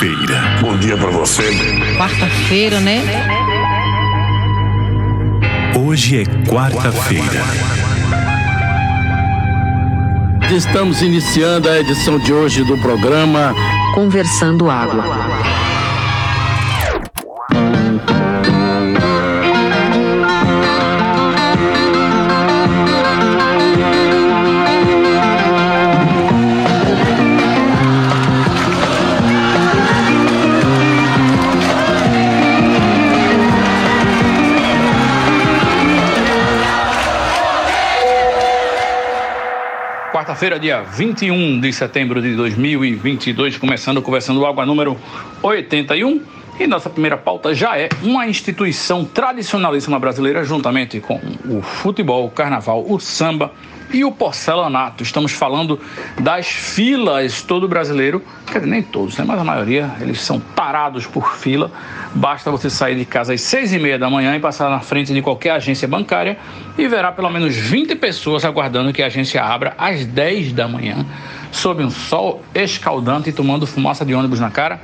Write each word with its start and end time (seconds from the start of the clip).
quarta-feira. 0.00 0.40
Bom 0.62 0.78
dia 0.78 0.96
para 0.96 1.10
você. 1.10 1.42
Quarta-feira, 1.98 2.80
né? 2.80 3.02
Hoje 5.78 6.22
é 6.22 6.24
quarta-feira. 6.48 7.44
Estamos 10.56 11.02
iniciando 11.02 11.68
a 11.68 11.78
edição 11.78 12.18
de 12.18 12.32
hoje 12.32 12.64
do 12.64 12.78
programa 12.78 13.54
Conversando 13.94 14.70
Água. 14.70 15.19
Quarta-feira, 40.40 40.58
dia 40.58 40.80
21 40.80 41.60
de 41.60 41.70
setembro 41.70 42.22
de 42.22 42.34
2022, 42.34 43.58
começando 43.58 44.00
conversando 44.00 44.46
água 44.46 44.64
número 44.64 44.96
81. 45.42 46.22
E 46.58 46.66
nossa 46.66 46.88
primeira 46.88 47.18
pauta 47.18 47.54
já 47.54 47.76
é 47.76 47.90
uma 48.02 48.26
instituição 48.26 49.04
tradicionalíssima 49.04 49.98
brasileira, 49.98 50.42
juntamente 50.42 50.98
com 50.98 51.20
o 51.46 51.60
futebol, 51.60 52.24
o 52.24 52.30
carnaval, 52.30 52.86
o 52.88 52.98
samba 52.98 53.52
e 53.92 54.02
o 54.02 54.10
porcelanato. 54.10 55.02
Estamos 55.02 55.32
falando 55.32 55.78
das 56.18 56.46
filas, 56.46 57.42
todo 57.42 57.68
brasileiro, 57.68 58.24
quer 58.46 58.60
dizer, 58.60 58.70
nem 58.70 58.82
todos, 58.82 59.18
né? 59.18 59.24
mas 59.28 59.38
a 59.38 59.44
maioria, 59.44 59.94
eles 60.00 60.22
são 60.22 60.40
parados 60.40 61.06
por 61.06 61.36
fila. 61.36 61.70
Basta 62.14 62.50
você 62.50 62.68
sair 62.68 62.96
de 62.96 63.04
casa 63.04 63.34
às 63.34 63.40
seis 63.40 63.72
e 63.72 63.78
meia 63.78 63.98
da 63.98 64.10
manhã 64.10 64.34
e 64.34 64.40
passar 64.40 64.68
na 64.68 64.80
frente 64.80 65.14
de 65.14 65.22
qualquer 65.22 65.50
agência 65.50 65.86
bancária 65.86 66.36
e 66.76 66.88
verá 66.88 67.12
pelo 67.12 67.30
menos 67.30 67.54
20 67.54 67.94
pessoas 67.96 68.44
aguardando 68.44 68.92
que 68.92 69.00
a 69.00 69.06
agência 69.06 69.42
abra 69.42 69.74
às 69.78 70.04
10 70.04 70.52
da 70.52 70.66
manhã, 70.66 71.06
sob 71.52 71.84
um 71.84 71.90
sol 71.90 72.42
escaldante 72.52 73.30
e 73.30 73.32
tomando 73.32 73.64
fumaça 73.64 74.04
de 74.04 74.12
ônibus 74.12 74.40
na 74.40 74.50
cara. 74.50 74.80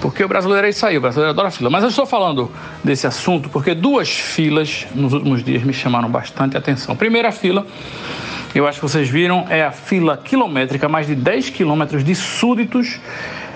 Porque 0.00 0.24
o 0.24 0.28
brasileiro 0.28 0.66
é 0.66 0.70
isso 0.70 0.84
aí, 0.86 0.96
o 0.96 1.00
brasileiro 1.00 1.30
adora 1.30 1.50
fila. 1.50 1.68
Mas 1.68 1.82
eu 1.82 1.90
estou 1.90 2.06
falando 2.06 2.50
desse 2.82 3.06
assunto 3.06 3.48
porque 3.50 3.74
duas 3.74 4.08
filas 4.08 4.86
nos 4.94 5.12
últimos 5.12 5.44
dias 5.44 5.62
me 5.62 5.72
chamaram 5.72 6.08
bastante 6.08 6.56
atenção. 6.56 6.96
Primeira 6.96 7.30
fila, 7.30 7.66
eu 8.54 8.66
acho 8.66 8.80
que 8.80 8.88
vocês 8.88 9.08
viram, 9.08 9.46
é 9.50 9.64
a 9.64 9.70
fila 9.70 10.16
quilométrica, 10.16 10.88
mais 10.88 11.06
de 11.06 11.14
10 11.14 11.50
quilômetros 11.50 12.02
de 12.02 12.14
súditos 12.14 12.98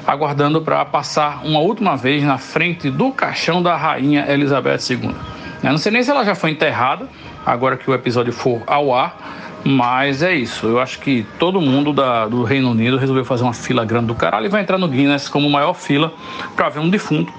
aguardando 0.09 0.63
para 0.63 0.83
passar 0.87 1.43
uma 1.45 1.61
última 1.61 1.95
vez 1.95 2.23
na 2.23 2.39
frente 2.39 2.91
do 2.91 3.13
caixão 3.13 3.63
da 3.63 3.77
rainha 3.77 4.25
Elizabeth 4.27 4.79
II. 4.89 5.15
Eu 5.63 5.71
não 5.71 5.77
sei 5.77 5.93
nem 5.93 6.03
se 6.03 6.11
ela 6.11 6.25
já 6.25 6.35
foi 6.35 6.51
enterrada, 6.51 7.07
agora 7.45 7.77
que 7.77 7.91
o 7.91 7.93
episódio 7.93 8.33
for 8.33 8.63
ao 8.67 8.95
ar, 8.95 9.61
mas 9.63 10.23
é 10.23 10.35
isso. 10.35 10.67
Eu 10.67 10.81
acho 10.81 10.99
que 11.01 11.27
todo 11.39 11.61
mundo 11.61 11.93
da, 11.93 12.27
do 12.27 12.43
Reino 12.43 12.71
Unido 12.71 12.97
resolveu 12.97 13.23
fazer 13.23 13.43
uma 13.43 13.53
fila 13.53 13.85
grande 13.85 14.07
do 14.07 14.15
caralho 14.15 14.47
e 14.47 14.49
vai 14.49 14.63
entrar 14.63 14.79
no 14.79 14.89
Guinness 14.89 15.29
como 15.29 15.51
maior 15.51 15.75
fila 15.75 16.11
para 16.57 16.71
ver 16.71 16.81
um 16.81 16.89
defunto. 16.89 17.31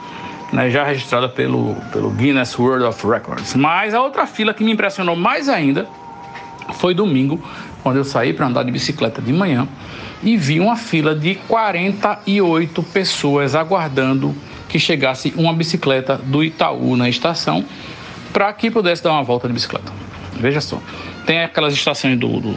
Né, 0.54 0.70
já 0.72 0.84
registrada 0.84 1.30
pelo, 1.30 1.76
pelo 1.92 2.10
Guinness 2.10 2.58
World 2.58 2.84
of 2.84 3.06
Records. 3.06 3.54
Mas 3.56 3.94
a 3.94 4.02
outra 4.02 4.26
fila 4.26 4.52
que 4.52 4.64
me 4.64 4.72
impressionou 4.72 5.16
mais 5.16 5.48
ainda 5.48 5.88
foi 6.74 6.96
domingo, 6.96 7.40
quando 7.84 7.98
eu 7.98 8.04
saí 8.04 8.34
para 8.34 8.48
andar 8.48 8.64
de 8.64 8.72
bicicleta 8.72 9.22
de 9.22 9.32
manhã 9.32 9.68
e 10.22 10.36
vi 10.36 10.60
uma 10.60 10.76
fila 10.76 11.16
de 11.16 11.36
48 11.36 12.84
pessoas 12.84 13.56
aguardando 13.56 14.36
que 14.68 14.80
chegasse 14.80 15.34
uma 15.36 15.54
bicicleta 15.54 16.18
do 16.18 16.44
Itaú 16.44 16.96
na 16.96 17.10
estação 17.10 17.66
para 18.32 18.52
que 18.54 18.70
pudesse 18.70 19.04
dar 19.04 19.12
uma 19.12 19.24
volta 19.24 19.48
de 19.48 19.54
bicicleta. 19.54 19.92
Veja 20.40 20.62
só, 20.62 20.82
tem 21.26 21.42
aquelas 21.42 21.74
estações 21.74 22.18
do, 22.18 22.40
do, 22.40 22.54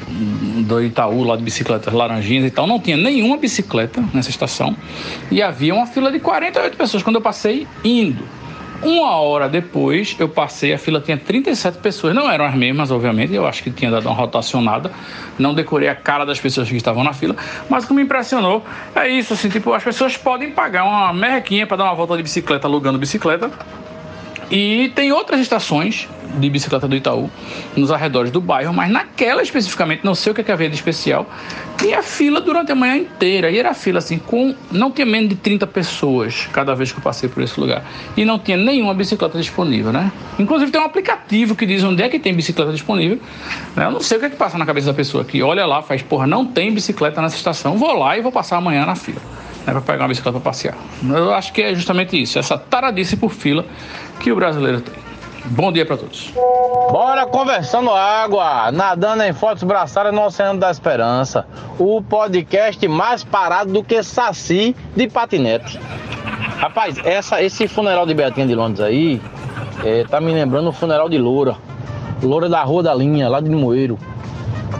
do, 0.62 0.82
Itaú 0.82 1.24
lá 1.24 1.36
de 1.36 1.42
bicicletas 1.42 1.92
laranjinhas 1.92 2.46
e 2.46 2.50
tal, 2.50 2.66
não 2.66 2.78
tinha 2.78 2.96
nenhuma 2.96 3.36
bicicleta 3.36 4.02
nessa 4.14 4.30
estação 4.30 4.76
e 5.30 5.42
havia 5.42 5.74
uma 5.74 5.86
fila 5.86 6.12
de 6.12 6.20
48 6.20 6.76
pessoas 6.76 7.02
quando 7.02 7.16
eu 7.16 7.22
passei 7.22 7.66
indo. 7.84 8.24
Uma 8.82 9.16
hora 9.16 9.48
depois, 9.48 10.16
eu 10.18 10.28
passei, 10.28 10.72
a 10.72 10.78
fila 10.78 11.00
tinha 11.00 11.16
37 11.16 11.78
pessoas. 11.78 12.12
Não 12.14 12.28
eram 12.28 12.44
as 12.44 12.54
mesmas, 12.54 12.90
obviamente, 12.90 13.32
eu 13.32 13.46
acho 13.46 13.62
que 13.62 13.70
tinha 13.70 13.90
dado 13.90 14.06
uma 14.06 14.14
rotacionada. 14.14 14.90
Não 15.38 15.54
decorei 15.54 15.88
a 15.88 15.94
cara 15.94 16.24
das 16.24 16.40
pessoas 16.40 16.68
que 16.68 16.76
estavam 16.76 17.04
na 17.04 17.12
fila, 17.12 17.36
mas 17.70 17.84
o 17.84 17.86
que 17.86 17.94
me 17.94 18.02
impressionou 18.02 18.64
é 18.94 19.08
isso, 19.08 19.34
assim, 19.34 19.48
tipo, 19.48 19.72
as 19.72 19.84
pessoas 19.84 20.16
podem 20.16 20.50
pagar 20.50 20.84
uma 20.84 21.12
merrequinha 21.12 21.64
para 21.64 21.76
dar 21.76 21.84
uma 21.84 21.94
volta 21.94 22.16
de 22.16 22.24
bicicleta, 22.24 22.66
alugando 22.66 22.98
bicicleta. 22.98 23.50
E 24.52 24.92
tem 24.94 25.10
outras 25.12 25.40
estações 25.40 26.06
de 26.34 26.50
bicicleta 26.50 26.86
do 26.86 26.94
Itaú 26.94 27.30
nos 27.74 27.90
arredores 27.90 28.30
do 28.30 28.38
bairro, 28.38 28.72
mas 28.74 28.90
naquela 28.90 29.42
especificamente, 29.42 30.04
não 30.04 30.14
sei 30.14 30.32
o 30.32 30.34
que, 30.34 30.42
é 30.42 30.44
que 30.44 30.52
havia 30.52 30.68
de 30.68 30.74
especial, 30.74 31.26
tinha 31.78 32.02
fila 32.02 32.38
durante 32.38 32.70
a 32.70 32.74
manhã 32.74 32.96
inteira. 32.96 33.50
E 33.50 33.58
era 33.58 33.72
fila 33.72 33.98
assim, 33.98 34.18
com 34.18 34.54
não 34.70 34.90
tinha 34.90 35.06
menos 35.06 35.30
de 35.30 35.36
30 35.36 35.66
pessoas 35.66 36.48
cada 36.52 36.74
vez 36.74 36.92
que 36.92 36.98
eu 36.98 37.02
passei 37.02 37.30
por 37.30 37.42
esse 37.42 37.58
lugar. 37.58 37.82
E 38.14 38.26
não 38.26 38.38
tinha 38.38 38.58
nenhuma 38.58 38.92
bicicleta 38.92 39.38
disponível, 39.38 39.90
né? 39.90 40.12
Inclusive 40.38 40.70
tem 40.70 40.80
um 40.80 40.84
aplicativo 40.84 41.56
que 41.56 41.64
diz 41.64 41.82
onde 41.82 42.02
é 42.02 42.08
que 42.10 42.18
tem 42.18 42.34
bicicleta 42.34 42.72
disponível. 42.72 43.18
Né? 43.74 43.86
Eu 43.86 43.90
não 43.90 44.00
sei 44.00 44.18
o 44.18 44.20
que 44.20 44.26
é 44.26 44.30
que 44.30 44.36
passa 44.36 44.58
na 44.58 44.66
cabeça 44.66 44.88
da 44.88 44.94
pessoa 44.94 45.24
que 45.24 45.42
olha 45.42 45.64
lá, 45.64 45.80
faz, 45.80 46.02
porra, 46.02 46.26
não 46.26 46.44
tem 46.44 46.72
bicicleta 46.72 47.22
nessa 47.22 47.36
estação, 47.36 47.78
vou 47.78 47.98
lá 47.98 48.18
e 48.18 48.20
vou 48.20 48.30
passar 48.30 48.58
amanhã 48.58 48.84
na 48.84 48.94
fila. 48.94 49.41
Né, 49.66 49.72
para 49.72 49.80
pegar 49.80 50.02
uma 50.02 50.08
bicicleta 50.08 50.38
para 50.40 50.50
passear. 50.50 50.76
Eu 51.08 51.32
acho 51.32 51.52
que 51.52 51.62
é 51.62 51.74
justamente 51.74 52.20
isso, 52.20 52.38
essa 52.38 52.58
taradice 52.58 53.16
por 53.16 53.30
fila 53.30 53.64
que 54.20 54.32
o 54.32 54.36
brasileiro 54.36 54.80
tem. 54.80 55.02
Bom 55.44 55.72
dia 55.72 55.84
para 55.84 55.96
todos. 55.96 56.32
Bora 56.90 57.26
conversando 57.26 57.90
água, 57.90 58.70
nadando 58.70 59.24
em 59.24 59.32
fotos 59.32 59.64
braçadas 59.64 60.14
no 60.14 60.24
Oceano 60.24 60.60
da 60.60 60.70
Esperança. 60.70 61.46
O 61.78 62.00
podcast 62.00 62.86
mais 62.86 63.24
parado 63.24 63.72
do 63.72 63.82
que 63.82 64.02
Saci 64.04 64.76
de 64.94 65.08
patinete. 65.08 65.80
Rapaz, 66.58 66.96
essa, 67.04 67.42
esse 67.42 67.66
funeral 67.66 68.06
de 68.06 68.14
Betinha 68.14 68.46
de 68.46 68.54
Londres 68.54 68.80
aí 68.80 69.20
é, 69.84 70.04
tá 70.04 70.20
me 70.20 70.32
lembrando 70.32 70.68
o 70.68 70.72
funeral 70.72 71.08
de 71.08 71.18
Loura. 71.18 71.56
Loura 72.22 72.48
da 72.48 72.62
Rua 72.62 72.84
da 72.84 72.94
Linha, 72.94 73.28
lá 73.28 73.40
de 73.40 73.50
Moeiro. 73.50 73.98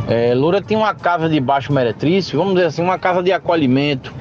É, 0.08 0.32
Loura 0.32 0.62
tinha 0.62 0.78
uma 0.78 0.94
casa 0.94 1.28
de 1.28 1.40
baixo 1.40 1.72
meretrício, 1.72 2.38
vamos 2.38 2.54
dizer 2.54 2.66
assim, 2.66 2.82
uma 2.82 2.98
casa 2.98 3.20
de 3.20 3.32
acolhimento, 3.32 4.14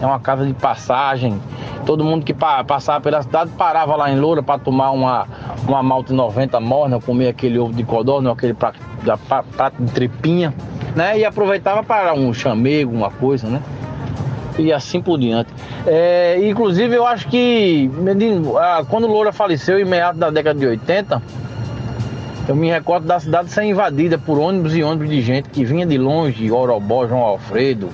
é 0.00 0.06
uma 0.06 0.20
casa 0.20 0.46
de 0.46 0.54
passagem 0.54 1.40
Todo 1.84 2.02
mundo 2.02 2.24
que 2.24 2.32
passava 2.32 3.00
pela 3.00 3.22
cidade 3.22 3.50
parava 3.58 3.94
lá 3.94 4.10
em 4.10 4.18
Loura 4.18 4.42
para 4.42 4.58
tomar 4.58 4.90
uma, 4.90 5.26
uma 5.68 5.82
malte 5.82 6.12
90 6.14 6.58
morna, 6.58 6.98
comer 6.98 7.28
aquele 7.28 7.58
ovo 7.58 7.74
de 7.74 7.84
codorna, 7.84 8.32
aquele 8.32 8.54
prato, 8.54 8.78
de 9.78 9.92
tripinha, 9.92 10.54
né? 10.96 11.18
E 11.18 11.24
aproveitava 11.26 11.82
para 11.82 12.14
um 12.14 12.32
chamego, 12.32 12.90
uma 12.90 13.10
coisa, 13.10 13.48
né? 13.48 13.60
E 14.58 14.72
assim 14.72 15.02
por 15.02 15.18
diante. 15.18 15.52
É, 15.86 16.38
inclusive, 16.48 16.96
eu 16.96 17.06
acho 17.06 17.28
que 17.28 17.90
quando 18.88 19.06
Loura 19.06 19.32
faleceu, 19.32 19.78
em 19.78 19.84
meados 19.84 20.18
da 20.18 20.30
década 20.30 20.58
de 20.58 20.66
80, 20.66 21.20
eu 22.48 22.56
me 22.56 22.70
recordo 22.70 23.06
da 23.06 23.20
cidade 23.20 23.50
ser 23.50 23.64
invadida 23.64 24.16
por 24.16 24.38
ônibus 24.38 24.74
e 24.74 24.82
ônibus 24.82 25.10
de 25.10 25.20
gente 25.20 25.50
que 25.50 25.64
vinha 25.64 25.84
de 25.84 25.98
longe, 25.98 26.50
Orobó, 26.50 27.06
João 27.06 27.22
Alfredo, 27.22 27.90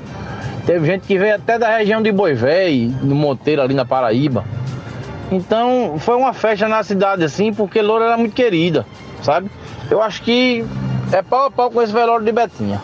Teve 0.66 0.86
gente 0.86 1.06
que 1.06 1.18
veio 1.18 1.34
até 1.34 1.58
da 1.58 1.76
região 1.76 2.02
de 2.02 2.12
Boivéi, 2.12 2.92
no 3.02 3.14
Monteiro, 3.14 3.62
ali 3.62 3.74
na 3.74 3.84
Paraíba. 3.84 4.44
Então 5.30 5.96
foi 5.98 6.16
uma 6.16 6.32
festa 6.32 6.66
na 6.68 6.82
cidade 6.82 7.24
assim, 7.24 7.52
porque 7.52 7.80
Loura 7.80 8.06
era 8.06 8.16
muito 8.16 8.34
querida, 8.34 8.84
sabe? 9.22 9.50
Eu 9.90 10.02
acho 10.02 10.22
que 10.22 10.64
é 11.12 11.22
pau 11.22 11.46
a 11.46 11.50
pau 11.50 11.70
com 11.70 11.80
esse 11.80 11.92
velório 11.92 12.24
de 12.24 12.32
Betinha. 12.32 12.80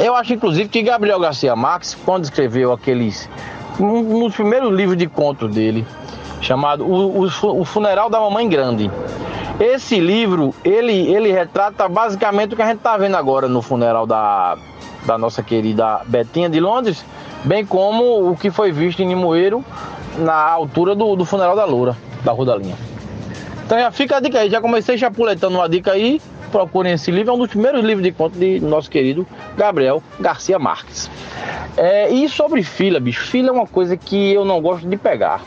Eu 0.00 0.14
acho 0.14 0.34
inclusive 0.34 0.68
que 0.68 0.82
Gabriel 0.82 1.18
Garcia 1.18 1.54
Marques, 1.56 1.96
quando 2.04 2.24
escreveu 2.24 2.72
aqueles. 2.72 3.28
Um, 3.78 4.20
dos 4.20 4.34
primeiros 4.34 4.74
livros 4.74 4.96
de 4.96 5.06
contos 5.06 5.54
dele, 5.54 5.86
chamado 6.40 6.84
o, 6.84 7.24
o, 7.24 7.60
o, 7.60 7.64
Funeral 7.64 8.08
da 8.08 8.18
Mamãe 8.18 8.48
Grande. 8.48 8.90
Esse 9.60 10.00
livro, 10.00 10.54
ele, 10.64 10.92
ele 10.92 11.30
retrata 11.30 11.86
basicamente 11.86 12.54
o 12.54 12.56
que 12.56 12.62
a 12.62 12.66
gente 12.66 12.78
está 12.78 12.96
vendo 12.96 13.16
agora 13.16 13.48
no 13.48 13.60
funeral 13.60 14.06
da, 14.06 14.56
da 15.06 15.16
nossa 15.16 15.42
querida 15.42 16.00
Betinha 16.06 16.48
de 16.48 16.60
Londres, 16.60 17.04
bem 17.44 17.64
como 17.64 18.30
o 18.30 18.36
que 18.36 18.50
foi 18.50 18.72
visto 18.72 19.00
em 19.00 19.08
Limoeiro 19.08 19.64
na 20.18 20.34
altura 20.34 20.94
do, 20.94 21.14
do 21.14 21.24
funeral 21.24 21.54
da 21.54 21.64
Loura, 21.64 21.96
da 22.24 22.32
Rua 22.32 22.46
da 22.46 22.56
Linha. 22.56 22.76
Então 23.64 23.78
já 23.78 23.90
fica 23.90 24.16
a 24.16 24.20
dica 24.20 24.40
aí, 24.40 24.50
já 24.50 24.60
comecei 24.60 24.98
chapuletando 24.98 25.56
uma 25.56 25.68
dica 25.68 25.92
aí, 25.92 26.20
procurem 26.50 26.92
esse 26.92 27.10
livro, 27.10 27.32
é 27.32 27.34
um 27.34 27.38
dos 27.38 27.48
primeiros 27.48 27.84
livros 27.84 28.04
de 28.04 28.12
conto 28.12 28.38
de 28.38 28.60
nosso 28.60 28.90
querido 28.90 29.26
Gabriel 29.56 30.02
Garcia 30.20 30.58
Marques. 30.58 31.10
É, 31.76 32.08
e 32.08 32.28
sobre 32.28 32.62
fila, 32.62 32.98
bicho, 32.98 33.26
fila 33.26 33.48
é 33.48 33.52
uma 33.52 33.66
coisa 33.66 33.96
que 33.96 34.32
eu 34.32 34.44
não 34.44 34.60
gosto 34.60 34.88
de 34.88 34.96
pegar. 34.96 35.42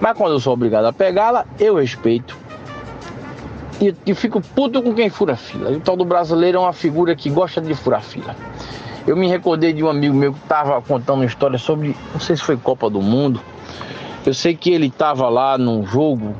Mas 0.00 0.16
quando 0.16 0.32
eu 0.32 0.40
sou 0.40 0.52
obrigado 0.52 0.84
a 0.86 0.92
pegá-la, 0.92 1.44
eu 1.58 1.76
respeito. 1.76 2.36
E, 3.80 3.94
e 4.06 4.14
fico 4.14 4.40
puto 4.40 4.82
com 4.82 4.92
quem 4.94 5.08
fura 5.08 5.36
fila. 5.36 5.70
O 5.70 5.80
tal 5.80 5.96
do 5.96 6.04
brasileiro 6.04 6.58
é 6.58 6.60
uma 6.60 6.72
figura 6.72 7.14
que 7.14 7.30
gosta 7.30 7.60
de 7.60 7.74
furar 7.74 8.02
fila. 8.02 8.34
Eu 9.08 9.16
me 9.16 9.26
recordei 9.26 9.72
de 9.72 9.82
um 9.82 9.88
amigo 9.88 10.14
meu 10.14 10.34
que 10.34 10.38
estava 10.40 10.82
contando 10.82 11.20
uma 11.20 11.24
história 11.24 11.56
sobre, 11.56 11.96
não 12.12 12.20
sei 12.20 12.36
se 12.36 12.42
foi 12.42 12.58
Copa 12.58 12.90
do 12.90 13.00
Mundo. 13.00 13.40
Eu 14.26 14.34
sei 14.34 14.54
que 14.54 14.70
ele 14.70 14.88
estava 14.88 15.30
lá 15.30 15.56
num 15.56 15.82
jogo 15.86 16.36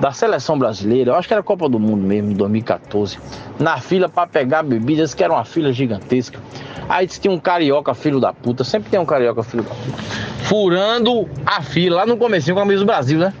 da 0.00 0.10
seleção 0.10 0.58
brasileira, 0.58 1.12
eu 1.12 1.14
acho 1.14 1.28
que 1.28 1.32
era 1.32 1.44
Copa 1.44 1.68
do 1.68 1.78
Mundo 1.78 2.04
mesmo, 2.04 2.32
em 2.32 2.34
2014, 2.34 3.20
na 3.60 3.78
fila 3.78 4.08
para 4.08 4.26
pegar 4.26 4.64
bebidas, 4.64 5.14
que 5.14 5.22
era 5.22 5.32
uma 5.32 5.44
fila 5.44 5.72
gigantesca. 5.72 6.40
Aí 6.88 7.06
tinha 7.06 7.32
um 7.32 7.38
carioca, 7.38 7.94
filho 7.94 8.18
da 8.18 8.32
puta, 8.32 8.64
sempre 8.64 8.90
tem 8.90 8.98
um 8.98 9.06
carioca, 9.06 9.44
filho 9.44 9.62
da 9.62 9.70
puta, 9.70 10.02
furando 10.42 11.28
a 11.46 11.62
fila, 11.62 11.98
lá 11.98 12.06
no 12.06 12.16
comecinho 12.16 12.56
com 12.56 12.62
a 12.62 12.64
camisa 12.64 12.80
do 12.80 12.86
Brasil, 12.86 13.20
né? 13.20 13.32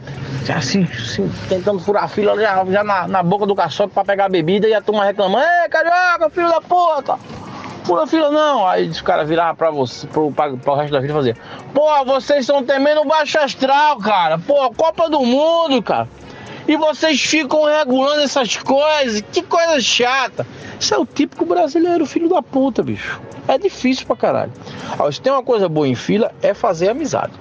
Já 0.44 0.58
assim, 0.58 0.84
assim, 0.84 1.28
tentando 1.48 1.80
furar 1.80 2.04
a 2.04 2.08
fila 2.08 2.40
já, 2.40 2.64
já 2.64 2.84
na, 2.84 3.08
na 3.08 3.22
boca 3.24 3.44
do 3.44 3.56
caçote 3.56 3.92
para 3.92 4.04
pegar 4.04 4.28
bebida 4.28 4.68
e 4.68 4.74
a 4.74 4.80
turma 4.80 5.04
reclamando, 5.04 5.44
ei, 5.44 5.68
carioca, 5.68 6.30
filho 6.30 6.48
da 6.48 6.60
puta! 6.60 7.18
Pula 7.86 8.06
fila 8.06 8.30
não. 8.30 8.66
Aí 8.66 8.88
os 8.88 9.00
caras 9.00 9.28
viravam 9.28 9.54
pra 9.54 9.70
você, 9.70 10.06
pro, 10.08 10.32
pra, 10.32 10.50
pro 10.56 10.74
resto 10.74 10.92
da 10.92 11.00
vida 11.00 11.30
e. 11.30 11.34
Pô, 11.72 12.04
vocês 12.04 12.40
estão 12.40 12.64
temendo 12.64 13.04
baixo 13.04 13.38
astral, 13.38 13.98
cara. 13.98 14.38
Pô, 14.38 14.70
Copa 14.72 15.08
do 15.08 15.20
Mundo, 15.20 15.80
cara. 15.82 16.08
E 16.66 16.76
vocês 16.76 17.20
ficam 17.20 17.64
regulando 17.64 18.22
essas 18.22 18.56
coisas. 18.56 19.22
Que 19.32 19.40
coisa 19.42 19.80
chata. 19.80 20.44
Isso 20.80 20.94
é 20.94 20.98
o 20.98 21.06
típico 21.06 21.46
brasileiro, 21.46 22.04
filho 22.04 22.28
da 22.28 22.42
puta, 22.42 22.82
bicho. 22.82 23.20
É 23.46 23.56
difícil 23.56 24.04
pra 24.04 24.16
caralho. 24.16 24.52
Ó, 24.98 25.10
se 25.10 25.20
tem 25.20 25.32
uma 25.32 25.44
coisa 25.44 25.68
boa 25.68 25.86
em 25.86 25.94
fila, 25.94 26.32
é 26.42 26.52
fazer 26.52 26.88
amizade. 26.88 27.32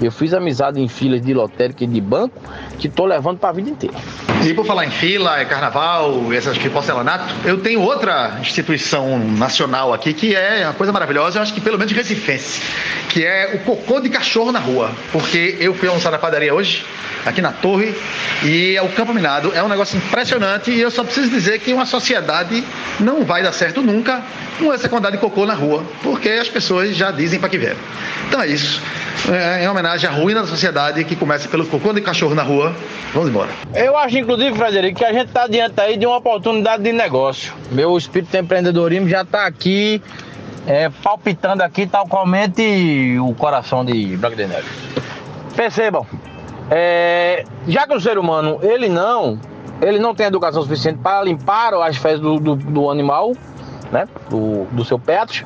Eu 0.00 0.10
fiz 0.10 0.32
amizade 0.32 0.80
em 0.80 0.88
filas 0.88 1.20
de 1.20 1.34
lotérica 1.34 1.84
e 1.84 1.86
de 1.86 2.00
banco 2.00 2.40
que 2.78 2.88
tô 2.88 3.04
levando 3.04 3.38
pra 3.38 3.52
vida 3.52 3.68
inteira. 3.68 3.96
E 4.42 4.54
por 4.54 4.64
falar 4.64 4.86
em 4.86 4.90
fila, 4.90 5.38
é 5.38 5.44
carnaval, 5.44 6.32
essas 6.32 6.56
de 6.56 6.70
porcelanato, 6.70 7.34
eu 7.44 7.60
tenho 7.60 7.82
outra 7.82 8.38
instituição 8.40 9.18
nacional 9.18 9.92
aqui 9.92 10.14
que 10.14 10.34
é 10.34 10.62
uma 10.64 10.72
coisa 10.72 10.90
maravilhosa, 10.90 11.38
eu 11.38 11.42
acho 11.42 11.52
que 11.52 11.60
pelo 11.60 11.78
menos 11.78 11.92
recifense, 11.92 12.62
que 13.10 13.22
é 13.22 13.52
o 13.54 13.58
cocô 13.58 14.00
de 14.00 14.08
cachorro 14.08 14.50
na 14.50 14.58
rua. 14.58 14.90
Porque 15.12 15.58
eu 15.60 15.74
fui 15.74 15.88
almoçar 15.88 16.10
na 16.10 16.18
padaria 16.18 16.54
hoje, 16.54 16.86
aqui 17.26 17.42
na 17.42 17.52
torre, 17.52 17.94
e 18.42 18.76
é 18.76 18.82
o 18.82 18.88
Campo 18.88 19.12
Minado 19.12 19.52
é 19.54 19.62
um 19.62 19.68
negócio 19.68 19.98
impressionante 19.98 20.70
e 20.70 20.80
eu 20.80 20.90
só 20.90 21.04
preciso 21.04 21.30
dizer 21.30 21.58
que 21.58 21.74
uma 21.74 21.84
sociedade 21.84 22.64
não 22.98 23.24
vai 23.24 23.42
dar 23.42 23.52
certo 23.52 23.82
nunca 23.82 24.22
com 24.58 24.72
essa 24.72 24.88
quantidade 24.88 25.16
de 25.16 25.20
cocô 25.20 25.44
na 25.44 25.54
rua, 25.54 25.84
porque 26.02 26.30
as 26.30 26.48
pessoas 26.48 26.96
já 26.96 27.10
dizem 27.10 27.38
para 27.38 27.50
que 27.50 27.58
vieram. 27.58 27.78
Então 28.26 28.40
é 28.40 28.46
isso. 28.46 28.80
É, 29.28 29.59
em 29.60 29.68
homenagem 29.68 30.08
à 30.08 30.12
ruína 30.12 30.40
da 30.40 30.46
sociedade 30.46 31.04
que 31.04 31.14
começa 31.14 31.48
pelo 31.48 31.66
cocô 31.66 31.92
de 31.92 32.00
cachorro 32.00 32.34
na 32.34 32.42
rua. 32.42 32.74
Vamos 33.12 33.28
embora. 33.28 33.50
Eu 33.74 33.96
acho, 33.96 34.18
inclusive, 34.18 34.56
Frederico, 34.56 34.98
que 34.98 35.04
a 35.04 35.12
gente 35.12 35.28
está 35.28 35.46
diante 35.46 35.78
aí 35.80 35.96
de 35.98 36.06
uma 36.06 36.16
oportunidade 36.16 36.82
de 36.82 36.92
negócio. 36.92 37.52
Meu 37.70 37.96
espírito 37.96 38.30
de 38.30 38.38
empreendedorismo 38.38 39.08
já 39.08 39.20
está 39.22 39.46
aqui, 39.46 40.02
é, 40.66 40.88
palpitando 40.88 41.62
aqui, 41.62 41.86
tal 41.86 42.06
qualmente 42.06 43.18
o 43.20 43.34
coração 43.34 43.84
de 43.84 44.16
Branco 44.16 44.36
de 44.36 44.46
Neve. 44.46 44.68
Percebam, 45.54 46.06
é, 46.70 47.44
já 47.68 47.86
que 47.86 47.94
o 47.94 48.00
ser 48.00 48.16
humano, 48.16 48.60
ele 48.62 48.88
não, 48.88 49.38
ele 49.82 49.98
não 49.98 50.14
tem 50.14 50.26
educação 50.26 50.62
suficiente 50.62 51.00
para 51.02 51.22
limpar 51.22 51.74
as 51.74 51.96
fezes 51.96 52.20
do, 52.20 52.40
do, 52.40 52.56
do 52.56 52.90
animal, 52.90 53.32
né, 53.92 54.08
do, 54.30 54.64
do 54.70 54.84
seu 54.84 54.98
pet, 54.98 55.44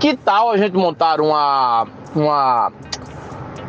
que 0.00 0.16
tal 0.16 0.50
a 0.50 0.56
gente 0.56 0.76
montar 0.76 1.20
uma, 1.20 1.86
uma 2.14 2.72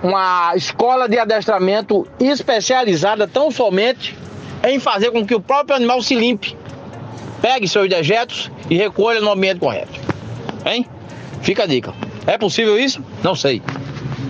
uma 0.04 0.54
escola 0.56 1.08
de 1.08 1.18
adestramento 1.18 2.08
especializada 2.20 3.28
tão 3.28 3.50
somente 3.52 4.18
em 4.64 4.80
fazer 4.80 5.12
com 5.12 5.26
que 5.26 5.36
o 5.36 5.40
próprio 5.40 5.76
animal 5.76 6.02
se 6.02 6.16
limpe, 6.16 6.56
pegue 7.42 7.68
seus 7.68 7.90
dejetos 7.90 8.52
e 8.70 8.78
recolha 8.78 9.20
no 9.22 9.32
ambiente 9.32 9.60
correto. 9.60 10.00
Hein? 10.66 10.86
Fica 11.42 11.64
a 11.64 11.66
dica. 11.66 11.94
É 12.26 12.38
possível 12.38 12.78
isso? 12.78 13.04
Não 13.24 13.36
sei. 13.36 13.62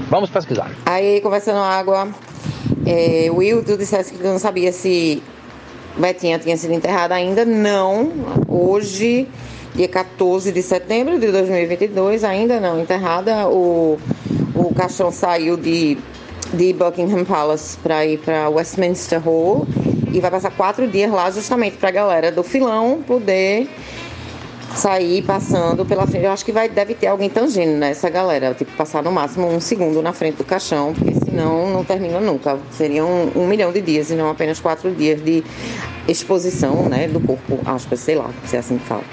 Vamos 0.10 0.30
pesquisar. 0.30 0.72
Aí, 0.86 1.19
conversando 1.22 1.60
água, 1.60 2.08
é, 2.86 3.30
Will, 3.31 3.64
tu 3.64 3.78
disseste 3.78 4.14
que 4.14 4.24
não 4.24 4.40
sabia 4.40 4.72
se 4.72 5.22
Betinha 5.98 6.38
tinha 6.38 6.56
sido 6.56 6.74
enterrada 6.74 7.16
ainda. 7.16 7.44
Não. 7.44 8.12
Hoje, 8.48 9.28
dia 9.77 9.88
14 9.88 10.51
de 10.51 10.62
setembro 10.62 11.18
de 11.18 11.31
2022, 11.31 12.25
ainda 12.25 12.59
não 12.59 12.81
enterrada. 12.81 13.47
O 13.47 13.97
o 14.57 14.74
caixão 14.74 15.12
saiu 15.12 15.56
de, 15.56 15.97
de 16.53 16.74
Buckingham 16.74 17.24
Palace 17.24 17.77
para 17.77 18.06
ir 18.06 18.18
para 18.18 18.50
Westminster 18.50 19.19
Hall 19.19 19.68
e 20.12 20.19
vai 20.19 20.31
passar 20.31 20.51
quatro 20.51 20.88
dias 20.88 21.12
lá 21.12 21.29
justamente 21.29 21.77
para 21.77 21.89
a 21.89 21.91
galera 21.91 22.31
do 22.31 22.44
filão 22.44 23.03
poder 23.06 23.69
sair 24.75 25.21
passando 25.21 25.85
pela 25.85 26.07
frente. 26.07 26.25
Eu 26.25 26.31
acho 26.31 26.44
que 26.44 26.51
vai, 26.51 26.68
deve 26.68 26.95
ter 26.95 27.07
alguém 27.07 27.30
tangendo 27.30 27.77
nessa 27.77 28.09
galera, 28.09 28.53
tipo, 28.53 28.71
passar 28.73 29.03
no 29.03 29.12
máximo 29.12 29.47
um 29.47 29.59
segundo 29.59 30.01
na 30.01 30.12
frente 30.12 30.38
do 30.38 30.44
caixão, 30.44 30.94
porque 30.94 31.13
senão 31.13 31.69
não 31.71 31.83
termina 31.83 32.19
nunca. 32.19 32.57
Seriam 32.71 33.07
um, 33.07 33.44
um 33.44 33.47
milhão 33.47 33.71
de 33.71 33.81
dias 33.81 34.09
e 34.09 34.15
não 34.15 34.30
apenas 34.30 34.59
quatro 34.59 34.91
dias 34.91 35.23
de 35.23 35.44
exposição, 36.07 36.89
né, 36.89 37.07
do 37.07 37.19
corpo, 37.19 37.59
que 37.89 37.97
sei 37.97 38.15
lá, 38.15 38.30
se 38.45 38.56
é 38.56 38.59
assim 38.59 38.77
que 38.77 38.85
fala. 38.85 39.03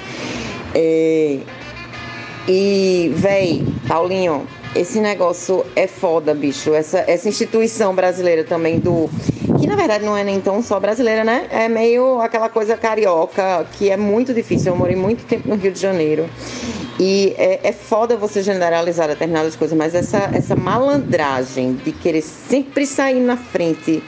É... 0.74 1.38
E, 2.46 3.10
véi, 3.14 3.64
Paulinho, 3.88 4.46
esse 4.74 5.00
negócio 5.00 5.64
é 5.76 5.86
foda, 5.86 6.34
bicho. 6.34 6.74
Essa, 6.74 7.04
essa 7.06 7.28
instituição 7.28 7.94
brasileira 7.94 8.44
também 8.44 8.78
do. 8.80 9.08
Que 9.60 9.66
na 9.66 9.76
verdade 9.76 10.04
não 10.04 10.16
é 10.16 10.24
nem 10.24 10.40
tão 10.40 10.60
só 10.62 10.80
brasileira, 10.80 11.24
né? 11.24 11.46
É 11.48 11.68
meio 11.68 12.20
aquela 12.20 12.48
coisa 12.48 12.76
carioca, 12.76 13.64
que 13.72 13.88
é 13.88 13.96
muito 13.96 14.34
difícil. 14.34 14.72
Eu 14.72 14.76
morei 14.76 14.96
muito 14.96 15.24
tempo 15.24 15.48
no 15.48 15.54
Rio 15.54 15.72
de 15.72 15.80
Janeiro. 15.80 16.28
E 16.98 17.34
é, 17.38 17.60
é 17.68 17.72
foda 17.72 18.16
você 18.16 18.42
generalizar 18.42 19.08
determinadas 19.08 19.56
coisas, 19.56 19.76
mas 19.76 19.94
essa, 19.94 20.30
essa 20.32 20.54
malandragem 20.54 21.74
de 21.74 21.92
querer 21.92 22.22
sempre 22.22 22.86
sair 22.86 23.20
na 23.20 23.36
frente 23.36 24.02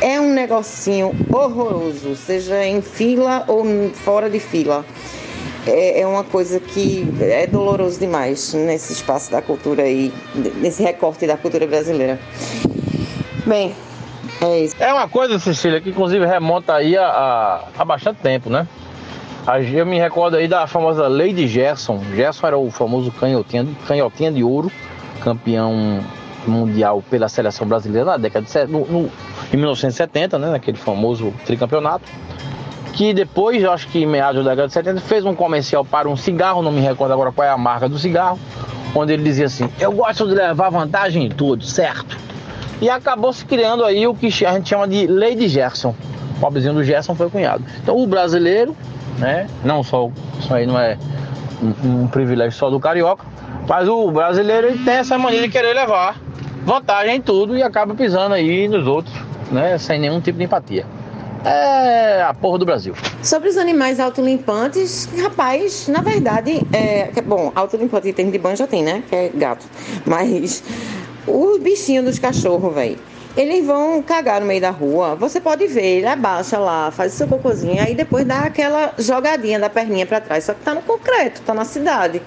é 0.00 0.20
um 0.20 0.32
negocinho 0.32 1.12
horroroso, 1.32 2.16
seja 2.16 2.64
em 2.64 2.80
fila 2.80 3.44
ou 3.48 3.64
fora 3.92 4.30
de 4.30 4.40
fila 4.40 4.84
é, 5.66 6.00
é 6.00 6.06
uma 6.06 6.24
coisa 6.24 6.58
que 6.58 7.06
é 7.20 7.46
doloroso 7.46 7.98
demais 7.98 8.52
nesse 8.54 8.92
espaço 8.92 9.30
da 9.30 9.40
cultura 9.40 9.82
aí, 9.82 10.12
nesse 10.56 10.82
recorte 10.82 11.26
da 11.26 11.36
cultura 11.36 11.66
brasileira. 11.66 12.18
Bem, 13.46 13.74
é 14.40 14.60
isso. 14.60 14.76
É 14.78 14.92
uma 14.92 15.08
coisa, 15.08 15.38
Cecília, 15.38 15.80
que 15.80 15.90
inclusive 15.90 16.24
remonta 16.26 16.74
aí 16.74 16.96
a, 16.96 17.06
a, 17.06 17.64
a 17.78 17.84
bastante 17.84 18.20
tempo, 18.20 18.50
né? 18.50 18.66
Eu 19.74 19.84
me 19.84 19.98
recordo 19.98 20.36
aí 20.36 20.46
da 20.46 20.68
famosa 20.68 21.08
Lei 21.08 21.32
de 21.32 21.48
Gerson. 21.48 22.00
Gerson 22.14 22.46
era 22.46 22.58
o 22.58 22.70
famoso 22.70 23.10
canhotinha, 23.10 23.66
canhotinha 23.88 24.30
de 24.30 24.44
ouro, 24.44 24.70
campeão 25.20 26.00
mundial 26.46 27.02
pela 27.08 27.28
seleção 27.28 27.66
brasileira 27.66 28.04
na 28.04 28.16
década 28.16 28.46
de 28.46 28.72
no, 28.72 28.84
no, 28.86 29.10
em 29.52 29.56
1970, 29.56 30.38
né, 30.38 30.50
naquele 30.50 30.76
famoso 30.76 31.32
tricampeonato 31.44 32.04
que 32.92 33.14
depois, 33.14 33.62
eu 33.62 33.72
acho 33.72 33.88
que 33.88 34.00
em 34.00 34.06
meados 34.06 34.44
da 34.44 34.50
década 34.50 34.68
de 34.68 34.74
70, 34.74 35.00
fez 35.00 35.24
um 35.24 35.34
comercial 35.34 35.84
para 35.84 36.08
um 36.08 36.16
cigarro, 36.16 36.62
não 36.62 36.70
me 36.70 36.80
recordo 36.80 37.12
agora 37.12 37.32
qual 37.32 37.46
é 37.46 37.50
a 37.50 37.56
marca 37.56 37.88
do 37.88 37.98
cigarro, 37.98 38.38
onde 38.94 39.12
ele 39.12 39.22
dizia 39.22 39.46
assim: 39.46 39.68
Eu 39.80 39.92
gosto 39.92 40.26
de 40.26 40.34
levar 40.34 40.70
vantagem 40.70 41.24
em 41.24 41.28
tudo, 41.28 41.64
certo? 41.64 42.16
E 42.80 42.90
acabou 42.90 43.32
se 43.32 43.44
criando 43.44 43.84
aí 43.84 44.06
o 44.06 44.14
que 44.14 44.26
a 44.26 44.52
gente 44.52 44.68
chama 44.68 44.86
de 44.86 45.06
de 45.06 45.48
Gerson. 45.48 45.94
O 46.36 46.40
pobrezinho 46.40 46.74
do 46.74 46.84
Gerson 46.84 47.14
foi 47.14 47.30
cunhado. 47.30 47.64
Então 47.82 47.96
o 47.96 48.06
brasileiro, 48.06 48.76
né, 49.18 49.46
não 49.64 49.82
só, 49.82 50.10
isso 50.38 50.52
aí 50.52 50.66
não 50.66 50.78
é 50.78 50.98
um, 51.62 52.02
um 52.02 52.06
privilégio 52.08 52.58
só 52.58 52.68
do 52.68 52.80
carioca, 52.80 53.24
mas 53.68 53.88
o 53.88 54.10
brasileiro 54.10 54.66
ele 54.66 54.84
tem 54.84 54.94
essa 54.94 55.16
mania 55.16 55.40
de 55.40 55.48
querer 55.48 55.74
levar 55.74 56.20
vantagem 56.64 57.16
em 57.16 57.20
tudo 57.20 57.56
e 57.56 57.62
acaba 57.62 57.94
pisando 57.94 58.34
aí 58.34 58.66
nos 58.68 58.86
outros, 58.86 59.14
né, 59.50 59.78
sem 59.78 59.98
nenhum 59.98 60.20
tipo 60.20 60.38
de 60.38 60.44
empatia 60.44 60.84
é 61.44 62.22
a 62.22 62.34
porra 62.34 62.58
do 62.58 62.64
Brasil. 62.64 62.94
Sobre 63.22 63.48
os 63.48 63.56
animais 63.56 64.00
autolimpantes, 64.00 65.08
rapaz, 65.20 65.88
na 65.88 66.00
verdade, 66.00 66.66
é, 66.72 67.10
bom, 67.22 67.52
autolimpante 67.54 68.08
em 68.08 68.12
termos 68.12 68.32
de 68.32 68.38
banho 68.38 68.56
já 68.56 68.66
tem, 68.66 68.82
né? 68.82 69.02
Que 69.08 69.16
é 69.16 69.28
gato. 69.34 69.66
Mas 70.06 70.62
os 71.26 71.60
bichinhos 71.60 72.04
dos 72.04 72.18
cachorros, 72.18 72.74
velho 72.74 73.11
eles 73.36 73.64
vão 73.64 74.02
cagar 74.02 74.40
no 74.40 74.46
meio 74.46 74.60
da 74.60 74.70
rua. 74.70 75.14
Você 75.16 75.40
pode 75.40 75.66
ver, 75.66 75.98
ele 75.98 76.06
abaixa 76.06 76.58
lá, 76.58 76.90
faz 76.90 77.14
o 77.14 77.16
seu 77.16 77.26
cocôzinho, 77.26 77.82
aí 77.82 77.94
depois 77.94 78.26
dá 78.26 78.40
aquela 78.40 78.92
jogadinha 78.98 79.58
da 79.58 79.70
perninha 79.70 80.04
para 80.04 80.20
trás. 80.20 80.44
Só 80.44 80.52
que 80.52 80.60
tá 80.60 80.74
no 80.74 80.82
concreto, 80.82 81.40
tá 81.42 81.54
na 81.54 81.64
cidade. 81.64 82.20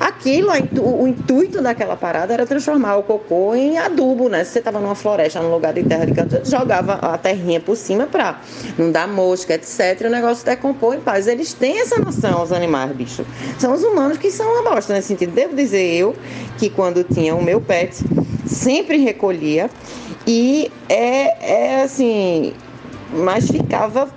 Aquilo, 0.00 0.50
o 0.80 1.06
intuito 1.06 1.60
daquela 1.60 1.96
parada 1.96 2.32
era 2.32 2.46
transformar 2.46 2.96
o 2.96 3.02
cocô 3.02 3.54
em 3.54 3.78
adubo, 3.78 4.28
né? 4.28 4.44
Se 4.44 4.52
você 4.52 4.60
tava 4.62 4.80
numa 4.80 4.94
floresta, 4.94 5.40
num 5.40 5.50
lugar 5.50 5.74
de 5.74 5.82
terra 5.82 6.06
de 6.06 6.12
canto, 6.12 6.40
jogava 6.48 6.94
a 6.94 7.18
terrinha 7.18 7.60
por 7.60 7.76
cima 7.76 8.06
pra 8.06 8.40
não 8.78 8.90
dar 8.90 9.06
mosca, 9.06 9.54
etc. 9.54 10.06
O 10.06 10.10
negócio 10.10 10.44
decompor 10.44 10.94
em 10.94 11.00
paz. 11.00 11.26
Eles 11.26 11.52
têm 11.52 11.80
essa 11.80 11.98
noção, 12.00 12.42
os 12.42 12.52
animais, 12.52 12.92
bicho. 12.92 13.26
São 13.58 13.74
os 13.74 13.82
humanos 13.82 14.18
que 14.18 14.30
são 14.30 14.46
uma 14.46 14.70
bosta 14.70 14.94
nesse 14.94 15.08
sentido. 15.08 15.32
Devo 15.32 15.54
dizer 15.54 15.94
eu 15.94 16.14
que 16.58 16.70
quando 16.70 17.04
tinha 17.04 17.34
o 17.34 17.42
meu 17.42 17.60
pet, 17.60 17.96
sempre 18.46 18.98
recolhia 18.98 19.70
e 20.26 20.72
é, 20.88 21.76
é 21.78 21.82
assim, 21.82 22.52
mas 23.12 23.48
ficava 23.48 24.10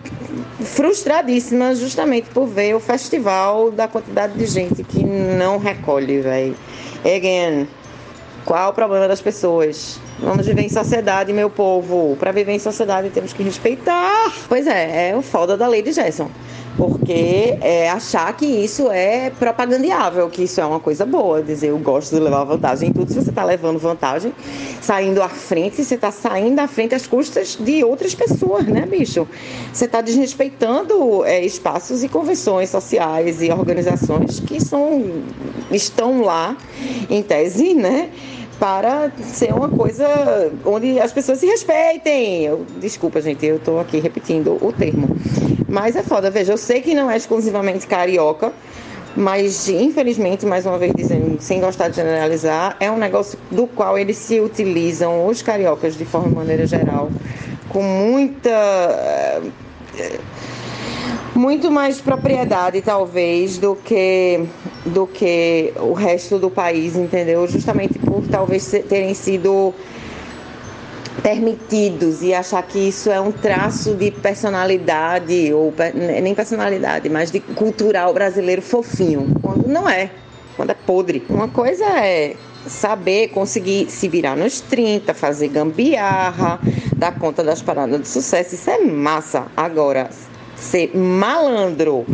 frustradíssima 0.63 1.75
justamente 1.75 2.29
por 2.31 2.47
ver 2.47 2.75
o 2.75 2.79
festival 2.79 3.71
da 3.71 3.87
quantidade 3.87 4.33
de 4.33 4.45
gente 4.45 4.83
que 4.83 5.03
não 5.03 5.57
recolhe, 5.57 6.19
velho. 6.19 6.55
Again, 7.05 7.67
qual 8.43 8.71
o 8.71 8.73
problema 8.73 9.07
das 9.07 9.21
pessoas? 9.21 9.99
Vamos 10.19 10.47
viver 10.47 10.63
em 10.63 10.69
sociedade, 10.69 11.31
meu 11.31 11.49
povo. 11.49 12.17
Para 12.19 12.31
viver 12.31 12.53
em 12.53 12.59
sociedade 12.59 13.09
temos 13.09 13.31
que 13.31 13.43
respeitar. 13.43 14.33
Pois 14.49 14.65
é, 14.65 15.11
é 15.11 15.15
o 15.15 15.21
foda 15.21 15.55
da 15.55 15.69
de 15.69 15.91
Gerson 15.91 16.29
porque 16.79 17.57
é, 17.59 17.89
achar 17.89 18.31
que 18.37 18.45
isso 18.45 18.89
é 18.89 19.29
propagandeável, 19.31 20.29
que 20.29 20.43
isso 20.43 20.61
é 20.61 20.65
uma 20.65 20.79
coisa 20.79 21.05
boa, 21.05 21.43
dizer 21.43 21.71
eu 21.71 21.77
gosto 21.77 22.15
de 22.15 22.21
levar 22.21 22.45
vantagem 22.45 22.87
em 22.87 22.93
tudo, 22.93 23.09
se 23.11 23.21
você 23.21 23.31
está 23.31 23.43
levando 23.43 23.77
vantagem, 23.77 24.33
saindo 24.81 25.21
à 25.21 25.27
frente, 25.27 25.83
você 25.83 25.95
está 25.95 26.09
saindo 26.09 26.57
à 26.57 26.69
frente 26.69 26.95
às 26.95 27.05
custas 27.05 27.57
de 27.59 27.83
outras 27.83 28.15
pessoas, 28.15 28.65
né, 28.65 28.85
bicho? 28.85 29.27
Você 29.73 29.83
está 29.83 29.99
desrespeitando 29.99 31.25
é, 31.25 31.43
espaços 31.43 32.01
e 32.01 32.07
convenções 32.07 32.69
sociais 32.69 33.41
e 33.41 33.51
organizações 33.51 34.39
que 34.39 34.61
são, 34.61 35.21
estão 35.69 36.21
lá, 36.21 36.55
em 37.09 37.21
tese, 37.21 37.73
né? 37.73 38.09
Para 38.59 39.11
ser 39.23 39.53
uma 39.53 39.69
coisa 39.69 40.05
onde 40.65 40.99
as 40.99 41.11
pessoas 41.13 41.39
se 41.39 41.45
respeitem. 41.45 42.43
Eu, 42.43 42.65
desculpa, 42.79 43.21
gente, 43.21 43.45
eu 43.45 43.55
estou 43.55 43.79
aqui 43.79 43.99
repetindo 43.99 44.57
o 44.61 44.71
termo. 44.73 45.09
Mas 45.69 45.95
é 45.95 46.03
foda, 46.03 46.29
veja, 46.29 46.53
eu 46.53 46.57
sei 46.57 46.81
que 46.81 46.93
não 46.93 47.09
é 47.09 47.15
exclusivamente 47.15 47.87
carioca, 47.87 48.51
mas 49.15 49.69
infelizmente, 49.69 50.45
mais 50.45 50.65
uma 50.65 50.77
vez 50.77 50.93
dizendo, 50.95 51.39
sem 51.39 51.61
gostar 51.61 51.89
de 51.89 51.95
generalizar, 51.95 52.75
é 52.79 52.91
um 52.91 52.97
negócio 52.97 53.39
do 53.49 53.65
qual 53.67 53.97
eles 53.97 54.17
se 54.17 54.39
utilizam, 54.39 55.27
os 55.27 55.41
cariocas, 55.41 55.95
de 55.95 56.05
forma 56.05 56.29
maneira 56.29 56.65
geral, 56.65 57.11
com 57.69 57.81
muita 57.83 59.41
muito 61.35 61.71
mais 61.71 62.01
propriedade 62.01 62.81
talvez 62.81 63.57
do 63.57 63.75
que 63.75 64.45
do 64.85 65.05
que 65.05 65.73
o 65.77 65.93
resto 65.93 66.39
do 66.39 66.49
país, 66.49 66.95
entendeu? 66.95 67.47
Justamente 67.47 67.99
por 67.99 68.25
talvez 68.27 68.65
terem 68.87 69.13
sido 69.13 69.73
permitidos 71.21 72.21
e 72.21 72.33
achar 72.33 72.63
que 72.63 72.79
isso 72.79 73.11
é 73.11 73.19
um 73.19 73.31
traço 73.31 73.93
de 73.93 74.09
personalidade 74.09 75.53
ou 75.53 75.73
nem 76.21 76.33
personalidade, 76.33 77.09
mas 77.09 77.29
de 77.29 77.39
cultural 77.39 78.13
brasileiro 78.13 78.61
fofinho, 78.61 79.27
quando 79.41 79.67
não 79.67 79.89
é, 79.89 80.09
quando 80.55 80.69
é 80.69 80.73
podre. 80.73 81.23
Uma 81.29 81.49
coisa 81.49 81.85
é 81.85 82.35
saber 82.65 83.29
conseguir 83.29 83.89
se 83.89 84.07
virar 84.07 84.35
nos 84.35 84.61
30, 84.61 85.13
fazer 85.13 85.49
gambiarra, 85.49 86.59
dar 86.95 87.17
conta 87.17 87.43
das 87.43 87.61
paradas 87.61 88.01
de 88.01 88.07
sucesso, 88.07 88.55
isso 88.55 88.69
é 88.69 88.79
massa. 88.79 89.47
Agora, 89.55 90.09
ser 90.55 90.95
malandro 90.95 92.05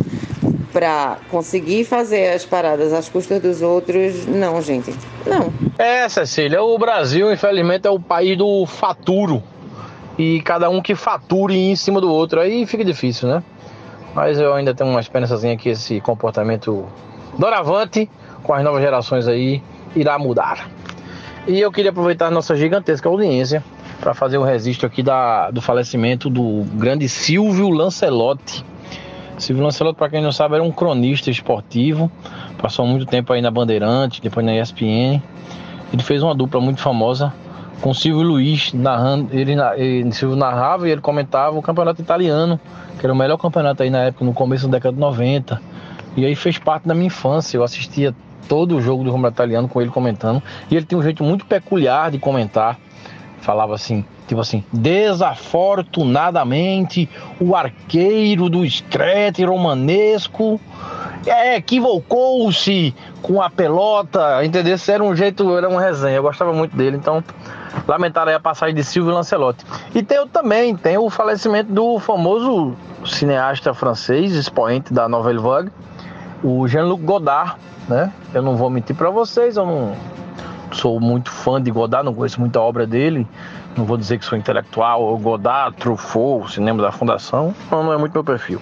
para 0.76 1.16
conseguir 1.30 1.86
fazer 1.86 2.34
as 2.34 2.44
paradas 2.44 2.92
às 2.92 3.08
custas 3.08 3.40
dos 3.40 3.62
outros, 3.62 4.26
não, 4.26 4.60
gente. 4.60 4.94
Não. 5.24 5.50
É, 5.78 6.06
Cecília, 6.06 6.62
o 6.62 6.76
Brasil, 6.76 7.32
infelizmente, 7.32 7.88
é 7.88 7.90
o 7.90 7.98
país 7.98 8.36
do 8.36 8.66
faturo. 8.66 9.42
E 10.18 10.42
cada 10.42 10.68
um 10.68 10.82
que 10.82 10.94
fature 10.94 11.56
em 11.56 11.74
cima 11.74 11.98
do 11.98 12.12
outro. 12.12 12.42
Aí 12.42 12.66
fica 12.66 12.84
difícil, 12.84 13.26
né? 13.26 13.42
Mas 14.14 14.38
eu 14.38 14.52
ainda 14.52 14.74
tenho 14.74 14.90
uma 14.90 15.00
esperançazinha 15.00 15.56
que 15.56 15.70
esse 15.70 15.98
comportamento 16.02 16.84
doravante 17.38 18.10
com 18.42 18.52
as 18.52 18.62
novas 18.62 18.82
gerações 18.82 19.26
aí 19.26 19.62
irá 19.94 20.18
mudar. 20.18 20.68
E 21.46 21.58
eu 21.58 21.72
queria 21.72 21.90
aproveitar 21.90 22.30
nossa 22.30 22.54
gigantesca 22.54 23.08
audiência 23.08 23.64
para 23.98 24.12
fazer 24.12 24.36
o 24.36 24.42
registro 24.42 24.86
aqui 24.86 25.02
da, 25.02 25.50
do 25.50 25.62
falecimento 25.62 26.28
do 26.28 26.66
grande 26.74 27.08
Silvio 27.08 27.70
Lancelotti. 27.70 28.62
Silvio 29.38 29.64
Lancelotti, 29.64 29.98
para 29.98 30.08
quem 30.08 30.22
não 30.22 30.32
sabe, 30.32 30.54
era 30.54 30.64
um 30.64 30.72
cronista 30.72 31.30
esportivo, 31.30 32.10
passou 32.58 32.86
muito 32.86 33.06
tempo 33.06 33.32
aí 33.32 33.42
na 33.42 33.50
Bandeirante, 33.50 34.20
depois 34.20 34.44
na 34.44 34.56
ESPN. 34.56 35.22
Ele 35.92 36.02
fez 36.02 36.22
uma 36.22 36.34
dupla 36.34 36.60
muito 36.60 36.80
famosa 36.80 37.32
com 37.80 37.92
Silvio 37.92 38.22
Luiz 38.22 38.72
narrando, 38.72 39.28
ele, 39.32 39.54
ele 39.76 40.12
Silvio 40.12 40.36
narrava 40.36 40.88
e 40.88 40.92
ele 40.92 41.00
comentava 41.00 41.58
o 41.58 41.62
campeonato 41.62 42.00
italiano, 42.00 42.58
que 42.98 43.04
era 43.04 43.12
o 43.12 43.16
melhor 43.16 43.36
campeonato 43.36 43.82
aí 43.82 43.90
na 43.90 43.98
época, 43.98 44.24
no 44.24 44.32
começo 44.32 44.66
da 44.66 44.78
década 44.78 44.94
de 44.94 45.00
90. 45.00 45.60
E 46.16 46.24
aí 46.24 46.34
fez 46.34 46.58
parte 46.58 46.88
da 46.88 46.94
minha 46.94 47.06
infância, 47.08 47.56
eu 47.58 47.62
assistia 47.62 48.14
todo 48.48 48.76
o 48.76 48.80
jogo 48.80 49.04
do 49.04 49.10
campeonato 49.10 49.34
italiano 49.34 49.68
com 49.68 49.80
ele 49.80 49.90
comentando, 49.90 50.42
e 50.70 50.76
ele 50.76 50.86
tinha 50.86 50.98
um 50.98 51.02
jeito 51.02 51.22
muito 51.22 51.44
peculiar 51.44 52.10
de 52.10 52.18
comentar 52.18 52.78
falava 53.40 53.74
assim, 53.74 54.04
tipo 54.26 54.40
assim, 54.40 54.64
desafortunadamente 54.72 57.08
o 57.40 57.54
arqueiro 57.54 58.48
do 58.48 58.68
Screte 58.68 59.44
romanesco 59.44 60.60
é, 61.26 61.56
equivocou-se 61.56 62.94
com 63.22 63.42
a 63.42 63.50
pelota, 63.50 64.44
entendeu? 64.44 64.76
Era 64.88 65.02
um 65.02 65.14
jeito, 65.14 65.56
era 65.56 65.68
uma 65.68 65.80
resenha, 65.80 66.16
eu 66.16 66.22
gostava 66.22 66.52
muito 66.52 66.76
dele, 66.76 66.96
então 66.96 67.22
lamentaram 67.86 68.34
a 68.34 68.40
passagem 68.40 68.74
de 68.74 68.84
Silvio 68.84 69.12
Lancelotti. 69.12 69.64
E 69.94 70.02
tem 70.02 70.26
também, 70.28 70.76
tem 70.76 70.98
o 70.98 71.10
falecimento 71.10 71.72
do 71.72 71.98
famoso 71.98 72.74
cineasta 73.04 73.74
francês, 73.74 74.32
expoente 74.32 74.92
da 74.92 75.08
Nouvelle 75.08 75.38
Vague, 75.38 75.70
o 76.42 76.66
Jean-Luc 76.68 77.02
Godard, 77.02 77.56
né? 77.88 78.12
Eu 78.34 78.42
não 78.42 78.56
vou 78.56 78.70
mentir 78.70 78.96
para 78.96 79.10
vocês, 79.10 79.56
eu 79.56 79.66
não 79.66 79.94
sou 80.76 81.00
muito 81.00 81.30
fã 81.30 81.60
de 81.60 81.70
Godard, 81.70 82.04
não 82.04 82.14
conheço 82.14 82.40
muita 82.40 82.60
obra 82.60 82.86
dele. 82.86 83.26
Não 83.76 83.84
vou 83.84 83.96
dizer 83.96 84.18
que 84.18 84.24
sou 84.24 84.38
intelectual, 84.38 85.16
Godard, 85.18 85.76
Truffaut, 85.76 86.52
cinema 86.52 86.82
da 86.82 86.92
Fundação, 86.92 87.54
não, 87.70 87.84
não 87.84 87.92
é 87.92 87.98
muito 87.98 88.12
meu 88.12 88.24
perfil. 88.24 88.60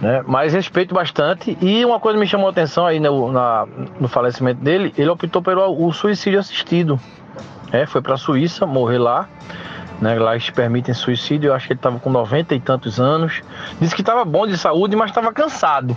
Né? 0.00 0.22
Mas 0.26 0.52
respeito 0.52 0.94
bastante. 0.94 1.56
E 1.60 1.84
uma 1.84 2.00
coisa 2.00 2.18
me 2.18 2.26
chamou 2.26 2.46
a 2.46 2.50
atenção 2.50 2.86
aí 2.86 3.00
no, 3.00 3.32
na, 3.32 3.66
no 4.00 4.08
falecimento 4.08 4.60
dele, 4.60 4.92
ele 4.96 5.10
optou 5.10 5.42
pelo 5.42 5.86
o 5.86 5.92
suicídio 5.92 6.38
assistido. 6.38 6.98
É, 7.72 7.84
foi 7.84 8.00
para 8.00 8.14
a 8.14 8.18
Suíça, 8.18 8.64
morrer 8.66 8.98
lá. 8.98 9.28
Né, 10.00 10.16
lá 10.16 10.34
eles 10.34 10.48
permitem 10.50 10.94
suicídio. 10.94 11.48
Eu 11.48 11.54
acho 11.54 11.66
que 11.66 11.72
ele 11.72 11.78
estava 11.78 11.98
com 11.98 12.10
90 12.10 12.54
e 12.54 12.60
tantos 12.60 13.00
anos. 13.00 13.42
Disse 13.80 13.94
que 13.94 14.02
estava 14.02 14.24
bom 14.24 14.46
de 14.46 14.56
saúde, 14.56 14.94
mas 14.94 15.10
estava 15.10 15.32
cansado. 15.32 15.96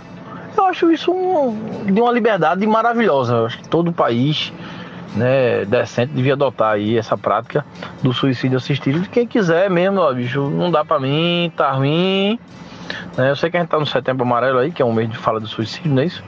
Eu 0.56 0.66
acho 0.66 0.90
isso 0.90 1.12
um, 1.12 1.86
de 1.86 2.00
uma 2.00 2.12
liberdade 2.12 2.66
maravilhosa. 2.66 3.34
Eu 3.34 3.46
acho 3.46 3.58
que 3.58 3.68
todo 3.68 3.88
o 3.88 3.92
país 3.92 4.52
né, 5.14 5.64
decente 5.64 6.12
devia 6.12 6.32
adotar 6.32 6.72
aí 6.72 6.96
essa 6.96 7.16
prática 7.16 7.64
do 8.02 8.12
suicídio 8.12 8.56
assistido. 8.56 9.08
Quem 9.08 9.26
quiser 9.26 9.68
mesmo, 9.70 10.00
ó, 10.00 10.12
bicho, 10.12 10.48
não 10.48 10.70
dá 10.70 10.84
pra 10.84 10.98
mim, 10.98 11.52
tá 11.56 11.72
ruim. 11.72 12.38
Né? 13.16 13.30
Eu 13.30 13.36
sei 13.36 13.50
que 13.50 13.56
a 13.56 13.60
gente 13.60 13.68
tá 13.68 13.78
no 13.78 13.86
setembro 13.86 14.24
amarelo 14.24 14.58
aí, 14.58 14.70
que 14.70 14.82
é 14.82 14.84
um 14.84 14.92
mês 14.92 15.10
de 15.10 15.16
fala 15.16 15.40
do 15.40 15.46
suicídio, 15.46 15.92
não 15.92 16.02
é 16.02 16.06
isso? 16.06 16.22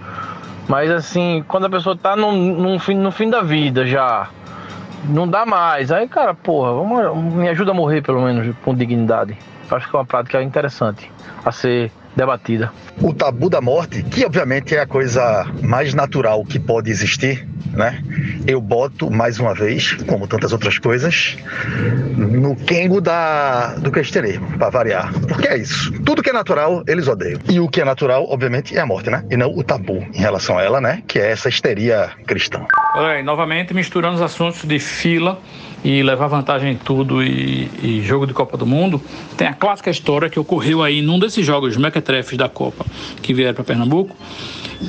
Mas 0.69 0.91
assim, 0.91 1.45
quando 1.47 1.67
a 1.67 1.71
pessoa 1.71 1.97
tá 1.97 2.17
no, 2.17 2.33
no, 2.33 2.79
fim, 2.79 2.95
no 2.95 3.11
fim 3.11 3.29
da 3.29 3.43
vida 3.43 3.87
já, 3.87 4.29
não 5.05 5.29
dá 5.29 5.45
mais. 5.45 5.93
Aí, 5.93 6.09
cara, 6.09 6.35
porra, 6.35 6.73
vamos, 6.73 7.35
me 7.35 7.49
ajuda 7.49 7.73
a 7.73 7.75
morrer 7.75 8.03
pelo 8.03 8.23
menos 8.23 8.55
com 8.65 8.75
dignidade. 8.75 9.37
Acho 9.71 9.89
que 9.89 9.97
é 9.97 9.99
uma 9.99 10.05
prática 10.05 10.43
interessante 10.43 11.11
a 11.45 11.51
ser 11.51 11.91
debatida. 12.17 12.73
O 13.01 13.13
tabu 13.13 13.51
da 13.51 13.61
morte, 13.61 14.03
que 14.03 14.25
obviamente 14.25 14.75
é 14.75 14.81
a 14.81 14.87
coisa 14.87 15.47
mais 15.63 15.95
natural 15.95 16.45
que 16.45 16.59
pode 16.59 16.91
existir, 16.91 17.47
né? 17.73 18.03
Eu 18.47 18.61
boto 18.61 19.11
mais 19.11 19.39
uma 19.39 19.55
vez, 19.55 19.95
como 20.07 20.27
tantas 20.27 20.53
outras 20.53 20.79
coisas, 20.79 21.37
no 22.17 22.55
quengo 22.57 23.01
da 23.01 23.75
do 23.77 23.91
cristianismo, 23.91 24.47
para 24.59 24.71
variar. 24.71 25.13
Porque 25.27 25.49
é 25.49 25.59
isso. 25.59 25.93
Tudo 26.05 26.23
que 26.23 26.31
é 26.31 26.33
natural, 26.33 26.85
eles 26.87 27.09
odeiam. 27.09 27.41
E 27.49 27.59
o 27.59 27.69
que 27.69 27.81
é 27.81 27.85
natural, 27.85 28.27
obviamente, 28.29 28.77
é 28.77 28.81
a 28.81 28.87
morte, 28.87 29.11
né? 29.11 29.25
E 29.31 29.37
não 29.37 29.51
o 29.51 29.63
tabu 29.63 30.07
em 30.13 30.19
relação 30.19 30.59
a 30.59 30.63
ela, 30.63 30.81
né? 30.81 31.03
Que 31.07 31.19
é 31.19 31.31
essa 31.31 31.49
histeria 31.49 32.11
cristã. 32.27 32.65
Olha 32.95 33.15
aí, 33.15 33.23
novamente 33.23 33.75
misturando 33.75 34.17
os 34.17 34.23
assuntos 34.23 34.63
de 34.65 34.79
fila 34.79 35.41
e 35.85 36.03
levar 36.03 36.29
vantagem 36.29 36.73
em 36.73 36.77
tudo 36.77 37.23
e, 37.23 37.71
e, 37.83 38.03
jogo 38.03 38.27
de 38.27 38.33
Copa 38.33 38.57
do 38.57 38.65
Mundo, 38.65 39.01
tem 39.37 39.47
a 39.47 39.53
clássica 39.53 39.91
história 39.91 40.31
que 40.31 40.41
ocorreu 40.41 40.83
aí 40.83 41.03
num 41.03 41.19
desses 41.19 41.45
jogos 41.45 41.77
mequetrefes 42.05 42.37
da 42.37 42.49
Copa 42.49 42.85
que 43.23 43.33
vieram 43.33 43.55
para 43.55 43.65
Pernambuco, 43.65 44.15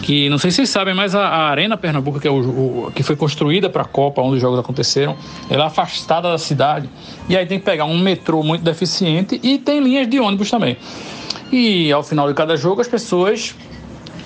que 0.04 0.30
não 0.30 0.38
sei 0.38 0.52
se 0.52 0.58
vocês 0.58 0.70
sabem, 0.70 0.94
mas 0.94 1.16
a, 1.16 1.22
a 1.22 1.50
Arena 1.50 1.78
Pernambuco, 1.78 2.20
que, 2.20 2.28
é 2.28 2.32
o, 2.32 2.88
o 2.88 2.92
que 2.94 3.02
foi 3.02 3.16
construída 3.16 3.70
para 3.70 3.84
a 3.84 3.86
Copa, 3.86 4.22
onde 4.22 4.36
os 4.36 4.42
jogos 4.42 4.60
aconteceram, 4.60 5.16
ela 5.50 5.64
é 5.64 5.68
afastada 5.68 6.30
da 6.30 6.38
cidade 6.38 6.90
e 7.30 7.38
aí 7.38 7.46
tem 7.46 7.58
que 7.58 7.66
pegar 7.66 7.86
um 7.86 7.98
metrô 7.98 8.44
muito 8.44 8.64
deficiente 8.64 9.40
e 9.42 9.58
tem 9.58 9.80
linhas 9.80 10.08
de 10.08 10.20
ônibus 10.20 10.52
também. 10.52 10.78
E 11.52 11.92
ao 11.92 12.04
final 12.04 12.28
de 12.28 12.34
cada 12.34 12.58
jogo 12.58 12.82
as 12.82 12.88
pessoas 12.88 13.56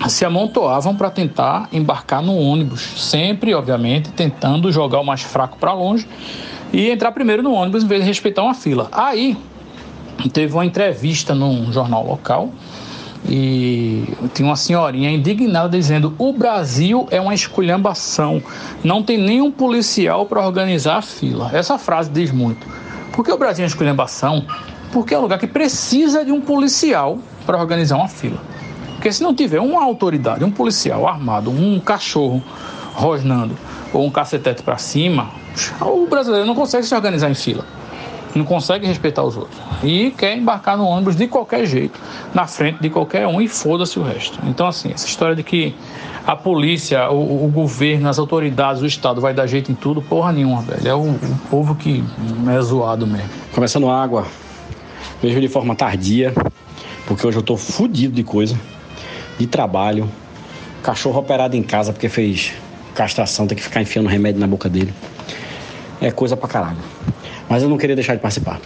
se 0.08 0.24
amontoavam 0.24 0.96
para 0.96 1.10
tentar 1.10 1.68
embarcar 1.72 2.22
no 2.22 2.34
ônibus, 2.34 2.80
sempre, 2.80 3.54
obviamente, 3.54 4.10
tentando 4.10 4.72
jogar 4.72 5.00
o 5.00 5.04
mais 5.04 5.20
fraco 5.20 5.58
para 5.58 5.74
longe 5.74 6.08
e 6.72 6.90
entrar 6.90 7.12
primeiro 7.12 7.42
no 7.42 7.52
ônibus 7.52 7.84
em 7.84 7.86
vez 7.86 8.00
de 8.00 8.08
respeitar 8.08 8.42
uma 8.42 8.54
fila. 8.54 8.88
Aí 8.90 9.36
teve 10.28 10.52
uma 10.52 10.64
entrevista 10.64 11.34
num 11.34 11.72
jornal 11.72 12.06
local 12.06 12.50
e 13.28 14.04
tinha 14.32 14.48
uma 14.48 14.56
senhorinha 14.56 15.10
indignada 15.10 15.68
dizendo: 15.68 16.14
o 16.18 16.32
Brasil 16.32 17.06
é 17.10 17.20
uma 17.20 17.34
esculhambação, 17.34 18.42
não 18.82 19.02
tem 19.02 19.18
nenhum 19.18 19.50
policial 19.50 20.26
para 20.26 20.44
organizar 20.44 20.96
a 20.96 21.02
fila. 21.02 21.50
Essa 21.52 21.78
frase 21.78 22.10
diz 22.10 22.30
muito. 22.30 22.66
Porque 23.12 23.30
o 23.30 23.36
Brasil 23.36 23.62
é 23.62 23.66
uma 23.66 23.70
esculhambação 23.70 24.44
porque 24.92 25.14
é 25.14 25.18
um 25.18 25.22
lugar 25.22 25.38
que 25.38 25.46
precisa 25.46 26.24
de 26.24 26.32
um 26.32 26.40
policial 26.40 27.18
para 27.46 27.58
organizar 27.58 27.96
uma 27.96 28.08
fila. 28.08 28.40
Porque 28.94 29.12
se 29.12 29.22
não 29.22 29.34
tiver 29.34 29.60
uma 29.60 29.82
autoridade, 29.82 30.44
um 30.44 30.50
policial 30.50 31.06
armado, 31.06 31.50
um 31.50 31.78
cachorro 31.80 32.42
rosnando 32.92 33.56
ou 33.92 34.06
um 34.06 34.10
cacetete 34.10 34.62
para 34.62 34.76
cima, 34.76 35.30
o 35.80 36.06
brasileiro 36.06 36.46
não 36.46 36.54
consegue 36.54 36.84
se 36.84 36.94
organizar 36.94 37.30
em 37.30 37.34
fila. 37.34 37.64
Não 38.34 38.44
consegue 38.44 38.86
respeitar 38.86 39.22
os 39.22 39.36
outros. 39.36 39.60
E 39.82 40.12
quer 40.12 40.36
embarcar 40.36 40.76
no 40.76 40.84
ônibus 40.84 41.16
de 41.16 41.26
qualquer 41.26 41.66
jeito, 41.66 41.98
na 42.32 42.46
frente 42.46 42.80
de 42.80 42.88
qualquer 42.88 43.26
um 43.26 43.40
e 43.40 43.48
foda-se 43.48 43.98
o 43.98 44.02
resto. 44.02 44.38
Então, 44.44 44.66
assim, 44.66 44.92
essa 44.92 45.06
história 45.06 45.34
de 45.34 45.42
que 45.42 45.74
a 46.26 46.36
polícia, 46.36 47.10
o, 47.10 47.46
o, 47.46 47.48
governo, 47.48 48.08
as 48.08 48.18
autoridades, 48.18 48.82
o 48.82 48.86
Estado 48.86 49.20
vai 49.20 49.34
dar 49.34 49.46
jeito 49.46 49.72
em 49.72 49.74
tudo, 49.74 50.00
porra 50.00 50.32
nenhuma, 50.32 50.62
velho. 50.62 50.88
É 50.88 50.94
o, 50.94 51.00
o 51.00 51.38
povo 51.50 51.74
que 51.74 52.04
é 52.48 52.60
zoado 52.60 53.06
mesmo. 53.06 53.28
Começando 53.52 53.90
água, 53.90 54.26
vejo 55.22 55.40
de 55.40 55.48
forma 55.48 55.74
tardia, 55.74 56.32
porque 57.06 57.26
hoje 57.26 57.38
eu 57.38 57.42
tô 57.42 57.56
fudido 57.56 58.14
de 58.14 58.22
coisa, 58.22 58.58
de 59.38 59.46
trabalho, 59.46 60.08
cachorro 60.82 61.18
operado 61.18 61.56
em 61.56 61.62
casa 61.62 61.92
porque 61.92 62.08
fez 62.08 62.52
castração, 62.94 63.46
tem 63.46 63.56
que 63.56 63.62
ficar 63.62 63.80
enfiando 63.80 64.08
remédio 64.08 64.40
na 64.40 64.46
boca 64.46 64.68
dele. 64.68 64.92
É 66.00 66.10
coisa 66.10 66.36
pra 66.36 66.48
caralho. 66.48 66.78
Mas 67.50 67.64
eu 67.64 67.68
não 67.68 67.76
queria 67.76 67.96
deixar 67.96 68.14
de 68.14 68.22
participar. 68.22 68.60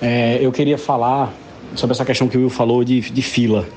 É, 0.00 0.38
eu 0.40 0.52
queria 0.52 0.78
falar 0.78 1.34
sobre 1.74 1.92
essa 1.92 2.04
questão 2.04 2.28
que 2.28 2.38
o 2.38 2.40
Will 2.40 2.50
falou 2.50 2.84
de, 2.84 3.00
de 3.00 3.22
fila. 3.22 3.68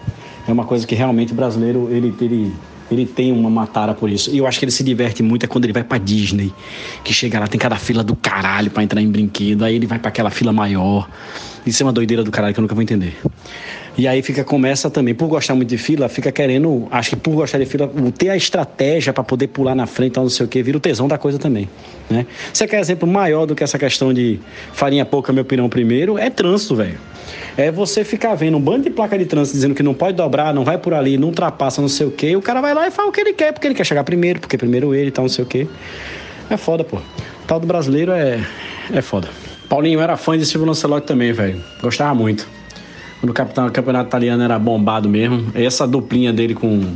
É 0.47 0.51
uma 0.51 0.63
coisa 0.63 0.85
que 0.85 0.93
realmente 0.93 1.33
o 1.33 1.35
brasileiro 1.35 1.89
ele, 1.91 2.13
ele 2.21 2.53
ele 2.91 3.05
tem 3.05 3.31
uma 3.31 3.49
matara 3.49 3.93
por 3.93 4.09
isso. 4.09 4.29
E 4.29 4.37
eu 4.37 4.45
acho 4.45 4.59
que 4.59 4.65
ele 4.65 4.71
se 4.71 4.83
diverte 4.83 5.23
muito 5.23 5.43
é 5.43 5.47
quando 5.47 5.63
ele 5.63 5.73
vai 5.73 5.83
pra 5.83 5.97
Disney. 5.97 6.53
Que 7.03 7.13
chega 7.13 7.39
lá, 7.39 7.47
tem 7.47 7.59
cada 7.59 7.75
fila 7.75 8.03
do 8.03 8.15
caralho 8.15 8.69
para 8.69 8.83
entrar 8.83 9.01
em 9.01 9.09
brinquedo. 9.09 9.63
Aí 9.63 9.75
ele 9.75 9.87
vai 9.87 9.97
para 9.97 10.09
aquela 10.09 10.29
fila 10.29 10.53
maior. 10.53 11.09
Isso 11.65 11.81
é 11.81 11.85
uma 11.85 11.93
doideira 11.93 12.23
do 12.23 12.31
caralho 12.31 12.53
que 12.53 12.59
eu 12.59 12.61
nunca 12.61 12.75
vou 12.75 12.81
entender. 12.81 13.15
E 13.95 14.07
aí 14.07 14.23
fica, 14.23 14.43
começa 14.43 14.89
também, 14.89 15.13
por 15.13 15.27
gostar 15.27 15.53
muito 15.53 15.69
de 15.69 15.77
fila, 15.77 16.09
fica 16.09 16.31
querendo, 16.31 16.87
acho 16.89 17.11
que 17.11 17.15
por 17.15 17.35
gostar 17.35 17.59
de 17.59 17.65
fila, 17.65 17.89
ter 18.17 18.29
a 18.29 18.35
estratégia 18.35 19.13
para 19.13 19.23
poder 19.23 19.47
pular 19.47 19.75
na 19.75 19.85
frente, 19.85 20.17
não 20.17 20.27
sei 20.29 20.45
o 20.45 20.49
que, 20.49 20.63
vira 20.63 20.77
o 20.77 20.79
tesão 20.79 21.07
da 21.07 21.17
coisa 21.17 21.37
também. 21.37 21.69
Né? 22.09 22.25
Você 22.51 22.67
quer 22.67 22.79
exemplo 22.79 23.07
maior 23.07 23.45
do 23.45 23.53
que 23.53 23.63
essa 23.63 23.77
questão 23.77 24.11
de 24.11 24.39
farinha 24.73 25.05
pouca, 25.05 25.31
meu 25.31 25.45
pirão 25.45 25.69
primeiro? 25.69 26.17
É 26.17 26.29
trânsito, 26.29 26.75
velho. 26.75 26.97
É 27.55 27.71
você 27.71 28.03
ficar 28.03 28.33
vendo 28.33 28.57
um 28.57 28.61
bando 28.61 28.83
de 28.83 28.89
placa 28.89 29.15
de 29.15 29.25
trânsito 29.25 29.55
dizendo 29.55 29.75
que 29.75 29.83
não 29.83 29.93
pode 29.93 30.17
dobrar, 30.17 30.53
não 30.55 30.63
vai 30.63 30.79
por 30.79 30.95
ali, 30.95 31.15
não 31.15 31.27
ultrapassa, 31.27 31.79
não 31.79 31.87
sei 31.87 32.07
o 32.07 32.11
que, 32.11 32.35
o 32.35 32.41
cara 32.41 32.61
vai 32.61 32.73
lá 32.73 32.87
e 32.87 32.91
fala 32.91 33.09
o 33.09 33.11
que 33.11 33.21
ele 33.21 33.33
quer, 33.33 33.53
porque 33.53 33.67
ele 33.67 33.75
quer 33.75 33.85
chegar 33.85 34.03
primeiro, 34.03 34.39
porque 34.39 34.57
primeiro 34.57 34.95
ele 34.95 35.11
tal, 35.11 35.25
não 35.25 35.29
sei 35.29 35.43
o 35.43 35.47
que. 35.47 35.67
É 36.49 36.57
foda, 36.57 36.83
pô. 36.83 36.97
Tal 37.45 37.59
do 37.59 37.67
brasileiro 37.67 38.11
é, 38.11 38.39
é 38.91 39.01
foda. 39.03 39.29
Paulinho 39.73 39.99
era 39.99 40.15
fã 40.15 40.37
de 40.37 40.45
Silvio 40.45 40.67
Lancelotti 40.67 41.07
também, 41.07 41.33
velho. 41.33 41.59
Gostava 41.81 42.13
muito. 42.13 42.47
Quando 43.19 43.31
o 43.31 43.33
capitão, 43.33 43.65
o 43.65 43.71
campeonato 43.71 44.07
italiano 44.07 44.43
era 44.43 44.59
bombado 44.59 45.09
mesmo. 45.09 45.47
Essa 45.55 45.87
duplinha 45.87 46.31
dele 46.31 46.53
com, 46.53 46.93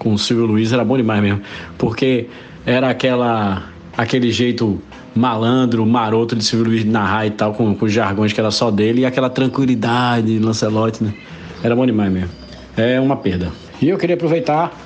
com 0.00 0.14
o 0.14 0.18
Silvio 0.18 0.44
Luiz 0.44 0.72
era 0.72 0.84
bom 0.84 0.96
demais 0.96 1.22
mesmo. 1.22 1.42
Porque 1.78 2.26
era 2.66 2.90
aquela 2.90 3.68
aquele 3.96 4.32
jeito 4.32 4.82
malandro, 5.14 5.86
maroto 5.86 6.34
de 6.34 6.42
Silvio 6.42 6.66
Luiz 6.66 6.84
narrar 6.84 7.26
e 7.26 7.30
tal, 7.30 7.54
com, 7.54 7.72
com 7.72 7.84
os 7.86 7.92
jargões 7.92 8.32
que 8.32 8.40
era 8.40 8.50
só 8.50 8.68
dele, 8.68 9.02
e 9.02 9.06
aquela 9.06 9.30
tranquilidade, 9.30 10.40
Lancelotti, 10.40 11.04
né? 11.04 11.14
Era 11.62 11.76
bom 11.76 11.86
demais 11.86 12.10
mesmo. 12.10 12.30
É 12.76 12.98
uma 12.98 13.14
perda. 13.14 13.52
E 13.80 13.90
eu 13.90 13.96
queria 13.96 14.16
aproveitar 14.16 14.76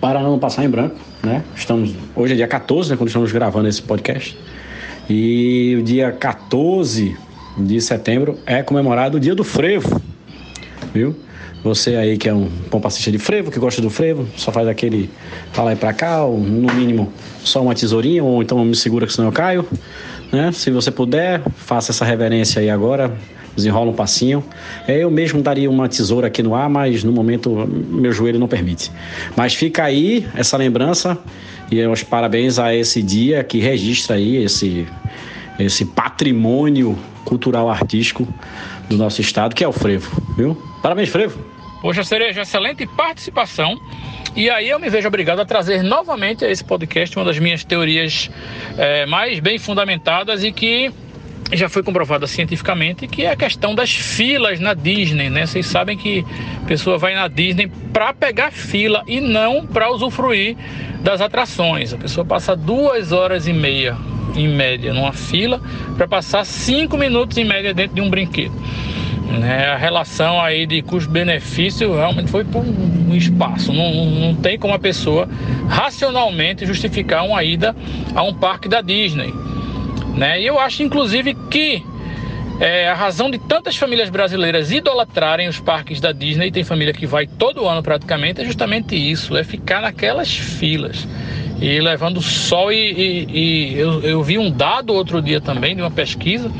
para 0.00 0.22
não 0.22 0.38
passar 0.38 0.64
em 0.64 0.68
branco, 0.68 0.94
né? 1.20 1.42
Estamos, 1.56 1.92
hoje 2.14 2.34
é 2.34 2.36
dia 2.36 2.46
14, 2.46 2.90
né, 2.90 2.96
quando 2.96 3.08
estamos 3.08 3.32
gravando 3.32 3.66
esse 3.66 3.82
podcast. 3.82 4.38
E 5.08 5.76
o 5.78 5.82
dia 5.82 6.10
14 6.12 7.16
de 7.58 7.80
setembro 7.80 8.38
é 8.46 8.62
comemorado 8.62 9.16
o 9.16 9.20
dia 9.20 9.34
do 9.34 9.44
frevo, 9.44 10.00
viu? 10.92 11.14
Você 11.62 11.96
aí 11.96 12.18
que 12.18 12.28
é 12.28 12.34
um 12.34 12.50
compassista 12.70 13.10
de 13.10 13.18
frevo, 13.18 13.50
que 13.50 13.58
gosta 13.58 13.80
do 13.80 13.88
frevo, 13.88 14.28
só 14.36 14.52
faz 14.52 14.68
aquele 14.68 15.08
pra 15.52 15.64
lá 15.64 15.72
e 15.72 15.76
pra 15.76 15.92
cá, 15.92 16.24
ou 16.24 16.38
no 16.38 16.72
mínimo 16.74 17.10
só 17.42 17.62
uma 17.62 17.74
tesourinha, 17.74 18.22
ou 18.22 18.42
então 18.42 18.62
me 18.64 18.76
segura 18.76 19.06
que 19.06 19.12
senão 19.12 19.28
eu 19.28 19.32
caio. 19.32 19.66
Né? 20.30 20.52
Se 20.52 20.70
você 20.70 20.90
puder, 20.90 21.42
faça 21.56 21.90
essa 21.90 22.04
reverência 22.04 22.60
aí 22.60 22.68
agora, 22.68 23.16
desenrola 23.54 23.90
um 23.90 23.94
passinho. 23.94 24.44
É, 24.86 24.98
eu 24.98 25.10
mesmo 25.10 25.42
daria 25.42 25.70
uma 25.70 25.88
tesoura 25.88 26.26
aqui 26.26 26.42
no 26.42 26.54
ar, 26.54 26.68
mas 26.68 27.04
no 27.04 27.12
momento 27.12 27.66
meu 27.68 28.12
joelho 28.12 28.38
não 28.38 28.48
permite. 28.48 28.90
Mas 29.36 29.54
fica 29.54 29.84
aí 29.84 30.26
essa 30.34 30.56
lembrança 30.56 31.18
e 31.70 31.84
os 31.86 32.02
parabéns 32.02 32.58
a 32.58 32.74
esse 32.74 33.02
dia 33.02 33.42
que 33.42 33.58
registra 33.58 34.16
aí 34.16 34.36
esse, 34.36 34.86
esse 35.58 35.84
patrimônio 35.84 36.98
cultural 37.24 37.70
artístico 37.70 38.28
do 38.88 38.96
nosso 38.96 39.20
estado, 39.20 39.54
que 39.54 39.64
é 39.64 39.68
o 39.68 39.72
frevo, 39.72 40.22
viu? 40.36 40.54
Parabéns, 40.82 41.08
frevo! 41.08 41.38
Poxa, 41.80 42.02
Cereja, 42.02 42.42
excelente 42.42 42.86
participação. 42.86 43.78
E 44.36 44.50
aí 44.50 44.68
eu 44.68 44.80
me 44.80 44.90
vejo 44.90 45.06
obrigado 45.06 45.40
a 45.40 45.44
trazer 45.44 45.82
novamente 45.82 46.44
a 46.44 46.50
esse 46.50 46.64
podcast 46.64 47.16
uma 47.16 47.24
das 47.24 47.38
minhas 47.38 47.62
teorias 47.62 48.30
é, 48.76 49.06
mais 49.06 49.38
bem 49.38 49.58
fundamentadas 49.58 50.42
e 50.42 50.50
que 50.50 50.92
já 51.52 51.68
foi 51.68 51.82
comprovada 51.82 52.26
cientificamente, 52.26 53.06
que 53.06 53.24
é 53.24 53.30
a 53.30 53.36
questão 53.36 53.74
das 53.74 53.92
filas 53.92 54.58
na 54.58 54.74
Disney, 54.74 55.30
né? 55.30 55.46
Vocês 55.46 55.66
sabem 55.66 55.96
que 55.96 56.24
a 56.62 56.66
pessoa 56.66 56.98
vai 56.98 57.14
na 57.14 57.28
Disney 57.28 57.70
para 57.92 58.12
pegar 58.12 58.50
fila 58.50 59.02
e 59.06 59.20
não 59.20 59.66
para 59.66 59.90
usufruir 59.90 60.56
das 61.00 61.20
atrações. 61.20 61.92
A 61.92 61.98
pessoa 61.98 62.24
passa 62.24 62.56
duas 62.56 63.12
horas 63.12 63.46
e 63.46 63.52
meia, 63.52 63.96
em 64.34 64.48
média, 64.48 64.92
numa 64.92 65.12
fila, 65.12 65.60
para 65.96 66.08
passar 66.08 66.44
cinco 66.44 66.96
minutos 66.96 67.36
em 67.36 67.44
média 67.44 67.74
dentro 67.74 67.94
de 67.94 68.00
um 68.00 68.10
brinquedo. 68.10 68.54
Né? 69.38 69.66
A 69.66 69.76
relação 69.76 70.40
aí 70.40 70.66
de 70.66 70.82
custo-benefício 70.82 71.94
realmente 71.94 72.30
foi 72.30 72.44
por 72.44 72.64
um 72.64 73.14
espaço. 73.14 73.72
Não, 73.72 73.92
não 74.06 74.34
tem 74.34 74.58
como 74.58 74.74
a 74.74 74.78
pessoa 74.78 75.28
racionalmente 75.68 76.66
justificar 76.66 77.24
uma 77.24 77.42
ida 77.42 77.74
a 78.14 78.22
um 78.22 78.34
parque 78.34 78.68
da 78.68 78.80
Disney. 78.80 79.32
Né? 80.16 80.40
E 80.40 80.46
eu 80.46 80.58
acho, 80.58 80.82
inclusive, 80.82 81.34
que 81.50 81.82
é, 82.60 82.88
a 82.88 82.94
razão 82.94 83.30
de 83.30 83.38
tantas 83.38 83.76
famílias 83.76 84.08
brasileiras 84.08 84.70
idolatrarem 84.70 85.48
os 85.48 85.58
parques 85.58 86.00
da 86.00 86.12
Disney, 86.12 86.50
tem 86.52 86.62
família 86.62 86.92
que 86.92 87.06
vai 87.06 87.26
todo 87.26 87.66
ano 87.66 87.82
praticamente, 87.82 88.40
é 88.40 88.44
justamente 88.44 88.94
isso: 88.94 89.36
é 89.36 89.42
ficar 89.42 89.82
naquelas 89.82 90.32
filas 90.32 91.06
e 91.60 91.80
levando 91.80 92.22
sol. 92.22 92.72
E, 92.72 92.76
e, 92.76 93.26
e 93.30 93.78
eu, 93.78 94.00
eu 94.02 94.22
vi 94.22 94.38
um 94.38 94.50
dado 94.50 94.92
outro 94.92 95.20
dia 95.20 95.40
também 95.40 95.74
de 95.74 95.82
uma 95.82 95.90
pesquisa 95.90 96.50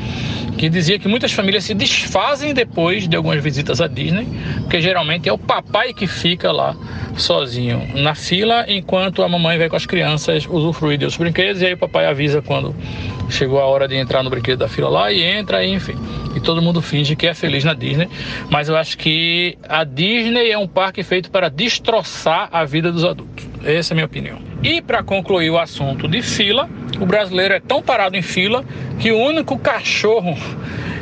que 0.57 0.69
dizia 0.69 0.97
que 0.97 1.07
muitas 1.07 1.31
famílias 1.31 1.63
se 1.63 1.73
desfazem 1.73 2.53
depois 2.53 3.07
de 3.07 3.15
algumas 3.15 3.43
visitas 3.43 3.81
à 3.81 3.87
Disney, 3.87 4.27
porque 4.61 4.81
geralmente 4.81 5.27
é 5.27 5.33
o 5.33 5.37
papai 5.37 5.93
que 5.93 6.07
fica 6.07 6.51
lá 6.51 6.75
sozinho 7.17 7.81
na 7.95 8.15
fila, 8.15 8.65
enquanto 8.67 9.23
a 9.23 9.29
mamãe 9.29 9.57
vai 9.57 9.69
com 9.69 9.75
as 9.75 9.85
crianças 9.85 10.45
usufruir 10.49 10.99
dos 10.99 11.17
brinquedos, 11.17 11.61
e 11.61 11.65
aí 11.65 11.73
o 11.73 11.77
papai 11.77 12.05
avisa 12.05 12.41
quando 12.41 12.75
chegou 13.29 13.59
a 13.59 13.65
hora 13.65 13.87
de 13.87 13.95
entrar 13.95 14.23
no 14.23 14.29
brinquedo 14.29 14.59
da 14.59 14.67
fila 14.67 14.89
lá 14.89 15.11
e 15.11 15.23
entra, 15.23 15.63
e, 15.63 15.73
enfim. 15.73 15.95
E 16.35 16.39
todo 16.39 16.61
mundo 16.61 16.81
finge 16.81 17.15
que 17.15 17.27
é 17.27 17.33
feliz 17.33 17.63
na 17.63 17.73
Disney, 17.73 18.09
mas 18.49 18.69
eu 18.69 18.75
acho 18.75 18.97
que 18.97 19.57
a 19.67 19.83
Disney 19.83 20.51
é 20.51 20.57
um 20.57 20.67
parque 20.67 21.03
feito 21.03 21.31
para 21.31 21.49
destroçar 21.49 22.49
a 22.51 22.65
vida 22.65 22.91
dos 22.91 23.05
adultos. 23.05 23.54
Essa 23.65 23.93
é 23.93 23.93
a 23.93 23.95
minha 23.95 24.05
opinião. 24.05 24.37
E 24.61 24.79
para 24.79 25.01
concluir 25.01 25.49
o 25.49 25.57
assunto 25.57 26.07
de 26.07 26.21
fila, 26.21 26.69
o 27.01 27.05
brasileiro 27.05 27.55
é 27.55 27.59
tão 27.59 27.81
parado 27.81 28.15
em 28.15 28.21
fila 28.21 28.63
que 28.99 29.11
o 29.11 29.17
único 29.17 29.57
cachorro 29.57 30.37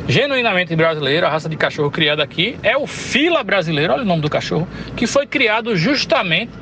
genuinamente 0.08 0.74
brasileiro, 0.74 1.26
a 1.26 1.30
raça 1.30 1.48
de 1.48 1.56
cachorro 1.56 1.90
criada 1.90 2.22
aqui, 2.22 2.56
é 2.62 2.76
o 2.76 2.86
fila 2.86 3.44
brasileiro, 3.44 3.92
olha 3.92 4.02
o 4.02 4.06
nome 4.06 4.22
do 4.22 4.30
cachorro, 4.30 4.66
que 4.96 5.06
foi 5.06 5.26
criado 5.26 5.76
justamente 5.76 6.52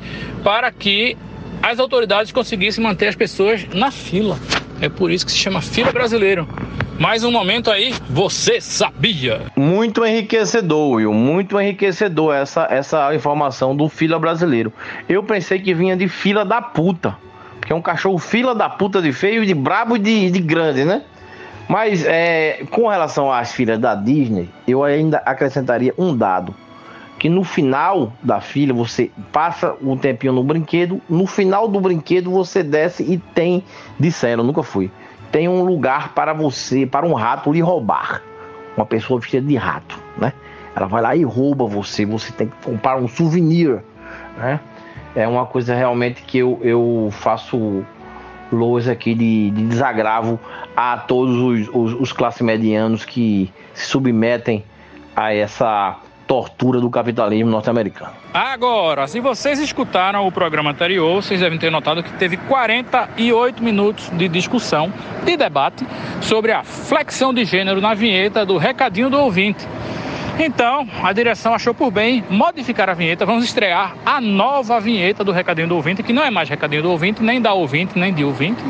para 0.43 0.71
que 0.71 1.17
as 1.61 1.79
autoridades 1.79 2.31
conseguissem 2.33 2.83
manter 2.83 3.07
as 3.07 3.15
pessoas 3.15 3.65
na 3.73 3.89
fila. 3.89 4.37
É 4.81 4.89
por 4.89 5.09
isso 5.09 5.25
que 5.25 5.31
se 5.31 5.37
chama 5.37 5.61
fila 5.61 5.91
brasileiro. 5.93 6.47
Mais 6.99 7.23
um 7.23 7.31
momento 7.31 7.71
aí, 7.71 7.93
você 8.07 8.61
sabia? 8.61 9.41
Muito 9.55 10.05
enriquecedor, 10.05 10.91
Will, 10.91 11.11
muito 11.11 11.59
enriquecedor 11.59 12.35
essa, 12.35 12.67
essa 12.69 13.13
informação 13.15 13.75
do 13.75 13.89
fila 13.89 14.19
brasileiro. 14.19 14.71
Eu 15.09 15.23
pensei 15.23 15.59
que 15.59 15.73
vinha 15.73 15.97
de 15.97 16.07
fila 16.07 16.45
da 16.45 16.61
puta, 16.61 17.17
que 17.65 17.73
é 17.73 17.75
um 17.75 17.81
cachorro 17.81 18.19
fila 18.19 18.53
da 18.53 18.69
puta 18.69 19.01
de 19.01 19.11
feio, 19.11 19.43
de 19.43 19.55
brabo 19.55 19.95
e 19.95 19.99
de, 19.99 20.29
de 20.29 20.39
grande, 20.39 20.85
né? 20.85 21.01
Mas 21.67 22.05
é, 22.05 22.63
com 22.69 22.87
relação 22.87 23.31
às 23.31 23.51
filas 23.51 23.79
da 23.79 23.95
Disney, 23.95 24.47
eu 24.67 24.83
ainda 24.83 25.17
acrescentaria 25.25 25.93
um 25.97 26.15
dado. 26.15 26.53
Que 27.17 27.27
no 27.29 27.43
final 27.43 28.13
da 28.21 28.39
fila 28.39 28.73
você 28.73 29.09
passa 29.31 29.75
um 29.81 29.97
tempinho 29.97 30.33
no 30.33 30.43
brinquedo, 30.43 31.01
no 31.09 31.25
final 31.25 31.67
do 31.67 31.79
brinquedo 31.79 32.29
você 32.29 32.61
desce 32.61 33.01
e 33.03 33.17
tem, 33.17 33.63
disseram, 33.97 34.43
nunca 34.43 34.61
fui, 34.61 34.91
tem 35.33 35.49
um 35.49 35.63
lugar 35.63 36.13
para 36.13 36.31
você, 36.31 36.85
para 36.85 37.07
um 37.07 37.13
rato 37.13 37.51
lhe 37.51 37.59
roubar. 37.59 38.21
Uma 38.77 38.85
pessoa 38.85 39.19
vestida 39.19 39.45
de 39.45 39.55
rato, 39.55 39.99
né? 40.15 40.31
Ela 40.75 40.85
vai 40.85 41.01
lá 41.01 41.15
e 41.15 41.23
rouba 41.23 41.65
você, 41.65 42.05
você 42.05 42.31
tem 42.31 42.47
que 42.47 42.55
comprar 42.63 42.97
um 42.97 43.07
souvenir, 43.07 43.83
né? 44.37 44.59
É 45.15 45.27
uma 45.27 45.47
coisa 45.47 45.73
realmente 45.73 46.21
que 46.21 46.37
eu, 46.37 46.59
eu 46.61 47.09
faço 47.11 47.83
loas 48.51 48.87
aqui 48.87 49.15
de, 49.15 49.49
de 49.49 49.65
desagravo 49.65 50.39
a 50.75 50.97
todos 50.97 51.35
os, 51.35 51.69
os, 51.73 51.99
os 51.99 52.13
classes 52.13 52.41
medianos 52.41 53.03
que 53.03 53.51
se 53.73 53.87
submetem 53.87 54.63
a 55.15 55.33
essa 55.33 55.97
tortura 56.27 56.79
do 56.79 56.89
capitalismo 56.89 57.49
norte-americano. 57.49 58.11
Agora, 58.33 59.07
se 59.07 59.19
vocês 59.19 59.59
escutaram 59.59 60.25
o 60.25 60.31
programa 60.31 60.71
anterior, 60.71 61.21
vocês 61.21 61.39
devem 61.39 61.59
ter 61.59 61.71
notado 61.71 62.01
que 62.03 62.11
teve 62.13 62.37
48 62.37 63.63
minutos 63.63 64.09
de 64.09 64.27
discussão, 64.27 64.91
de 65.23 65.37
debate, 65.37 65.85
sobre 66.21 66.51
a 66.51 66.63
flexão 66.63 67.33
de 67.33 67.45
gênero 67.45 67.81
na 67.81 67.93
vinheta 67.93 68.45
do 68.45 68.57
Recadinho 68.57 69.09
do 69.09 69.19
Ouvinte. 69.19 69.67
Então, 70.39 70.87
a 71.03 71.13
direção 71.13 71.53
achou 71.53 71.75
por 71.75 71.91
bem 71.91 72.23
modificar 72.29 72.89
a 72.89 72.93
vinheta. 72.93 73.25
Vamos 73.25 73.45
estrear 73.45 73.95
a 74.03 74.19
nova 74.19 74.79
vinheta 74.79 75.23
do 75.23 75.31
Recadinho 75.31 75.67
do 75.67 75.75
Ouvinte, 75.75 76.01
que 76.01 76.11
não 76.11 76.23
é 76.23 76.31
mais 76.31 76.49
Recadinho 76.49 76.81
do 76.81 76.89
Ouvinte, 76.89 77.21
nem 77.21 77.39
da 77.39 77.53
ouvinte, 77.53 77.97
nem 77.97 78.11
de 78.11 78.23
ouvinte. 78.23 78.63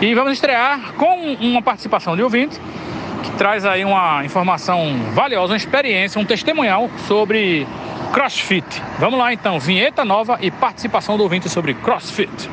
E 0.00 0.14
vamos 0.14 0.34
estrear 0.34 0.92
com 0.92 1.32
uma 1.40 1.60
participação 1.60 2.14
de 2.14 2.22
ouvinte 2.22 2.60
que 3.22 3.30
traz 3.32 3.64
aí 3.64 3.84
uma 3.84 4.24
informação 4.24 5.12
valiosa, 5.14 5.52
uma 5.52 5.56
experiência, 5.56 6.20
um 6.20 6.24
testemunhal 6.24 6.90
sobre 7.06 7.66
CrossFit. 8.12 8.82
Vamos 8.98 9.18
lá 9.18 9.32
então, 9.32 9.58
vinheta 9.58 10.04
nova 10.04 10.38
e 10.40 10.50
participação 10.50 11.16
do 11.16 11.22
ouvinte 11.22 11.48
sobre 11.48 11.74
CrossFit. 11.74 12.50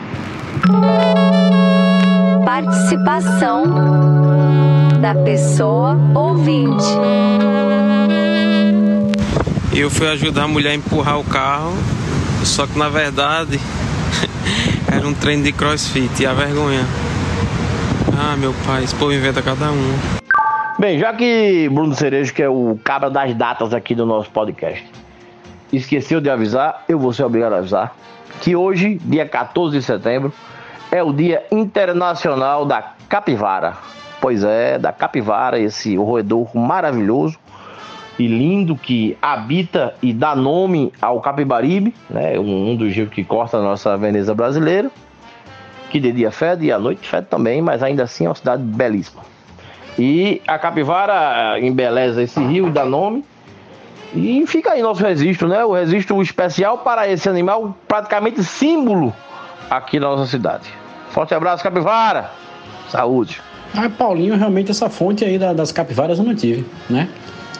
Participação 2.45 3.63
da 4.99 5.15
pessoa 5.15 5.97
ouvinte. 6.15 6.85
Eu 9.73 9.89
fui 9.89 10.07
ajudar 10.07 10.43
a 10.43 10.47
mulher 10.47 10.71
a 10.71 10.75
empurrar 10.75 11.19
o 11.19 11.23
carro, 11.23 11.73
só 12.43 12.67
que 12.67 12.77
na 12.77 12.89
verdade 12.89 13.59
era 14.91 15.07
um 15.07 15.13
treino 15.13 15.43
de 15.43 15.51
crossfit 15.51 16.21
e 16.21 16.25
a 16.25 16.33
vergonha. 16.33 16.85
Ah, 18.17 18.37
meu 18.37 18.53
pai, 18.65 18.83
esse 18.83 18.93
povo 18.95 19.11
inventa 19.11 19.41
cada 19.41 19.71
um. 19.71 20.22
Bem, 20.83 20.99
já 20.99 21.13
que 21.13 21.69
Bruno 21.69 21.95
Cerejo, 21.95 22.33
que 22.33 22.43
é 22.43 22.49
o 22.49 22.77
cabra 22.83 23.09
das 23.09 23.33
datas 23.33 23.73
aqui 23.73 23.95
do 23.95 24.05
nosso 24.05 24.29
podcast, 24.29 24.85
esqueceu 25.71 26.19
de 26.19 26.29
avisar, 26.29 26.83
eu 26.89 26.99
vou 26.99 27.13
ser 27.13 27.23
obrigado 27.23 27.53
a 27.53 27.59
avisar, 27.59 27.95
que 28.41 28.53
hoje, 28.53 28.95
dia 28.95 29.25
14 29.25 29.77
de 29.77 29.81
setembro, 29.81 30.33
é 30.91 31.01
o 31.01 31.13
Dia 31.13 31.45
Internacional 31.49 32.65
da 32.65 32.95
Capivara. 33.07 33.77
Pois 34.19 34.43
é, 34.43 34.77
da 34.77 34.91
capivara, 34.91 35.57
esse 35.57 35.95
roedor 35.95 36.53
maravilhoso 36.53 37.39
e 38.19 38.27
lindo 38.27 38.75
que 38.75 39.17
habita 39.21 39.95
e 40.01 40.11
dá 40.11 40.35
nome 40.35 40.91
ao 41.01 41.21
Capibaribe, 41.21 41.95
né? 42.09 42.37
um 42.37 42.75
dos 42.75 42.93
rios 42.93 43.09
que 43.09 43.23
corta 43.23 43.55
a 43.55 43.61
nossa 43.61 43.95
Veneza 43.95 44.35
brasileira, 44.35 44.91
que 45.89 45.97
de 45.97 46.11
dia 46.11 46.29
fede 46.29 46.65
e 46.65 46.73
à 46.73 46.77
noite 46.77 47.07
fede 47.07 47.27
também, 47.29 47.61
mas 47.61 47.81
ainda 47.81 48.03
assim 48.03 48.25
é 48.25 48.27
uma 48.27 48.35
cidade 48.35 48.61
belíssima. 48.61 49.31
E 49.97 50.41
a 50.47 50.57
capivara 50.57 51.59
embeleza 51.59 52.23
esse 52.23 52.39
rio, 52.39 52.69
dá 52.69 52.85
nome. 52.85 53.23
E 54.15 54.45
fica 54.45 54.71
aí 54.71 54.81
nosso 54.81 55.03
registro, 55.03 55.47
né? 55.47 55.63
O 55.65 55.73
registro 55.73 56.21
especial 56.21 56.79
para 56.79 57.07
esse 57.09 57.27
animal, 57.27 57.75
praticamente 57.87 58.43
símbolo 58.43 59.13
aqui 59.69 59.99
na 59.99 60.07
nossa 60.09 60.27
cidade. 60.27 60.69
Forte 61.09 61.33
abraço, 61.33 61.63
capivara! 61.63 62.31
Saúde! 62.89 63.41
Ah, 63.75 63.89
Paulinho, 63.89 64.35
realmente 64.35 64.69
essa 64.69 64.87
fonte 64.87 65.25
aí 65.25 65.39
das 65.39 65.71
capivaras 65.71 66.19
eu 66.19 66.25
não 66.25 66.35
tive, 66.35 66.63
né? 66.89 67.09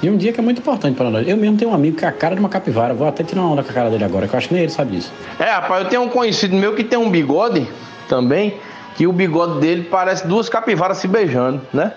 E 0.02 0.10
um 0.10 0.18
dia 0.18 0.34
que 0.34 0.40
é 0.40 0.44
muito 0.44 0.60
importante 0.60 0.96
para 0.96 1.10
nós. 1.10 1.28
Eu 1.28 1.38
mesmo 1.38 1.58
tenho 1.58 1.72
um 1.72 1.74
amigo 1.74 1.98
que 1.98 2.06
é 2.06 2.08
a 2.08 2.12
cara 2.12 2.36
de 2.36 2.40
uma 2.40 2.50
capivara. 2.50 2.94
Vou 2.94 3.08
até 3.08 3.24
tirar 3.24 3.42
uma 3.42 3.52
onda 3.52 3.64
com 3.64 3.72
a 3.72 3.74
cara 3.74 3.90
dele 3.90 4.04
agora, 4.04 4.28
que 4.28 4.36
eu 4.36 4.38
acho 4.38 4.50
que 4.50 4.54
nem 4.54 4.64
ele 4.64 4.72
sabe 4.72 4.98
disso. 4.98 5.12
É, 5.40 5.46
rapaz, 5.46 5.84
eu 5.84 5.90
tenho 5.90 6.02
um 6.04 6.10
conhecido 6.10 6.56
meu 6.56 6.76
que 6.76 6.84
tem 6.84 7.00
um 7.00 7.10
bigode 7.10 7.68
também, 8.08 8.58
que 8.96 9.08
o 9.08 9.14
bigode 9.14 9.60
dele 9.60 9.84
parece 9.84 10.28
duas 10.28 10.50
capivaras 10.50 10.98
se 10.98 11.08
beijando, 11.08 11.62
né? 11.74 11.94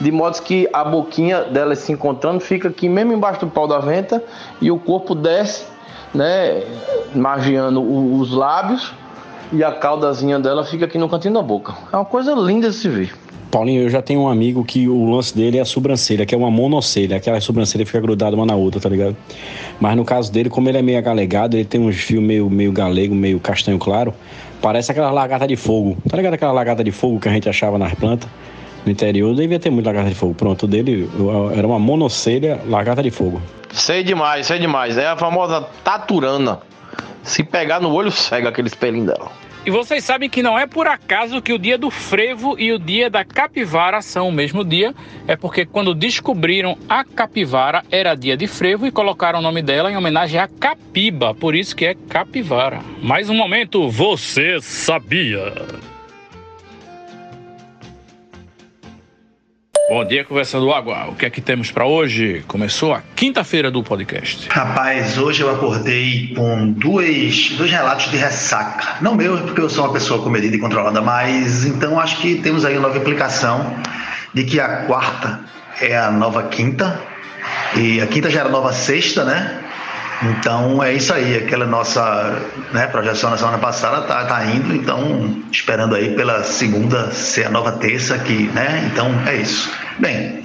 De 0.00 0.12
modo 0.12 0.40
que 0.42 0.68
a 0.72 0.84
boquinha 0.84 1.42
delas 1.42 1.80
se 1.80 1.92
encontrando 1.92 2.40
fica 2.40 2.68
aqui 2.68 2.88
mesmo 2.88 3.12
embaixo 3.12 3.40
do 3.40 3.48
pau 3.48 3.66
da 3.66 3.78
venta 3.80 4.22
e 4.60 4.70
o 4.70 4.78
corpo 4.78 5.14
desce, 5.14 5.64
né? 6.14 6.62
Magiando 7.14 7.82
os 7.82 8.32
lábios 8.32 8.92
e 9.52 9.64
a 9.64 9.72
caudazinha 9.72 10.38
dela 10.38 10.64
fica 10.64 10.84
aqui 10.84 10.98
no 10.98 11.08
cantinho 11.08 11.34
da 11.34 11.42
boca. 11.42 11.74
É 11.92 11.96
uma 11.96 12.04
coisa 12.04 12.32
linda 12.34 12.70
de 12.70 12.76
se 12.76 12.88
ver. 12.88 13.12
Paulinho, 13.50 13.82
eu 13.82 13.88
já 13.88 14.02
tenho 14.02 14.20
um 14.20 14.28
amigo 14.28 14.62
que 14.62 14.88
o 14.88 15.10
lance 15.10 15.34
dele 15.34 15.56
é 15.56 15.62
a 15.62 15.64
sobrancelha, 15.64 16.26
que 16.26 16.34
é 16.34 16.38
uma 16.38 16.50
monocelha, 16.50 17.16
aquela 17.16 17.40
sobrancelha 17.40 17.86
fica 17.86 17.98
grudada 17.98 18.36
uma 18.36 18.44
na 18.44 18.54
outra, 18.54 18.78
tá 18.78 18.90
ligado? 18.90 19.16
Mas 19.80 19.96
no 19.96 20.04
caso 20.04 20.30
dele, 20.30 20.50
como 20.50 20.68
ele 20.68 20.76
é 20.76 20.82
meio 20.82 20.98
agalegado, 20.98 21.56
ele 21.56 21.64
tem 21.64 21.80
uns 21.80 21.96
fios 21.96 22.22
meio, 22.22 22.50
meio 22.50 22.70
galego, 22.70 23.14
meio 23.14 23.40
castanho 23.40 23.78
claro, 23.78 24.12
parece 24.60 24.90
aquela 24.92 25.10
lagarta 25.10 25.46
de 25.46 25.56
fogo. 25.56 25.96
Tá 26.06 26.18
ligado 26.18 26.34
aquela 26.34 26.52
lagarta 26.52 26.84
de 26.84 26.92
fogo 26.92 27.18
que 27.18 27.28
a 27.28 27.32
gente 27.32 27.48
achava 27.48 27.78
nas 27.78 27.94
plantas? 27.94 28.28
No 28.88 28.92
interior 28.92 29.34
devia 29.34 29.60
ter 29.60 29.68
muito 29.68 29.84
lagarta 29.84 30.08
de 30.08 30.14
fogo. 30.14 30.34
Pronto, 30.34 30.62
o 30.62 30.66
dele 30.66 31.06
era 31.54 31.66
uma 31.66 31.78
monocelha 31.78 32.58
lagarta 32.66 33.02
de 33.02 33.10
fogo. 33.10 33.42
Sei 33.70 34.02
demais, 34.02 34.46
sei 34.46 34.58
demais. 34.58 34.96
É 34.96 35.08
a 35.08 35.14
famosa 35.14 35.60
taturana. 35.84 36.60
Se 37.22 37.44
pegar 37.44 37.80
no 37.80 37.92
olho, 37.92 38.10
cega 38.10 38.48
aquele 38.48 38.68
espelhinho 38.68 39.04
dela. 39.04 39.30
E 39.66 39.70
vocês 39.70 40.02
sabem 40.02 40.30
que 40.30 40.42
não 40.42 40.58
é 40.58 40.66
por 40.66 40.86
acaso 40.86 41.42
que 41.42 41.52
o 41.52 41.58
dia 41.58 41.76
do 41.76 41.90
frevo 41.90 42.58
e 42.58 42.72
o 42.72 42.78
dia 42.78 43.10
da 43.10 43.26
capivara 43.26 44.00
são 44.00 44.26
o 44.26 44.32
mesmo 44.32 44.64
dia, 44.64 44.94
é 45.26 45.36
porque 45.36 45.66
quando 45.66 45.94
descobriram 45.94 46.78
a 46.88 47.04
capivara 47.04 47.84
era 47.90 48.14
dia 48.14 48.38
de 48.38 48.46
frevo 48.46 48.86
e 48.86 48.90
colocaram 48.90 49.40
o 49.40 49.42
nome 49.42 49.60
dela 49.60 49.92
em 49.92 49.98
homenagem 49.98 50.40
à 50.40 50.48
capiba, 50.48 51.34
por 51.34 51.54
isso 51.54 51.76
que 51.76 51.84
é 51.84 51.94
capivara. 52.08 52.80
Mais 53.02 53.28
um 53.28 53.34
momento, 53.34 53.90
você 53.90 54.58
sabia? 54.62 55.52
Bom 59.88 60.04
dia, 60.04 60.22
conversando 60.22 60.70
água. 60.70 61.06
O 61.08 61.14
que 61.14 61.24
é 61.24 61.30
que 61.30 61.40
temos 61.40 61.70
para 61.70 61.86
hoje? 61.86 62.44
Começou 62.46 62.92
a 62.92 63.02
quinta-feira 63.16 63.70
do 63.70 63.82
podcast. 63.82 64.46
Rapaz, 64.50 65.16
hoje 65.16 65.40
eu 65.40 65.50
acordei 65.50 66.34
com 66.36 66.72
dois, 66.72 67.54
dois 67.56 67.70
relatos 67.70 68.10
de 68.10 68.18
ressaca. 68.18 68.98
Não 69.00 69.14
meu, 69.14 69.38
porque 69.38 69.62
eu 69.62 69.70
sou 69.70 69.84
uma 69.84 69.92
pessoa 69.94 70.22
comedida 70.22 70.54
e 70.54 70.58
controlada, 70.58 71.00
mas 71.00 71.64
então 71.64 71.98
acho 71.98 72.20
que 72.20 72.34
temos 72.34 72.66
aí 72.66 72.74
uma 72.74 72.88
nova 72.88 72.98
implicação 72.98 73.74
de 74.34 74.44
que 74.44 74.60
a 74.60 74.84
quarta 74.84 75.40
é 75.80 75.96
a 75.96 76.10
nova 76.10 76.42
quinta 76.42 77.00
e 77.74 77.98
a 78.02 78.06
quinta 78.06 78.30
já 78.30 78.40
era 78.40 78.50
a 78.50 78.52
nova 78.52 78.74
sexta, 78.74 79.24
né? 79.24 79.58
Então 80.22 80.82
é 80.82 80.94
isso 80.94 81.14
aí, 81.14 81.36
aquela 81.36 81.64
nossa 81.64 82.42
né, 82.72 82.88
projeção 82.88 83.30
na 83.30 83.36
semana 83.36 83.58
passada 83.58 84.02
tá, 84.02 84.24
tá 84.24 84.44
indo, 84.46 84.74
então 84.74 85.36
esperando 85.52 85.94
aí 85.94 86.14
pela 86.16 86.42
segunda 86.42 87.12
ser 87.12 87.46
a 87.46 87.50
nova 87.50 87.72
terça 87.72 88.18
que, 88.18 88.48
né? 88.48 88.90
Então 88.92 89.08
é 89.28 89.36
isso. 89.36 89.72
Bem, 89.98 90.44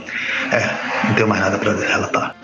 é, 0.51 1.07
não 1.07 1.15
tenho 1.15 1.27
mais 1.27 1.41
nada 1.41 1.57
para 1.57 1.73
relatar. 1.73 2.35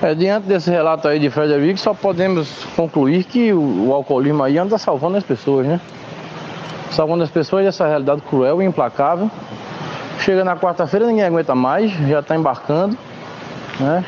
É, 0.00 0.14
diante 0.14 0.46
desse 0.46 0.70
relato 0.70 1.08
aí 1.08 1.18
de 1.18 1.28
Frederico, 1.28 1.78
só 1.78 1.92
podemos 1.92 2.64
concluir 2.74 3.24
que 3.24 3.52
o, 3.52 3.88
o 3.88 3.92
alcoolismo 3.92 4.42
aí 4.42 4.56
anda 4.56 4.78
salvando 4.78 5.18
as 5.18 5.24
pessoas, 5.24 5.66
né? 5.66 5.80
Salvando 6.90 7.22
as 7.22 7.30
pessoas 7.30 7.64
dessa 7.64 7.86
realidade 7.86 8.22
cruel 8.22 8.62
e 8.62 8.64
implacável. 8.64 9.30
Chega 10.20 10.42
na 10.42 10.56
quarta-feira, 10.56 11.06
ninguém 11.06 11.24
aguenta 11.24 11.54
mais, 11.54 11.92
já 12.08 12.20
está 12.20 12.34
embarcando, 12.34 12.96
né? 13.78 14.04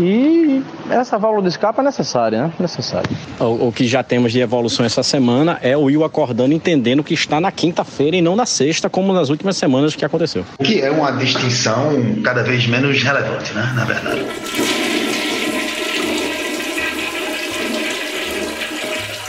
E 0.00 0.62
essa 0.90 1.18
válvula 1.18 1.42
de 1.42 1.48
escape 1.48 1.80
é 1.80 1.82
necessária, 1.82 2.42
né? 2.42 2.52
Necessária. 2.60 3.10
O, 3.40 3.68
o, 3.68 3.72
que 3.72 3.86
já 3.86 4.02
temos 4.02 4.30
de 4.30 4.40
evolução 4.40 4.86
essa 4.86 5.02
semana 5.02 5.58
é 5.60 5.76
o 5.76 5.82
Will 5.82 6.04
acordando, 6.04 6.54
entendendo 6.54 7.02
que 7.02 7.14
está 7.14 7.40
na 7.40 7.50
quinta-feira 7.50 8.16
e 8.16 8.22
não 8.22 8.36
na 8.36 8.46
sexta, 8.46 8.88
como 8.88 9.12
nas 9.12 9.28
últimas 9.28 9.56
semanas 9.56 9.96
que 9.96 10.04
aconteceu. 10.04 10.44
O 10.56 10.62
que 10.62 10.80
é 10.80 10.90
uma 10.90 11.10
distinção 11.10 11.90
cada 12.22 12.44
vez 12.44 12.66
menos 12.68 13.02
relevante, 13.02 13.52
né? 13.52 13.72
Na 13.74 13.84
verdade. 13.84 14.24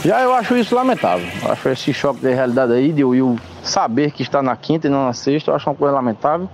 Já 0.04 0.22
eu 0.22 0.32
acho 0.32 0.56
isso 0.56 0.74
lamentável. 0.74 1.26
Eu 1.42 1.52
acho 1.52 1.68
esse 1.68 1.92
choque 1.92 2.20
de 2.20 2.32
realidade 2.32 2.72
aí, 2.72 2.92
de 2.92 3.02
o 3.02 3.08
Will 3.08 3.36
saber 3.62 4.12
que 4.12 4.22
está 4.22 4.40
na 4.40 4.54
quinta 4.56 4.86
e 4.86 4.90
não 4.90 5.04
na 5.04 5.12
sexta, 5.12 5.50
eu 5.50 5.54
acho 5.56 5.68
uma 5.68 5.74
coisa 5.74 5.94
lamentável. 5.94 6.48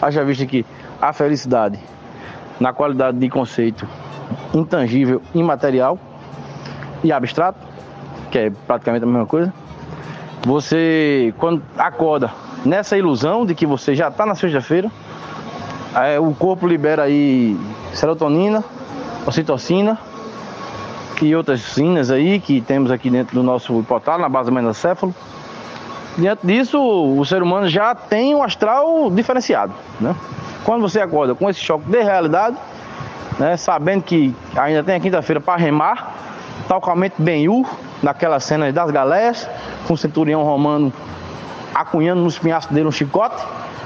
Haja 0.00 0.24
visto 0.24 0.46
que 0.46 0.64
a 1.00 1.12
felicidade 1.12 1.78
na 2.60 2.72
qualidade 2.72 3.18
de 3.18 3.28
conceito 3.28 3.86
intangível, 4.52 5.22
imaterial 5.34 5.98
e 7.02 7.12
abstrato, 7.12 7.58
que 8.30 8.38
é 8.38 8.50
praticamente 8.66 9.04
a 9.04 9.06
mesma 9.06 9.26
coisa. 9.26 9.52
Você, 10.44 11.34
quando 11.38 11.62
acorda 11.76 12.30
nessa 12.64 12.96
ilusão 12.96 13.44
de 13.44 13.54
que 13.54 13.66
você 13.66 13.94
já 13.94 14.08
está 14.08 14.24
na 14.26 14.34
sexta-feira, 14.34 14.90
é, 15.94 16.18
o 16.18 16.34
corpo 16.34 16.66
libera 16.66 17.04
aí 17.04 17.58
serotonina, 17.92 18.62
ocitocina 19.26 19.98
e 21.20 21.34
outras 21.34 21.60
sinas 21.60 22.10
aí 22.10 22.38
que 22.38 22.60
temos 22.60 22.90
aqui 22.90 23.10
dentro 23.10 23.34
do 23.34 23.42
nosso 23.42 23.78
hipotálamo, 23.80 24.22
na 24.22 24.28
base 24.28 24.50
do 24.50 24.54
menocéfalo. 24.54 25.14
Diante 26.16 26.46
disso, 26.46 26.80
o 26.80 27.24
ser 27.24 27.42
humano 27.42 27.68
já 27.68 27.94
tem 27.94 28.34
um 28.34 28.42
astral 28.42 29.10
diferenciado, 29.10 29.72
né? 30.00 30.14
Quando 30.68 30.82
você 30.82 31.00
acorda 31.00 31.34
com 31.34 31.48
esse 31.48 31.60
choque 31.60 31.90
de 31.90 32.02
realidade, 32.02 32.54
né, 33.38 33.56
sabendo 33.56 34.02
que 34.02 34.34
ainda 34.54 34.84
tem 34.84 34.96
a 34.96 35.00
quinta-feira 35.00 35.40
para 35.40 35.58
remar, 35.58 36.14
talcamente 36.68 37.14
Ben-Hur, 37.18 37.66
naquela 38.02 38.38
cena 38.38 38.70
das 38.70 38.90
galéias, 38.90 39.48
com 39.86 39.94
o 39.94 39.96
centurião 39.96 40.42
romano 40.42 40.92
acunhando 41.74 42.20
no 42.20 42.28
espinhaço 42.28 42.70
dele 42.70 42.86
um 42.86 42.92
chicote 42.92 43.42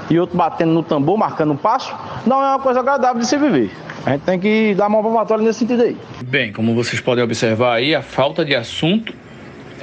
e 0.09 0.19
outro 0.19 0.35
batendo 0.35 0.73
no 0.73 0.83
tambor, 0.83 1.17
marcando 1.17 1.53
um 1.53 1.55
passo, 1.55 1.95
não 2.25 2.43
é 2.43 2.49
uma 2.49 2.59
coisa 2.59 2.81
agradável 2.81 3.21
de 3.21 3.27
se 3.27 3.37
viver. 3.37 3.71
A 4.05 4.09
gente 4.11 4.23
tem 4.23 4.37
que 4.37 4.75
dar 4.75 4.87
uma 4.87 5.01
palmatória 5.01 5.41
nesse 5.41 5.59
sentido 5.59 5.83
aí. 5.83 5.97
Bem, 6.25 6.51
como 6.51 6.75
vocês 6.75 6.99
podem 6.99 7.23
observar 7.23 7.75
aí, 7.75 7.95
a 7.95 8.01
falta 8.01 8.43
de 8.43 8.53
assunto 8.53 9.13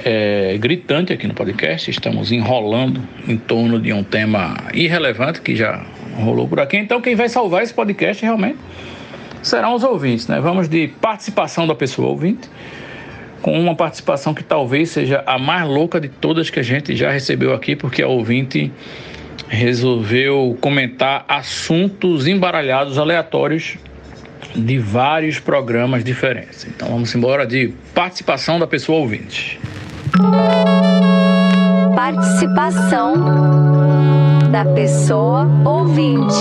é 0.03 0.57
gritante 0.57 1.13
aqui 1.13 1.27
no 1.27 1.33
podcast. 1.33 1.89
Estamos 1.89 2.31
enrolando 2.31 3.01
em 3.27 3.37
torno 3.37 3.79
de 3.79 3.93
um 3.93 4.03
tema 4.03 4.57
irrelevante 4.73 5.41
que 5.41 5.55
já 5.55 5.85
rolou 6.15 6.47
por 6.47 6.59
aqui. 6.59 6.77
Então, 6.77 7.01
quem 7.01 7.15
vai 7.15 7.29
salvar 7.29 7.63
esse 7.63 7.73
podcast 7.73 8.23
realmente 8.23 8.57
serão 9.41 9.73
os 9.73 9.83
ouvintes, 9.83 10.27
né? 10.27 10.39
Vamos 10.39 10.67
de 10.67 10.87
participação 10.87 11.65
da 11.67 11.75
pessoa 11.75 12.09
ouvinte, 12.09 12.49
com 13.41 13.59
uma 13.59 13.75
participação 13.75 14.33
que 14.33 14.43
talvez 14.43 14.91
seja 14.91 15.23
a 15.25 15.37
mais 15.37 15.67
louca 15.67 15.99
de 15.99 16.09
todas 16.09 16.49
que 16.49 16.59
a 16.59 16.63
gente 16.63 16.95
já 16.95 17.11
recebeu 17.11 17.53
aqui, 17.53 17.75
porque 17.75 18.01
a 18.01 18.07
ouvinte 18.07 18.71
resolveu 19.47 20.57
comentar 20.61 21.25
assuntos 21.27 22.27
embaralhados, 22.27 22.97
aleatórios 22.97 23.77
de 24.55 24.77
vários 24.77 25.39
programas 25.39 26.03
diferentes. 26.03 26.65
Então 26.65 26.89
vamos 26.89 27.13
embora 27.15 27.45
de 27.45 27.73
participação 27.93 28.59
da 28.59 28.67
pessoa 28.67 28.99
ouvinte. 28.99 29.59
Participação 31.95 33.13
da 34.51 34.65
pessoa 34.65 35.47
ouvinte. 35.65 36.35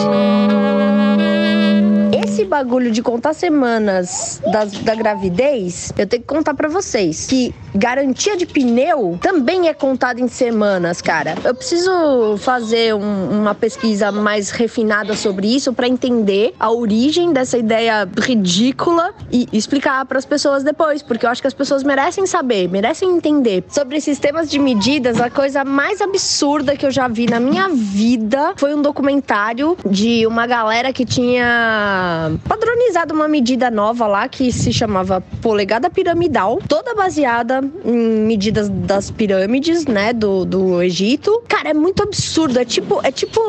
Esse 2.40 2.48
bagulho 2.48 2.90
de 2.90 3.02
contar 3.02 3.34
semanas 3.34 4.40
das, 4.50 4.72
da 4.72 4.94
gravidez, 4.94 5.92
eu 5.98 6.06
tenho 6.06 6.22
que 6.22 6.26
contar 6.26 6.54
pra 6.54 6.70
vocês 6.70 7.26
que 7.26 7.54
garantia 7.74 8.34
de 8.34 8.46
pneu 8.46 9.18
também 9.20 9.68
é 9.68 9.74
contada 9.74 10.18
em 10.22 10.26
semanas, 10.26 11.02
cara. 11.02 11.34
Eu 11.44 11.54
preciso 11.54 12.38
fazer 12.38 12.94
um- 12.94 13.28
uma 13.42 13.54
pesquisa 13.54 14.10
mais 14.10 14.50
refinada 14.50 15.14
sobre 15.14 15.54
isso 15.54 15.74
pra 15.74 15.86
entender 15.86 16.54
a 16.58 16.70
origem 16.72 17.30
dessa 17.30 17.58
ideia 17.58 18.08
ridícula 18.18 19.12
e 19.30 19.46
explicar 19.52 20.02
pras 20.06 20.24
pessoas 20.24 20.64
depois, 20.64 21.02
porque 21.02 21.26
eu 21.26 21.30
acho 21.30 21.42
que 21.42 21.46
as 21.46 21.52
pessoas 21.54 21.82
merecem 21.82 22.24
saber, 22.26 22.70
merecem 22.70 23.10
entender. 23.10 23.64
Sobre 23.68 24.00
sistemas 24.00 24.50
de 24.50 24.58
medidas, 24.58 25.20
a 25.20 25.28
coisa 25.28 25.62
mais 25.62 26.00
absurda 26.00 26.74
que 26.74 26.86
eu 26.86 26.90
já 26.90 27.06
vi 27.06 27.26
na 27.26 27.38
minha 27.38 27.68
vida 27.68 28.54
foi 28.56 28.74
um 28.74 28.80
documentário 28.80 29.76
de 29.84 30.26
uma 30.26 30.46
galera 30.46 30.90
que 30.90 31.04
tinha 31.04 32.29
padronizado 32.38 33.14
uma 33.14 33.28
medida 33.28 33.70
nova 33.70 34.06
lá 34.06 34.28
que 34.28 34.52
se 34.52 34.72
chamava 34.72 35.22
polegada 35.40 35.88
piramidal, 35.90 36.58
toda 36.68 36.94
baseada 36.94 37.62
em 37.84 37.96
medidas 38.26 38.68
das 38.68 39.10
pirâmides, 39.10 39.86
né, 39.86 40.12
do, 40.12 40.44
do 40.44 40.82
Egito. 40.82 41.42
Cara, 41.48 41.70
é 41.70 41.74
muito 41.74 42.02
absurdo. 42.02 42.58
É 42.58 42.64
tipo, 42.64 43.00
é 43.02 43.10
tipo 43.10 43.40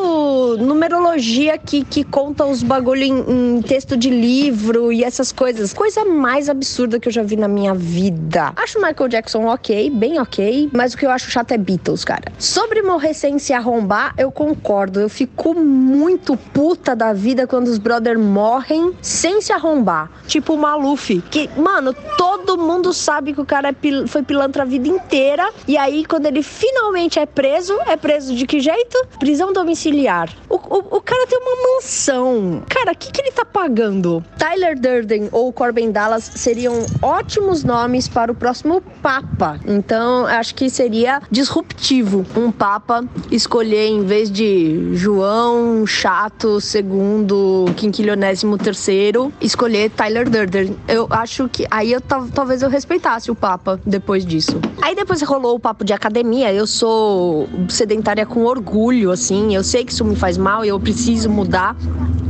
numerologia 0.57 1.57
que, 1.57 1.83
que 1.83 2.03
conta 2.03 2.45
os 2.45 2.63
bagulho 2.63 3.03
em, 3.03 3.57
em 3.57 3.61
texto 3.61 3.97
de 3.97 4.09
livro 4.09 4.91
e 4.91 5.03
essas 5.03 5.31
coisas. 5.31 5.73
Coisa 5.73 6.05
mais 6.05 6.49
absurda 6.49 6.99
que 6.99 7.07
eu 7.07 7.11
já 7.11 7.23
vi 7.23 7.35
na 7.35 7.47
minha 7.47 7.73
vida. 7.73 8.53
Acho 8.55 8.79
Michael 8.79 9.09
Jackson 9.09 9.45
ok, 9.45 9.89
bem 9.89 10.19
ok, 10.19 10.69
mas 10.73 10.93
o 10.93 10.97
que 10.97 11.05
eu 11.05 11.11
acho 11.11 11.29
chato 11.29 11.51
é 11.51 11.57
Beatles, 11.57 12.03
cara. 12.03 12.31
Sobre 12.37 12.81
morrer 12.81 13.13
sem 13.13 13.37
se 13.39 13.53
arrombar, 13.53 14.13
eu 14.17 14.31
concordo. 14.31 14.99
Eu 14.99 15.09
fico 15.09 15.53
muito 15.53 16.37
puta 16.37 16.95
da 16.95 17.13
vida 17.13 17.45
quando 17.47 17.67
os 17.67 17.77
brother 17.77 18.17
morrem 18.17 18.70
sem 19.01 19.41
se 19.41 19.51
arrombar. 19.51 20.09
Tipo 20.27 20.53
o 20.53 20.57
Maluf, 20.57 21.21
que, 21.29 21.49
mano, 21.57 21.93
todo 22.17 22.57
mundo 22.57 22.93
sabe 22.93 23.33
que 23.33 23.41
o 23.41 23.45
cara 23.45 23.69
é 23.69 23.71
pil- 23.71 24.07
foi 24.07 24.23
pilantra 24.23 24.63
a 24.63 24.65
vida 24.65 24.87
inteira. 24.87 25.51
E 25.67 25.77
aí, 25.77 26.05
quando 26.05 26.25
ele 26.27 26.43
finalmente 26.43 27.19
é 27.19 27.25
preso, 27.25 27.77
é 27.85 27.97
preso 27.97 28.35
de 28.35 28.45
que 28.45 28.59
jeito? 28.59 28.97
Prisão 29.19 29.51
domiciliar. 29.51 30.29
O, 30.49 30.55
o, 30.55 30.97
o 30.97 31.01
cara 31.01 31.25
tem 31.27 31.37
uma 31.39 31.75
mansão. 31.75 32.63
Cara, 32.69 32.91
o 32.91 32.95
que, 32.95 33.11
que 33.11 33.21
ele 33.21 33.31
tá 33.31 33.43
pagando? 33.45 34.23
Tyler 34.37 34.79
Durden 34.79 35.29
ou 35.31 35.51
Corbin 35.51 35.91
Dallas 35.91 36.23
seriam 36.35 36.85
ótimos 37.01 37.63
nomes 37.63 38.07
para 38.07 38.31
o 38.31 38.35
próximo 38.35 38.81
Papa. 39.01 39.59
Então, 39.65 40.25
acho 40.25 40.53
que 40.55 40.69
seria 40.69 41.21
disruptivo 41.31 42.25
um 42.35 42.51
Papa 42.51 43.03
escolher, 43.29 43.87
em 43.87 44.03
vez 44.03 44.29
de 44.31 44.95
João 44.95 45.85
Chato 45.85 46.59
segundo 46.61 47.65
quinquilionésimo 47.75 48.50
terceiro, 48.57 49.31
escolher 49.41 49.89
Tyler 49.91 50.29
Durden. 50.29 50.75
Eu 50.87 51.07
acho 51.09 51.47
que 51.49 51.65
aí 51.69 51.91
eu 51.91 52.01
tal- 52.01 52.27
talvez 52.27 52.61
eu 52.61 52.69
respeitasse 52.69 53.29
o 53.31 53.35
Papa 53.35 53.79
depois 53.85 54.25
disso. 54.25 54.59
Aí 54.81 54.95
depois 54.95 55.21
rolou 55.21 55.55
o 55.55 55.59
papo 55.59 55.83
de 55.83 55.93
academia. 55.93 56.53
Eu 56.53 56.65
sou 56.67 57.47
sedentária 57.69 58.25
com 58.25 58.45
orgulho, 58.45 59.11
assim. 59.11 59.55
Eu 59.55 59.63
sei 59.63 59.85
que 59.85 59.91
isso 59.91 60.03
me 60.05 60.15
faz 60.15 60.37
mal 60.37 60.63
eu 60.65 60.79
preciso 60.79 61.29
mudar. 61.29 61.75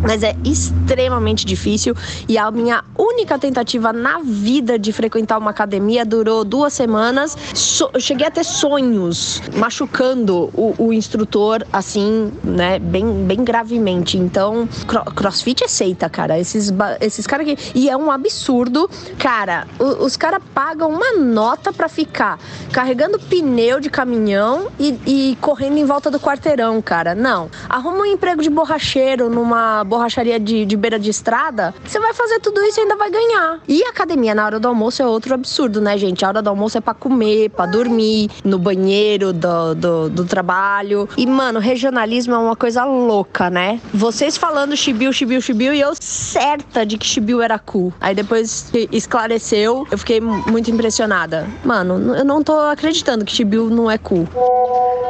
Mas 0.04 0.24
é 0.24 0.36
extremamente 0.44 1.46
difícil 1.46 1.96
e 2.28 2.36
a 2.36 2.50
minha 2.50 2.84
única 2.98 3.38
tentativa 3.38 3.94
na 3.94 4.18
vida 4.24 4.80
de 4.80 4.92
frequentar 4.92 5.38
uma 5.38 5.52
academia 5.52 6.04
durou 6.04 6.44
duas 6.44 6.74
semanas. 6.74 7.38
So- 7.54 7.92
eu 7.94 8.00
cheguei 8.00 8.26
a 8.26 8.32
ter 8.32 8.44
sonhos 8.44 9.40
machucando 9.56 10.50
o, 10.56 10.74
o 10.78 10.92
instrutor, 10.92 11.64
assim, 11.72 12.32
né, 12.44 12.80
bem, 12.80 13.06
bem 13.26 13.44
gravemente. 13.44 14.18
Então, 14.18 14.68
cro- 14.88 15.04
crossfit 15.16 15.64
é 15.64 15.68
seita, 15.68 16.10
cara. 16.12 16.38
Esses, 16.38 16.72
esses 17.00 17.26
caras 17.26 17.46
que. 17.46 17.58
E 17.74 17.90
é 17.90 17.98
um 17.98 18.12
absurdo. 18.12 18.90
Cara, 19.18 19.68
os 19.80 20.16
caras 20.16 20.42
pagam 20.54 20.90
uma 20.90 21.14
nota 21.14 21.72
pra 21.72 21.88
ficar 21.88 22.40
carregando 22.72 23.20
pneu 23.20 23.80
de 23.80 23.90
caminhão 23.90 24.68
e, 24.80 25.00
e 25.06 25.38
correndo 25.42 25.78
em 25.78 25.86
volta 25.86 26.12
do 26.12 26.20
quarteirão, 26.20 26.82
cara. 26.82 27.16
Não. 27.16 27.50
Arruma 27.70 28.00
um 28.00 28.06
emprego 28.06 28.42
de 28.42 28.50
borracheiro 28.50 29.30
numa 29.30 29.84
borracharia 29.84 30.40
de, 30.40 30.66
de 30.66 30.78
beira 30.78 31.00
de 31.00 31.10
estrada. 31.10 31.74
Você 31.86 32.00
vai 32.00 32.14
fazer 32.14 32.40
tudo 32.40 32.62
isso 32.62 32.80
e 32.80 32.82
ainda 32.82 32.96
vai 32.96 33.10
ganhar. 33.10 33.60
E 33.68 33.84
academia 33.84 34.36
na 34.36 34.46
hora 34.46 34.60
do 34.60 34.68
almoço 34.68 35.02
é 35.02 35.06
outro 35.06 35.34
absurdo, 35.34 35.80
né, 35.80 35.98
gente? 35.98 36.26
A 36.26 36.30
hora 36.30 36.42
do 36.42 36.50
almoço 36.50 36.78
é 36.78 36.82
pra 36.82 36.94
comer, 36.94 37.50
pra 37.50 37.66
dormir, 37.66 38.30
no 38.44 38.60
banheiro 38.60 39.32
do, 39.34 39.76
do, 39.76 40.10
do 40.10 40.26
trabalho. 40.26 41.08
E, 41.18 41.26
mano, 41.26 41.60
regionalismo 41.60 42.34
é 42.34 42.38
uma 42.38 42.56
coisa 42.56 42.84
louca, 42.86 43.50
né? 43.50 43.80
Vocês 43.94 44.38
falando 44.38 44.76
chibiu, 44.76 45.14
chibiu, 45.14 45.42
chibiu 45.42 45.74
e 45.74 45.82
eu 45.82 45.94
certa 46.02 46.84
de 46.84 46.98
que 46.98 47.06
chibiu 47.06 47.42
era 47.44 47.60
cu. 47.60 47.94
Aí 48.02 48.16
depois 48.16 48.72
esclareceu, 48.92 49.86
eu 49.92 49.98
fiquei 50.00 50.20
mu- 50.20 50.44
muito 50.50 50.72
impressionada. 50.72 51.48
Mano, 51.64 52.16
eu 52.16 52.26
não 52.26 52.44
tô 52.44 52.58
acreditando 52.60 53.24
que 53.24 53.32
chibiu 53.32 53.70
não 53.70 53.90
é 53.90 54.00
cu. 54.00 54.28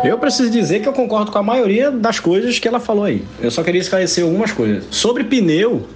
Eu 0.04 0.18
preciso 0.18 0.52
dizer 0.52 0.82
que 0.82 0.90
eu 0.90 0.94
concordo 0.94 1.32
com 1.32 1.38
a 1.38 1.44
maioria 1.44 1.90
das 1.90 2.20
coisas 2.20 2.60
que 2.60 2.68
ela 2.68 2.80
falou 2.80 3.06
aí. 3.06 3.24
Eu 3.42 3.50
só 3.50 3.64
queria 3.64 3.80
esclarecer 3.80 4.22
algumas 4.26 4.52
coisas. 4.52 4.84
Sobre 4.92 5.24
pneu, 5.24 5.88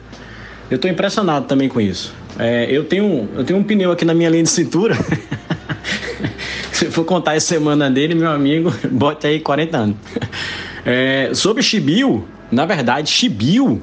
eu 0.72 0.78
tô 0.78 0.88
impressionado 0.88 1.46
também 1.46 1.68
com 1.68 1.82
isso. 1.82 2.14
É, 2.40 2.66
eu, 2.70 2.86
tenho, 2.86 3.28
eu 3.36 3.44
tenho 3.44 3.60
um 3.60 3.64
pneu 3.64 3.92
aqui 3.92 4.06
na 4.06 4.14
minha 4.14 4.30
linha 4.30 4.44
de 4.44 4.50
cintura. 4.50 4.96
Se 6.72 6.86
for 6.90 7.04
contar 7.04 7.34
a 7.34 7.40
semana 7.40 7.90
dele, 7.92 8.16
meu 8.16 8.30
amigo, 8.30 8.74
bote 8.92 9.28
aí 9.28 9.40
40 9.42 9.78
anos. 9.78 9.98
É, 10.86 11.32
sobre 11.34 11.62
chibio, 11.64 12.26
na 12.52 12.66
verdade, 12.66 13.10
chibio 13.10 13.82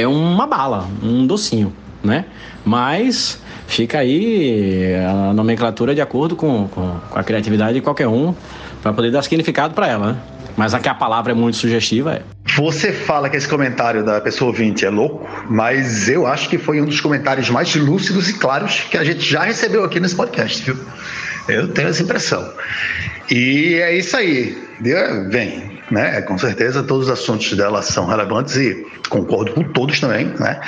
é 0.00 0.06
uma 0.06 0.46
bala, 0.46 0.88
um 1.02 1.26
docinho, 1.26 1.72
né? 2.02 2.24
Mas 2.64 3.40
fica 3.66 3.98
aí 3.98 4.94
a 5.08 5.32
nomenclatura 5.32 5.94
de 5.94 6.00
acordo 6.00 6.36
com, 6.36 6.68
com, 6.68 6.96
com 7.10 7.18
a 7.18 7.22
criatividade 7.22 7.74
de 7.74 7.80
qualquer 7.80 8.08
um 8.08 8.34
para 8.82 8.92
poder 8.92 9.10
dar 9.10 9.22
significado 9.22 9.74
para 9.74 9.88
ela, 9.88 10.12
né? 10.12 10.18
Mas 10.56 10.74
aqui 10.74 10.88
a 10.88 10.94
palavra 10.94 11.32
é 11.32 11.34
muito 11.34 11.56
sugestiva, 11.56 12.14
é. 12.14 12.22
Você 12.56 12.92
fala 12.92 13.30
que 13.30 13.36
esse 13.36 13.48
comentário 13.48 14.04
da 14.04 14.20
pessoa 14.20 14.50
ouvinte 14.50 14.84
é 14.84 14.90
louco, 14.90 15.26
mas 15.48 16.08
eu 16.08 16.26
acho 16.26 16.48
que 16.48 16.58
foi 16.58 16.80
um 16.80 16.84
dos 16.84 17.00
comentários 17.00 17.48
mais 17.48 17.74
lúcidos 17.74 18.28
e 18.28 18.34
claros 18.34 18.80
que 18.90 18.98
a 18.98 19.04
gente 19.04 19.20
já 19.20 19.44
recebeu 19.44 19.84
aqui 19.84 19.98
nesse 19.98 20.14
podcast, 20.14 20.62
viu? 20.62 20.76
Eu 21.48 21.68
tenho 21.68 21.88
essa 21.88 22.02
impressão. 22.02 22.52
E 23.30 23.74
é 23.76 23.96
isso 23.96 24.16
aí. 24.16 24.56
Bem, 25.30 25.71
né? 25.92 26.22
Com 26.22 26.38
certeza 26.38 26.82
todos 26.82 27.06
os 27.06 27.12
assuntos 27.12 27.52
dela 27.56 27.82
são 27.82 28.06
relevantes 28.06 28.56
e 28.56 28.86
concordo 29.08 29.52
com 29.52 29.62
todos 29.62 30.00
também, 30.00 30.26
né? 30.38 30.58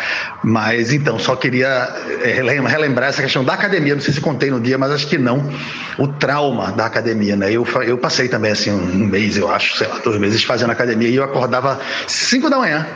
Mas 0.42 0.92
então, 0.92 1.18
só 1.18 1.34
queria 1.34 1.88
relem- 2.22 2.60
relembrar 2.60 3.08
essa 3.08 3.22
questão 3.22 3.42
da 3.42 3.54
academia. 3.54 3.94
Não 3.94 4.02
sei 4.02 4.12
se 4.12 4.20
contei 4.20 4.50
no 4.50 4.60
dia, 4.60 4.76
mas 4.76 4.92
acho 4.92 5.06
que 5.06 5.16
não. 5.16 5.50
O 5.98 6.06
trauma 6.08 6.72
da 6.72 6.84
academia, 6.86 7.36
né? 7.36 7.50
Eu, 7.50 7.66
eu 7.86 7.96
passei 7.96 8.28
também 8.28 8.52
assim 8.52 8.70
um 8.70 9.06
mês, 9.06 9.36
eu 9.36 9.50
acho, 9.50 9.78
sei 9.78 9.88
lá, 9.88 9.98
dois 9.98 10.20
meses 10.20 10.44
fazendo 10.44 10.70
academia 10.70 11.08
e 11.08 11.16
eu 11.16 11.24
acordava 11.24 11.80
5 12.06 12.50
da 12.50 12.58
manhã 12.58 12.86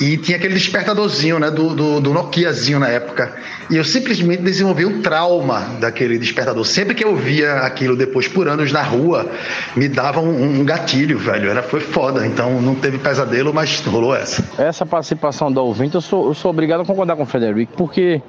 E 0.00 0.16
tinha 0.16 0.36
aquele 0.36 0.54
despertadorzinho, 0.54 1.38
né, 1.38 1.50
do, 1.50 1.74
do, 1.74 2.00
do, 2.00 2.12
Nokiazinho 2.12 2.78
na 2.78 2.88
época. 2.88 3.34
E 3.68 3.76
eu 3.76 3.84
simplesmente 3.84 4.42
desenvolvi 4.42 4.86
um 4.86 5.02
trauma 5.02 5.60
daquele 5.80 6.18
despertador. 6.18 6.64
Sempre 6.64 6.94
que 6.94 7.04
eu 7.04 7.16
via 7.16 7.56
aquilo 7.58 7.96
depois 7.96 8.28
por 8.28 8.48
anos 8.48 8.72
na 8.72 8.82
rua, 8.82 9.30
me 9.76 9.88
dava 9.88 10.20
um, 10.20 10.60
um 10.60 10.64
gatilho, 10.64 11.18
velho. 11.18 11.50
Era, 11.50 11.62
foi 11.62 11.80
foda. 11.80 12.26
Então 12.26 12.60
não 12.60 12.74
teve 12.74 12.98
pesadelo, 12.98 13.52
mas 13.52 13.80
rolou 13.80 14.14
essa. 14.14 14.44
Essa 14.62 14.86
participação 14.86 15.50
da 15.50 15.60
ouvinte, 15.60 15.94
eu 15.94 16.00
sou, 16.00 16.28
eu 16.28 16.34
sou 16.34 16.50
obrigado 16.50 16.82
a 16.82 16.84
concordar 16.84 17.16
com 17.16 17.24
o 17.24 17.26
Frederico, 17.26 17.72
porque 17.76 18.22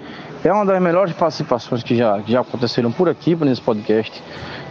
é 0.43 0.51
uma 0.51 0.65
das 0.65 0.81
melhores 0.81 1.13
participações 1.13 1.83
que 1.83 1.95
já, 1.95 2.19
que 2.21 2.31
já 2.31 2.41
aconteceram 2.41 2.91
por 2.91 3.07
aqui, 3.07 3.35
nesse 3.35 3.61
podcast. 3.61 4.21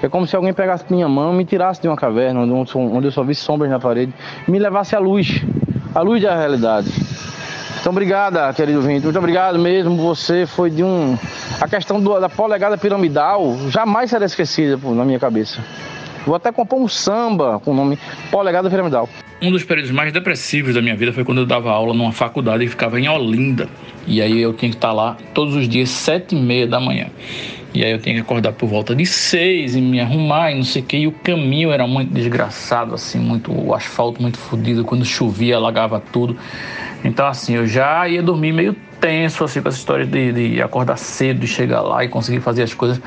É 0.02 0.08
como 0.08 0.26
se 0.26 0.34
alguém 0.34 0.52
pegasse 0.52 0.84
minha 0.90 1.08
mão, 1.08 1.32
me 1.32 1.44
tirasse 1.44 1.80
de 1.80 1.86
uma 1.86 1.96
caverna, 1.96 2.40
onde, 2.40 3.06
eu 3.06 3.12
só 3.12 3.22
vi 3.22 3.34
sombras 3.34 3.70
na 3.70 3.78
parede, 3.78 4.12
me 4.48 4.58
levasse 4.58 4.96
à 4.96 4.98
luz, 4.98 5.42
a 5.94 6.00
luz 6.00 6.22
da 6.22 6.36
realidade. 6.36 6.90
Então, 7.80 7.92
obrigada, 7.92 8.52
querido 8.52 8.82
Vinte. 8.82 9.04
Muito 9.04 9.18
obrigado 9.18 9.58
mesmo. 9.58 9.96
Você 9.96 10.46
foi 10.46 10.70
de 10.70 10.84
um. 10.84 11.18
A 11.60 11.66
questão 11.66 12.00
do, 12.00 12.20
da 12.20 12.28
polegada 12.28 12.76
piramidal 12.76 13.56
jamais 13.68 14.10
será 14.10 14.26
esquecida 14.26 14.78
na 14.94 15.04
minha 15.04 15.18
cabeça. 15.18 15.64
Vou 16.26 16.34
até 16.34 16.52
compor 16.52 16.78
um 16.78 16.86
samba 16.86 17.58
com 17.64 17.70
o 17.70 17.74
nome 17.74 17.98
Polegada 18.30 18.68
Piramidal. 18.68 19.08
Um 19.40 19.50
dos 19.50 19.64
períodos 19.64 19.90
mais 19.90 20.12
depressivos 20.12 20.74
da 20.74 20.82
minha 20.82 20.94
vida 20.94 21.14
foi 21.14 21.24
quando 21.24 21.38
eu 21.38 21.46
dava 21.46 21.70
aula 21.70 21.94
numa 21.94 22.12
faculdade 22.12 22.62
e 22.64 22.68
ficava 22.68 23.00
em 23.00 23.08
Olinda. 23.08 23.66
E 24.06 24.20
aí 24.20 24.38
eu 24.42 24.52
tinha 24.52 24.70
que 24.70 24.76
estar 24.76 24.92
lá 24.92 25.16
todos 25.32 25.54
os 25.54 25.66
dias, 25.66 25.88
sete 25.88 26.36
e 26.36 26.38
meia 26.38 26.66
da 26.66 26.78
manhã. 26.78 27.06
E 27.72 27.84
aí 27.84 27.92
eu 27.92 28.00
tinha 28.00 28.14
que 28.14 28.20
acordar 28.20 28.52
por 28.52 28.68
volta 28.68 28.94
de 28.94 29.06
seis 29.06 29.76
e 29.76 29.80
me 29.80 30.00
arrumar 30.00 30.50
e 30.50 30.56
não 30.56 30.64
sei 30.64 30.82
o 30.82 30.84
que. 30.84 30.96
E 30.96 31.06
o 31.06 31.12
caminho 31.12 31.70
era 31.70 31.86
muito 31.86 32.12
desgraçado, 32.12 32.94
assim, 32.94 33.18
muito 33.18 33.52
o 33.52 33.74
asfalto 33.74 34.20
muito 34.20 34.38
fodido. 34.38 34.84
Quando 34.84 35.04
chovia, 35.04 35.56
alagava 35.56 36.00
tudo. 36.12 36.36
Então, 37.04 37.26
assim, 37.26 37.54
eu 37.54 37.66
já 37.66 38.08
ia 38.08 38.22
dormir 38.22 38.52
meio 38.52 38.74
tenso, 39.00 39.44
assim, 39.44 39.62
com 39.62 39.68
essa 39.68 39.78
história 39.78 40.04
de, 40.04 40.32
de 40.32 40.62
acordar 40.62 40.96
cedo, 40.96 41.40
de 41.40 41.46
chegar 41.46 41.80
lá 41.80 42.04
e 42.04 42.08
conseguir 42.08 42.40
fazer 42.40 42.62
as 42.62 42.74
coisas. 42.74 43.00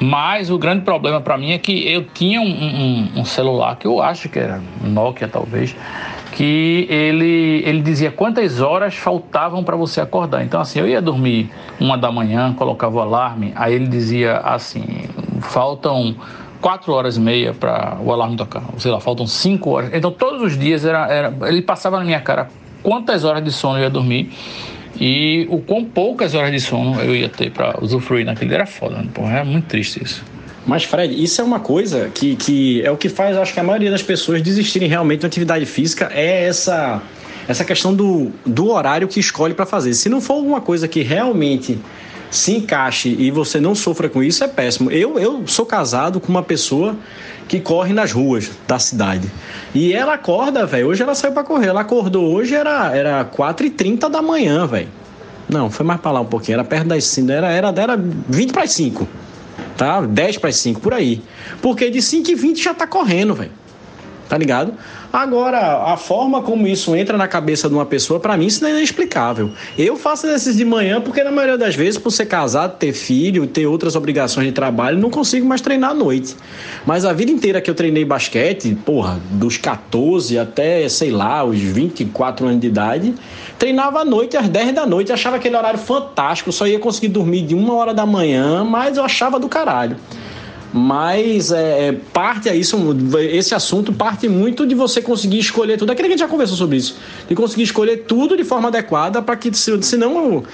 Mas 0.00 0.50
o 0.50 0.58
grande 0.58 0.82
problema 0.84 1.20
para 1.20 1.38
mim 1.38 1.52
é 1.52 1.58
que 1.58 1.88
eu 1.88 2.04
tinha 2.04 2.40
um, 2.40 2.44
um, 2.44 3.20
um, 3.20 3.24
celular 3.24 3.76
que 3.76 3.86
eu 3.86 4.02
acho 4.02 4.28
que 4.28 4.38
era 4.38 4.60
Nokia, 4.82 5.28
talvez, 5.28 5.76
que 6.32 6.86
ele, 6.88 7.62
ele 7.64 7.82
dizia 7.82 8.10
quantas 8.10 8.60
horas 8.60 8.94
faltavam 8.94 9.62
para 9.62 9.76
você 9.76 10.00
acordar. 10.00 10.42
Então, 10.42 10.60
assim, 10.60 10.80
eu 10.80 10.88
ia 10.88 11.00
dormir 11.00 11.50
uma 11.78 11.96
da 11.96 12.10
manhã, 12.10 12.54
colocava 12.54 12.96
o 12.96 13.00
alarme, 13.00 13.52
aí 13.54 13.74
ele 13.74 13.86
dizia 13.86 14.38
assim: 14.38 14.84
faltam 15.40 16.16
quatro 16.60 16.92
horas 16.92 17.16
e 17.16 17.20
meia 17.20 17.52
para 17.52 17.98
o 18.02 18.12
alarme 18.12 18.36
tocar, 18.36 18.62
sei 18.78 18.90
lá, 18.90 18.98
faltam 18.98 19.26
cinco 19.26 19.70
horas. 19.70 19.90
Então, 19.92 20.10
todos 20.10 20.42
os 20.42 20.58
dias 20.58 20.84
era, 20.84 21.06
era, 21.06 21.48
ele 21.48 21.60
passava 21.60 21.98
na 21.98 22.04
minha 22.04 22.20
cara 22.20 22.48
quantas 22.82 23.24
horas 23.24 23.44
de 23.44 23.52
sono 23.52 23.78
eu 23.78 23.82
ia 23.82 23.90
dormir 23.90 24.32
e 24.98 25.46
o 25.50 25.58
quão 25.58 25.84
poucas 25.84 26.34
horas 26.34 26.50
de 26.50 26.60
sono 26.60 27.00
eu 27.00 27.14
ia 27.14 27.28
ter 27.28 27.50
para 27.50 27.78
usufruir 27.82 28.24
naquele 28.24 28.54
era 28.54 28.66
foda, 28.66 28.96
né? 28.96 29.08
Porra, 29.12 29.38
é 29.38 29.44
muito 29.44 29.66
triste 29.66 30.02
isso. 30.02 30.24
Mas, 30.64 30.84
Fred, 30.84 31.22
isso 31.22 31.40
é 31.40 31.44
uma 31.44 31.60
coisa 31.60 32.08
que, 32.14 32.36
que 32.36 32.82
é 32.82 32.90
o 32.90 32.96
que 32.96 33.08
faz, 33.08 33.36
acho 33.36 33.52
que 33.52 33.60
a 33.60 33.64
maioria 33.64 33.90
das 33.90 34.02
pessoas 34.02 34.40
desistirem 34.40 34.88
realmente 34.88 35.20
da 35.20 35.26
atividade 35.26 35.66
física, 35.66 36.10
é 36.14 36.44
essa, 36.46 37.02
essa 37.48 37.64
questão 37.64 37.92
do, 37.92 38.30
do 38.46 38.70
horário 38.70 39.08
que 39.08 39.18
escolhe 39.18 39.54
para 39.54 39.66
fazer. 39.66 39.94
Se 39.94 40.08
não 40.08 40.20
for 40.20 40.34
alguma 40.34 40.60
coisa 40.60 40.86
que 40.86 41.02
realmente 41.02 41.78
se 42.30 42.56
encaixe 42.56 43.14
e 43.18 43.30
você 43.30 43.60
não 43.60 43.74
sofra 43.74 44.08
com 44.08 44.22
isso, 44.22 44.42
é 44.42 44.48
péssimo. 44.48 44.90
Eu, 44.90 45.18
eu 45.18 45.46
sou 45.46 45.66
casado 45.66 46.18
com 46.18 46.28
uma 46.28 46.42
pessoa 46.42 46.96
que 47.46 47.60
corre 47.60 47.92
nas 47.92 48.12
ruas 48.12 48.50
da 48.66 48.78
cidade. 48.78 49.30
E 49.74 49.92
ela 49.92 50.14
acorda, 50.14 50.64
velho. 50.64 50.88
Hoje 50.88 51.02
ela 51.02 51.14
saiu 51.14 51.32
para 51.32 51.44
correr. 51.44 51.66
Ela 51.66 51.82
acordou 51.82 52.32
hoje, 52.32 52.54
era, 52.54 52.96
era 52.96 53.24
4h30 53.24 54.08
da 54.08 54.22
manhã, 54.22 54.66
velho. 54.66 54.88
Não, 55.46 55.70
foi 55.70 55.84
mais 55.84 56.00
para 56.00 56.12
lá 56.12 56.20
um 56.20 56.26
pouquinho. 56.26 56.54
Era 56.54 56.64
perto 56.64 56.86
das 56.86 57.04
5. 57.04 57.30
Era, 57.30 57.50
era, 57.50 57.68
era 57.76 57.96
20 57.96 58.52
para 58.52 58.62
as 58.62 58.72
5. 58.72 59.06
Tá? 59.76 60.00
10 60.00 60.38
para 60.38 60.50
as 60.50 60.56
5, 60.56 60.80
por 60.80 60.94
aí. 60.94 61.22
Porque 61.60 61.90
de 61.90 62.00
5 62.02 62.30
e 62.30 62.34
20 62.34 62.62
já 62.62 62.74
tá 62.74 62.86
correndo, 62.86 63.34
velho. 63.34 63.50
Tá 64.28 64.38
ligado? 64.38 64.74
Agora, 65.12 65.92
a 65.92 65.96
forma 65.98 66.40
como 66.40 66.66
isso 66.66 66.96
entra 66.96 67.18
na 67.18 67.28
cabeça 67.28 67.68
de 67.68 67.74
uma 67.74 67.84
pessoa, 67.84 68.18
para 68.18 68.34
mim, 68.34 68.46
isso 68.46 68.64
é 68.64 68.70
inexplicável. 68.70 69.50
Eu 69.76 69.94
faço 69.96 70.26
exercício 70.26 70.56
de 70.56 70.64
manhã 70.64 71.02
porque, 71.02 71.22
na 71.22 71.30
maioria 71.30 71.58
das 71.58 71.74
vezes, 71.74 71.98
por 71.98 72.10
ser 72.10 72.24
casado, 72.24 72.78
ter 72.78 72.94
filho, 72.94 73.46
ter 73.46 73.66
outras 73.66 73.94
obrigações 73.94 74.46
de 74.46 74.52
trabalho, 74.52 74.98
não 74.98 75.10
consigo 75.10 75.46
mais 75.46 75.60
treinar 75.60 75.90
à 75.90 75.94
noite. 75.94 76.34
Mas 76.86 77.04
a 77.04 77.12
vida 77.12 77.30
inteira 77.30 77.60
que 77.60 77.68
eu 77.68 77.74
treinei 77.74 78.06
basquete, 78.06 78.74
porra, 78.86 79.20
dos 79.32 79.58
14 79.58 80.38
até, 80.38 80.88
sei 80.88 81.10
lá, 81.10 81.44
os 81.44 81.58
24 81.58 82.46
anos 82.46 82.60
de 82.60 82.68
idade, 82.68 83.14
treinava 83.58 84.00
à 84.00 84.04
noite, 84.06 84.38
às 84.38 84.48
10 84.48 84.72
da 84.72 84.86
noite, 84.86 85.12
achava 85.12 85.36
aquele 85.36 85.56
horário 85.56 85.78
fantástico, 85.78 86.50
só 86.50 86.66
ia 86.66 86.78
conseguir 86.78 87.08
dormir 87.08 87.42
de 87.42 87.54
uma 87.54 87.74
hora 87.74 87.92
da 87.92 88.06
manhã, 88.06 88.64
mas 88.64 88.96
eu 88.96 89.04
achava 89.04 89.38
do 89.38 89.48
caralho 89.48 89.96
mas 90.72 91.52
é, 91.52 91.88
é, 91.88 91.92
parte 92.12 92.48
a 92.48 92.54
isso, 92.54 92.78
esse 93.18 93.54
assunto 93.54 93.92
parte 93.92 94.28
muito 94.28 94.66
de 94.66 94.74
você 94.74 95.02
conseguir 95.02 95.38
escolher 95.38 95.76
tudo. 95.76 95.92
Aquele 95.92 96.08
que 96.08 96.14
a 96.14 96.16
gente 96.16 96.26
já 96.26 96.28
conversou 96.28 96.56
sobre 96.56 96.78
isso, 96.78 96.96
de 97.28 97.34
conseguir 97.34 97.64
escolher 97.64 98.04
tudo 98.08 98.36
de 98.36 98.44
forma 98.44 98.68
adequada 98.68 99.20
para 99.20 99.36
que, 99.36 99.50
senão, 99.52 100.44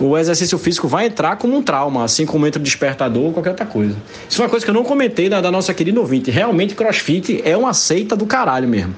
o, 0.00 0.04
o 0.08 0.18
exercício 0.18 0.58
físico 0.58 0.88
vai 0.88 1.06
entrar 1.06 1.36
como 1.36 1.56
um 1.56 1.62
trauma, 1.62 2.04
assim 2.04 2.26
como 2.26 2.46
entra 2.46 2.60
o 2.60 2.62
despertador 2.62 3.24
ou 3.24 3.32
qualquer 3.32 3.50
outra 3.50 3.66
coisa. 3.66 3.96
Isso 4.28 4.40
é 4.42 4.44
uma 4.44 4.50
coisa 4.50 4.64
que 4.64 4.70
eu 4.70 4.74
não 4.74 4.84
comentei 4.84 5.28
da, 5.28 5.40
da 5.40 5.50
nossa 5.50 5.72
querida 5.72 6.00
ouvinte. 6.00 6.30
Realmente, 6.30 6.74
crossfit 6.74 7.40
é 7.44 7.56
uma 7.56 7.72
seita 7.72 8.16
do 8.16 8.26
caralho 8.26 8.68
mesmo. 8.68 8.94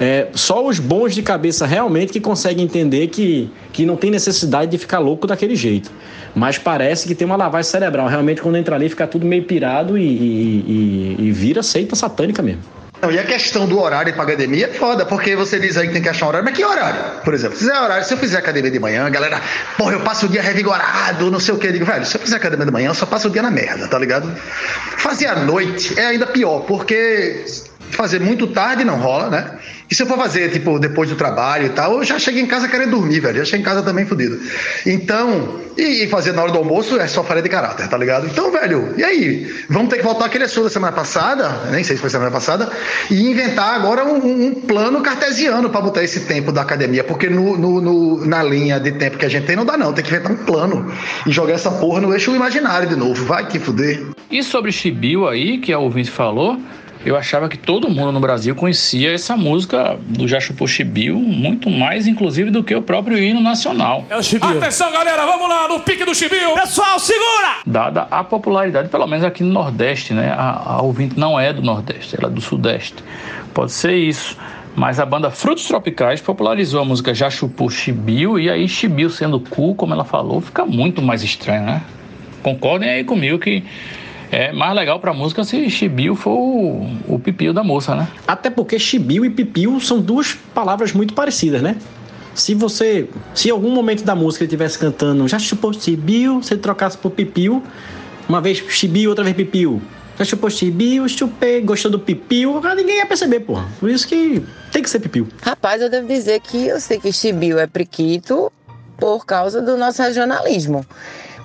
É, 0.00 0.28
só 0.32 0.64
os 0.64 0.78
bons 0.78 1.14
de 1.14 1.22
cabeça 1.22 1.66
realmente 1.66 2.12
que 2.12 2.20
conseguem 2.20 2.64
entender 2.64 3.08
que, 3.08 3.50
que 3.72 3.84
não 3.84 3.96
tem 3.96 4.10
necessidade 4.10 4.70
de 4.70 4.78
ficar 4.78 5.00
louco 5.00 5.26
daquele 5.26 5.56
jeito. 5.56 5.90
Mas 6.34 6.56
parece 6.56 7.08
que 7.08 7.14
tem 7.14 7.26
uma 7.26 7.36
lavagem 7.36 7.70
cerebral. 7.70 8.06
Realmente, 8.06 8.40
quando 8.40 8.56
entra 8.56 8.76
ali, 8.76 8.88
fica 8.88 9.06
tudo 9.06 9.26
meio 9.26 9.42
pirado 9.44 9.98
e, 9.98 10.02
e, 10.02 11.16
e, 11.18 11.26
e 11.26 11.32
vira 11.32 11.62
seita 11.62 11.96
satânica 11.96 12.42
mesmo. 12.42 12.62
Não, 13.00 13.12
e 13.12 13.18
a 13.18 13.24
questão 13.24 13.66
do 13.66 13.80
horário 13.80 14.12
para 14.12 14.24
academia 14.24 14.66
é 14.66 14.72
foda, 14.72 15.06
porque 15.06 15.36
você 15.36 15.58
diz 15.60 15.76
aí 15.76 15.86
que 15.86 15.92
tem 15.92 16.02
que 16.02 16.08
achar 16.08 16.26
um 16.26 16.28
horário, 16.30 16.44
mas 16.44 16.56
que 16.56 16.64
horário? 16.64 17.20
Por 17.22 17.32
exemplo, 17.32 17.56
se 17.56 17.64
fizer 17.64 17.80
horário, 17.80 18.04
se 18.04 18.12
eu 18.12 18.18
fizer 18.18 18.38
academia 18.38 18.70
de 18.70 18.78
manhã, 18.80 19.08
galera, 19.08 19.40
porra, 19.76 19.92
eu 19.92 20.00
passo 20.00 20.26
o 20.26 20.28
dia 20.28 20.42
revigorado, 20.42 21.30
não 21.30 21.38
sei 21.38 21.54
o 21.54 21.58
que, 21.58 21.68
eu 21.68 21.72
digo, 21.72 21.84
velho, 21.84 22.04
se 22.04 22.16
eu 22.16 22.20
fizer 22.20 22.36
academia 22.36 22.66
de 22.66 22.72
manhã, 22.72 22.88
eu 22.88 22.94
só 22.94 23.06
passo 23.06 23.28
o 23.28 23.30
dia 23.30 23.40
na 23.40 23.52
merda, 23.52 23.86
tá 23.86 23.98
ligado? 24.00 24.28
Fazer 24.96 25.26
à 25.26 25.36
noite 25.36 25.98
é 25.98 26.06
ainda 26.06 26.26
pior, 26.26 26.60
porque 26.60 27.44
fazer 27.90 28.20
muito 28.20 28.46
tarde 28.46 28.84
não 28.84 28.96
rola, 28.98 29.30
né? 29.30 29.58
E 29.90 29.94
se 29.94 30.02
eu 30.02 30.06
for 30.06 30.18
fazer, 30.18 30.50
tipo, 30.50 30.78
depois 30.78 31.08
do 31.08 31.16
trabalho 31.16 31.66
e 31.66 31.70
tal, 31.70 31.94
eu 31.94 32.04
já 32.04 32.18
cheguei 32.18 32.42
em 32.42 32.46
casa 32.46 32.68
querendo 32.68 32.90
dormir, 32.90 33.20
velho. 33.20 33.38
Já 33.38 33.44
cheguei 33.44 33.60
em 33.60 33.64
casa 33.64 33.82
também 33.82 34.04
fodido. 34.04 34.38
Então, 34.84 35.60
e, 35.78 36.06
fazer 36.08 36.32
na 36.32 36.42
hora 36.42 36.52
do 36.52 36.58
almoço 36.58 37.00
é 37.00 37.06
só 37.06 37.24
falha 37.24 37.40
de 37.40 37.48
caráter, 37.48 37.88
tá 37.88 37.96
ligado? 37.96 38.26
Então, 38.26 38.50
velho, 38.52 38.94
e 38.98 39.04
aí? 39.04 39.64
Vamos 39.70 39.88
ter 39.88 39.96
que 39.96 40.02
voltar 40.02 40.26
aquele 40.26 40.44
assunto 40.44 40.64
da 40.64 40.70
semana 40.70 40.92
passada, 40.92 41.70
nem 41.70 41.82
sei 41.82 41.96
se 41.96 42.02
foi 42.02 42.10
semana 42.10 42.30
passada, 42.30 42.70
e 43.10 43.30
inventar 43.30 43.74
agora 43.74 44.04
um, 44.04 44.46
um 44.46 44.54
plano 44.54 45.00
cartesiano 45.00 45.70
para 45.70 45.80
botar 45.80 46.04
esse 46.04 46.20
tempo 46.20 46.52
da 46.52 46.60
academia, 46.60 47.02
porque 47.02 47.30
no, 47.30 47.56
no, 47.56 47.80
no, 47.80 48.26
na 48.26 48.42
linha 48.42 48.78
de 48.78 48.92
tempo 48.92 49.16
que 49.16 49.24
a 49.24 49.28
gente 49.28 49.46
tem 49.46 49.56
não 49.56 49.64
dá 49.64 49.78
não, 49.78 49.92
tem 49.92 50.04
que 50.04 50.10
inventar 50.12 50.32
um 50.32 50.36
plano 50.36 50.92
e 51.26 51.30
jogar 51.30 51.54
essa 51.54 51.70
porra 51.70 52.00
no 52.00 52.12
eixo 52.12 52.34
imaginário 52.34 52.88
de 52.88 52.96
novo. 52.96 53.24
Vai 53.24 53.46
que 53.46 53.58
fuder. 53.58 54.04
E 54.30 54.42
sobre 54.42 54.70
Chibiu 54.70 55.26
aí, 55.26 55.58
que 55.58 55.72
a 55.72 55.78
ouvinte 55.78 56.10
falou, 56.10 56.60
eu 57.04 57.16
achava 57.16 57.48
que 57.48 57.56
todo 57.56 57.88
mundo 57.88 58.12
no 58.12 58.20
Brasil 58.20 58.54
conhecia 58.54 59.12
essa 59.12 59.36
música 59.36 59.98
do 60.00 60.26
Jachupo 60.26 60.66
Chibio, 60.66 61.18
muito 61.18 61.70
mais, 61.70 62.06
inclusive, 62.06 62.50
do 62.50 62.62
que 62.62 62.74
o 62.74 62.82
próprio 62.82 63.18
hino 63.18 63.40
nacional. 63.40 64.04
É 64.10 64.16
o 64.16 64.22
Chibio. 64.22 64.48
Atenção, 64.48 64.90
galera, 64.92 65.24
vamos 65.24 65.48
lá, 65.48 65.68
no 65.68 65.80
pique 65.80 66.04
do 66.04 66.14
Chibio. 66.14 66.54
Pessoal, 66.54 66.98
segura! 66.98 67.58
Dada 67.66 68.08
a 68.10 68.24
popularidade, 68.24 68.88
pelo 68.88 69.06
menos 69.06 69.24
aqui 69.24 69.42
no 69.42 69.52
Nordeste, 69.52 70.12
né? 70.12 70.30
A, 70.30 70.74
a 70.74 70.82
ouvinte 70.82 71.18
não 71.18 71.38
é 71.38 71.52
do 71.52 71.62
Nordeste, 71.62 72.16
ela 72.18 72.28
é 72.28 72.34
do 72.34 72.40
Sudeste. 72.40 72.96
Pode 73.54 73.72
ser 73.72 73.96
isso. 73.96 74.36
Mas 74.74 75.00
a 75.00 75.06
banda 75.06 75.30
Frutos 75.30 75.66
Tropicais 75.66 76.20
popularizou 76.20 76.80
a 76.80 76.84
música 76.84 77.12
Jachupo 77.12 77.68
Chibio, 77.68 78.38
e 78.38 78.48
aí 78.48 78.68
Chibio 78.68 79.10
sendo 79.10 79.40
cu, 79.40 79.74
como 79.74 79.92
ela 79.92 80.04
falou, 80.04 80.40
fica 80.40 80.64
muito 80.64 81.02
mais 81.02 81.22
estranho, 81.22 81.64
né? 81.64 81.82
Concordem 82.42 82.88
aí 82.88 83.02
comigo 83.02 83.38
que 83.38 83.64
é 84.30 84.52
mais 84.52 84.74
legal 84.74 85.00
pra 85.00 85.12
música 85.12 85.42
se 85.44 85.70
chibio 85.70 86.14
for 86.14 86.32
o, 86.32 86.86
o 87.08 87.18
pipio 87.18 87.52
da 87.52 87.64
moça, 87.64 87.94
né? 87.94 88.08
Até 88.26 88.50
porque 88.50 88.78
chibio 88.78 89.24
e 89.24 89.30
pipio 89.30 89.80
são 89.80 90.00
duas 90.00 90.34
palavras 90.54 90.92
muito 90.92 91.14
parecidas, 91.14 91.62
né? 91.62 91.76
Se 92.34 92.54
você, 92.54 93.08
se 93.34 93.48
em 93.48 93.50
algum 93.50 93.70
momento 93.70 94.04
da 94.04 94.14
música 94.14 94.44
ele 94.44 94.48
estivesse 94.48 94.78
cantando 94.78 95.26
já 95.26 95.38
chupou 95.38 95.72
chibio, 95.72 96.42
você 96.42 96.56
trocasse 96.56 96.96
por 96.96 97.10
pipio, 97.10 97.62
uma 98.28 98.40
vez 98.40 98.58
chibio, 98.68 99.10
outra 99.10 99.24
vez 99.24 99.34
pipio. 99.34 99.82
Já 100.18 100.24
chupou 100.24 100.50
chibio, 100.50 101.08
chupei, 101.08 101.60
gostou 101.60 101.90
do 101.90 101.98
pipio, 101.98 102.60
ninguém 102.76 102.96
ia 102.96 103.06
perceber, 103.06 103.40
porra. 103.40 103.66
Por 103.78 103.88
isso 103.88 104.06
que 104.06 104.42
tem 104.72 104.82
que 104.82 104.90
ser 104.90 104.98
pipio. 104.98 105.28
Rapaz, 105.40 105.80
eu 105.80 105.88
devo 105.88 106.06
dizer 106.08 106.40
que 106.40 106.66
eu 106.66 106.80
sei 106.80 106.98
que 106.98 107.12
chibio 107.12 107.58
é 107.58 107.66
priquito 107.66 108.52
por 108.98 109.24
causa 109.24 109.62
do 109.62 109.76
nosso 109.76 110.02
regionalismo. 110.02 110.84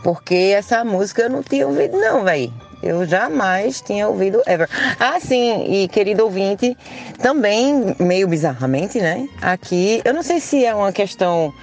Porque 0.03 0.53
essa 0.55 0.83
música 0.83 1.23
eu 1.23 1.29
não 1.29 1.41
tinha 1.41 1.67
ouvido, 1.67 1.97
não, 1.97 2.23
velho. 2.23 2.53
Eu 2.83 3.05
jamais 3.05 3.79
tinha 3.79 4.09
ouvido 4.09 4.41
ever. 4.45 4.69
Ah, 4.99 5.17
sim, 5.17 5.65
e 5.71 5.87
querido 5.87 6.25
ouvinte, 6.25 6.77
também, 7.19 7.95
meio 7.97 8.27
bizarramente, 8.27 8.99
né? 8.99 9.25
Aqui, 9.41 10.01
eu 10.03 10.13
não 10.13 10.21
sei 10.21 10.41
se 10.41 10.65
é 10.65 10.75
uma 10.75 10.91
questão 10.91 11.53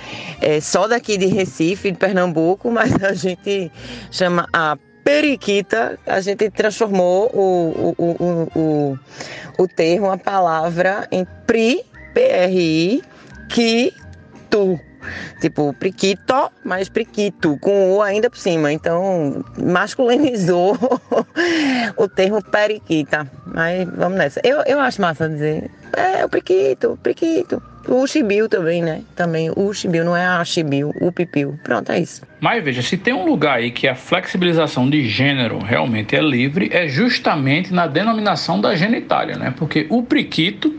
é, 0.41 0.59
só 0.63 0.89
daqui 0.89 1.19
de 1.19 1.27
Recife, 1.27 1.91
de 1.91 1.99
Pernambuco, 1.99 2.71
mas 2.73 2.93
a 3.05 3.13
gente 3.13 3.71
chama 4.11 4.47
a 4.51 4.79
periquita, 5.05 5.99
a 6.07 6.23
gente 6.23 6.49
transformou 6.51 7.31
o, 7.35 7.95
o, 7.99 8.05
o, 8.05 8.59
o, 8.59 8.99
o 9.59 9.69
termo, 9.69 10.11
a 10.11 10.17
palavra, 10.17 11.07
em 11.13 11.27
pri, 11.47 11.85
P-R-I, 12.15 13.03
que 13.51 13.93
tu. 14.49 14.81
Tipo, 15.41 15.73
priquito, 15.73 16.51
mas 16.65 16.89
priquito, 16.89 17.57
com 17.61 17.97
o 17.97 18.03
ainda 18.03 18.29
por 18.29 18.39
cima. 18.39 18.73
Então, 18.73 19.45
masculinizou 19.59 20.77
o 21.97 22.09
termo 22.09 22.43
periquita. 22.43 23.31
Mas 23.47 23.89
vamos 23.89 24.19
nessa. 24.19 24.41
Eu, 24.45 24.63
eu 24.67 24.81
acho 24.81 25.01
massa 25.01 25.29
dizer, 25.29 25.71
é, 25.97 26.25
o 26.25 26.29
priquito, 26.29 26.99
priquito. 27.03 27.63
O 27.89 28.07
chibiu 28.07 28.49
também, 28.49 28.83
né? 28.83 29.03
Também 29.17 29.51
o 29.57 29.73
chibiu, 29.73 30.05
não 30.05 30.15
é 30.15 30.27
a 30.27 30.45
chibiu, 30.45 30.93
o 31.01 31.11
pipiu. 31.11 31.59
Pronto, 31.65 31.91
é 31.91 31.99
isso. 31.99 32.23
Mas 32.39 32.63
veja, 32.63 32.83
se 32.83 32.97
tem 32.97 33.15
um 33.15 33.25
lugar 33.25 33.57
aí 33.57 33.71
que 33.71 33.89
a 33.89 33.95
flexibilização 33.95 34.89
de 34.89 35.09
gênero 35.09 35.59
realmente 35.59 36.15
é 36.15 36.21
livre, 36.21 36.69
é 36.73 36.87
justamente 36.87 37.73
na 37.73 37.87
denominação 37.87 38.61
da 38.61 38.75
genitália, 38.77 39.37
né? 39.37 39.55
Porque 39.57 39.87
o 39.89 40.03
priquito 40.03 40.79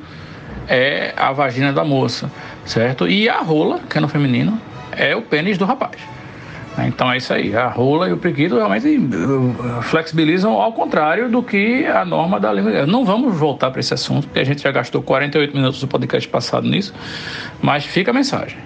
é 0.68 1.14
a 1.18 1.32
vagina 1.32 1.74
da 1.74 1.84
moça, 1.84 2.32
certo? 2.66 3.08
E 3.08 3.28
a 3.30 3.40
rola, 3.40 3.80
que 3.90 3.98
é 3.98 4.02
no 4.02 4.08
feminino, 4.08 4.60
é 4.92 5.16
o 5.16 5.22
pênis 5.22 5.58
do 5.58 5.66
rapaz. 5.66 5.98
Então 6.80 7.12
é 7.12 7.18
isso 7.18 7.34
aí. 7.34 7.56
A 7.56 7.68
rola 7.68 8.08
e 8.08 8.14
o 8.14 8.18
priquito 8.18 8.56
realmente 8.56 8.88
uh, 8.88 9.82
flexibilizam 9.82 10.54
ao 10.54 10.72
contrário 10.72 11.30
do 11.30 11.44
que 11.44 11.86
a 11.86 12.06
norma 12.06 12.40
da 12.40 12.52
língua. 12.54 12.86
Não 12.86 13.04
vamos 13.04 13.38
voltar 13.38 13.72
para 13.72 13.80
esse 13.80 13.94
assunto, 13.94 14.28
porque 14.28 14.40
a 14.40 14.44
gente 14.44 14.62
já 14.62 14.72
gastou 14.72 15.02
48 15.02 15.54
minutos 15.54 15.82
do 15.82 15.88
podcast 15.88 16.28
passado 16.30 16.68
nisso, 16.68 16.94
mas 17.62 17.86
fica 17.86 18.12
a 18.12 18.14
mensagem. 18.14 18.58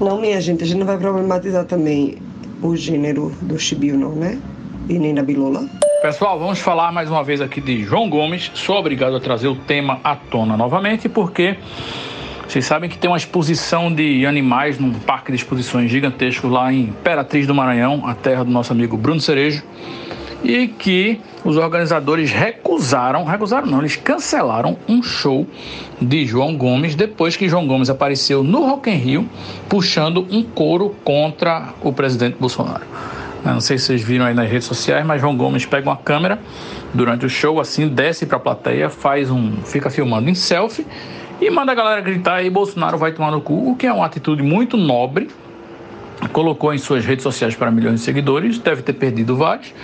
Não, 0.00 0.20
minha 0.20 0.40
gente, 0.40 0.64
a 0.64 0.66
gente 0.66 0.78
não 0.78 0.86
vai 0.86 0.98
problematizar 0.98 1.64
também 1.64 2.18
o 2.62 2.74
gênero 2.74 3.32
do 3.42 3.58
chibio, 3.58 3.98
não, 3.98 4.12
né? 4.12 4.38
E 4.88 4.98
nem 4.98 5.14
da 5.14 5.22
bilola. 5.22 5.68
Pessoal, 6.00 6.38
vamos 6.38 6.58
falar 6.58 6.90
mais 6.90 7.08
uma 7.08 7.22
vez 7.22 7.40
aqui 7.40 7.60
de 7.60 7.84
João 7.84 8.10
Gomes. 8.10 8.50
Sou 8.54 8.76
obrigado 8.76 9.14
a 9.14 9.20
trazer 9.20 9.46
o 9.46 9.54
tema 9.54 10.00
à 10.02 10.16
tona 10.16 10.56
novamente, 10.56 11.08
porque 11.08 11.56
vocês 12.52 12.66
sabem 12.66 12.90
que 12.90 12.98
tem 12.98 13.08
uma 13.08 13.16
exposição 13.16 13.90
de 13.90 14.26
animais 14.26 14.78
num 14.78 14.92
parque 14.92 15.32
de 15.32 15.36
exposições 15.36 15.90
gigantesco 15.90 16.48
lá 16.48 16.70
em 16.70 16.82
Imperatriz 16.82 17.46
do 17.46 17.54
Maranhão, 17.54 18.06
a 18.06 18.14
terra 18.14 18.44
do 18.44 18.50
nosso 18.50 18.70
amigo 18.74 18.94
Bruno 18.94 19.22
Cerejo, 19.22 19.62
e 20.44 20.68
que 20.68 21.18
os 21.42 21.56
organizadores 21.56 22.30
recusaram, 22.30 23.24
recusaram 23.24 23.66
não, 23.66 23.78
eles 23.78 23.96
cancelaram 23.96 24.76
um 24.86 25.02
show 25.02 25.46
de 25.98 26.26
João 26.26 26.54
Gomes 26.54 26.94
depois 26.94 27.36
que 27.36 27.48
João 27.48 27.66
Gomes 27.66 27.88
apareceu 27.88 28.44
no 28.44 28.66
Rock 28.66 28.90
in 28.90 28.96
Rio 28.96 29.28
puxando 29.66 30.26
um 30.30 30.42
coro 30.42 30.94
contra 31.02 31.72
o 31.80 31.90
presidente 31.90 32.36
Bolsonaro. 32.38 32.84
Não 33.42 33.62
sei 33.62 33.78
se 33.78 33.86
vocês 33.86 34.02
viram 34.02 34.26
aí 34.26 34.34
nas 34.34 34.50
redes 34.50 34.66
sociais, 34.66 35.06
mas 35.06 35.22
João 35.22 35.34
Gomes 35.34 35.64
pega 35.64 35.88
uma 35.88 35.96
câmera 35.96 36.38
durante 36.92 37.24
o 37.24 37.30
show, 37.30 37.58
assim, 37.58 37.88
desce 37.88 38.26
para 38.26 38.36
a 38.36 38.40
plateia, 38.40 38.90
faz 38.90 39.30
um, 39.30 39.52
fica 39.64 39.88
filmando 39.88 40.28
em 40.28 40.34
selfie 40.34 40.86
e 41.42 41.50
manda 41.50 41.72
a 41.72 41.74
galera 41.74 42.00
gritar 42.00 42.34
aí 42.34 42.48
Bolsonaro 42.48 42.96
vai 42.96 43.10
tomar 43.10 43.32
no 43.32 43.40
cu, 43.40 43.72
o 43.72 43.74
que 43.74 43.84
é 43.84 43.92
uma 43.92 44.06
atitude 44.06 44.44
muito 44.44 44.76
nobre. 44.76 45.28
Colocou 46.32 46.72
em 46.72 46.78
suas 46.78 47.04
redes 47.04 47.24
sociais 47.24 47.56
para 47.56 47.68
milhões 47.68 47.98
de 47.98 48.06
seguidores, 48.06 48.58
deve 48.58 48.80
ter 48.80 48.92
perdido 48.92 49.34
vários, 49.34 49.74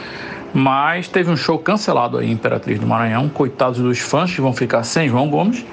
mas 0.54 1.08
teve 1.08 1.32
um 1.32 1.36
show 1.36 1.58
cancelado 1.58 2.16
aí 2.16 2.28
em 2.28 2.32
Imperatriz 2.32 2.78
do 2.78 2.86
Maranhão. 2.86 3.28
Coitados 3.28 3.80
dos 3.80 3.98
fãs 3.98 4.32
que 4.32 4.40
vão 4.40 4.52
ficar 4.52 4.84
sem 4.84 5.08
João 5.08 5.28
Gomes. 5.28 5.66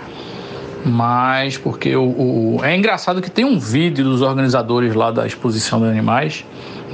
Mas 0.84 1.56
porque 1.56 1.96
o, 1.96 2.04
o, 2.04 2.60
é 2.64 2.76
engraçado 2.76 3.22
que 3.22 3.30
tem 3.30 3.46
um 3.46 3.60
vídeo 3.60 4.04
dos 4.04 4.24
organizadores 4.24 4.96
lá 4.96 5.12
da 5.12 5.26
exposição 5.26 5.80
de 5.80 5.86
animais, 5.86 6.46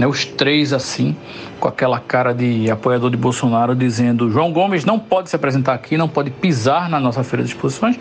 né, 0.01 0.07
os 0.07 0.25
três 0.25 0.73
assim, 0.73 1.15
com 1.59 1.67
aquela 1.67 1.99
cara 1.99 2.33
de 2.33 2.71
apoiador 2.71 3.11
de 3.11 3.17
Bolsonaro, 3.17 3.75
dizendo: 3.75 4.31
João 4.31 4.51
Gomes 4.51 4.83
não 4.83 4.97
pode 4.97 5.29
se 5.29 5.35
apresentar 5.35 5.75
aqui, 5.75 5.95
não 5.95 6.09
pode 6.09 6.31
pisar 6.31 6.89
na 6.89 6.99
nossa 6.99 7.23
feira 7.23 7.43
de 7.43 7.51
exposições, 7.51 7.99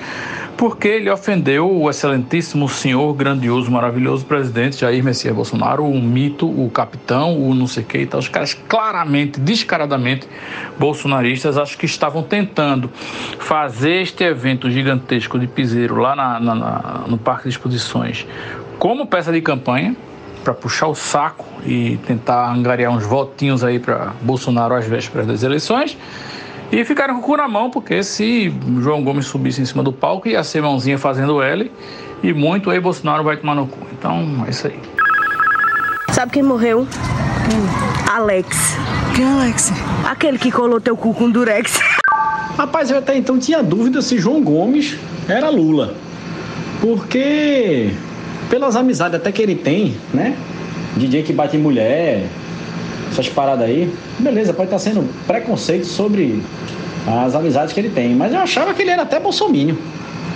porque 0.57 0.89
ele 0.89 1.11
ofendeu 1.11 1.71
o 1.71 1.91
excelentíssimo 1.91 2.67
senhor, 2.71 3.13
grandioso, 3.13 3.71
maravilhoso 3.71 4.25
presidente 4.25 4.81
Jair 4.81 5.05
Messias 5.05 5.35
Bolsonaro, 5.35 5.85
o 5.85 6.01
mito, 6.01 6.47
o 6.47 6.71
capitão, 6.71 7.39
o 7.39 7.55
não 7.55 7.67
sei 7.67 7.83
o 7.83 7.87
que 7.87 7.99
e 7.99 8.07
tal. 8.07 8.19
Os 8.19 8.29
caras 8.29 8.55
claramente, 8.55 9.39
descaradamente 9.39 10.27
bolsonaristas, 10.79 11.59
acho 11.59 11.77
que 11.77 11.85
estavam 11.85 12.23
tentando 12.23 12.91
fazer 13.39 14.01
este 14.01 14.25
evento 14.25 14.71
gigantesco 14.71 15.39
de 15.39 15.47
piseiro 15.47 15.97
lá 15.97 16.17
na, 16.17 16.41
na, 16.41 16.55
na, 16.55 17.05
no 17.07 17.19
Parque 17.19 17.43
de 17.43 17.51
Exposições 17.51 18.27
como 18.79 19.07
peça 19.07 19.31
de 19.31 19.43
campanha 19.43 19.95
para 20.43 20.55
puxar 20.55 20.89
o 20.89 20.95
saco 20.95 21.47
e 21.65 21.99
tentar 22.07 22.51
angariar 22.51 22.93
uns 22.93 23.05
votinhos 23.05 23.63
aí 23.63 23.79
para 23.79 24.13
Bolsonaro 24.23 24.75
às 24.75 24.87
vésperas 24.87 25.27
das 25.27 25.43
eleições. 25.43 25.97
E 26.73 26.85
ficaram 26.85 27.15
com 27.15 27.21
o 27.21 27.23
cu 27.25 27.37
na 27.37 27.49
mão, 27.49 27.69
porque 27.69 28.03
se 28.03 28.53
João 28.79 29.03
Gomes 29.03 29.27
subisse 29.27 29.61
em 29.61 29.65
cima 29.65 29.83
do 29.83 29.93
palco, 29.93 30.29
ia 30.29 30.43
ser 30.45 30.63
mãozinha 30.63 30.99
fazendo 30.99 31.43
L, 31.43 31.71
e 32.23 32.33
muito 32.33 32.71
aí 32.71 32.79
Bolsonaro 32.79 33.25
vai 33.25 33.37
tomar 33.37 33.57
no 33.57 33.67
cu. 33.67 33.79
Então, 33.93 34.45
é 34.47 34.51
isso 34.51 34.69
aí. 34.69 34.79
Sabe 36.13 36.33
quem 36.33 36.43
morreu? 36.43 36.87
Alex. 38.09 38.77
Quem 39.15 39.25
é 39.25 39.29
Alex? 39.29 39.73
Aquele 40.05 40.39
que 40.39 40.53
colou 40.53 40.81
teu 40.81 40.97
cu 40.97 41.13
com 41.13 41.31
durex. 41.31 41.81
Rapaz, 42.57 42.91
eu 42.91 42.99
até 42.99 43.17
então 43.17 43.39
tinha 43.39 43.63
dúvida 43.63 44.03
se 44.03 44.19
João 44.19 44.43
Gomes 44.43 44.97
era 45.29 45.49
Lula. 45.49 45.95
Porque, 46.81 47.91
pelas 48.51 48.77
amizades 48.77 49.15
até 49.15 49.33
que 49.33 49.41
ele 49.41 49.55
tem, 49.55 49.95
né? 50.13 50.37
DJ 50.97 51.23
que 51.23 51.33
bate 51.33 51.57
em 51.57 51.61
mulher, 51.61 52.27
essas 53.11 53.29
paradas 53.29 53.65
aí, 53.65 53.91
beleza, 54.19 54.53
pode 54.53 54.67
estar 54.67 54.79
sendo 54.79 55.09
preconceito 55.27 55.87
sobre 55.87 56.43
as 57.07 57.35
amizades 57.35 57.73
que 57.73 57.81
ele 57.81 57.91
tem, 57.91 58.15
mas 58.15 58.33
eu 58.33 58.41
achava 58.41 58.75
que 58.75 58.83
ele 58.83 58.91
era 58.91 59.03
até 59.03 59.19
bolsomínio. 59.19 59.79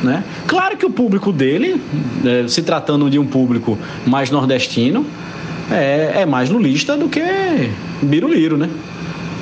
Né? 0.03 0.23
Claro 0.47 0.77
que 0.77 0.85
o 0.85 0.91
público 0.91 1.33
dele, 1.33 1.81
é, 2.25 2.47
se 2.47 2.63
tratando 2.63 3.09
de 3.09 3.19
um 3.19 3.27
público 3.27 3.79
mais 4.07 4.31
nordestino, 4.31 5.05
é, 5.71 6.23
é 6.23 6.27
mais 6.27 6.51
lulista 6.51 6.97
do 6.97 7.09
que 7.09 7.23
biruliro, 8.03 8.57
né? 8.57 8.69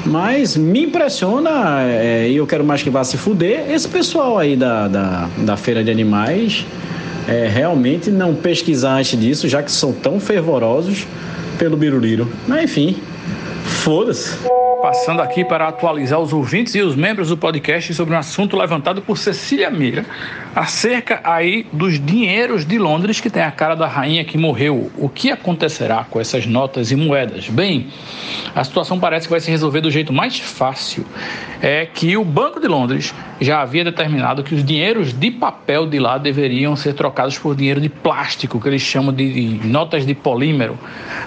Mas 0.04 0.56
me 0.56 0.84
impressiona, 0.84 1.82
é, 1.82 2.28
e 2.28 2.36
eu 2.36 2.46
quero 2.46 2.64
mais 2.64 2.82
que 2.82 2.90
vá 2.90 3.02
se 3.02 3.16
fuder, 3.16 3.70
esse 3.70 3.88
pessoal 3.88 4.38
aí 4.38 4.56
da, 4.56 4.88
da, 4.88 5.28
da 5.38 5.56
feira 5.56 5.82
de 5.82 5.90
animais 5.90 6.64
é, 7.28 7.48
realmente 7.48 8.10
não 8.10 8.34
pesquisar 8.34 8.98
antes 8.98 9.18
disso, 9.18 9.48
já 9.48 9.62
que 9.62 9.70
são 9.70 9.92
tão 9.92 10.18
fervorosos 10.18 11.06
pelo 11.58 11.76
biruliro. 11.76 12.30
Mas 12.46 12.64
enfim, 12.64 12.96
foda-se. 13.64 14.36
Passando 14.82 15.22
aqui 15.22 15.44
para 15.44 15.68
atualizar 15.68 16.18
os 16.18 16.32
ouvintes 16.32 16.74
e 16.74 16.80
os 16.80 16.96
membros 16.96 17.28
do 17.28 17.36
podcast 17.36 17.94
sobre 17.94 18.16
um 18.16 18.18
assunto 18.18 18.56
levantado 18.56 19.00
por 19.00 19.16
Cecília 19.16 19.70
Meira 19.70 20.04
acerca 20.56 21.20
aí 21.22 21.64
dos 21.72 22.04
dinheiros 22.04 22.66
de 22.66 22.78
Londres 22.78 23.20
que 23.20 23.30
tem 23.30 23.44
a 23.44 23.50
cara 23.52 23.76
da 23.76 23.86
rainha 23.86 24.24
que 24.24 24.36
morreu. 24.36 24.90
O 24.98 25.08
que 25.08 25.30
acontecerá 25.30 26.04
com 26.10 26.20
essas 26.20 26.46
notas 26.46 26.90
e 26.90 26.96
moedas? 26.96 27.48
Bem, 27.48 27.86
a 28.54 28.64
situação 28.64 28.98
parece 28.98 29.28
que 29.28 29.30
vai 29.30 29.40
se 29.40 29.50
resolver 29.50 29.80
do 29.80 29.90
jeito 29.90 30.12
mais 30.12 30.40
fácil. 30.40 31.06
É 31.62 31.86
que 31.86 32.16
o 32.16 32.24
Banco 32.24 32.58
de 32.58 32.66
Londres 32.66 33.14
já 33.40 33.62
havia 33.62 33.84
determinado 33.84 34.42
que 34.42 34.54
os 34.54 34.64
dinheiros 34.64 35.12
de 35.12 35.30
papel 35.30 35.86
de 35.86 35.98
lá 35.98 36.18
deveriam 36.18 36.74
ser 36.74 36.92
trocados 36.94 37.38
por 37.38 37.54
dinheiro 37.54 37.80
de 37.80 37.88
plástico, 37.88 38.60
que 38.60 38.68
eles 38.68 38.82
chamam 38.82 39.14
de, 39.14 39.58
de 39.58 39.66
notas 39.68 40.04
de 40.04 40.14
polímero. 40.14 40.76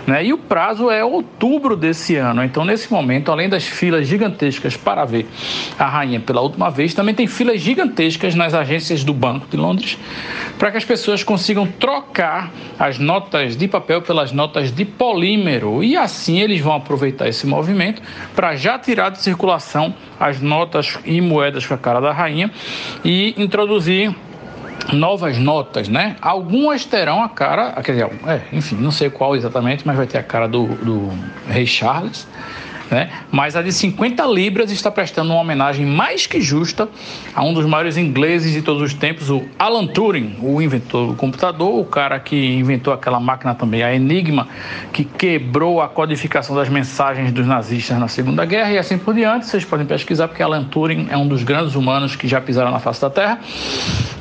Né? 0.05 0.25
E 0.25 0.33
o 0.33 0.37
prazo 0.37 0.91
é 0.91 1.03
outubro 1.03 1.75
desse 1.75 2.17
ano. 2.17 2.43
Então, 2.43 2.65
nesse 2.65 2.91
momento, 2.91 3.31
além 3.31 3.44
das 3.49 3.65
filas 3.65 4.07
gigantescas 4.07 4.75
para 4.77 5.05
ver 5.05 5.27
a 5.77 5.85
rainha 5.85 6.19
pela 6.19 6.41
última 6.41 6.69
vez, 6.69 6.93
também 6.93 7.13
tem 7.13 7.27
filas 7.27 7.61
gigantescas 7.61 8.35
nas 8.35 8.53
agências 8.53 9.03
do 9.03 9.13
Banco 9.13 9.47
de 9.49 9.57
Londres 9.57 9.97
para 10.57 10.71
que 10.71 10.77
as 10.77 10.85
pessoas 10.85 11.23
consigam 11.23 11.67
trocar 11.67 12.51
as 12.79 12.97
notas 12.97 13.55
de 13.55 13.67
papel 13.67 14.01
pelas 14.01 14.31
notas 14.31 14.71
de 14.71 14.85
polímero. 14.85 15.83
E 15.83 15.97
assim 15.97 16.39
eles 16.39 16.61
vão 16.61 16.75
aproveitar 16.75 17.27
esse 17.27 17.45
movimento 17.45 18.01
para 18.35 18.55
já 18.55 18.77
tirar 18.79 19.09
de 19.09 19.21
circulação 19.21 19.93
as 20.19 20.39
notas 20.39 20.97
e 21.05 21.19
moedas 21.21 21.65
com 21.65 21.73
a 21.73 21.77
cara 21.77 21.99
da 21.99 22.11
rainha 22.11 22.51
e 23.03 23.33
introduzir 23.37 24.15
novas 24.93 25.37
notas, 25.37 25.87
né? 25.87 26.15
Algumas 26.21 26.85
terão 26.85 27.23
a 27.23 27.29
cara, 27.29 27.71
quer 27.81 27.93
dizer, 27.93 28.09
é, 28.27 28.41
enfim, 28.53 28.75
não 28.75 28.91
sei 28.91 29.09
qual 29.09 29.35
exatamente, 29.35 29.85
mas 29.85 29.97
vai 29.97 30.05
ter 30.05 30.17
a 30.17 30.23
cara 30.23 30.47
do, 30.47 30.67
do 30.67 31.09
rei 31.47 31.65
Charles. 31.65 32.27
Né? 32.89 33.09
Mas 33.31 33.55
a 33.55 33.61
de 33.61 33.71
50 33.71 34.23
libras 34.25 34.71
está 34.71 34.91
prestando 34.91 35.31
uma 35.31 35.41
homenagem 35.41 35.85
mais 35.85 36.27
que 36.27 36.39
justa 36.41 36.87
a 37.33 37.43
um 37.43 37.53
dos 37.53 37.65
maiores 37.65 37.97
ingleses 37.97 38.53
de 38.53 38.61
todos 38.61 38.81
os 38.81 38.93
tempos, 38.93 39.29
o 39.29 39.43
Alan 39.57 39.87
Turing, 39.87 40.37
o 40.41 40.61
inventor 40.61 41.07
do 41.07 41.13
computador, 41.15 41.79
o 41.79 41.85
cara 41.85 42.19
que 42.19 42.35
inventou 42.35 42.93
aquela 42.93 43.19
máquina 43.19 43.55
também, 43.55 43.83
a 43.83 43.93
Enigma, 43.93 44.47
que 44.93 45.03
quebrou 45.03 45.81
a 45.81 45.87
codificação 45.87 46.55
das 46.55 46.69
mensagens 46.69 47.31
dos 47.31 47.45
nazistas 47.45 47.97
na 47.97 48.07
Segunda 48.07 48.45
Guerra 48.45 48.71
e 48.71 48.77
assim 48.77 48.97
por 48.97 49.13
diante. 49.13 49.45
Vocês 49.45 49.65
podem 49.65 49.85
pesquisar 49.85 50.27
porque 50.27 50.43
Alan 50.43 50.63
Turing 50.65 51.07
é 51.09 51.17
um 51.17 51.27
dos 51.27 51.43
grandes 51.43 51.75
humanos 51.75 52.15
que 52.15 52.27
já 52.27 52.39
pisaram 52.39 52.71
na 52.71 52.79
face 52.79 53.01
da 53.01 53.09
Terra 53.09 53.39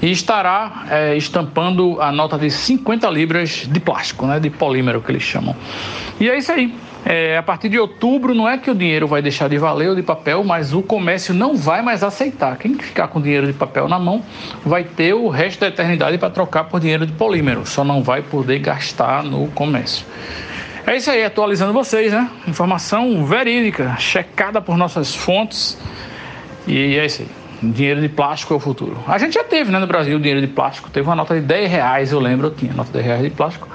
e 0.00 0.10
estará 0.10 0.84
é, 0.90 1.16
estampando 1.16 2.00
a 2.00 2.10
nota 2.12 2.38
de 2.38 2.50
50 2.50 3.08
libras 3.10 3.68
de 3.70 3.80
plástico, 3.80 4.26
né, 4.26 4.40
de 4.40 4.50
polímero 4.50 5.00
que 5.00 5.10
eles 5.10 5.22
chamam. 5.22 5.54
E 6.20 6.28
é 6.28 6.38
isso 6.38 6.52
aí. 6.52 6.74
É, 7.04 7.36
a 7.36 7.42
partir 7.42 7.68
de 7.68 7.78
outubro, 7.78 8.34
não 8.34 8.48
é 8.48 8.56
que 8.56 8.70
o 8.70 8.74
dinheiro 8.74 9.06
vai 9.06 9.20
deixar 9.20 9.48
de 9.48 9.58
valer 9.58 9.90
ou 9.90 9.94
de 9.94 10.02
papel, 10.02 10.42
mas 10.42 10.72
o 10.72 10.82
comércio 10.82 11.34
não 11.34 11.54
vai 11.54 11.82
mais 11.82 12.02
aceitar. 12.02 12.56
Quem 12.56 12.74
ficar 12.74 13.08
com 13.08 13.20
dinheiro 13.20 13.46
de 13.46 13.52
papel 13.52 13.86
na 13.88 13.98
mão 13.98 14.22
vai 14.64 14.84
ter 14.84 15.12
o 15.12 15.28
resto 15.28 15.60
da 15.60 15.68
eternidade 15.68 16.16
para 16.16 16.30
trocar 16.30 16.64
por 16.64 16.80
dinheiro 16.80 17.06
de 17.06 17.12
polímero, 17.12 17.66
só 17.66 17.84
não 17.84 18.02
vai 18.02 18.22
poder 18.22 18.58
gastar 18.58 19.22
no 19.22 19.48
comércio. 19.48 20.06
É 20.86 20.96
isso 20.96 21.10
aí, 21.10 21.24
atualizando 21.24 21.72
vocês, 21.72 22.12
né? 22.12 22.30
Informação 22.46 23.24
verídica, 23.24 23.96
checada 23.98 24.60
por 24.60 24.76
nossas 24.76 25.14
fontes. 25.14 25.78
E 26.66 26.96
é 26.96 27.06
isso 27.06 27.22
aí. 27.22 27.43
Dinheiro 27.62 28.00
de 28.00 28.08
plástico 28.08 28.52
é 28.52 28.56
o 28.56 28.60
futuro. 28.60 28.98
A 29.06 29.16
gente 29.18 29.34
já 29.34 29.44
teve, 29.44 29.70
né, 29.70 29.78
no 29.78 29.86
Brasil, 29.86 30.18
dinheiro 30.18 30.40
de 30.40 30.46
plástico. 30.46 30.90
Teve 30.90 31.08
uma 31.08 31.16
nota 31.16 31.34
de 31.34 31.40
10 31.40 31.70
reais, 31.70 32.12
eu 32.12 32.20
lembro, 32.20 32.48
eu 32.48 32.54
tinha 32.54 32.72
nota 32.72 32.88
de 32.88 32.94
10 32.94 33.06
reais 33.06 33.22
de 33.22 33.30
plástico. 33.30 33.68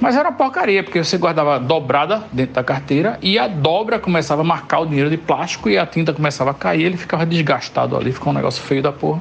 Mas 0.00 0.16
era 0.16 0.30
porcaria, 0.32 0.82
porque 0.82 1.02
você 1.02 1.16
guardava 1.16 1.58
dobrada 1.58 2.24
dentro 2.32 2.54
da 2.54 2.64
carteira 2.64 3.18
e 3.22 3.38
a 3.38 3.46
dobra 3.46 3.98
começava 3.98 4.42
a 4.42 4.44
marcar 4.44 4.80
o 4.80 4.86
dinheiro 4.86 5.10
de 5.10 5.16
plástico 5.16 5.68
e 5.68 5.78
a 5.78 5.86
tinta 5.86 6.12
começava 6.12 6.50
a 6.50 6.54
cair, 6.54 6.84
ele 6.84 6.96
ficava 6.96 7.24
desgastado 7.24 7.96
ali, 7.96 8.12
ficou 8.12 8.32
um 8.32 8.36
negócio 8.36 8.62
feio 8.62 8.82
da 8.82 8.92
porra. 8.92 9.20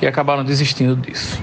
E 0.00 0.06
acabaram 0.06 0.44
desistindo 0.44 0.94
disso. 0.94 1.40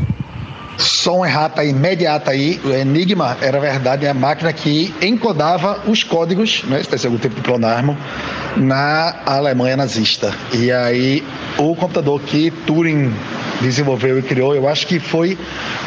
Só 0.77 1.19
um 1.19 1.25
errata 1.25 1.63
imediata 1.63 2.31
aí, 2.31 2.59
o 2.63 2.69
Enigma 2.69 3.37
era 3.41 3.59
verdade 3.59 4.07
a 4.07 4.13
máquina 4.13 4.51
que 4.51 4.93
encodava 5.01 5.81
os 5.87 6.03
códigos, 6.03 6.63
né, 6.65 6.81
esse 6.81 6.97
segundo 6.97 7.21
tipo 7.21 7.35
de 7.35 7.41
clonarmo, 7.41 7.97
na 8.57 9.21
Alemanha 9.25 9.77
nazista. 9.77 10.33
E 10.53 10.71
aí 10.71 11.23
o 11.57 11.75
computador 11.75 12.19
que 12.21 12.51
Turing 12.51 13.13
desenvolveu 13.61 14.19
e 14.19 14.21
criou, 14.21 14.53
eu 14.55 14.67
acho 14.67 14.85
que 14.87 14.99
foi 14.99 15.37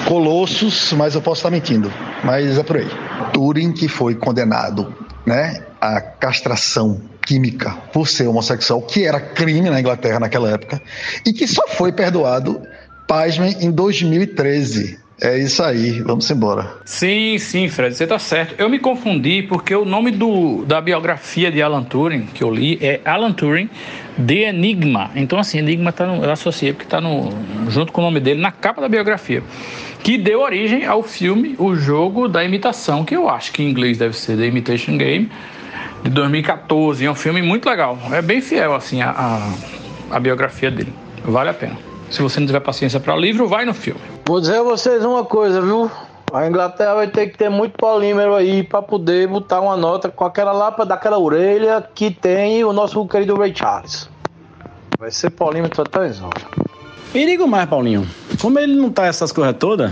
Colossus, 0.07 0.93
mas 0.95 1.15
eu 1.15 1.21
posso 1.21 1.41
estar 1.41 1.51
mentindo, 1.51 1.93
mas 2.25 2.57
é 2.59 2.63
por 2.63 2.77
aí. 2.77 2.89
Turing 3.33 3.73
que 3.73 3.89
foi 3.89 4.15
condenado, 4.15 4.95
né, 5.27 5.65
à 5.81 6.01
castração 6.01 7.01
química 7.27 7.77
por 7.93 8.09
ser 8.09 8.27
homossexual, 8.27 8.81
que 8.81 9.05
era 9.05 9.21
crime 9.21 9.69
na 9.69 9.79
Inglaterra 9.79 10.19
naquela 10.19 10.51
época, 10.51 10.81
e 11.27 11.33
que 11.33 11.47
só 11.47 11.63
foi 11.69 11.93
perdoado 11.93 12.63
pasmem, 13.09 13.57
em 13.61 13.73
2013. 13.73 15.01
É 15.21 15.37
isso 15.37 15.65
aí, 15.65 16.01
vamos 16.01 16.31
embora. 16.31 16.75
Sim, 16.85 17.39
sim, 17.39 17.69
Fred, 17.69 17.97
você 17.97 18.05
está 18.05 18.21
certo. 18.21 18.55
Eu 18.57 18.69
me 18.69 18.79
confundi 18.79 19.43
porque 19.43 19.75
o 19.75 19.85
nome 19.85 20.13
do, 20.13 20.65
da 20.65 20.81
biografia 20.81 21.51
de 21.51 21.61
Alan 21.61 21.83
Turing 21.83 22.27
que 22.33 22.45
eu 22.45 22.55
li 22.55 22.79
é 22.81 23.01
Alan 23.05 23.33
Turing 23.33 23.69
The 24.25 24.51
Enigma. 24.51 25.11
Então, 25.17 25.41
assim, 25.41 25.59
Enigma 25.59 25.91
tá 25.91 26.07
no, 26.07 26.23
eu 26.23 26.31
associei 26.31 26.73
porque 26.73 26.87
está 26.87 27.01
junto 27.69 27.91
com 27.91 28.01
o 28.01 28.05
nome 28.05 28.21
dele 28.21 28.41
na 28.41 28.53
capa 28.53 28.81
da 28.81 28.89
biografia. 28.89 29.43
Que 30.05 30.17
deu 30.17 30.41
origem 30.41 30.85
ao 30.87 31.03
filme 31.03 31.57
O 31.59 31.75
Jogo 31.75 32.29
da 32.29 32.45
Imitação, 32.45 33.05
que 33.05 33.17
eu 33.17 33.29
acho 33.29 33.51
que 33.51 33.61
em 33.61 33.69
inglês 33.69 33.99
deve 33.99 34.17
ser 34.17 34.37
The 34.37 34.47
Imitation 34.47 34.97
Game, 34.97 35.29
de 36.05 36.11
2014. 36.11 37.05
É 37.05 37.11
um 37.11 37.17
filme 37.17 37.43
muito 37.43 37.69
legal. 37.69 37.99
É 38.13 38.23
bem 38.23 38.41
fiel, 38.41 38.73
assim, 38.73 39.03
a, 39.03 39.11
a, 39.11 40.17
a 40.17 40.21
biografia 40.21 40.71
dele. 40.71 40.93
Vale 41.25 41.51
a 41.51 41.55
pena. 41.55 41.88
Se 42.11 42.23
você 42.23 42.41
não 42.41 42.47
tiver 42.47 42.61
paciência 42.61 42.99
para 42.99 43.15
livro, 43.17 43.47
vai 43.47 43.65
no 43.65 43.75
filme. 43.75 44.01
Vou 44.27 44.41
dizer 44.41 44.59
a 44.59 44.63
vocês 44.63 45.05
uma 45.05 45.25
coisa, 45.25 45.61
viu? 45.61 45.91
A 46.33 46.47
Inglaterra 46.47 46.95
vai 46.95 47.09
ter 47.09 47.29
que 47.29 47.39
ter 47.39 47.49
muito 47.49 47.73
polímero 47.73 48.35
aí 48.35 48.63
para 48.63 48.83
poder 48.83 49.27
botar 49.27 49.61
uma 49.61 49.77
nota 49.77 50.11
com 50.11 50.25
aquela 50.25 50.53
lâmpada 50.53 50.87
daquela 50.87 51.19
orelha 51.19 51.83
que 51.95 52.11
tem 52.11 52.65
o 52.65 52.73
nosso 52.73 53.07
querido 53.07 53.35
Ray 53.37 53.55
Charles. 53.55 54.09
Vai 54.99 55.11
ser 55.11 55.31
polímetro 55.31 55.83
até 55.83 56.07
as 56.07 56.21
horas. 56.21 56.43
E 57.15 57.25
digo 57.25 57.47
mais, 57.47 57.69
Paulinho. 57.69 58.07
Como 58.41 58.59
ele 58.59 58.75
não 58.75 58.91
tá 58.91 59.07
essas 59.07 59.33
coisas 59.33 59.55
todas, 59.59 59.91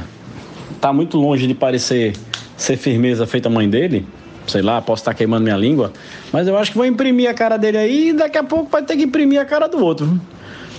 tá 0.81 0.93
muito 0.93 1.17
longe 1.17 1.47
de 1.47 1.55
parecer 1.55 2.15
ser 2.57 2.77
firmeza 2.77 3.27
feita 3.27 3.49
a 3.49 3.53
mãe 3.53 3.69
dele. 3.69 4.07
Sei 4.47 4.63
lá, 4.63 4.81
posso 4.83 5.01
estar 5.01 5.15
queimando 5.15 5.45
minha 5.45 5.57
língua. 5.57 5.93
Mas 6.33 6.47
eu 6.47 6.57
acho 6.57 6.71
que 6.71 6.77
vou 6.77 6.87
imprimir 6.87 7.31
a 7.31 7.35
cara 7.35 7.57
dele 7.57 7.79
aí 7.79 8.09
e 8.11 8.13
daqui 8.13 8.37
a 8.37 8.45
pouco 8.45 8.71
vai 8.71 8.83
ter 8.83 8.97
que 8.97 9.05
imprimir 9.05 9.41
a 9.41 9.45
cara 9.45 9.69
do 9.69 9.83
outro. 9.83 10.21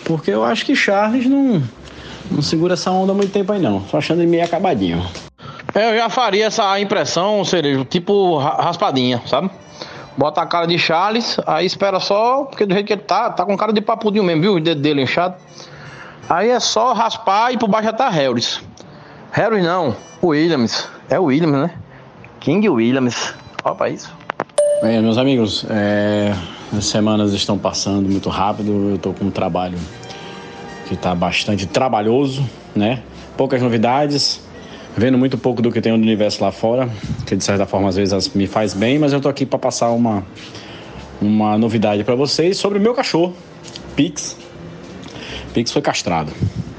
Porque 0.08 0.32
eu 0.32 0.44
acho 0.44 0.66
que 0.66 0.74
Charles 0.74 1.26
não, 1.28 1.62
não 2.32 2.42
segura 2.42 2.76
essa 2.76 2.90
onda 2.90 3.12
há 3.12 3.16
muito 3.16 3.32
tempo 3.32 3.52
aí 3.52 3.60
não. 3.60 3.82
Só 3.88 3.98
achando 3.98 4.22
ele 4.22 4.32
meio 4.32 4.44
acabadinho. 4.44 5.06
É, 5.76 5.92
eu 5.92 5.98
já 5.98 6.10
faria 6.10 6.46
essa 6.46 6.80
impressão, 6.80 7.44
cerejo, 7.44 7.84
tipo 7.84 8.38
raspadinha, 8.38 9.22
sabe? 9.28 9.52
Bota 10.18 10.42
a 10.42 10.46
cara 10.48 10.66
de 10.66 10.80
Charles, 10.80 11.38
aí 11.46 11.66
espera 11.66 12.00
só, 12.00 12.46
porque 12.46 12.66
do 12.66 12.74
jeito 12.74 12.88
que 12.88 12.94
ele 12.94 13.04
tá, 13.04 13.30
tá 13.30 13.46
com 13.46 13.56
cara 13.56 13.72
de 13.72 13.82
papudinho 13.82 14.24
mesmo, 14.24 14.42
viu? 14.42 14.56
O 14.56 14.60
dedo 14.60 14.82
dele 14.82 15.04
inchado. 15.04 15.36
Aí 16.28 16.50
é 16.50 16.60
só 16.60 16.94
raspar 16.94 17.52
e 17.52 17.58
por 17.58 17.68
baixo 17.68 17.86
já 17.86 17.94
tá 17.94 18.10
Harris. 18.10 18.62
Harris 19.32 19.64
não, 19.64 19.96
Williams. 20.24 20.90
É 21.10 21.20
o 21.20 21.26
Williams, 21.26 21.62
né? 21.62 21.72
King 22.40 22.68
Williams. 22.68 23.36
Olha 23.64 23.76
pra 23.76 23.90
isso. 23.90 24.12
Bem, 24.82 25.02
meus 25.02 25.18
amigos, 25.18 25.66
é, 25.70 26.34
as 26.76 26.86
semanas 26.86 27.34
estão 27.34 27.58
passando 27.58 28.10
muito 28.10 28.30
rápido. 28.30 28.90
Eu 28.90 28.96
estou 28.96 29.14
com 29.14 29.26
um 29.26 29.32
trabalho 29.32 29.78
que 30.88 30.94
está 30.94 31.14
bastante 31.14 31.66
trabalhoso, 31.66 32.48
né? 32.76 33.02
Poucas 33.36 33.62
novidades, 33.62 34.42
vendo 34.96 35.18
muito 35.18 35.38
pouco 35.38 35.62
do 35.62 35.72
que 35.72 35.82
tem 35.82 35.92
no 35.92 35.98
universo 35.98 36.44
lá 36.44 36.52
fora, 36.52 36.90
que 37.26 37.36
de 37.36 37.44
certa 37.44 37.66
forma 37.66 37.90
às 37.90 37.96
vezes 37.96 38.34
me 38.34 38.48
faz 38.48 38.74
bem, 38.74 38.98
mas 38.98 39.12
eu 39.14 39.18
estou 39.18 39.30
aqui 39.30 39.46
para 39.46 39.60
passar 39.60 39.92
uma 39.92 40.24
uma 41.22 41.58
novidade 41.58 42.04
para 42.04 42.16
vocês 42.16 42.58
sobre 42.58 42.78
o 42.78 42.82
meu 42.82 42.94
cachorro, 42.94 43.34
Pix. 43.96 44.38
Pix 45.54 45.72
foi 45.72 45.82
castrado. 45.82 46.32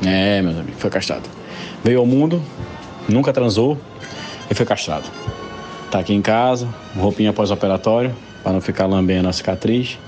É, 0.05 0.41
meus 0.41 0.57
amigos, 0.57 0.81
foi 0.81 0.91
castrado. 0.91 1.29
Veio 1.83 1.99
ao 1.99 2.07
mundo, 2.07 2.41
nunca 3.09 3.33
transou 3.33 3.77
e 4.51 4.55
foi 4.55 4.65
castrado. 4.65 5.09
Tá 5.91 5.99
aqui 5.99 6.15
em 6.15 6.23
casa, 6.23 6.69
roupinha 6.97 7.33
pós-operatório, 7.33 8.15
para 8.49 8.55
não 8.55 8.63
ficar 8.63 8.87
lambendo 8.87 9.29
a 9.29 9.33
cicatriz. 9.33 9.99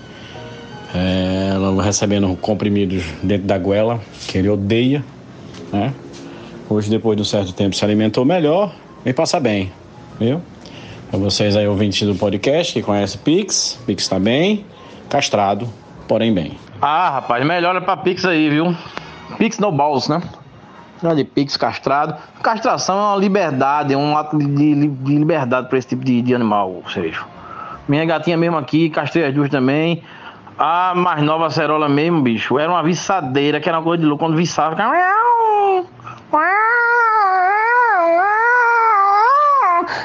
É, 0.94 1.52
ela 1.54 1.82
recebendo 1.82 2.34
comprimidos 2.36 3.04
dentro 3.22 3.46
da 3.46 3.58
goela, 3.58 4.00
que 4.26 4.38
ele 4.38 4.48
odeia, 4.48 5.04
né? 5.70 5.92
Hoje, 6.68 6.88
depois 6.88 7.16
de 7.16 7.22
um 7.22 7.24
certo 7.24 7.52
tempo, 7.52 7.76
se 7.76 7.84
alimentou 7.84 8.24
melhor 8.24 8.72
e 9.04 9.12
passa 9.12 9.38
bem, 9.38 9.70
viu? 10.18 10.40
Para 11.10 11.18
vocês 11.18 11.54
aí 11.54 11.68
ouvintes 11.68 12.08
do 12.08 12.14
podcast 12.14 12.72
que 12.72 12.80
conhecem 12.80 13.20
Pix, 13.22 13.78
Pix 13.84 14.04
está 14.04 14.18
bem, 14.18 14.64
castrado, 15.10 15.68
porém 16.08 16.32
bem. 16.32 16.52
Ah, 16.80 17.10
rapaz, 17.10 17.44
melhora 17.46 17.82
para 17.82 17.98
Pix 17.98 18.24
aí, 18.24 18.48
viu? 18.48 18.74
Pix 19.36 19.58
no 19.58 19.70
balls, 19.70 20.08
né? 20.08 20.22
De 21.14 21.24
Pix 21.24 21.58
castrado. 21.58 22.16
Castração 22.42 22.98
é 22.98 23.02
uma 23.02 23.16
liberdade, 23.16 23.92
é 23.92 23.96
um 23.98 24.16
ato 24.16 24.38
de, 24.38 24.46
de, 24.46 24.88
de 24.88 25.18
liberdade 25.18 25.68
para 25.68 25.76
esse 25.76 25.88
tipo 25.88 26.04
de, 26.04 26.22
de 26.22 26.34
animal, 26.34 26.82
seja. 26.90 27.20
Minha 27.90 28.04
gatinha 28.04 28.36
mesmo 28.36 28.56
aqui, 28.56 28.88
castrei 28.88 29.24
as 29.24 29.34
duas 29.34 29.50
também. 29.50 30.00
A 30.56 30.94
mais 30.94 31.24
nova 31.24 31.50
Cerola 31.50 31.88
mesmo, 31.88 32.22
bicho, 32.22 32.56
era 32.56 32.70
uma 32.70 32.84
viçadeira, 32.84 33.58
que 33.58 33.68
era 33.68 33.78
uma 33.78 33.82
coisa 33.82 34.00
de 34.00 34.08
louco. 34.08 34.24
Quando 34.24 34.36
viçava, 34.36 34.76
ficava... 34.76 34.94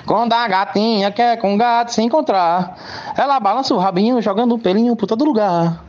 Quando 0.08 0.34
a 0.34 0.48
gatinha 0.48 1.12
quer 1.12 1.38
com 1.38 1.54
o 1.54 1.58
gato 1.60 1.94
se 1.94 2.02
encontrar, 2.02 2.76
ela 3.16 3.40
balança 3.40 3.72
o 3.76 3.78
rabinho 3.78 4.20
jogando 4.20 4.56
o 4.56 4.60
pelinho 4.60 4.96
por 4.96 5.06
todo 5.06 5.24
lugar. 5.24 5.84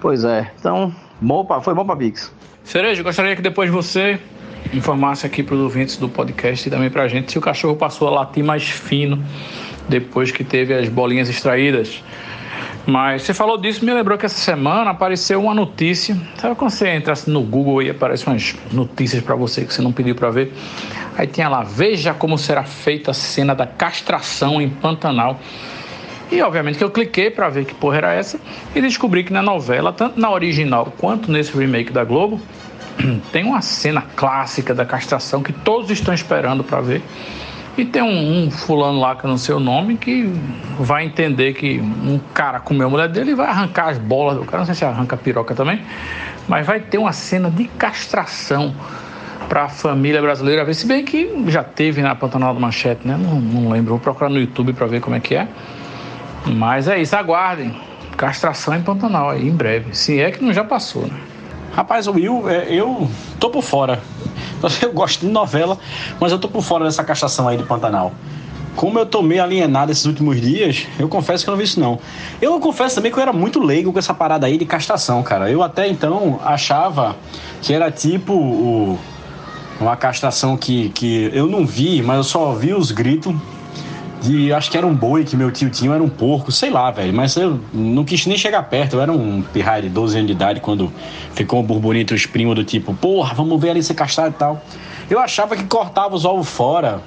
Pois 0.00 0.24
é, 0.24 0.50
então, 0.58 0.90
bom 1.20 1.44
pra, 1.44 1.60
foi 1.60 1.74
bom 1.74 1.84
pra 1.84 1.96
Pix. 1.96 2.34
Cerejo, 2.64 3.04
gostaria 3.04 3.36
que 3.36 3.42
depois 3.42 3.68
você 3.68 4.18
informasse 4.72 5.26
aqui 5.26 5.42
para 5.42 5.54
os 5.54 5.60
ouvintes 5.60 5.98
do 5.98 6.08
podcast 6.08 6.66
e 6.66 6.70
também 6.70 6.88
para 6.88 7.06
gente 7.08 7.30
se 7.30 7.36
o 7.36 7.42
cachorro 7.42 7.76
passou 7.76 8.08
a 8.08 8.10
latir 8.10 8.42
mais 8.42 8.62
fino 8.62 9.22
depois 9.88 10.30
que 10.30 10.44
teve 10.44 10.74
as 10.74 10.88
bolinhas 10.88 11.28
extraídas. 11.28 12.02
Mas 12.84 13.22
você 13.22 13.32
falou 13.32 13.56
disso, 13.56 13.84
me 13.84 13.92
lembrou 13.94 14.18
que 14.18 14.26
essa 14.26 14.38
semana 14.38 14.90
apareceu 14.90 15.40
uma 15.40 15.54
notícia. 15.54 16.16
Sabe 16.36 16.56
quando 16.56 16.70
você 16.70 16.88
entra 16.88 17.12
assim 17.12 17.30
no 17.30 17.42
Google 17.42 17.82
e 17.82 17.90
aparecem 17.90 18.32
umas 18.32 18.56
notícias 18.72 19.22
para 19.22 19.36
você 19.36 19.64
que 19.64 19.72
você 19.72 19.80
não 19.80 19.92
pediu 19.92 20.16
para 20.16 20.30
ver? 20.30 20.52
Aí 21.16 21.26
tinha 21.26 21.48
lá, 21.48 21.62
veja 21.62 22.12
como 22.12 22.36
será 22.36 22.64
feita 22.64 23.12
a 23.12 23.14
cena 23.14 23.54
da 23.54 23.66
castração 23.66 24.60
em 24.60 24.68
Pantanal. 24.68 25.38
E 26.30 26.40
obviamente 26.42 26.78
que 26.78 26.84
eu 26.84 26.90
cliquei 26.90 27.30
para 27.30 27.48
ver 27.50 27.66
que 27.66 27.74
porra 27.74 27.98
era 27.98 28.14
essa 28.14 28.40
e 28.74 28.80
descobri 28.80 29.22
que 29.22 29.32
na 29.32 29.42
novela, 29.42 29.92
tanto 29.92 30.18
na 30.18 30.30
original 30.30 30.92
quanto 30.98 31.30
nesse 31.30 31.56
remake 31.56 31.92
da 31.92 32.04
Globo, 32.04 32.40
tem 33.30 33.44
uma 33.44 33.60
cena 33.60 34.02
clássica 34.16 34.74
da 34.74 34.84
castração 34.84 35.42
que 35.42 35.52
todos 35.52 35.90
estão 35.90 36.12
esperando 36.12 36.64
para 36.64 36.80
ver 36.80 37.02
E 37.76 37.86
tem 37.86 38.02
um, 38.02 38.44
um, 38.44 38.50
fulano 38.50 39.00
lá 39.00 39.16
que 39.16 39.24
eu 39.24 39.30
não 39.30 39.38
sei 39.38 39.54
o 39.54 39.60
nome 39.60 39.96
que 39.96 40.30
vai 40.78 41.06
entender 41.06 41.54
que 41.54 41.80
um 41.80 42.20
cara 42.34 42.60
comeu 42.60 42.86
a 42.86 42.90
mulher 42.90 43.08
dele 43.08 43.30
e 43.30 43.34
vai 43.34 43.46
arrancar 43.46 43.88
as 43.88 43.98
bolas 43.98 44.36
do 44.36 44.44
cara. 44.44 44.58
Não 44.58 44.66
sei 44.66 44.74
se 44.74 44.84
arranca 44.84 45.16
a 45.16 45.18
piroca 45.18 45.54
também, 45.54 45.80
mas 46.46 46.66
vai 46.66 46.80
ter 46.80 46.98
uma 46.98 47.12
cena 47.12 47.50
de 47.50 47.64
castração 47.64 48.74
para 49.48 49.64
a 49.64 49.68
família 49.68 50.20
brasileira 50.20 50.64
ver. 50.64 50.74
Se 50.74 50.86
bem 50.86 51.02
que 51.02 51.44
já 51.46 51.64
teve 51.64 52.02
na 52.02 52.14
Pantanal 52.14 52.52
do 52.52 52.60
Manchete, 52.60 53.08
né? 53.08 53.16
Não, 53.18 53.40
não 53.40 53.70
lembro. 53.70 53.90
Vou 53.90 53.98
procurar 53.98 54.28
no 54.28 54.38
YouTube 54.38 54.74
para 54.74 54.86
ver 54.86 55.00
como 55.00 55.16
é 55.16 55.20
que 55.20 55.34
é. 55.34 55.48
Mas 56.46 56.88
é 56.88 57.00
isso, 57.00 57.16
aguardem. 57.16 57.74
Castração 58.18 58.74
em 58.74 58.82
Pantanal 58.82 59.30
aí, 59.30 59.48
em 59.48 59.54
breve. 59.54 59.96
Se 59.96 60.20
é 60.20 60.30
que 60.30 60.44
não 60.44 60.52
já 60.52 60.62
passou, 60.62 61.06
né? 61.06 61.31
Rapaz, 61.72 62.06
o 62.06 62.12
Will, 62.12 62.48
é, 62.50 62.66
eu 62.68 63.08
tô 63.40 63.48
por 63.48 63.62
fora. 63.62 64.02
Eu 64.80 64.92
gosto 64.92 65.26
de 65.26 65.32
novela, 65.32 65.76
mas 66.20 66.30
eu 66.30 66.38
tô 66.38 66.46
por 66.46 66.62
fora 66.62 66.84
dessa 66.84 67.02
castração 67.02 67.48
aí 67.48 67.56
de 67.56 67.64
Pantanal. 67.64 68.12
Como 68.76 68.96
eu 68.96 69.04
tô 69.04 69.20
meio 69.20 69.42
alienado 69.42 69.90
esses 69.90 70.04
últimos 70.06 70.40
dias, 70.40 70.86
eu 71.00 71.08
confesso 71.08 71.42
que 71.42 71.50
eu 71.50 71.52
não 71.52 71.58
vi 71.58 71.64
isso 71.64 71.80
não. 71.80 71.98
Eu 72.40 72.60
confesso 72.60 72.94
também 72.94 73.10
que 73.10 73.18
eu 73.18 73.22
era 73.22 73.32
muito 73.32 73.58
leigo 73.58 73.92
com 73.92 73.98
essa 73.98 74.14
parada 74.14 74.46
aí 74.46 74.56
de 74.56 74.64
castração, 74.64 75.20
cara. 75.22 75.50
Eu 75.50 75.64
até 75.64 75.88
então 75.88 76.38
achava 76.44 77.16
que 77.60 77.74
era 77.74 77.90
tipo 77.90 78.32
o, 78.32 78.98
uma 79.80 79.96
castração 79.96 80.56
que, 80.56 80.90
que 80.90 81.28
eu 81.34 81.48
não 81.48 81.66
vi, 81.66 82.00
mas 82.02 82.18
eu 82.18 82.24
só 82.24 82.50
ouvi 82.50 82.72
os 82.72 82.92
gritos 82.92 83.34
de 84.22 84.52
acho 84.52 84.70
que 84.70 84.78
era 84.78 84.86
um 84.86 84.94
boi 84.94 85.24
que 85.24 85.36
meu 85.36 85.50
tio 85.50 85.68
tinha, 85.68 85.92
era 85.92 86.02
um 86.02 86.08
porco, 86.08 86.52
sei 86.52 86.70
lá, 86.70 86.90
velho. 86.90 87.12
Mas 87.12 87.36
eu 87.36 87.60
não 87.72 88.04
quis 88.04 88.24
nem 88.26 88.38
chegar 88.38 88.62
perto. 88.64 88.94
Eu 88.94 89.02
era 89.02 89.12
um 89.12 89.42
pirraia 89.42 89.82
de 89.82 89.88
12 89.88 90.16
anos 90.16 90.26
de 90.28 90.32
idade 90.32 90.60
quando 90.60 90.92
ficou 91.34 91.60
um 91.60 91.62
burburinho 91.62 92.02
entre 92.02 92.14
os 92.14 92.24
primos 92.24 92.54
do 92.54 92.64
tipo, 92.64 92.94
porra, 92.94 93.34
vamos 93.34 93.60
ver 93.60 93.70
ali 93.70 93.82
ser 93.82 93.94
castrado 93.94 94.30
e 94.30 94.38
tal. 94.38 94.62
Eu 95.10 95.18
achava 95.18 95.56
que 95.56 95.64
cortava 95.64 96.14
os 96.14 96.24
ovos 96.24 96.48
fora, 96.48 97.02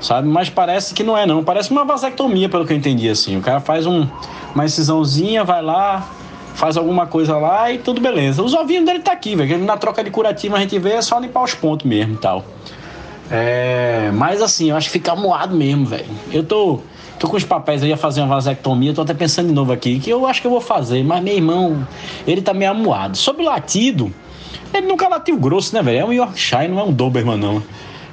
sabe? 0.00 0.28
Mas 0.28 0.50
parece 0.50 0.92
que 0.92 1.02
não 1.02 1.16
é, 1.16 1.24
não. 1.24 1.44
Parece 1.44 1.70
uma 1.70 1.84
vasectomia, 1.84 2.48
pelo 2.48 2.66
que 2.66 2.72
eu 2.72 2.76
entendi, 2.76 3.08
assim. 3.08 3.36
O 3.36 3.40
cara 3.40 3.60
faz 3.60 3.86
um, 3.86 4.06
uma 4.54 4.64
incisãozinha, 4.64 5.44
vai 5.44 5.62
lá, 5.62 6.08
faz 6.54 6.76
alguma 6.76 7.06
coisa 7.06 7.36
lá 7.36 7.70
e 7.70 7.78
tudo 7.78 8.00
beleza. 8.00 8.42
Os 8.42 8.54
ovinhos 8.54 8.84
dele 8.84 9.00
tá 9.00 9.12
aqui, 9.12 9.36
velho. 9.36 9.58
Na 9.58 9.76
troca 9.76 10.02
de 10.02 10.10
curativo 10.10 10.56
a 10.56 10.60
gente 10.60 10.78
vê 10.78 10.92
é 10.92 11.02
só 11.02 11.18
limpar 11.18 11.44
os 11.44 11.54
pontos 11.54 11.86
mesmo 11.86 12.14
e 12.14 12.18
tal. 12.18 12.44
É, 13.30 14.10
mas 14.14 14.40
assim, 14.40 14.70
eu 14.70 14.76
acho 14.76 14.86
que 14.88 14.92
fica 14.92 15.14
moado 15.14 15.54
mesmo, 15.54 15.86
velho. 15.86 16.06
Eu 16.32 16.44
tô, 16.44 16.80
tô 17.18 17.28
com 17.28 17.36
os 17.36 17.44
papéis 17.44 17.82
aí 17.82 17.92
a 17.92 17.96
fazer 17.96 18.20
uma 18.20 18.34
vasectomia, 18.34 18.94
tô 18.94 19.02
até 19.02 19.14
pensando 19.14 19.48
de 19.48 19.54
novo 19.54 19.72
aqui, 19.72 19.98
que 19.98 20.10
eu 20.10 20.26
acho 20.26 20.40
que 20.40 20.46
eu 20.46 20.50
vou 20.50 20.60
fazer, 20.60 21.02
mas 21.04 21.22
meu 21.22 21.34
irmão, 21.34 21.86
ele 22.26 22.40
tá 22.40 22.54
meio 22.54 22.70
amuado. 22.70 23.16
Sobre 23.16 23.42
o 23.42 23.46
latido, 23.46 24.12
ele 24.72 24.86
nunca 24.86 25.08
latiu 25.08 25.36
grosso, 25.36 25.74
né, 25.74 25.82
velho? 25.82 25.98
É 25.98 26.04
um 26.04 26.12
Yorkshire, 26.12 26.68
não 26.68 26.80
é 26.80 26.84
um 26.84 26.92
Doberman, 26.92 27.36
não. 27.36 27.62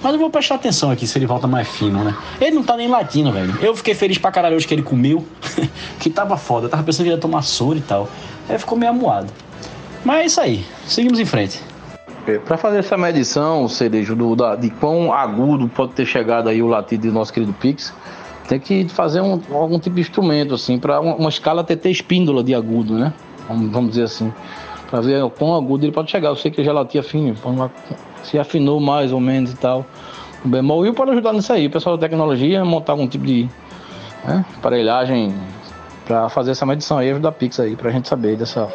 Mas 0.02 0.14
eu 0.14 0.20
vou 0.20 0.30
prestar 0.30 0.56
atenção 0.56 0.92
aqui 0.92 1.08
se 1.08 1.18
ele 1.18 1.26
volta 1.26 1.48
mais 1.48 1.68
fino, 1.68 2.04
né? 2.04 2.14
Ele 2.42 2.56
não 2.56 2.64
tá 2.64 2.76
nem 2.76 2.90
latindo, 2.90 3.32
velho. 3.32 3.58
Eu 3.62 3.74
fiquei 3.74 3.94
feliz 3.94 4.18
pra 4.18 4.32
caralho 4.32 4.56
hoje 4.56 4.68
que 4.68 4.74
ele 4.74 4.84
comeu, 4.84 5.26
que 6.00 6.10
tava 6.10 6.36
foda. 6.36 6.66
Eu 6.66 6.70
tava 6.70 6.84
pensando 6.84 7.06
que 7.06 7.12
ia 7.12 7.18
tomar 7.18 7.42
soro 7.42 7.78
e 7.78 7.82
tal. 7.82 8.10
Aí 8.50 8.58
ficou 8.60 8.78
meio 8.78 8.92
amuado. 8.92 9.32
Mas 10.04 10.18
é 10.18 10.26
isso 10.26 10.42
aí, 10.42 10.66
seguimos 10.86 11.20
em 11.20 11.26
frente. 11.26 11.62
É, 12.26 12.38
para 12.38 12.58
fazer 12.58 12.78
essa 12.78 12.98
medição, 12.98 13.68
Cerejo, 13.68 14.16
do, 14.16 14.36
da, 14.36 14.56
de 14.56 14.70
quão 14.70 15.12
agudo 15.12 15.68
pode 15.68 15.94
ter 15.94 16.06
chegado 16.06 16.48
aí 16.48 16.62
o 16.62 16.68
latido 16.68 17.08
do 17.08 17.14
nosso 17.14 17.34
querido 17.34 17.52
Pix, 17.54 17.94
tem 18.48 18.60
que 18.60 18.88
fazer 18.88 19.22
um, 19.22 19.42
algum 19.52 19.80
tipo 19.80 19.96
de 19.96 20.02
instrumento, 20.02 20.54
assim, 20.54 20.80
para 20.80 21.00
uma, 21.00 21.16
uma, 21.16 21.30
escala 21.30 21.64
TT 21.64 21.90
espíndola 21.90 22.44
de 22.44 22.56
agudo, 22.56 22.98
né? 22.98 23.14
Vamos, 23.48 23.72
vamos 23.72 23.90
dizer 23.92 24.04
assim. 24.04 24.34
Para 24.90 25.02
ver 25.02 25.24
o 25.24 25.30
quão 25.30 25.56
agudo 25.56 25.86
ele 25.86 25.92
pode 25.92 26.12
chegar. 26.12 26.30
Eu 26.30 26.36
sei 26.36 26.52
que 26.52 26.64
já 26.64 26.72
latia 26.72 27.02
fino, 27.02 27.36
se 28.24 28.38
afinou 28.38 28.80
mais 28.80 29.12
ou 29.12 29.20
menos 29.20 29.52
e 29.52 29.56
tal. 29.56 29.86
O 30.46 30.48
bemol 30.48 30.86
e 30.86 30.94
pode 30.94 31.12
ajudar 31.12 31.34
nisso 31.34 31.52
aí. 31.52 31.68
O 31.68 31.70
pessoal 31.70 31.98
da 31.98 32.08
tecnologia 32.08 32.64
montar 32.64 32.94
algum 32.94 33.08
tipo 33.08 33.26
de 33.26 33.50
né, 34.24 34.46
aparelhagem 34.58 35.34
para 36.06 36.30
fazer 36.30 36.52
essa 36.52 36.66
medição 36.66 36.98
aí, 36.98 37.10
ajudar 37.12 37.30
a 37.30 37.32
Pix 37.32 37.60
aí, 37.60 37.76
para 37.76 37.90
a 37.90 37.92
gente 37.92 38.08
saber 38.08 38.38
dessa. 38.38 38.68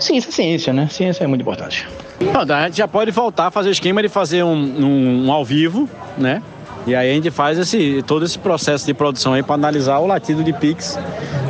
Ciência, 0.00 0.30
ciência, 0.32 0.72
né? 0.72 0.88
Ciência 0.90 1.24
é 1.24 1.26
muito 1.26 1.42
importante. 1.42 1.86
Não, 2.20 2.56
a 2.56 2.66
gente 2.66 2.78
já 2.78 2.88
pode 2.88 3.10
voltar 3.10 3.46
a 3.46 3.50
fazer 3.50 3.68
o 3.68 3.72
esquema 3.72 4.02
de 4.02 4.08
fazer 4.08 4.42
um, 4.42 4.54
um, 4.54 5.26
um 5.26 5.32
ao 5.32 5.44
vivo, 5.44 5.88
né? 6.16 6.42
E 6.86 6.94
aí 6.94 7.10
a 7.10 7.14
gente 7.14 7.30
faz 7.30 7.58
esse, 7.58 8.02
todo 8.06 8.24
esse 8.24 8.38
processo 8.38 8.86
de 8.86 8.94
produção 8.94 9.32
aí 9.32 9.42
para 9.42 9.54
analisar 9.54 9.98
o 9.98 10.06
latido 10.06 10.44
de 10.44 10.52
Pix, 10.52 10.98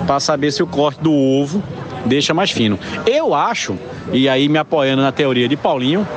para 0.07 0.19
saber 0.19 0.51
se 0.51 0.63
o 0.63 0.67
corte 0.67 1.01
do 1.01 1.13
ovo 1.13 1.63
deixa 2.07 2.33
mais 2.33 2.51
fino. 2.51 2.79
Eu 3.07 3.35
acho, 3.35 3.77
e 4.13 4.29
aí 4.29 4.49
me 4.49 4.59
apoiando 4.59 5.03
na 5.03 5.13
teoria 5.13 5.47
de 5.47 5.57
Paulinho, 5.57 6.09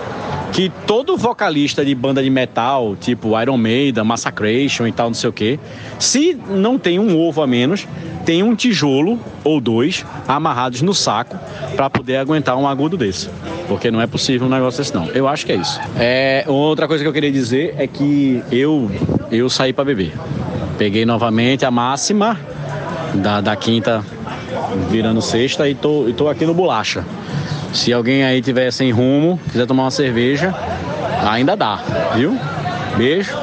que 0.60 0.70
todo 0.86 1.16
vocalista 1.16 1.86
de 1.86 1.96
banda 1.96 2.22
de 2.22 2.30
metal, 2.30 2.94
tipo 3.00 3.42
Iron 3.42 3.56
Maiden, 3.56 4.04
Massacration 4.04 4.86
e 4.88 4.92
tal, 4.92 5.08
não 5.08 5.14
sei 5.14 5.30
o 5.30 5.32
que, 5.32 5.58
se 5.98 6.38
não 6.50 6.78
tem 6.78 7.00
um 7.00 7.18
ovo 7.18 7.42
a 7.42 7.48
menos, 7.48 7.88
tem 8.26 8.44
um 8.44 8.54
tijolo 8.54 9.18
ou 9.42 9.62
dois 9.62 10.06
amarrados 10.28 10.82
no 10.82 10.94
saco 10.94 11.40
para 11.78 11.90
poder 11.90 12.18
aguentar 12.18 12.58
um 12.58 12.68
agudo 12.68 12.98
desse. 12.98 13.30
Porque 13.70 13.90
não 13.90 14.02
é 14.02 14.06
possível 14.06 14.48
um 14.48 14.50
negócio 14.50 14.80
desse 14.80 14.94
não. 14.94 15.06
Eu 15.12 15.30
acho 15.30 15.46
que 15.46 15.54
é 15.54 15.56
isso. 15.56 15.80
É, 15.98 16.44
outra 16.46 16.90
coisa 16.90 17.06
que 17.06 17.08
eu 17.08 17.14
queria 17.14 17.32
dizer 17.32 17.76
é 17.78 17.88
que 17.88 18.44
eu 18.52 18.92
eu 19.32 19.50
saí 19.50 19.72
para 19.72 19.86
beber. 19.86 20.12
Peguei 20.78 21.06
novamente 21.06 21.64
a 21.64 21.72
máxima 21.72 22.38
da, 23.14 23.40
da 23.40 23.56
quinta 23.56 24.04
virando 24.92 25.22
sexta 25.22 25.70
e 25.70 25.74
tô, 25.74 26.10
e 26.10 26.14
tô 26.14 26.28
aqui 26.28 26.46
no 26.46 26.54
bolacha. 26.54 27.06
Se 27.74 27.94
alguém 27.94 28.24
aí 28.24 28.42
tiver 28.42 28.72
sem 28.72 28.92
rumo, 28.92 29.40
quiser 29.52 29.66
tomar 29.66 29.84
uma 29.84 29.92
cerveja, 29.92 30.54
ainda 31.28 31.56
dá, 31.56 31.82
viu? 32.16 32.38
Beijo. 32.98 33.38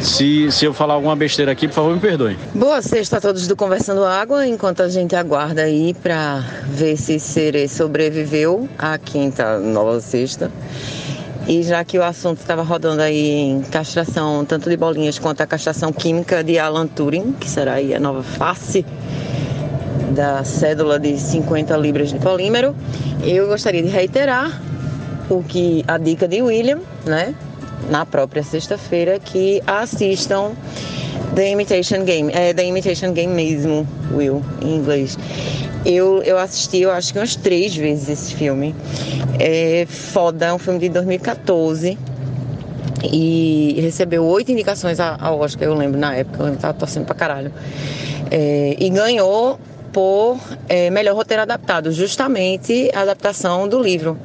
Se, 0.00 0.50
se 0.50 0.64
eu 0.64 0.72
falar 0.72 0.94
alguma 0.94 1.14
besteira 1.14 1.52
aqui, 1.52 1.68
por 1.68 1.74
favor, 1.74 1.94
me 1.94 2.00
perdoe. 2.00 2.36
Boa 2.54 2.80
sexta 2.80 3.18
a 3.18 3.20
todos 3.20 3.46
do 3.46 3.54
Conversando 3.54 4.04
Água, 4.04 4.46
enquanto 4.46 4.82
a 4.82 4.88
gente 4.88 5.14
aguarda 5.14 5.62
aí 5.62 5.94
para 5.94 6.42
ver 6.66 6.96
se 6.96 7.20
Serê 7.20 7.68
sobreviveu 7.68 8.68
à 8.78 8.96
quinta 8.96 9.58
nova 9.58 10.00
sexta. 10.00 10.50
E 11.46 11.62
já 11.62 11.84
que 11.84 11.98
o 11.98 12.02
assunto 12.02 12.40
estava 12.40 12.62
rodando 12.62 13.02
aí 13.02 13.28
em 13.28 13.62
castração, 13.62 14.44
tanto 14.44 14.70
de 14.70 14.76
bolinhas 14.76 15.18
quanto 15.18 15.42
a 15.42 15.46
castração 15.46 15.92
química 15.92 16.42
de 16.42 16.58
Alan 16.58 16.86
Turing, 16.86 17.32
que 17.32 17.48
será 17.48 17.74
aí 17.74 17.94
a 17.94 18.00
nova 18.00 18.22
face 18.22 18.84
da 20.20 20.44
cédula 20.44 20.98
de 20.98 21.18
50 21.18 21.74
libras 21.78 22.10
de 22.10 22.18
polímero, 22.18 22.76
eu 23.24 23.46
gostaria 23.46 23.82
de 23.82 23.88
reiterar 23.88 24.60
o 25.30 25.42
que 25.42 25.82
a 25.88 25.96
dica 25.96 26.28
de 26.28 26.42
William, 26.42 26.80
né? 27.06 27.34
Na 27.88 28.04
própria 28.04 28.42
sexta-feira, 28.42 29.18
que 29.18 29.62
assistam 29.66 30.52
The 31.34 31.52
Imitation 31.52 32.04
Game. 32.04 32.30
É 32.34 32.52
The 32.52 32.66
Imitation 32.66 33.14
Game 33.14 33.32
mesmo, 33.32 33.88
Will, 34.12 34.44
em 34.60 34.76
inglês. 34.76 35.18
Eu, 35.86 36.22
eu 36.22 36.36
assisti, 36.36 36.82
eu 36.82 36.90
acho 36.90 37.14
que 37.14 37.18
umas 37.18 37.34
três 37.34 37.74
vezes 37.74 38.10
esse 38.10 38.34
filme. 38.34 38.74
É 39.38 39.86
foda, 39.88 40.48
é 40.48 40.52
um 40.52 40.58
filme 40.58 40.80
de 40.80 40.90
2014 40.90 41.96
e 43.10 43.78
recebeu 43.80 44.22
oito 44.26 44.52
indicações 44.52 45.00
ao 45.00 45.40
Oscar, 45.40 45.66
eu 45.66 45.74
lembro 45.74 45.98
na 45.98 46.14
época, 46.14 46.42
eu 46.42 46.44
lembro, 46.44 46.60
tava 46.60 46.74
torcendo 46.74 47.06
pra 47.06 47.14
caralho. 47.14 47.50
É, 48.30 48.76
e 48.78 48.90
ganhou 48.90 49.58
por 49.92 50.38
é, 50.68 50.90
melhor 50.90 51.14
roteiro 51.14 51.42
adaptado, 51.42 51.92
justamente 51.92 52.90
a 52.94 53.00
adaptação 53.00 53.68
do 53.68 53.80
livro. 53.80 54.18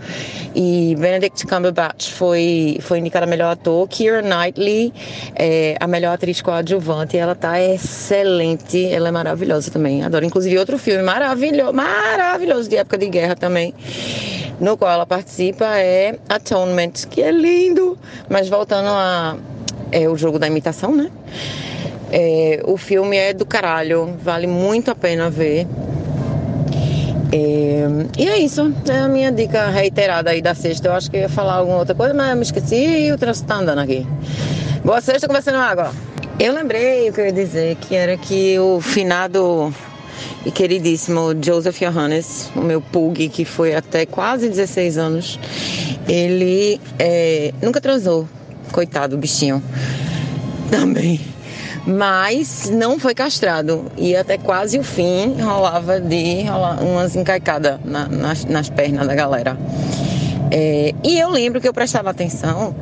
E 0.55 0.95
Benedict 0.97 1.45
Cumberbatch 1.45 2.11
foi, 2.11 2.77
foi 2.81 2.99
indicada 2.99 3.25
a 3.25 3.29
melhor 3.29 3.51
ator, 3.51 3.87
Keira 3.89 4.21
Knightley, 4.21 4.93
é, 5.35 5.75
a 5.79 5.87
melhor 5.87 6.13
atriz 6.13 6.41
coadjuvante, 6.41 7.17
ela 7.17 7.35
tá 7.35 7.61
excelente, 7.61 8.85
ela 8.85 9.09
é 9.09 9.11
maravilhosa 9.11 9.69
também, 9.69 10.03
adoro. 10.03 10.23
Inclusive 10.23 10.57
outro 10.57 10.77
filme 10.77 11.03
maravilhoso, 11.03 11.73
maravilhoso 11.73 12.69
de 12.69 12.77
época 12.77 12.97
de 12.97 13.07
guerra 13.07 13.35
também, 13.35 13.73
no 14.59 14.77
qual 14.77 14.91
ela 14.91 15.05
participa 15.05 15.65
é 15.77 16.17
Atonement, 16.29 16.93
que 17.09 17.21
é 17.21 17.31
lindo, 17.31 17.97
mas 18.29 18.47
voltando 18.47 18.87
a 18.87 19.35
é 19.91 20.09
o 20.09 20.17
jogo 20.17 20.39
da 20.39 20.47
imitação, 20.47 20.95
né? 20.95 21.09
É, 22.11 22.61
o 22.65 22.77
filme 22.77 23.17
é 23.17 23.33
do 23.33 23.45
caralho, 23.45 24.15
vale 24.21 24.47
muito 24.47 24.91
a 24.91 24.95
pena 24.95 25.29
ver. 25.29 25.67
É, 27.31 27.87
e 28.17 28.27
é 28.27 28.37
isso, 28.37 28.73
é 28.87 28.99
a 28.99 29.07
minha 29.07 29.31
dica 29.31 29.69
reiterada 29.69 30.29
aí 30.29 30.41
da 30.41 30.53
sexta. 30.53 30.87
Eu 30.87 30.93
acho 30.93 31.09
que 31.09 31.17
ia 31.17 31.29
falar 31.29 31.55
alguma 31.55 31.79
outra 31.79 31.95
coisa, 31.95 32.13
mas 32.13 32.29
eu 32.29 32.35
me 32.35 32.43
esqueci 32.43 32.75
e 32.75 33.11
o 33.11 33.17
trânsito 33.17 33.47
tá 33.47 33.55
andando 33.55 33.79
aqui. 33.79 34.05
Boa 34.83 35.01
sexta, 35.01 35.27
conversando 35.27 35.57
água. 35.57 35.91
Eu 36.39 36.53
lembrei 36.53 37.09
o 37.09 37.13
que 37.13 37.21
eu 37.21 37.25
ia 37.25 37.31
dizer, 37.31 37.75
que 37.77 37.95
era 37.95 38.15
que 38.17 38.57
o 38.59 38.79
finado 38.79 39.73
e 40.45 40.51
queridíssimo 40.51 41.33
Joseph 41.43 41.79
Johannes, 41.79 42.51
o 42.55 42.61
meu 42.61 42.79
pug, 42.79 43.27
que 43.29 43.43
foi 43.43 43.73
até 43.73 44.05
quase 44.05 44.47
16 44.47 44.97
anos, 44.97 45.39
ele 46.07 46.79
é, 46.99 47.53
nunca 47.61 47.81
transou, 47.81 48.27
coitado, 48.71 49.17
bichinho. 49.17 49.63
Também 50.69 51.34
mas 51.85 52.69
não 52.69 52.99
foi 52.99 53.13
castrado. 53.13 53.85
E 53.97 54.15
até 54.15 54.37
quase 54.37 54.77
o 54.79 54.83
fim 54.83 55.35
rolava 55.41 55.99
de 55.99 56.45
umas 56.81 57.15
encaicadas 57.15 57.79
na, 57.83 58.07
nas, 58.07 58.45
nas 58.45 58.69
pernas 58.69 59.07
da 59.07 59.15
galera. 59.15 59.57
É, 60.51 60.93
e 61.03 61.19
eu 61.19 61.29
lembro 61.29 61.59
que 61.59 61.67
eu 61.67 61.73
prestava 61.73 62.09
atenção 62.09 62.75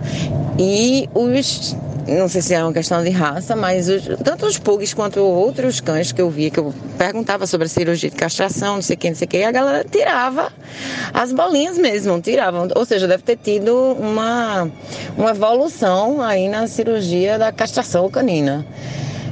e 0.59 1.09
os 1.13 1.75
não 2.07 2.27
sei 2.27 2.41
se 2.41 2.53
é 2.53 2.63
uma 2.63 2.73
questão 2.73 3.03
de 3.03 3.09
raça, 3.09 3.55
mas 3.55 3.87
os, 3.87 4.03
tanto 4.23 4.45
os 4.45 4.57
pugs 4.57 4.93
quanto 4.93 5.21
outros 5.21 5.79
cães 5.79 6.11
que 6.11 6.21
eu 6.21 6.29
via, 6.29 6.49
que 6.49 6.59
eu 6.59 6.73
perguntava 6.97 7.47
sobre 7.47 7.65
a 7.65 7.69
cirurgia 7.69 8.09
de 8.09 8.15
castração, 8.15 8.75
não 8.75 8.81
sei 8.81 8.95
o 8.95 8.99
que, 8.99 9.09
não 9.09 9.15
sei 9.15 9.25
o 9.25 9.29
que, 9.29 9.43
a 9.43 9.51
galera 9.51 9.85
tirava 9.89 10.51
as 11.13 11.31
bolinhas 11.31 11.77
mesmo, 11.77 12.19
tiravam. 12.19 12.67
Ou 12.75 12.85
seja, 12.85 13.07
deve 13.07 13.23
ter 13.23 13.37
tido 13.37 13.73
uma, 13.99 14.69
uma 15.17 15.31
evolução 15.31 16.21
aí 16.21 16.49
na 16.49 16.67
cirurgia 16.67 17.39
da 17.39 17.51
castração 17.51 18.09
canina. 18.09 18.65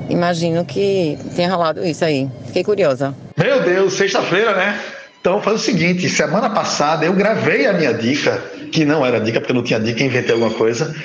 Imagino 0.09 0.65
que 0.65 1.17
tenha 1.36 1.49
rolado 1.49 1.86
isso 1.86 2.03
aí. 2.03 2.30
Fiquei 2.47 2.63
curiosa. 2.63 3.15
Meu 3.38 3.63
Deus, 3.63 3.93
sexta-feira, 3.93 4.55
né? 4.55 4.80
Então 5.22 5.39
faz 5.39 5.61
o 5.61 5.63
seguinte, 5.63 6.09
semana 6.09 6.49
passada 6.49 7.05
eu 7.05 7.13
gravei 7.13 7.67
a 7.67 7.74
minha 7.74 7.93
dica, 7.93 8.43
que 8.72 8.84
não 8.84 9.05
era 9.05 9.19
dica 9.19 9.39
porque 9.39 9.51
eu 9.51 9.55
não 9.55 9.61
tinha 9.63 9.80
dica, 9.80 10.03
inventei 10.03 10.34
alguma 10.34 10.49
coisa. 10.49 10.95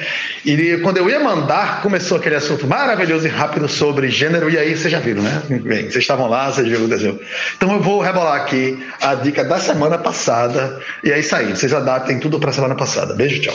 E 0.42 0.78
quando 0.82 0.96
eu 0.96 1.10
ia 1.10 1.20
mandar, 1.20 1.82
começou 1.82 2.16
aquele 2.16 2.36
assunto 2.36 2.66
maravilhoso 2.66 3.26
e 3.26 3.28
rápido 3.28 3.68
sobre 3.68 4.08
gênero, 4.08 4.48
e 4.48 4.56
aí 4.56 4.74
vocês 4.74 4.90
já 4.90 5.00
viram, 5.00 5.22
né? 5.22 5.42
Bem, 5.50 5.82
vocês 5.82 5.96
estavam 5.96 6.30
lá, 6.30 6.50
vocês 6.50 6.66
viram 6.66 6.86
o 6.86 6.88
desenho. 6.88 7.20
Então 7.58 7.70
eu 7.74 7.82
vou 7.82 8.00
rebolar 8.00 8.36
aqui 8.36 8.82
a 9.02 9.14
dica 9.14 9.44
da 9.44 9.60
semana 9.60 9.98
passada, 9.98 10.80
e 11.04 11.12
é 11.12 11.18
isso 11.18 11.36
aí, 11.36 11.54
vocês 11.54 11.74
adaptem 11.74 12.18
tudo 12.18 12.40
para 12.40 12.52
semana 12.52 12.74
passada. 12.74 13.14
Beijo, 13.14 13.42
tchau. 13.42 13.54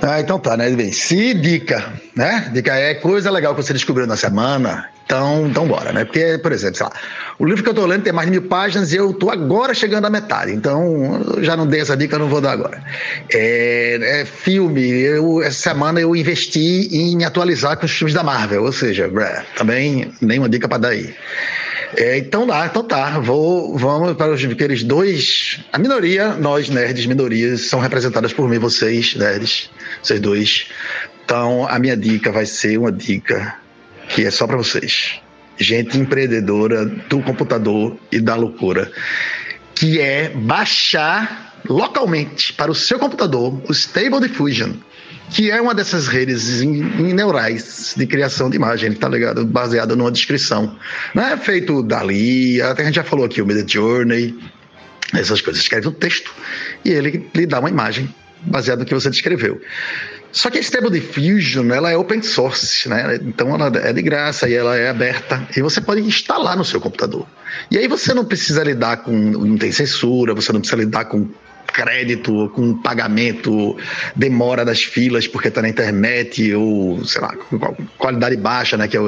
Ah, 0.00 0.20
então 0.20 0.38
tá, 0.38 0.56
né? 0.56 0.70
Bem, 0.70 0.92
se 0.92 1.34
dica, 1.34 1.92
né? 2.14 2.50
Dica 2.52 2.74
é 2.74 2.94
coisa 2.94 3.30
legal 3.30 3.54
que 3.54 3.62
você 3.62 3.72
descobriu 3.72 4.06
na 4.06 4.16
semana, 4.16 4.88
então, 5.04 5.46
então 5.46 5.66
bora, 5.66 5.92
né? 5.92 6.04
Porque, 6.04 6.38
por 6.38 6.52
exemplo, 6.52 6.76
sei 6.76 6.86
lá, 6.86 6.92
o 7.38 7.44
livro 7.44 7.62
que 7.62 7.68
eu 7.68 7.74
tô 7.74 7.84
lendo 7.84 8.02
tem 8.02 8.12
mais 8.12 8.26
de 8.26 8.32
mil 8.32 8.48
páginas 8.48 8.92
e 8.92 8.96
eu 8.96 9.12
tô 9.12 9.30
agora 9.30 9.74
chegando 9.74 10.06
à 10.06 10.10
metade, 10.10 10.52
então 10.52 11.20
já 11.40 11.56
não 11.56 11.66
dei 11.66 11.80
essa 11.80 11.96
dica, 11.96 12.14
eu 12.14 12.20
não 12.20 12.28
vou 12.28 12.40
dar 12.40 12.52
agora. 12.52 12.82
É, 13.30 14.20
é 14.20 14.24
filme, 14.24 14.82
eu, 14.82 15.42
essa 15.42 15.70
semana 15.70 16.00
eu 16.00 16.14
investi 16.16 16.88
em 16.90 17.16
me 17.16 17.24
atualizar 17.24 17.76
com 17.76 17.86
os 17.86 17.92
filmes 17.92 18.14
da 18.14 18.22
Marvel, 18.22 18.64
ou 18.64 18.72
seja, 18.72 19.10
também 19.56 20.12
nenhuma 20.20 20.48
dica 20.48 20.68
para 20.68 20.78
dar 20.78 20.88
aí. 20.88 21.14
É, 21.96 22.18
então 22.18 22.46
lá, 22.46 22.66
então 22.66 22.82
tá. 22.82 23.18
Vou, 23.20 23.76
vamos 23.76 24.16
para 24.16 24.32
os, 24.32 24.44
aqueles 24.44 24.82
dois. 24.82 25.60
A 25.72 25.78
minoria, 25.78 26.34
nós 26.34 26.68
nerds, 26.68 27.06
minorias, 27.06 27.62
são 27.62 27.80
representadas 27.80 28.32
por 28.32 28.48
mim, 28.48 28.58
vocês, 28.58 29.14
nerds, 29.14 29.70
vocês 30.02 30.20
dois. 30.20 30.66
Então 31.24 31.66
a 31.68 31.78
minha 31.78 31.96
dica 31.96 32.32
vai 32.32 32.46
ser 32.46 32.78
uma 32.78 32.92
dica 32.92 33.56
que 34.08 34.24
é 34.24 34.30
só 34.30 34.46
para 34.46 34.56
vocês. 34.56 35.20
Gente 35.58 35.98
empreendedora 35.98 36.86
do 36.86 37.20
computador 37.20 37.96
e 38.10 38.20
da 38.20 38.34
loucura, 38.34 38.90
que 39.74 40.00
é 40.00 40.30
baixar 40.30 41.60
localmente 41.68 42.52
para 42.54 42.70
o 42.70 42.74
seu 42.74 42.98
computador 42.98 43.62
o 43.68 43.72
Stable 43.72 44.20
Diffusion 44.20 44.72
que 45.32 45.50
é 45.50 45.60
uma 45.60 45.74
dessas 45.74 46.06
redes 46.08 46.60
em, 46.60 46.82
neurais 47.14 47.94
de 47.96 48.06
criação 48.06 48.50
de 48.50 48.56
imagem, 48.56 48.92
tá 48.92 49.08
ligado? 49.08 49.44
Baseada 49.44 49.96
numa 49.96 50.12
descrição. 50.12 50.76
Não 51.14 51.22
é 51.24 51.36
feito 51.36 51.82
dali, 51.82 52.60
até 52.60 52.82
a 52.82 52.84
gente 52.84 52.96
já 52.96 53.04
falou 53.04 53.24
aqui, 53.24 53.40
o 53.40 53.46
Mid 53.46 53.68
Journey, 53.70 54.38
essas 55.14 55.40
coisas. 55.40 55.62
Escreve 55.62 55.88
um 55.88 55.92
texto 55.92 56.32
e 56.84 56.90
ele 56.90 57.28
lhe 57.34 57.46
dá 57.46 57.60
uma 57.60 57.70
imagem 57.70 58.14
baseada 58.42 58.80
no 58.80 58.86
que 58.86 58.94
você 58.94 59.08
descreveu. 59.08 59.60
Só 60.32 60.48
que 60.48 60.58
a 60.58 60.60
Stable 60.62 60.90
Diffusion, 60.90 61.70
ela 61.72 61.90
é 61.90 61.96
open 61.96 62.22
source, 62.22 62.88
né? 62.88 63.18
Então 63.22 63.54
ela 63.54 63.70
é 63.78 63.92
de 63.92 64.00
graça 64.00 64.48
e 64.48 64.54
ela 64.54 64.76
é 64.76 64.88
aberta 64.88 65.46
e 65.54 65.60
você 65.60 65.80
pode 65.80 66.00
instalar 66.00 66.56
no 66.56 66.64
seu 66.64 66.80
computador. 66.80 67.26
E 67.70 67.76
aí 67.76 67.86
você 67.86 68.14
não 68.14 68.24
precisa 68.24 68.64
lidar 68.64 68.98
com, 68.98 69.12
não 69.12 69.58
tem 69.58 69.70
censura, 69.70 70.34
você 70.34 70.50
não 70.52 70.60
precisa 70.60 70.80
lidar 70.80 71.04
com 71.04 71.28
crédito, 71.72 72.50
com 72.54 72.74
pagamento, 72.74 73.76
demora 74.14 74.64
das 74.64 74.82
filas 74.82 75.26
porque 75.26 75.48
está 75.48 75.62
na 75.62 75.68
internet, 75.68 76.54
ou 76.54 77.04
sei 77.04 77.20
lá, 77.20 77.34
qualidade 77.98 78.36
baixa, 78.36 78.76
né? 78.76 78.86
Que 78.86 78.96
é 78.96 79.00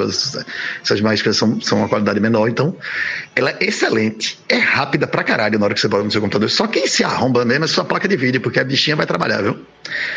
essas 0.83 1.01
mágicas 1.01 1.37
são, 1.37 1.59
são 1.61 1.79
uma 1.79 1.89
qualidade 1.89 2.19
menor. 2.19 2.49
Então, 2.49 2.75
ela 3.35 3.51
é 3.51 3.65
excelente, 3.65 4.39
é 4.49 4.57
rápida 4.57 5.07
pra 5.07 5.23
caralho 5.23 5.59
na 5.59 5.65
hora 5.65 5.73
que 5.73 5.79
você 5.79 5.87
bota 5.87 6.03
no 6.03 6.11
seu 6.11 6.21
computador. 6.21 6.49
Só 6.49 6.67
quem 6.67 6.87
se 6.87 7.03
arromba 7.03 7.45
mesmo 7.45 7.65
é 7.65 7.67
sua 7.67 7.85
placa 7.85 8.07
de 8.07 8.17
vídeo, 8.17 8.41
porque 8.41 8.59
a 8.59 8.63
bichinha 8.63 8.95
vai 8.95 9.05
trabalhar, 9.05 9.41
viu? 9.41 9.57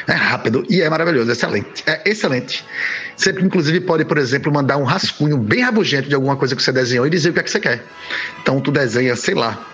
É 0.07 0.13
rápido 0.13 0.65
e 0.69 0.81
é 0.81 0.89
maravilhoso, 0.89 1.31
excelente. 1.31 1.83
É 1.87 2.01
excelente. 2.09 2.65
Você, 3.17 3.31
inclusive, 3.31 3.81
pode, 3.81 4.05
por 4.05 4.17
exemplo, 4.17 4.53
mandar 4.53 4.77
um 4.77 4.85
rascunho 4.85 5.37
bem 5.37 5.63
rabugento 5.63 6.09
de 6.09 6.15
alguma 6.15 6.37
coisa 6.37 6.55
que 6.55 6.63
você 6.63 6.73
desenhou 6.73 7.07
e 7.07 7.11
dizer 7.11 7.31
o 7.31 7.33
que 7.33 7.41
é 7.41 7.43
que 7.43 7.51
você 7.51 7.61
quer. 7.61 7.85
Então, 8.41 8.61
tu 8.61 8.71
desenha, 8.71 9.15
sei 9.17 9.35
lá, 9.35 9.67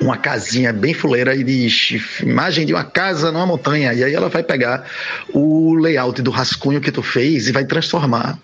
uma 0.00 0.16
casinha 0.16 0.72
bem 0.72 0.92
fuleira 0.92 1.34
e 1.34 1.42
diz 1.42 2.20
imagem 2.22 2.66
de 2.66 2.72
uma 2.72 2.84
casa 2.84 3.32
numa 3.32 3.46
montanha. 3.46 3.92
E 3.92 4.04
aí 4.04 4.14
ela 4.14 4.28
vai 4.28 4.42
pegar 4.42 4.84
o 5.32 5.74
layout 5.74 6.20
do 6.22 6.30
rascunho 6.30 6.80
que 6.80 6.92
tu 6.92 7.02
fez 7.02 7.48
e 7.48 7.52
vai 7.52 7.64
transformar 7.64 8.38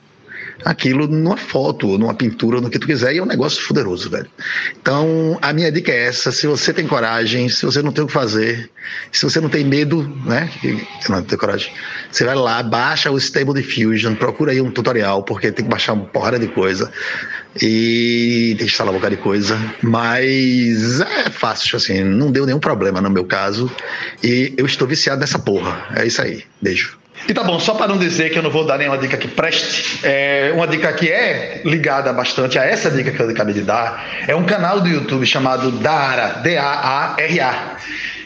aquilo 0.64 1.06
numa 1.06 1.36
foto, 1.36 1.98
numa 1.98 2.14
pintura, 2.14 2.60
no 2.60 2.70
que 2.70 2.78
tu 2.78 2.86
quiser, 2.86 3.14
e 3.14 3.18
é 3.18 3.22
um 3.22 3.26
negócio 3.26 3.62
fuderoso, 3.62 4.10
velho. 4.10 4.28
Então, 4.80 5.38
a 5.40 5.52
minha 5.52 5.70
dica 5.70 5.92
é 5.92 6.06
essa: 6.06 6.32
se 6.32 6.46
você 6.46 6.72
tem 6.72 6.86
coragem, 6.86 7.48
se 7.48 7.64
você 7.64 7.82
não 7.82 7.92
tem 7.92 8.04
o 8.04 8.06
que 8.06 8.12
fazer, 8.12 8.70
se 9.10 9.24
você 9.24 9.40
não 9.40 9.48
tem 9.48 9.64
medo, 9.64 10.02
né? 10.24 10.50
Não 11.08 11.22
tem 11.22 11.38
coragem, 11.38 11.72
você 12.10 12.24
vai 12.24 12.34
lá, 12.34 12.62
baixa 12.62 13.10
o 13.10 13.18
Stable 13.18 13.54
Diffusion, 13.54 14.14
procura 14.14 14.52
aí 14.52 14.60
um 14.60 14.70
tutorial, 14.70 15.22
porque 15.22 15.50
tem 15.52 15.64
que 15.64 15.70
baixar 15.70 15.92
uma 15.92 16.04
porrada 16.04 16.38
de 16.38 16.48
coisa 16.48 16.90
e 17.60 18.54
tem 18.56 18.66
que 18.66 18.72
instalar 18.72 18.92
um 18.92 18.96
bocado 18.96 19.16
de 19.16 19.22
coisa, 19.22 19.58
mas 19.82 21.00
é 21.00 21.30
fácil, 21.30 21.76
assim, 21.76 22.02
não 22.02 22.30
deu 22.30 22.46
nenhum 22.46 22.60
problema 22.60 23.00
no 23.00 23.10
meu 23.10 23.24
caso 23.24 23.70
e 24.22 24.54
eu 24.56 24.66
estou 24.66 24.86
viciado 24.86 25.20
nessa 25.20 25.38
porra. 25.38 25.86
É 25.94 26.06
isso 26.06 26.22
aí. 26.22 26.44
Beijo. 26.60 27.01
E 27.29 27.35
tá 27.35 27.45
bom, 27.45 27.59
só 27.61 27.75
para 27.75 27.89
não 27.89 27.99
dizer 27.99 28.31
que 28.31 28.39
eu 28.39 28.43
não 28.43 28.51
vou 28.51 28.64
dar 28.64 28.79
nenhuma 28.79 28.99
dica 28.99 29.16
que 29.16 29.29
preste, 29.29 30.01
é, 30.03 30.53
uma 30.55 30.66
dica 30.66 30.93
que 30.93 31.09
é 31.09 31.61
ligada 31.64 32.12
bastante 32.12 32.59
a 32.59 32.64
essa 32.64 32.91
dica 32.91 33.11
que 33.11 33.20
eu 33.20 33.29
acabei 33.29 33.55
de 33.55 33.62
dar, 33.62 34.25
é 34.27 34.35
um 34.35 34.45
canal 34.45 34.81
do 34.81 34.89
YouTube 34.89 35.25
chamado 35.25 35.70
Dara, 35.70 36.41
D-A-A-R-A, 36.43 37.77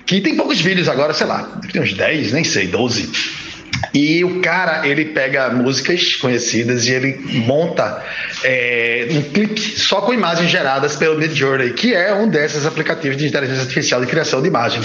que 0.07 0.21
tem 0.21 0.37
poucos 0.37 0.61
vídeos 0.61 0.89
agora, 0.89 1.13
sei 1.13 1.27
lá, 1.27 1.59
tem 1.73 1.83
uns 1.83 1.93
10, 1.93 2.33
nem 2.33 2.45
sei, 2.45 2.69
12 2.69 3.47
e 3.93 4.25
o 4.25 4.41
cara, 4.41 4.87
ele 4.87 5.07
pega 5.07 5.51
músicas 5.51 6.17
conhecidas 6.17 6.87
e 6.87 6.93
ele 6.93 7.19
monta 7.47 8.03
é, 8.45 9.09
um 9.11 9.23
clipe 9.23 9.61
só 9.61 10.01
com 10.01 10.13
imagens 10.13 10.51
geradas 10.51 10.97
pelo 10.97 11.19
Midjourney, 11.19 11.73
que 11.73 11.95
é 11.95 12.15
um 12.15 12.29
desses 12.29 12.67
aplicativos 12.67 13.17
de 13.17 13.27
inteligência 13.27 13.63
artificial 13.63 14.01
de 14.01 14.07
criação 14.07 14.43
de 14.43 14.49
imagem 14.49 14.83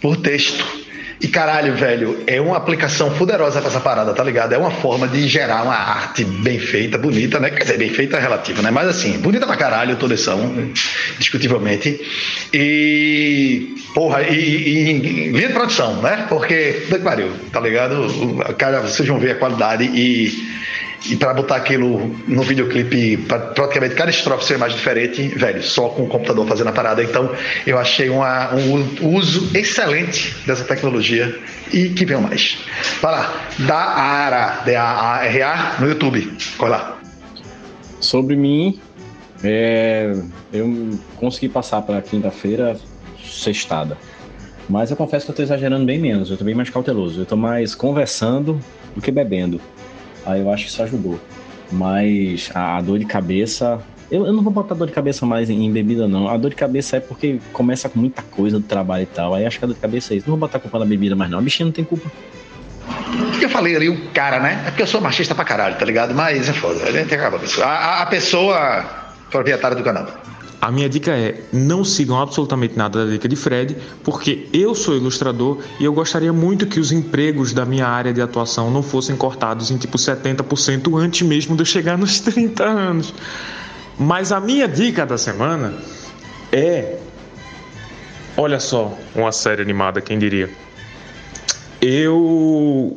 por 0.00 0.16
texto. 0.16 0.83
E 1.24 1.28
caralho, 1.28 1.74
velho, 1.74 2.22
é 2.26 2.38
uma 2.38 2.58
aplicação 2.58 3.08
poderosa 3.14 3.58
pra 3.58 3.70
essa 3.70 3.80
parada, 3.80 4.12
tá 4.12 4.22
ligado? 4.22 4.52
É 4.52 4.58
uma 4.58 4.70
forma 4.70 5.08
de 5.08 5.26
gerar 5.26 5.62
uma 5.62 5.74
arte 5.74 6.22
bem 6.22 6.58
feita, 6.58 6.98
bonita, 6.98 7.40
né? 7.40 7.48
Quer 7.48 7.62
dizer, 7.62 7.78
bem 7.78 7.88
feita 7.88 8.18
é 8.18 8.20
relativo, 8.20 8.60
né? 8.60 8.70
Mas 8.70 8.88
assim, 8.88 9.16
bonita 9.16 9.46
pra 9.46 9.56
caralho 9.56 9.96
toda 9.96 10.12
edição, 10.12 10.70
discutivelmente. 11.18 11.98
E. 12.52 13.74
Porra, 13.94 14.20
e, 14.20 14.34
e, 14.34 14.90
e 14.90 15.28
linha 15.30 15.48
de 15.48 15.54
produção, 15.54 16.02
né? 16.02 16.26
Porque, 16.28 16.84
que 16.90 16.98
pariu, 16.98 17.32
tá 17.50 17.58
ligado? 17.58 18.06
Cara, 18.58 18.82
vocês 18.82 19.08
vão 19.08 19.18
ver 19.18 19.30
a 19.30 19.36
qualidade 19.36 19.84
e 19.84 20.30
e 21.06 21.16
para 21.16 21.34
botar 21.34 21.56
aquilo 21.56 22.14
no 22.26 22.42
videoclipe, 22.42 23.16
pra 23.18 23.38
praticamente 23.38 23.94
cada 23.94 24.10
estrofe 24.10 24.44
ser 24.44 24.58
mais 24.58 24.72
diferente, 24.72 25.28
velho, 25.28 25.62
só 25.62 25.88
com 25.88 26.04
o 26.04 26.08
computador 26.08 26.46
fazendo 26.46 26.68
a 26.68 26.72
parada. 26.72 27.02
Então, 27.02 27.30
eu 27.66 27.78
achei 27.78 28.08
uma, 28.08 28.54
um 28.54 29.14
uso 29.14 29.50
excelente 29.56 30.34
dessa 30.46 30.64
tecnologia 30.64 31.38
e 31.72 31.90
que 31.90 32.06
venham 32.06 32.22
mais. 32.22 32.58
Vai 33.02 33.12
lá, 33.12 33.48
da 33.58 33.76
ARA, 33.76 34.62
D-A-A-R-A, 34.64 35.76
no 35.80 35.88
YouTube. 35.88 36.32
Corre 36.56 36.70
lá. 36.70 36.98
Sobre 38.00 38.36
mim, 38.36 38.80
é, 39.42 40.14
eu 40.52 40.98
consegui 41.16 41.48
passar 41.48 41.82
para 41.82 42.00
quinta-feira 42.00 42.78
sextada. 43.22 43.98
Mas 44.68 44.90
eu 44.90 44.96
confesso 44.96 45.26
que 45.26 45.32
eu 45.32 45.36
tô 45.36 45.42
exagerando 45.42 45.84
bem 45.84 45.98
menos, 45.98 46.30
eu 46.30 46.38
tô 46.38 46.44
bem 46.44 46.54
mais 46.54 46.70
cauteloso. 46.70 47.20
Eu 47.20 47.26
tô 47.26 47.36
mais 47.36 47.74
conversando 47.74 48.58
do 48.94 49.02
que 49.02 49.10
bebendo. 49.10 49.60
Aí 50.26 50.40
eu 50.40 50.50
acho 50.50 50.64
que 50.64 50.70
isso 50.70 50.82
ajudou. 50.82 51.20
Mas 51.70 52.50
a, 52.54 52.76
a 52.76 52.80
dor 52.80 52.98
de 52.98 53.04
cabeça. 53.04 53.80
Eu, 54.10 54.26
eu, 54.26 54.32
não 54.32 54.42
vou 54.42 54.52
botar 54.52 54.74
dor 54.74 54.86
de 54.86 54.92
cabeça 54.92 55.24
mais 55.24 55.48
em, 55.50 55.64
em, 55.64 55.72
bebida, 55.72 56.06
não. 56.06 56.28
A 56.28 56.36
dor 56.36 56.50
de 56.50 56.56
cabeça 56.56 56.98
é 56.98 57.00
porque 57.00 57.40
começa 57.52 57.88
com 57.88 57.98
muita 57.98 58.22
coisa 58.22 58.58
do 58.58 58.66
trabalho 58.66 59.02
e 59.02 59.06
tal. 59.06 59.34
Aí 59.34 59.46
acho 59.46 59.58
que 59.58 59.64
a 59.64 59.68
dor 59.68 59.74
de 59.74 59.80
cabeça 59.80 60.14
é 60.14 60.18
isso. 60.18 60.28
Não 60.28 60.36
vou 60.36 60.46
botar 60.46 60.58
culpa 60.58 60.78
na 60.78 60.84
bebida 60.84 61.16
mais, 61.16 61.30
não. 61.30 61.38
A 61.38 61.42
bichinha 61.42 61.64
não 61.64 61.72
tem 61.72 61.84
culpa. 61.84 62.10
Eu 63.40 63.48
falei 63.48 63.74
ali 63.76 63.88
o 63.88 64.10
cara, 64.10 64.38
né? 64.40 64.62
É 64.66 64.70
porque 64.70 64.82
eu 64.82 64.86
sou 64.86 65.00
machista 65.00 65.34
pra 65.34 65.44
caralho, 65.44 65.76
tá 65.76 65.84
ligado? 65.84 66.14
Mas 66.14 66.48
é 66.48 66.52
foda. 66.52 66.84
A 66.84 66.92
gente 66.92 67.16
com 67.16 67.44
isso. 67.44 67.62
A, 67.62 67.66
a, 67.66 68.02
a 68.02 68.06
pessoa 68.06 68.84
proprietária 69.30 69.76
do 69.76 69.82
canal. 69.82 70.06
A 70.64 70.70
minha 70.72 70.88
dica 70.88 71.10
é: 71.10 71.42
não 71.52 71.84
sigam 71.84 72.18
absolutamente 72.18 72.74
nada 72.74 73.04
da 73.04 73.12
dica 73.12 73.28
de 73.28 73.36
Fred, 73.36 73.76
porque 74.02 74.48
eu 74.50 74.74
sou 74.74 74.96
ilustrador 74.96 75.58
e 75.78 75.84
eu 75.84 75.92
gostaria 75.92 76.32
muito 76.32 76.66
que 76.66 76.80
os 76.80 76.90
empregos 76.90 77.52
da 77.52 77.66
minha 77.66 77.86
área 77.86 78.14
de 78.14 78.22
atuação 78.22 78.70
não 78.70 78.82
fossem 78.82 79.14
cortados 79.14 79.70
em 79.70 79.76
tipo 79.76 79.98
70% 79.98 80.98
antes 80.98 81.20
mesmo 81.20 81.54
de 81.54 81.60
eu 81.60 81.66
chegar 81.66 81.98
nos 81.98 82.18
30 82.24 82.64
anos. 82.64 83.12
Mas 83.98 84.32
a 84.32 84.40
minha 84.40 84.66
dica 84.66 85.04
da 85.04 85.18
semana 85.18 85.74
é. 86.50 86.96
Olha 88.34 88.58
só, 88.58 88.96
uma 89.14 89.32
série 89.32 89.60
animada, 89.60 90.00
quem 90.00 90.18
diria? 90.18 90.48
Eu 91.78 92.96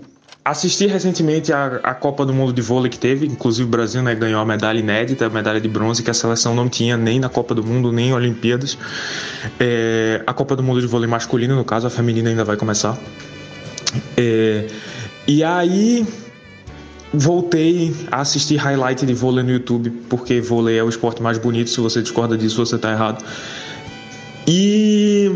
assisti 0.52 0.88
recentemente 0.88 1.52
a, 1.52 1.80
a 1.84 1.94
Copa 1.94 2.26
do 2.26 2.34
Mundo 2.34 2.54
de 2.54 2.62
vôlei 2.62 2.90
que 2.90 2.98
teve, 2.98 3.26
inclusive 3.26 3.68
o 3.68 3.70
Brasil 3.70 4.02
né, 4.02 4.16
ganhou 4.16 4.40
a 4.40 4.46
medalha 4.46 4.80
inédita, 4.80 5.26
a 5.26 5.30
medalha 5.30 5.60
de 5.60 5.68
bronze 5.68 6.02
que 6.02 6.10
a 6.10 6.14
seleção 6.14 6.56
não 6.56 6.70
tinha 6.70 6.96
nem 6.96 7.20
na 7.20 7.28
Copa 7.28 7.54
do 7.54 7.64
Mundo, 7.64 7.92
nem 7.92 8.10
em 8.10 8.14
Olimpíadas. 8.14 8.78
É, 9.60 10.22
a 10.26 10.34
Copa 10.34 10.56
do 10.56 10.64
Mundo 10.64 10.80
de 10.80 10.88
vôlei 10.88 11.08
masculino, 11.08 11.56
no 11.56 11.66
caso, 11.66 11.88
a 11.88 11.90
feminina 11.90 12.30
ainda 12.30 12.46
vai 12.46 12.56
começar. 12.56 12.98
É, 14.16 14.68
e 15.28 15.44
aí 15.44 16.08
voltei 17.14 17.94
a 18.12 18.22
assistir 18.22 18.56
highlight 18.56 19.06
de 19.06 19.14
vôlei 19.14 19.44
no 19.44 19.52
YouTube, 19.52 19.90
porque 20.10 20.40
vôlei 20.40 20.78
é 20.78 20.84
o 20.84 20.90
esporte 20.90 21.22
mais 21.22 21.38
bonito. 21.38 21.70
Se 21.70 21.82
você 21.82 22.02
discorda 22.02 22.38
disso, 22.38 22.66
você 22.66 22.76
está 22.76 22.92
errado. 22.92 23.24
E 24.48 25.30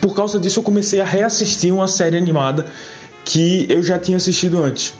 por 0.00 0.16
causa 0.16 0.40
disso 0.40 0.58
eu 0.58 0.64
comecei 0.64 1.00
a 1.00 1.04
reassistir 1.04 1.72
uma 1.72 1.86
série 1.86 2.16
animada 2.16 2.66
que 3.24 3.66
eu 3.68 3.82
já 3.82 3.98
tinha 3.98 4.16
assistido 4.16 4.62
antes. 4.62 4.94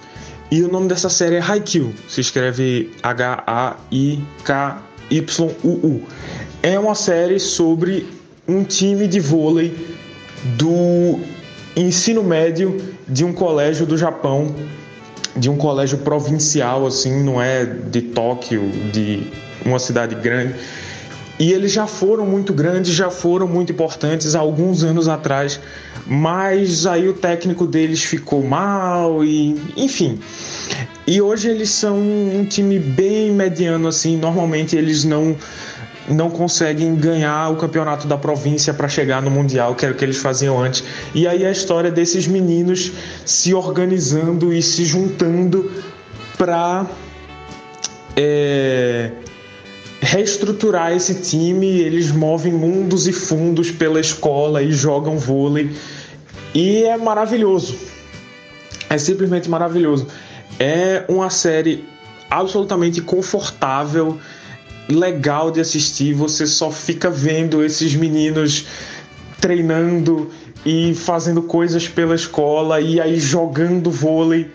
E 0.51 0.63
o 0.63 0.69
nome 0.69 0.89
dessa 0.89 1.09
série 1.09 1.37
é 1.37 1.41
Haikyuu, 1.41 1.95
se 2.09 2.21
escreve 2.21 2.91
H-A-I-K-Y-U-U. 3.03 3.63
É 6.63 6.79
uma 6.79 6.95
série 6.95 7.39
sobre 7.39 8.09
um 8.49 8.65
time 8.65 9.07
de 9.07 9.21
vôlei 9.21 9.97
do 10.57 11.21
ensino 11.77 12.23
médio 12.25 12.83
de 13.09 13.25
um 13.25 13.33
colégio 13.33 13.87
do 13.87 13.97
Japão, 13.97 14.55
de 15.37 15.49
um 15.49 15.57
colégio 15.57 15.99
provincial, 15.99 16.87
assim, 16.87 17.23
não 17.23 17.41
é 17.41 17.65
de 17.65 18.03
Tóquio, 18.03 18.69
de 18.93 19.23
uma 19.65 19.79
cidade 19.79 20.17
grande. 20.17 20.55
E 21.41 21.55
eles 21.55 21.73
já 21.73 21.87
foram 21.87 22.27
muito 22.27 22.53
grandes, 22.53 22.93
já 22.93 23.11
foram 23.11 23.49
muito 23.49 23.73
importantes 23.73 24.35
há 24.35 24.41
alguns 24.41 24.85
anos 24.85 25.09
atrás, 25.09 25.59
mas 26.07 26.85
aí 26.85 27.09
o 27.09 27.15
técnico 27.15 27.67
deles 27.67 28.05
ficou 28.05 28.45
mal 28.45 29.25
e 29.25 29.59
enfim. 29.75 30.21
E 31.07 31.19
hoje 31.23 31.49
eles 31.49 31.71
são 31.71 31.99
um 31.99 32.45
time 32.45 32.79
bem 32.79 33.33
mediano 33.33 33.89
assim, 33.89 34.19
normalmente 34.19 34.77
eles 34.77 35.03
não 35.03 35.35
não 36.07 36.29
conseguem 36.29 36.95
ganhar 36.97 37.51
o 37.51 37.57
campeonato 37.57 38.07
da 38.07 38.19
província 38.19 38.75
para 38.75 38.89
chegar 38.89 39.23
no 39.23 39.31
mundial, 39.31 39.75
que 39.75 39.87
era 39.87 39.95
o 39.95 39.97
que 39.97 40.05
eles 40.05 40.19
faziam 40.19 40.61
antes. 40.61 40.85
E 41.15 41.27
aí 41.27 41.47
a 41.47 41.51
história 41.51 41.91
desses 41.91 42.27
meninos 42.27 42.93
se 43.25 43.55
organizando 43.55 44.53
e 44.53 44.61
se 44.61 44.85
juntando 44.85 45.71
para 46.37 46.85
é, 48.17 49.13
reestruturar 50.01 50.93
esse 50.93 51.15
time. 51.15 51.81
Eles 51.81 52.11
movem 52.11 52.53
mundos 52.53 53.07
e 53.07 53.13
fundos 53.13 53.71
pela 53.71 54.01
escola 54.01 54.63
e 54.63 54.73
jogam 54.73 55.19
vôlei. 55.19 55.71
E 56.55 56.85
é 56.85 56.97
maravilhoso. 56.97 57.77
É 58.89 58.99
simplesmente 58.99 59.49
maravilhoso. 59.49 60.07
É 60.59 61.05
uma 61.09 61.31
série 61.31 61.85
absolutamente 62.29 63.01
confortável, 63.01 64.19
legal 64.89 65.51
de 65.51 65.61
assistir. 65.61 66.15
Você 66.15 66.47
só 66.47 66.71
fica 66.71 67.11
vendo 67.11 67.65
esses 67.65 67.95
meninos 67.95 68.67
treinando 69.41 70.31
e 70.65 70.95
fazendo 70.95 71.43
coisas 71.43 71.89
pela 71.89 72.15
escola 72.15 72.81
e 72.81 73.01
aí 73.01 73.19
jogando 73.19 73.91
vôlei. 73.91 74.51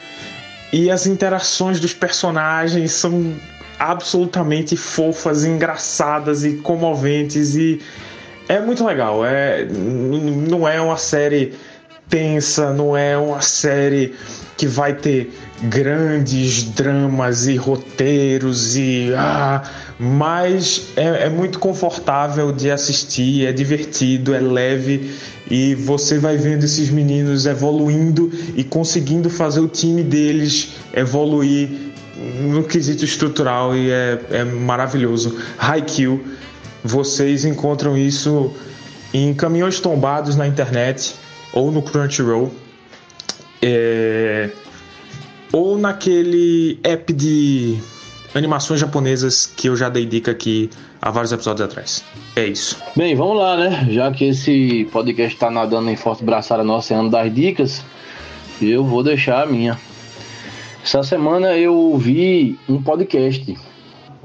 E 0.72 0.92
as 0.92 1.08
interações 1.08 1.80
dos 1.80 1.94
personagens 1.94 2.92
são 2.92 3.34
absolutamente 3.80 4.76
fofas, 4.76 5.44
engraçadas 5.44 6.44
e 6.44 6.54
comoventes 6.54 7.56
e 7.56 7.82
é 8.48 8.60
muito 8.60 8.86
legal. 8.86 9.26
É, 9.26 9.66
não 9.66 10.68
é 10.68 10.80
uma 10.80 10.98
série 10.98 11.54
tensa, 12.10 12.72
não 12.74 12.96
é 12.96 13.18
uma 13.18 13.42
série 13.42 14.14
que 14.58 14.68
vai 14.68 14.94
ter 14.94 15.34
grandes 15.64 16.64
dramas 16.64 17.48
e 17.48 17.56
roteiros 17.56 18.76
e 18.78 19.14
ah, 19.18 19.64
mas 20.00 20.90
é, 20.96 21.26
é, 21.26 21.30
muito 21.30 21.60
confortável 21.60 22.52
de 22.52 22.70
assistir, 22.70 23.48
é 23.48 23.52
divertido, 23.52 24.34
é 24.34 24.40
leve 24.40 25.14
e 25.50 25.76
você 25.76 26.18
vai 26.18 26.38
vendo 26.38 26.64
esses 26.64 26.90
meninos 26.90 27.46
evoluindo 27.46 28.32
e 28.56 28.64
conseguindo 28.64 29.30
fazer 29.30 29.60
o 29.60 29.68
time 29.68 30.04
deles 30.04 30.74
evoluir 30.94 31.70
no 32.16 32.64
quesito 32.64 33.04
estrutural 33.04 33.76
e 33.76 33.92
é, 33.92 34.20
é 34.32 34.44
maravilhoso. 34.44 35.38
Haikyuu, 35.58 36.24
vocês 36.84 37.46
encontram 37.46 37.98
isso 37.98 38.54
em 39.14 39.34
caminhões 39.34 39.80
tombados 39.80 40.36
na 40.36 40.48
internet 40.48 41.16
ou 41.52 41.72
no 41.72 41.82
Crunchyroll. 41.82 42.54
É, 43.62 44.50
ou 45.52 45.78
naquele 45.78 46.80
app 46.84 47.12
de 47.14 47.78
animações 48.36 48.80
japonesas 48.80 49.46
que 49.46 49.70
eu 49.70 49.76
já 49.76 49.88
dei 49.88 50.06
dica 50.06 50.32
aqui 50.32 50.70
há 51.02 51.10
vários 51.10 51.32
episódios 51.32 51.66
atrás. 51.66 52.04
É 52.36 52.46
isso. 52.46 52.78
Bem, 52.96 53.16
vamos 53.16 53.38
lá, 53.38 53.56
né? 53.56 53.88
Já 53.90 54.12
que 54.12 54.26
esse 54.26 54.86
podcast 54.92 55.34
está 55.34 55.50
nadando 55.50 55.90
em 55.90 55.96
forte 55.96 56.24
braçada 56.24 56.64
no 56.64 56.76
oceano 56.76 57.10
das 57.10 57.34
dicas, 57.34 57.82
eu 58.62 58.84
vou 58.84 59.02
deixar 59.02 59.44
a 59.44 59.46
minha. 59.46 59.80
Essa 60.86 61.02
semana 61.02 61.58
eu 61.58 61.74
ouvi 61.74 62.60
um 62.70 62.80
podcast 62.80 63.58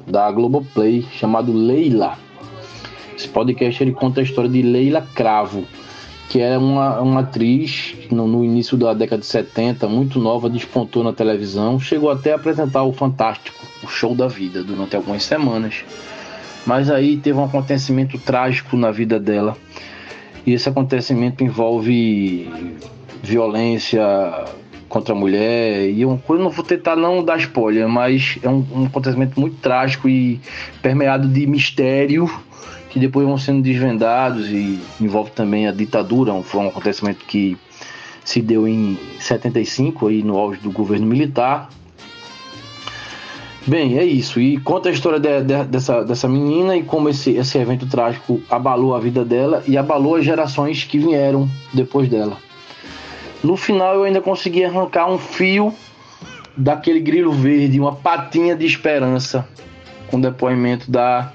da 0.07 0.31
Globoplay 0.31 1.07
chamado 1.11 1.55
Leila. 1.55 2.19
Esse 3.17 3.29
podcast 3.29 3.83
ele 3.83 3.93
conta 3.93 4.21
a 4.21 4.23
história 4.23 4.51
de 4.51 4.61
Leila 4.61 5.09
Cravo, 5.15 5.65
que 6.29 6.39
era 6.39 6.59
uma, 6.59 7.01
uma 7.01 7.21
atriz 7.21 7.95
no, 8.11 8.29
no, 8.29 8.45
início 8.45 8.77
da 8.77 8.93
década 8.93 9.23
de 9.23 9.27
70, 9.27 9.89
muito 9.89 10.21
nova, 10.21 10.51
despontou 10.51 11.03
na 11.03 11.15
televisão, 11.15 11.81
chegou 11.81 12.11
até 12.11 12.33
a 12.33 12.37
apresentar 12.37 12.83
o 12.83 12.93
Fantástico, 12.93 13.65
o 13.83 13.89
show 13.89 14.15
da 14.15 14.29
vida, 14.29 14.63
durante 14.63 14.95
algumas 14.95 15.23
semanas. 15.23 15.83
Mas 16.67 16.91
aí 16.91 17.17
teve 17.17 17.39
um 17.39 17.45
acontecimento 17.45 18.19
trágico 18.19 18.77
na 18.77 18.91
vida 18.91 19.19
dela. 19.19 19.57
E 20.45 20.53
esse 20.53 20.69
acontecimento 20.69 21.43
envolve 21.43 22.51
violência 23.23 24.03
contra 24.91 25.15
a 25.15 25.17
mulher. 25.17 25.89
E 25.89 26.05
uma 26.05 26.19
coisa, 26.19 26.43
não 26.43 26.51
vou 26.51 26.65
tentar 26.65 26.97
não 26.97 27.25
dar 27.25 27.39
spoiler, 27.39 27.89
mas 27.89 28.39
é 28.43 28.49
um, 28.51 28.67
um 28.75 28.85
acontecimento 28.85 29.41
muito 29.41 29.57
trágico 29.57 30.07
e 30.07 30.39
permeado 30.83 31.27
de 31.27 31.47
mistério 31.47 32.29
que 32.91 32.99
depois 32.99 33.25
vão 33.25 33.39
sendo 33.39 33.63
desvendados 33.63 34.49
e 34.49 34.81
envolve 35.01 35.31
também 35.31 35.69
a 35.69 35.73
ditadura, 35.73 36.35
foi 36.43 36.61
um 36.61 36.69
acontecimento 36.69 37.25
que 37.25 37.57
se 38.25 38.43
deu 38.43 38.67
em 38.67 38.99
75 39.21 40.09
aí 40.09 40.23
no 40.25 40.37
auge 40.37 40.61
do 40.61 40.73
governo 40.73 41.07
militar. 41.07 41.71
Bem, 43.67 43.97
é 43.97 44.05
isso. 44.05 44.41
E 44.41 44.59
conta 44.59 44.89
a 44.89 44.93
história 44.93 45.21
de, 45.21 45.43
de, 45.43 45.65
dessa, 45.65 46.03
dessa 46.03 46.29
menina 46.29 46.77
e 46.77 46.83
como 46.83 47.09
esse, 47.09 47.31
esse 47.33 47.59
evento 47.59 47.87
trágico 47.87 48.41
abalou 48.51 48.95
a 48.95 49.01
vida 49.01 49.25
dela 49.25 49.63
e 49.69 49.79
abalou 49.79 50.17
as 50.17 50.25
gerações 50.25 50.83
que 50.83 50.99
vieram 50.99 51.49
depois 51.73 52.09
dela. 52.09 52.37
No 53.43 53.57
final 53.57 53.95
eu 53.95 54.05
ainda 54.05 54.21
consegui 54.21 54.65
arrancar 54.65 55.11
um 55.11 55.19
fio 55.19 55.75
daquele 56.57 57.01
grilo 57.01 57.33
verde, 57.33 57.81
uma 57.81 57.95
patinha 57.95 58.55
de 58.55 58.67
esperança 58.67 59.49
com 60.11 60.21
depoimento 60.21 60.91
da, 60.91 61.33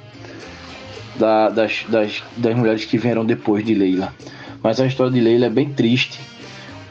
da, 1.16 1.50
das, 1.50 1.86
das, 1.88 2.24
das 2.38 2.56
mulheres 2.56 2.86
que 2.86 2.98
vieram 2.98 3.26
depois 3.26 3.66
de 3.66 3.74
Leila. 3.74 4.14
Mas 4.62 4.80
a 4.80 4.86
história 4.86 5.12
de 5.12 5.20
Leila 5.20 5.48
é 5.48 5.50
bem 5.50 5.70
triste, 5.70 6.20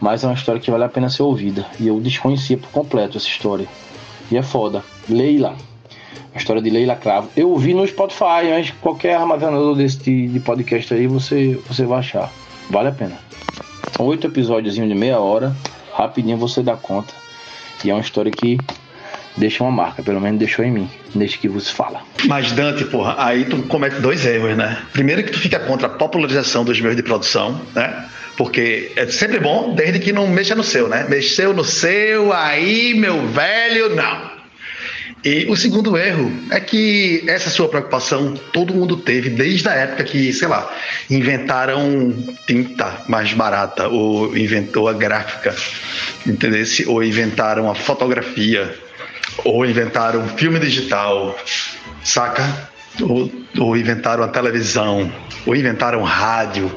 mas 0.01 0.25
é 0.25 0.27
uma 0.27 0.35
história 0.35 0.61
que 0.61 0.71
vale 0.71 0.85
a 0.85 0.89
pena 0.89 1.09
ser 1.09 1.23
ouvida. 1.23 1.67
E 1.79 1.87
eu 1.87 2.01
desconhecia 2.01 2.57
por 2.57 2.69
completo 2.71 3.17
essa 3.17 3.29
história. 3.29 3.67
E 4.31 4.37
é 4.37 4.43
foda. 4.43 4.83
Leila. 5.09 5.55
A 6.35 6.39
história 6.39 6.61
de 6.61 6.71
Leila 6.71 6.97
Cravo. 6.97 7.29
Eu 7.37 7.51
ouvi 7.51 7.75
no 7.75 7.87
Spotify, 7.87 8.51
mas 8.51 8.71
qualquer 8.81 9.17
armazenador 9.17 9.77
desse 9.77 10.27
de 10.27 10.41
podcast 10.41 10.93
aí 10.93 11.07
você, 11.07 11.61
você 11.69 11.85
vai 11.85 12.01
achar. 12.01 12.33
Vale 12.69 12.89
a 12.89 12.93
pena. 12.93 13.19
Oito 13.99 14.27
episódios 14.27 14.75
de 14.75 14.83
meia 14.83 15.21
hora, 15.21 15.55
rapidinho 15.93 16.37
você 16.37 16.63
dá 16.63 16.77
conta. 16.77 17.15
E 17.85 17.91
é 17.91 17.95
uma 17.95 18.01
história 18.01 18.31
que 18.31 18.59
deixa 19.37 19.63
uma 19.63 19.71
marca, 19.71 20.03
pelo 20.03 20.21
menos 20.21 20.39
deixou 20.39 20.65
em 20.65 20.71
mim, 20.73 20.91
desde 21.15 21.39
que 21.39 21.49
você 21.49 21.73
fala. 21.73 22.01
Mas 22.27 22.51
Dante, 22.51 22.85
porra, 22.87 23.15
aí 23.19 23.45
tu 23.45 23.63
comete 23.63 24.01
dois 24.01 24.27
erros, 24.27 24.57
né? 24.57 24.83
Primeiro 24.93 25.23
que 25.23 25.31
tu 25.31 25.39
fica 25.39 25.61
contra 25.61 25.87
a 25.87 25.91
popularização 25.91 26.65
dos 26.65 26.81
meios 26.81 26.97
de 26.97 27.05
produção, 27.05 27.61
né? 27.73 28.07
Porque 28.37 28.91
é 28.97 29.07
sempre 29.07 29.39
bom, 29.39 29.75
desde 29.77 30.01
que 30.01 30.13
não 30.13 30.27
mexa 30.27 30.57
no 30.57 30.65
seu, 30.65 30.89
né? 30.89 31.07
Mexeu 31.09 31.55
no 31.55 31.65
seu, 31.65 32.33
aí, 32.33 32.95
meu 32.95 33.29
velho, 33.29 33.95
não. 33.95 34.34
E 35.25 35.47
o 35.49 35.57
segundo 35.57 35.97
erro 35.97 36.31
é 36.51 36.61
que 36.61 37.25
essa 37.27 37.49
sua 37.49 37.69
preocupação 37.69 38.35
todo 38.53 38.75
mundo 38.75 38.97
teve 38.97 39.31
desde 39.31 39.69
a 39.69 39.73
época 39.73 40.05
que, 40.05 40.33
sei 40.33 40.49
lá, 40.49 40.71
inventaram 41.11 42.15
tinta 42.47 43.03
mais 43.09 43.33
barata, 43.33 43.89
ou 43.89 44.37
inventou 44.37 44.89
a 44.89 44.93
gráfica, 44.93 45.55
entendeu? 46.27 46.65
Ou 46.89 47.03
inventaram 47.03 47.71
a 47.71 47.75
fotografia, 47.75 48.75
ou 49.45 49.65
inventaram 49.65 50.29
filme 50.29 50.59
digital, 50.59 51.39
saca? 52.03 52.71
Ou, 53.01 53.31
ou 53.59 53.77
inventaram 53.77 54.23
a 54.23 54.29
televisão, 54.29 55.13
ou 55.47 55.57
inventaram 55.57 56.03
rádio. 56.03 56.71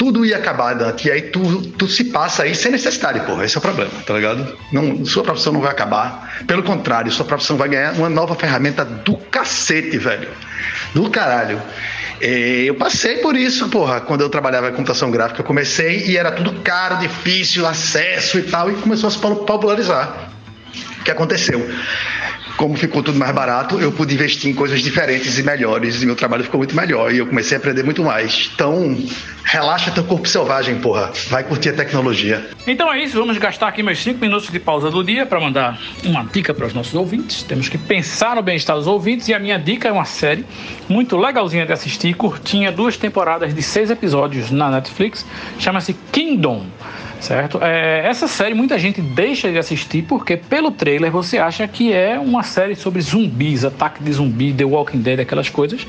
Tudo 0.00 0.24
ia 0.24 0.38
acabar, 0.38 0.72
Dante. 0.72 1.08
E 1.08 1.10
aí 1.10 1.20
tu, 1.20 1.60
tu 1.72 1.86
se 1.86 2.04
passa 2.04 2.44
aí 2.44 2.54
sem 2.54 2.72
necessidade, 2.72 3.20
porra. 3.20 3.44
Esse 3.44 3.58
é 3.58 3.58
o 3.58 3.60
problema, 3.60 3.90
tá 4.06 4.14
ligado? 4.14 4.56
Não, 4.72 5.04
sua 5.04 5.22
profissão 5.22 5.52
não 5.52 5.60
vai 5.60 5.70
acabar. 5.70 6.42
Pelo 6.46 6.62
contrário, 6.62 7.12
sua 7.12 7.26
profissão 7.26 7.58
vai 7.58 7.68
ganhar 7.68 7.92
uma 7.92 8.08
nova 8.08 8.34
ferramenta 8.34 8.82
do 8.82 9.14
cacete, 9.14 9.98
velho. 9.98 10.30
Do 10.94 11.10
caralho. 11.10 11.60
É, 12.18 12.62
eu 12.64 12.76
passei 12.76 13.18
por 13.18 13.36
isso, 13.36 13.68
porra, 13.68 14.00
quando 14.00 14.22
eu 14.22 14.30
trabalhava 14.30 14.70
em 14.70 14.72
computação 14.72 15.10
gráfica. 15.10 15.42
Eu 15.42 15.44
comecei 15.44 16.06
e 16.06 16.16
era 16.16 16.32
tudo 16.32 16.54
caro, 16.62 16.96
difícil, 16.96 17.66
acesso 17.66 18.38
e 18.38 18.42
tal, 18.44 18.70
e 18.70 18.76
começou 18.76 19.06
a 19.06 19.10
se 19.10 19.18
popularizar. 19.18 20.30
O 20.98 21.04
que 21.04 21.10
aconteceu? 21.10 21.60
Como 22.60 22.76
ficou 22.76 23.02
tudo 23.02 23.18
mais 23.18 23.34
barato, 23.34 23.80
eu 23.80 23.90
pude 23.90 24.12
investir 24.12 24.50
em 24.50 24.54
coisas 24.54 24.82
diferentes 24.82 25.38
e 25.38 25.42
melhores, 25.42 26.02
e 26.02 26.04
meu 26.04 26.14
trabalho 26.14 26.44
ficou 26.44 26.58
muito 26.58 26.76
melhor, 26.76 27.10
e 27.10 27.16
eu 27.16 27.26
comecei 27.26 27.56
a 27.56 27.58
aprender 27.58 27.82
muito 27.82 28.04
mais. 28.04 28.50
Então, 28.54 28.98
relaxa 29.44 29.90
teu 29.90 30.04
corpo 30.04 30.28
selvagem, 30.28 30.78
porra. 30.78 31.10
Vai 31.30 31.42
curtir 31.42 31.70
a 31.70 31.72
tecnologia. 31.72 32.50
Então 32.66 32.92
é 32.92 33.02
isso, 33.02 33.18
vamos 33.18 33.38
gastar 33.38 33.68
aqui 33.68 33.82
meus 33.82 34.02
5 34.02 34.20
minutos 34.20 34.50
de 34.50 34.60
pausa 34.60 34.90
do 34.90 35.02
dia 35.02 35.24
para 35.24 35.40
mandar 35.40 35.80
uma 36.04 36.22
dica 36.22 36.52
para 36.52 36.66
os 36.66 36.74
nossos 36.74 36.92
ouvintes. 36.92 37.42
Temos 37.44 37.66
que 37.66 37.78
pensar 37.78 38.36
no 38.36 38.42
bem-estar 38.42 38.76
dos 38.76 38.86
ouvintes, 38.86 39.26
e 39.28 39.32
a 39.32 39.38
minha 39.38 39.58
dica 39.58 39.88
é 39.88 39.92
uma 39.92 40.04
série 40.04 40.44
muito 40.86 41.16
legalzinha 41.16 41.64
de 41.64 41.72
assistir, 41.72 42.12
curtinha, 42.12 42.70
duas 42.70 42.94
temporadas 42.94 43.54
de 43.54 43.62
seis 43.62 43.90
episódios 43.90 44.50
na 44.50 44.70
Netflix, 44.70 45.24
chama-se 45.58 45.94
Kingdom 46.12 46.66
certo? 47.20 47.58
É, 47.62 48.06
essa 48.06 48.26
série 48.26 48.54
muita 48.54 48.78
gente 48.78 49.00
deixa 49.00 49.50
de 49.50 49.58
assistir 49.58 50.02
porque 50.02 50.36
pelo 50.36 50.70
trailer 50.70 51.10
você 51.10 51.38
acha 51.38 51.66
que 51.68 51.92
é 51.92 52.18
uma 52.18 52.42
série 52.42 52.74
sobre 52.74 53.00
zumbis, 53.00 53.64
ataque 53.64 54.02
de 54.02 54.12
zumbi, 54.12 54.52
The 54.52 54.64
Walking 54.64 55.00
Dead, 55.00 55.20
aquelas 55.20 55.48
coisas. 55.48 55.86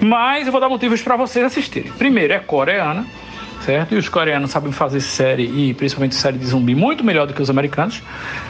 Mas 0.00 0.46
eu 0.46 0.52
vou 0.52 0.60
dar 0.60 0.68
motivos 0.68 1.02
para 1.02 1.16
vocês 1.16 1.44
assistirem. 1.44 1.92
Primeiro, 1.92 2.32
é 2.32 2.38
coreana 2.38 3.06
certo? 3.66 3.96
E 3.96 3.98
os 3.98 4.08
coreanos 4.08 4.52
sabem 4.52 4.70
fazer 4.70 5.00
série, 5.00 5.42
e 5.44 5.74
principalmente 5.74 6.14
série 6.14 6.38
de 6.38 6.46
zumbi, 6.46 6.74
muito 6.74 7.02
melhor 7.02 7.26
do 7.26 7.34
que 7.34 7.42
os 7.42 7.50
americanos. 7.50 8.00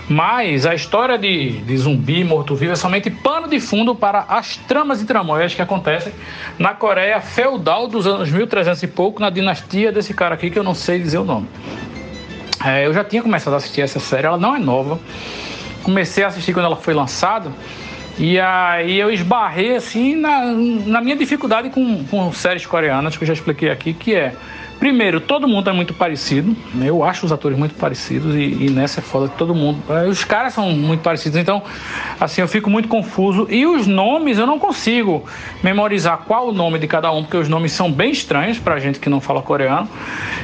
Mas 0.08 0.66
a 0.66 0.74
história 0.74 1.16
de, 1.16 1.52
de 1.62 1.76
zumbi 1.76 2.22
morto-vivo 2.22 2.72
é 2.72 2.76
somente 2.76 3.10
pano 3.10 3.48
de 3.48 3.58
fundo 3.58 3.94
para 3.94 4.26
as 4.28 4.56
tramas 4.56 5.00
e 5.00 5.06
tramóias 5.06 5.54
que 5.54 5.62
acontecem 5.62 6.12
na 6.58 6.74
Coreia 6.74 7.20
feudal 7.20 7.88
dos 7.88 8.06
anos 8.06 8.30
1300 8.30 8.82
e 8.82 8.86
pouco, 8.86 9.20
na 9.20 9.30
dinastia 9.30 9.90
desse 9.90 10.12
cara 10.12 10.34
aqui 10.34 10.50
que 10.50 10.58
eu 10.58 10.64
não 10.64 10.74
sei 10.74 10.98
dizer 10.98 11.18
o 11.18 11.24
nome. 11.24 11.48
É, 12.64 12.86
eu 12.86 12.92
já 12.92 13.04
tinha 13.04 13.22
começado 13.22 13.54
a 13.54 13.56
assistir 13.56 13.82
essa 13.82 14.00
série, 14.00 14.26
ela 14.26 14.38
não 14.38 14.54
é 14.54 14.58
nova. 14.58 14.98
Comecei 15.82 16.24
a 16.24 16.28
assistir 16.28 16.52
quando 16.52 16.66
ela 16.66 16.76
foi 16.76 16.94
lançada. 16.94 17.50
E 18.18 18.40
aí 18.40 18.98
eu 18.98 19.10
esbarrei 19.10 19.76
assim 19.76 20.16
na, 20.16 20.46
na 20.46 21.00
minha 21.02 21.16
dificuldade 21.16 21.68
com, 21.68 22.02
com 22.04 22.32
séries 22.32 22.64
coreanas, 22.64 23.16
que 23.16 23.24
eu 23.24 23.26
já 23.26 23.34
expliquei 23.34 23.70
aqui, 23.70 23.92
que 23.92 24.14
é 24.14 24.34
Primeiro, 24.78 25.20
todo 25.20 25.48
mundo 25.48 25.70
é 25.70 25.72
muito 25.72 25.94
parecido. 25.94 26.54
Né? 26.74 26.88
Eu 26.88 27.02
acho 27.02 27.24
os 27.24 27.32
atores 27.32 27.58
muito 27.58 27.74
parecidos 27.74 28.34
e, 28.34 28.66
e 28.66 28.70
nessa 28.70 29.00
é 29.00 29.02
foda 29.02 29.28
que 29.28 29.36
todo 29.36 29.54
mundo. 29.54 29.82
É, 29.88 30.06
os 30.06 30.22
caras 30.24 30.52
são 30.52 30.70
muito 30.70 31.00
parecidos, 31.00 31.38
então, 31.38 31.62
assim, 32.20 32.40
eu 32.40 32.48
fico 32.48 32.68
muito 32.68 32.88
confuso. 32.88 33.46
E 33.50 33.66
os 33.66 33.86
nomes 33.86 34.38
eu 34.38 34.46
não 34.46 34.58
consigo 34.58 35.24
memorizar 35.62 36.18
qual 36.26 36.48
o 36.48 36.52
nome 36.52 36.78
de 36.78 36.86
cada 36.86 37.10
um, 37.10 37.22
porque 37.22 37.36
os 37.36 37.48
nomes 37.48 37.72
são 37.72 37.90
bem 37.90 38.10
estranhos 38.10 38.58
pra 38.58 38.78
gente 38.78 39.00
que 39.00 39.08
não 39.08 39.20
fala 39.20 39.40
coreano. 39.40 39.88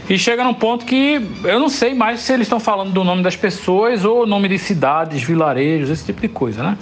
E 0.09 0.19
chega 0.19 0.43
num 0.43 0.55
ponto 0.55 0.85
que 0.85 1.21
eu 1.45 1.61
não 1.61 1.69
sei 1.69 1.95
mais 1.95 2.21
se 2.21 2.33
eles 2.33 2.47
estão 2.47 2.59
falando 2.59 2.93
do 2.93 3.05
nome 3.05 3.23
das 3.23 3.37
pessoas 3.37 4.05
ou 4.05 4.27
nome 4.27 4.49
de 4.49 4.59
cidades, 4.59 5.23
vilarejos, 5.23 5.91
esse 5.91 6.05
tipo 6.07 6.21
de 6.21 6.29
coisa, 6.29 6.63
né? 6.63 6.79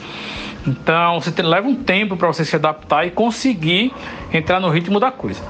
Então, 0.67 1.21
você 1.21 1.31
tem, 1.31 1.45
leva 1.45 1.67
um 1.67 1.75
tempo 1.75 2.17
para 2.17 2.29
você 2.29 2.45
se 2.45 2.55
adaptar 2.55 3.07
e 3.07 3.11
conseguir 3.11 3.93
entrar 4.33 4.61
no 4.61 4.69
ritmo 4.69 5.01
da 5.01 5.11
coisa. 5.11 5.43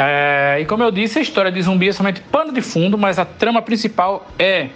É, 0.00 0.58
e 0.60 0.64
como 0.64 0.84
eu 0.84 0.92
disse, 0.92 1.18
a 1.18 1.22
história 1.22 1.50
de 1.50 1.60
zumbi 1.60 1.88
é 1.88 1.92
somente 1.92 2.20
pano 2.20 2.52
de 2.52 2.62
fundo, 2.62 2.96
mas 2.96 3.18
a 3.18 3.24
trama 3.24 3.60
principal 3.60 4.28
é 4.38 4.68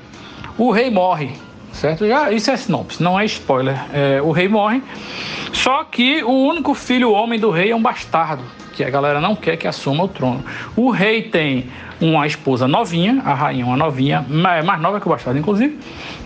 o 0.59 0.73
rei 0.73 0.91
morre, 0.91 1.31
certo? 1.73 2.05
Já, 2.09 2.33
isso 2.33 2.51
é 2.51 2.57
sinopse, 2.57 3.01
não 3.01 3.18
é 3.18 3.25
spoiler. 3.27 3.79
É, 3.95 4.20
o 4.20 4.33
rei 4.33 4.49
morre, 4.49 4.83
só 5.53 5.85
que 5.85 6.25
o 6.25 6.33
único 6.33 6.75
filho 6.75 7.12
homem 7.12 7.39
do 7.39 7.51
rei 7.53 7.70
é 7.70 7.77
um 7.77 7.81
bastardo, 7.81 8.43
que 8.75 8.83
a 8.83 8.91
galera 8.91 9.20
não 9.20 9.37
quer 9.37 9.57
que 9.57 9.68
assuma 9.68 10.03
o 10.03 10.09
trono. 10.09 10.45
O 10.75 10.91
rei 10.91 11.23
tem 11.23 11.70
uma 12.01 12.27
esposa 12.27 12.66
novinha, 12.66 13.23
a 13.25 13.33
rainha 13.33 13.64
uma 13.64 13.77
novinha, 13.77 14.27
mais 14.29 14.81
nova 14.81 15.01
que 15.01 15.07
o 15.07 15.11
bastardo, 15.11 15.39
inclusive, 15.39 15.79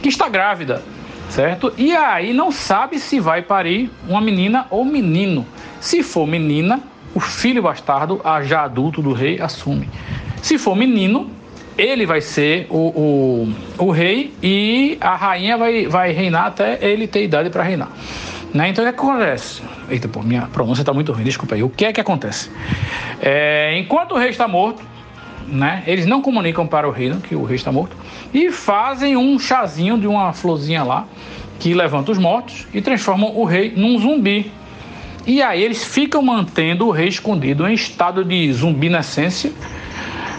que 0.03 0.09
está 0.09 0.27
grávida, 0.27 0.83
certo? 1.29 1.71
E 1.77 1.95
aí 1.95 2.33
não 2.33 2.51
sabe 2.51 2.99
se 2.99 3.21
vai 3.21 3.43
parir 3.43 3.91
uma 4.09 4.23
menina 4.23 4.67
ou 4.71 4.87
menino. 4.87 5.47
Se 5.81 6.03
for 6.03 6.27
menina, 6.27 6.81
o 7.17 7.21
filho 7.21 7.63
bastardo, 7.63 8.21
já 8.43 8.65
adulto 8.65 9.01
do 9.01 9.15
rei, 9.15 9.41
assume. 9.41 9.89
Se 10.43 10.59
for 10.59 10.77
menino, 10.77 11.31
ele 11.79 12.05
vai 12.05 12.21
ser 12.21 12.67
o, 12.69 12.77
o, 13.79 13.87
o 13.87 13.91
rei 13.91 14.35
e 14.43 14.99
a 15.01 15.17
rainha 15.17 15.57
vai, 15.57 15.87
vai 15.87 16.13
reinar 16.13 16.49
até 16.49 16.79
ele 16.85 17.07
ter 17.07 17.25
idade 17.25 17.49
para 17.49 17.63
reinar. 17.63 17.89
Né? 18.53 18.69
Então 18.69 18.85
o 18.85 18.93
que 18.93 18.95
acontece? 18.95 19.63
Eita, 19.89 20.07
pô, 20.07 20.23
minha 20.23 20.43
pronúncia 20.43 20.83
está 20.83 20.93
muito 20.93 21.11
ruim, 21.11 21.25
desculpa 21.25 21.55
aí. 21.55 21.63
O 21.63 21.71
que 21.71 21.87
é 21.87 21.93
que 21.93 22.03
acontece? 22.03 22.51
É, 23.19 23.79
enquanto 23.79 24.13
o 24.13 24.19
rei 24.19 24.29
está 24.29 24.47
morto, 24.47 24.83
né, 25.49 25.85
eles 25.87 26.05
não 26.05 26.21
comunicam 26.21 26.67
para 26.67 26.87
o 26.87 26.91
reino 26.91 27.23
que 27.23 27.35
o 27.35 27.45
rei 27.45 27.57
está 27.57 27.73
morto 27.73 27.97
e 28.35 28.53
fazem 28.53 29.17
um 29.17 29.39
chazinho 29.39 29.97
de 29.99 30.07
uma 30.07 30.35
florzinha 30.35 30.85
lá 30.85 31.07
que 31.59 31.73
levanta 31.73 32.13
os 32.13 32.19
mortos 32.19 32.67
e 32.75 32.83
transformam 32.83 33.35
o 33.35 33.45
rei 33.45 33.73
num 33.75 33.99
zumbi. 33.99 34.53
E 35.27 35.43
aí 35.43 35.63
eles 35.63 35.85
ficam 35.85 36.23
mantendo 36.23 36.87
o 36.87 36.91
rei 36.91 37.09
escondido 37.09 37.67
em 37.67 37.75
estado 37.75 38.25
de 38.25 38.53
zumbinescência 38.53 39.53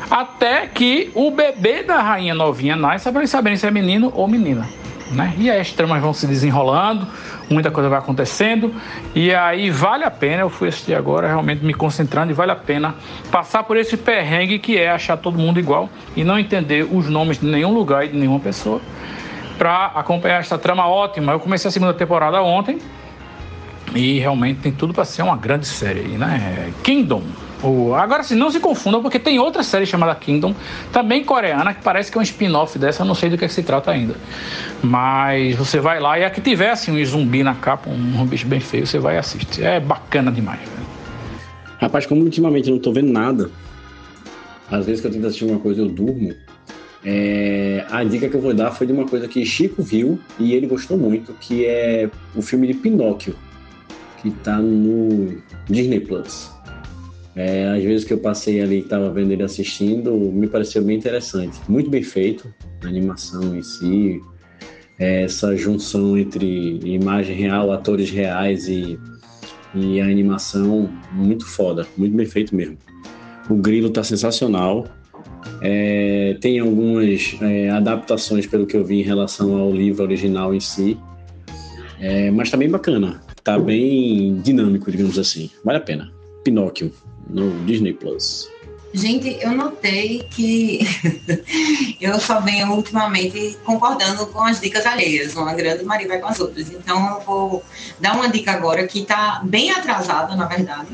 até 0.09 0.65
que 0.67 1.11
o 1.13 1.29
bebê 1.29 1.83
da 1.83 2.01
rainha 2.01 2.33
novinha 2.33 2.75
nasce 2.75 3.11
para 3.11 3.21
eles 3.21 3.29
saberem 3.29 3.57
se 3.57 3.67
é 3.67 3.71
menino 3.71 4.11
ou 4.15 4.27
menina. 4.27 4.65
Né? 5.11 5.33
E 5.37 5.49
aí 5.49 5.59
as 5.59 5.71
tramas 5.71 6.01
vão 6.01 6.13
se 6.13 6.27
desenrolando, 6.27 7.07
muita 7.49 7.71
coisa 7.71 7.89
vai 7.89 7.99
acontecendo, 7.99 8.73
e 9.15 9.33
aí 9.33 9.69
vale 9.69 10.03
a 10.03 10.11
pena, 10.11 10.41
eu 10.41 10.49
fui 10.49 10.67
assistir 10.67 10.95
agora 10.95 11.27
realmente 11.27 11.63
me 11.63 11.73
concentrando, 11.73 12.31
e 12.31 12.33
vale 12.33 12.51
a 12.51 12.55
pena 12.55 12.95
passar 13.31 13.63
por 13.63 13.77
esse 13.77 13.95
perrengue 13.95 14.59
que 14.59 14.77
é 14.77 14.89
achar 14.89 15.17
todo 15.17 15.37
mundo 15.37 15.59
igual 15.59 15.89
e 16.15 16.23
não 16.23 16.37
entender 16.37 16.85
os 16.91 17.07
nomes 17.07 17.39
de 17.39 17.45
nenhum 17.45 17.73
lugar 17.73 18.05
e 18.05 18.09
de 18.09 18.17
nenhuma 18.17 18.39
pessoa 18.39 18.81
para 19.57 19.87
acompanhar 19.95 20.39
essa 20.39 20.57
trama 20.57 20.87
ótima. 20.87 21.31
Eu 21.31 21.39
comecei 21.39 21.69
a 21.69 21.71
segunda 21.71 21.93
temporada 21.93 22.41
ontem, 22.41 22.77
e 23.95 24.19
realmente 24.19 24.59
tem 24.59 24.71
tudo 24.71 24.93
para 24.93 25.05
ser 25.05 25.21
uma 25.21 25.35
grande 25.35 25.65
série 25.65 26.01
né? 26.17 26.71
Kingdom. 26.83 27.23
O... 27.63 27.93
Agora, 27.95 28.21
sim, 28.21 28.35
não 28.35 28.51
se 28.51 28.59
confundam, 28.59 29.01
porque 29.01 29.17
tem 29.17 29.39
outra 29.39 29.63
série 29.63 29.85
chamada 29.85 30.13
Kingdom, 30.13 30.53
também 30.91 31.23
coreana, 31.23 31.73
que 31.73 31.81
parece 31.81 32.11
que 32.11 32.17
é 32.17 32.21
um 32.21 32.23
spin-off 32.23 32.77
dessa, 32.77 33.03
não 33.03 33.15
sei 33.15 33.29
do 33.29 33.37
que, 33.37 33.45
é 33.45 33.47
que, 33.47 33.53
se 33.53 33.63
trata 33.63 33.91
ainda. 33.91 34.15
Mas 34.83 35.55
você 35.55 35.79
vai 35.79 35.99
lá 35.99 36.19
e 36.19 36.23
a 36.23 36.29
que 36.29 36.39
tiver 36.39 36.69
assim, 36.69 36.91
um 36.91 37.05
zumbi 37.05 37.41
na 37.41 37.55
capa, 37.55 37.89
um, 37.89 38.25
bicho 38.25 38.45
bem 38.45 38.59
feio, 38.59 38.85
você 38.85 38.99
vai 38.99 39.17
assistir. 39.17 39.63
É 39.63 39.79
bacana 39.79 40.31
demais. 40.31 40.59
Velho. 40.59 40.87
Rapaz, 41.79 42.05
como 42.05 42.21
ultimamente 42.21 42.69
eu 42.69 42.75
não 42.75 42.81
tô 42.81 42.91
vendo 42.91 43.11
nada, 43.11 43.49
às 44.69 44.85
vezes 44.85 45.01
que 45.01 45.07
eu 45.07 45.11
tento 45.11 45.25
assistir 45.25 45.45
uma 45.45 45.59
coisa 45.59 45.81
eu 45.81 45.87
durmo. 45.87 46.33
É, 47.03 47.85
a 47.89 48.03
dica 48.03 48.27
que 48.27 48.35
eu 48.35 48.41
vou 48.41 48.53
dar 48.53 48.71
foi 48.71 48.85
de 48.85 48.93
uma 48.93 49.05
coisa 49.05 49.27
que 49.27 49.43
Chico 49.45 49.81
viu 49.81 50.19
e 50.37 50.53
ele 50.53 50.67
gostou 50.67 50.97
muito, 50.97 51.33
que 51.39 51.65
é 51.65 52.09
o 52.35 52.41
filme 52.41 52.67
de 52.67 52.73
Pinóquio 52.73 53.35
que 54.21 54.31
tá 54.31 54.57
no 54.57 55.37
Disney 55.69 55.99
Plus. 55.99 56.51
É, 57.35 57.67
às 57.67 57.83
vezes 57.83 58.03
que 58.03 58.13
eu 58.13 58.17
passei 58.17 58.61
ali 58.61 58.79
estava 58.79 59.11
vendo 59.11 59.31
ele 59.31 59.43
assistindo, 59.43 60.11
me 60.11 60.47
pareceu 60.47 60.83
bem 60.83 60.97
interessante. 60.97 61.59
Muito 61.69 61.87
bem 61.87 62.01
feito, 62.01 62.51
a 62.83 62.87
animação 62.87 63.55
em 63.55 63.61
si, 63.61 64.19
é, 64.97 65.23
essa 65.23 65.55
junção 65.55 66.17
entre 66.17 66.79
imagem 66.83 67.35
real, 67.35 67.71
atores 67.71 68.09
reais 68.09 68.67
e, 68.67 68.99
e 69.75 70.01
a 70.01 70.05
animação, 70.05 70.89
muito 71.11 71.45
foda, 71.45 71.85
muito 71.95 72.15
bem 72.15 72.25
feito 72.25 72.55
mesmo. 72.55 72.77
O 73.47 73.55
grilo 73.55 73.91
tá 73.91 74.03
sensacional. 74.03 74.87
É, 75.61 76.37
tem 76.41 76.59
algumas 76.59 77.37
é, 77.39 77.69
adaptações, 77.69 78.47
pelo 78.47 78.65
que 78.65 78.75
eu 78.75 78.83
vi, 78.83 78.99
em 78.99 79.03
relação 79.03 79.55
ao 79.57 79.71
livro 79.71 80.03
original 80.03 80.55
em 80.55 80.59
si. 80.59 80.97
É, 81.99 82.31
mas 82.31 82.49
tá 82.49 82.57
bem 82.57 82.69
bacana 82.69 83.26
tá 83.47 83.57
bem 83.57 84.41
dinâmico, 84.41 84.91
digamos 84.91 85.17
assim. 85.17 85.49
Vale 85.63 85.77
a 85.77 85.81
pena. 85.81 86.11
Pinóquio, 86.43 86.93
no 87.29 87.49
Disney 87.63 87.93
Plus. 87.93 88.49
Gente, 88.93 89.37
eu 89.41 89.51
notei 89.51 90.27
que 90.29 90.79
eu 92.01 92.19
só 92.19 92.41
venho 92.41 92.69
ultimamente 92.73 93.57
concordando 93.63 94.27
com 94.27 94.41
as 94.43 94.59
dicas 94.59 94.85
alheias. 94.85 95.33
Uma 95.33 95.53
grande 95.53 95.85
Maria 95.85 96.09
vai 96.09 96.19
com 96.19 96.27
as 96.27 96.41
outras. 96.41 96.69
Então 96.69 97.07
eu 97.15 97.21
vou 97.21 97.63
dar 98.01 98.15
uma 98.15 98.27
dica 98.27 98.51
agora 98.51 98.85
que 98.85 98.99
está 98.99 99.41
bem 99.45 99.71
atrasada, 99.71 100.35
na 100.35 100.45
verdade, 100.45 100.89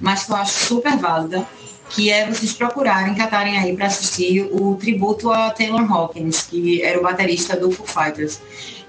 mas 0.00 0.22
que 0.24 0.30
eu 0.30 0.36
acho 0.36 0.52
super 0.52 0.96
válida, 0.96 1.44
que 1.90 2.10
é 2.10 2.24
vocês 2.26 2.52
procurarem, 2.52 3.16
catarem 3.16 3.58
aí 3.58 3.74
para 3.74 3.86
assistir 3.86 4.48
o 4.52 4.76
tributo 4.76 5.32
a 5.32 5.50
Taylor 5.50 5.90
Hawkins, 5.90 6.42
que 6.42 6.82
era 6.82 7.00
o 7.00 7.02
baterista 7.02 7.56
do 7.56 7.72
Foo 7.72 7.86
Fighters. 7.86 8.40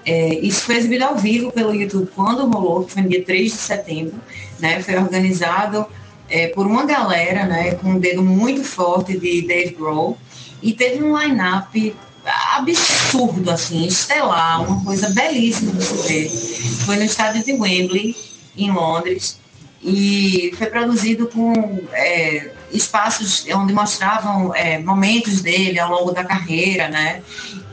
É, 0.08 0.38
isso 0.38 0.62
foi 0.62 0.76
exibido 0.76 1.04
ao 1.04 1.16
vivo 1.16 1.52
pelo 1.52 1.74
YouTube 1.74 2.08
quando 2.14 2.46
rolou, 2.46 2.84
que 2.84 2.92
foi 2.92 3.02
no 3.02 3.10
dia 3.10 3.22
3 3.22 3.52
de 3.52 3.58
setembro, 3.58 4.18
né? 4.58 4.80
Foi 4.82 4.96
organizado 4.96 5.84
é, 6.30 6.46
por 6.46 6.66
uma 6.66 6.86
galera, 6.86 7.44
né, 7.44 7.74
com 7.74 7.90
um 7.90 7.98
dedo 7.98 8.22
muito 8.22 8.64
forte 8.64 9.18
de 9.18 9.42
Dave 9.42 9.74
Grohl, 9.74 10.16
e 10.62 10.72
teve 10.72 11.04
um 11.04 11.14
line-up 11.14 11.94
absurdo, 12.54 13.50
assim, 13.50 13.86
estelar, 13.86 14.62
uma 14.62 14.82
coisa 14.82 15.10
belíssima 15.10 15.72
de 15.72 15.84
se 15.84 16.08
ver. 16.08 16.30
Foi 16.86 16.96
no 16.96 17.04
estádio 17.04 17.44
de 17.44 17.52
Wembley, 17.52 18.16
em 18.56 18.70
Londres, 18.70 19.38
e 19.82 20.54
foi 20.56 20.68
produzido 20.68 21.26
com 21.28 21.52
é, 21.92 22.50
espaços 22.72 23.46
onde 23.54 23.74
mostravam 23.74 24.54
é, 24.54 24.78
momentos 24.78 25.42
dele 25.42 25.78
ao 25.78 25.90
longo 25.90 26.12
da 26.12 26.24
carreira, 26.24 26.88
né? 26.88 27.22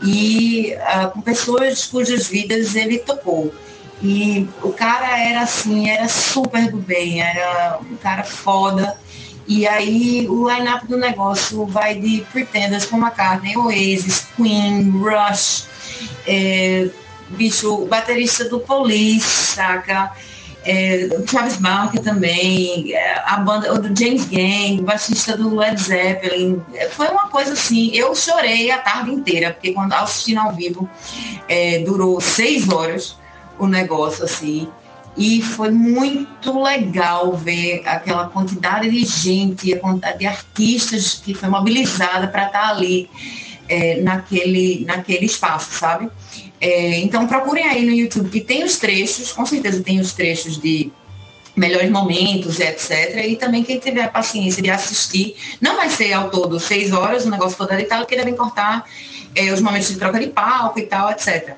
E 0.03 0.75
uh, 0.75 1.11
com 1.11 1.21
pessoas 1.21 1.85
cujas 1.85 2.27
vidas 2.27 2.75
ele 2.75 2.99
tocou. 2.99 3.53
E 4.01 4.47
o 4.61 4.71
cara 4.71 5.17
era 5.19 5.41
assim, 5.41 5.89
era 5.89 6.07
super 6.07 6.69
do 6.69 6.77
bem, 6.77 7.21
era 7.21 7.79
um 7.81 7.95
cara 7.95 8.23
foda. 8.23 8.97
E 9.47 9.67
aí 9.67 10.27
o 10.27 10.49
line-up 10.49 10.87
do 10.87 10.97
negócio 10.97 11.65
vai 11.65 11.95
de 11.95 12.25
Pretenders 12.31 12.85
com 12.85 12.97
McCartney, 12.97 13.55
Oasis, 13.55 14.27
Queen, 14.35 14.89
Rush, 14.89 15.65
é, 16.27 16.89
bicho, 17.29 17.85
baterista 17.85 18.45
do 18.49 18.59
Police, 18.59 19.53
saca? 19.55 20.11
É, 20.65 21.07
o 21.11 21.21
Travis 21.21 21.57
Barker 21.57 22.01
também, 22.01 22.91
é, 22.91 23.21
a 23.23 23.37
banda 23.37 23.71
o 23.71 23.77
do 23.77 23.87
James 23.87 24.25
Gang, 24.25 24.81
baixista 24.81 25.37
do 25.37 25.55
Led 25.55 25.79
Zeppelin. 25.79 26.59
É, 26.73 26.89
foi 26.89 27.07
uma 27.07 27.29
coisa 27.29 27.53
assim, 27.53 27.91
eu 27.93 28.15
chorei 28.15 28.71
a 28.71 28.79
tarde 28.79 29.11
inteira, 29.11 29.51
porque 29.51 29.73
quando 29.73 29.93
assistindo 29.93 30.39
ao 30.39 30.53
vivo 30.53 30.89
é, 31.47 31.79
durou 31.79 32.19
seis 32.19 32.67
horas 32.67 33.15
o 33.59 33.67
negócio, 33.67 34.25
assim. 34.25 34.67
E 35.15 35.41
foi 35.41 35.71
muito 35.71 36.61
legal 36.61 37.33
ver 37.33 37.83
aquela 37.85 38.27
quantidade 38.27 38.89
de 38.89 39.05
gente, 39.05 39.73
a 39.73 39.79
quantidade 39.79 40.19
de 40.19 40.25
artistas 40.25 41.13
que 41.13 41.33
foi 41.33 41.47
mobilizada 41.47 42.27
para 42.27 42.47
estar 42.47 42.61
tá 42.61 42.69
ali 42.69 43.09
é, 43.69 44.01
naquele, 44.01 44.83
naquele 44.85 45.25
espaço, 45.25 45.71
sabe? 45.71 46.09
É, 46.59 46.99
então 46.99 47.27
procurem 47.27 47.65
aí 47.65 47.85
no 47.85 47.91
YouTube 47.91 48.29
que 48.29 48.41
tem 48.41 48.63
os 48.63 48.77
trechos, 48.77 49.31
com 49.31 49.45
certeza 49.45 49.83
tem 49.83 49.99
os 49.99 50.13
trechos 50.13 50.57
de 50.57 50.91
melhores 51.55 51.89
momentos, 51.89 52.59
etc. 52.59 53.25
E 53.27 53.35
também 53.35 53.63
quem 53.63 53.79
tiver 53.79 54.11
paciência 54.11 54.61
de 54.61 54.69
assistir, 54.69 55.35
não 55.61 55.75
vai 55.75 55.89
ser 55.89 56.13
ao 56.13 56.29
todo 56.29 56.59
seis 56.59 56.91
horas, 56.91 57.25
o 57.25 57.29
negócio 57.29 57.57
todo 57.57 57.71
editado, 57.73 58.01
porque 58.03 58.15
devem 58.15 58.35
cortar 58.35 58.85
é, 59.33 59.51
os 59.51 59.61
momentos 59.61 59.89
de 59.89 59.97
troca 59.97 60.19
de 60.19 60.27
palco 60.27 60.79
e 60.79 60.83
tal, 60.83 61.09
etc 61.11 61.55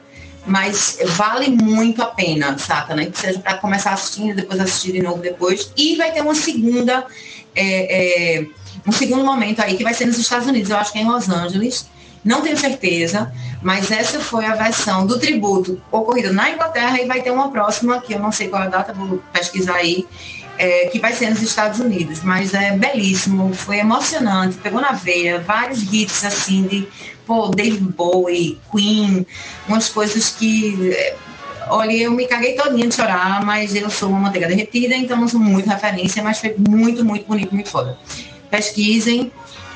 mas 0.48 0.98
vale 1.18 1.50
muito 1.50 2.02
a 2.02 2.06
pena, 2.06 2.58
saca? 2.58 2.95
Né? 2.95 3.08
Que 3.08 3.20
seja 3.20 3.39
para 3.39 3.58
começar 3.58 3.91
assistindo, 3.91 4.34
depois 4.34 4.60
assistir 4.60 4.93
de 4.93 5.02
novo 5.02 5.22
depois. 5.22 5.72
E 5.76 5.95
vai 5.98 6.12
ter 6.14 6.22
uma 6.22 6.34
segunda, 6.34 7.06
é, 7.54 8.38
é, 8.38 8.48
um 8.88 8.91
segundo 8.91 9.26
momento 9.26 9.62
aí 9.62 9.76
que 9.76 9.84
vai 9.84 9.93
ser 9.93 10.06
nos 10.06 10.18
Estados 10.18 10.48
Unidos, 10.48 10.70
eu 10.70 10.78
acho 10.78 10.93
que 10.93 11.00
é 11.00 11.02
em 11.02 11.06
Los 11.06 11.28
Angeles. 11.28 11.86
Não 12.28 12.42
tenho 12.42 12.58
certeza, 12.58 13.32
mas 13.62 13.90
essa 13.90 14.20
foi 14.20 14.46
a 14.46 14.54
versão 14.54 15.08
do 15.08 15.18
tributo 15.18 15.82
ocorrido 15.90 16.34
na 16.34 16.50
Inglaterra 16.50 17.02
e 17.02 17.08
vai 17.08 17.22
ter 17.22 17.32
uma 17.32 17.50
próxima, 17.50 18.02
que 18.02 18.14
eu 18.14 18.20
não 18.20 18.34
sei 18.34 18.50
qual 18.50 18.64
é 18.64 18.66
a 18.66 18.70
data, 18.70 18.92
vou 18.92 19.24
pesquisar 19.32 19.76
aí, 19.76 20.06
é, 20.58 20.88
que 20.88 21.00
vai 21.00 21.14
ser 21.14 21.30
nos 21.30 21.42
Estados 21.42 21.80
Unidos. 21.80 22.22
Mas 22.24 22.54
é 22.54 22.72
belíssimo, 22.72 23.54
foi 23.54 23.78
emocionante, 23.78 24.58
pegou 24.58 24.82
na 24.82 24.92
veia, 24.92 25.40
vários 25.40 25.82
hits 25.82 26.26
assim 26.26 26.64
de 26.64 26.86
pô, 27.26 27.48
David 27.48 27.94
Bowie, 27.94 28.60
Queen, 28.70 29.26
umas 29.66 29.88
coisas 29.88 30.30
que. 30.30 30.92
É, 30.92 31.16
olha, 31.70 31.94
eu 31.94 32.12
me 32.12 32.28
caguei 32.28 32.56
todinha 32.56 32.88
de 32.88 32.94
chorar, 32.94 33.46
mas 33.46 33.74
eu 33.74 33.90
sou 33.90 34.10
uma 34.10 34.20
manteiga 34.20 34.50
derretida, 34.50 34.98
então 34.98 35.16
não 35.16 35.30
sou 35.30 35.40
muito 35.40 35.70
referência, 35.70 36.22
mas 36.22 36.40
foi 36.40 36.54
muito, 36.58 37.06
muito 37.06 37.26
bonito, 37.26 37.56
muito 37.56 37.70
foda. 37.70 37.98
Pesquisem, 38.52 39.32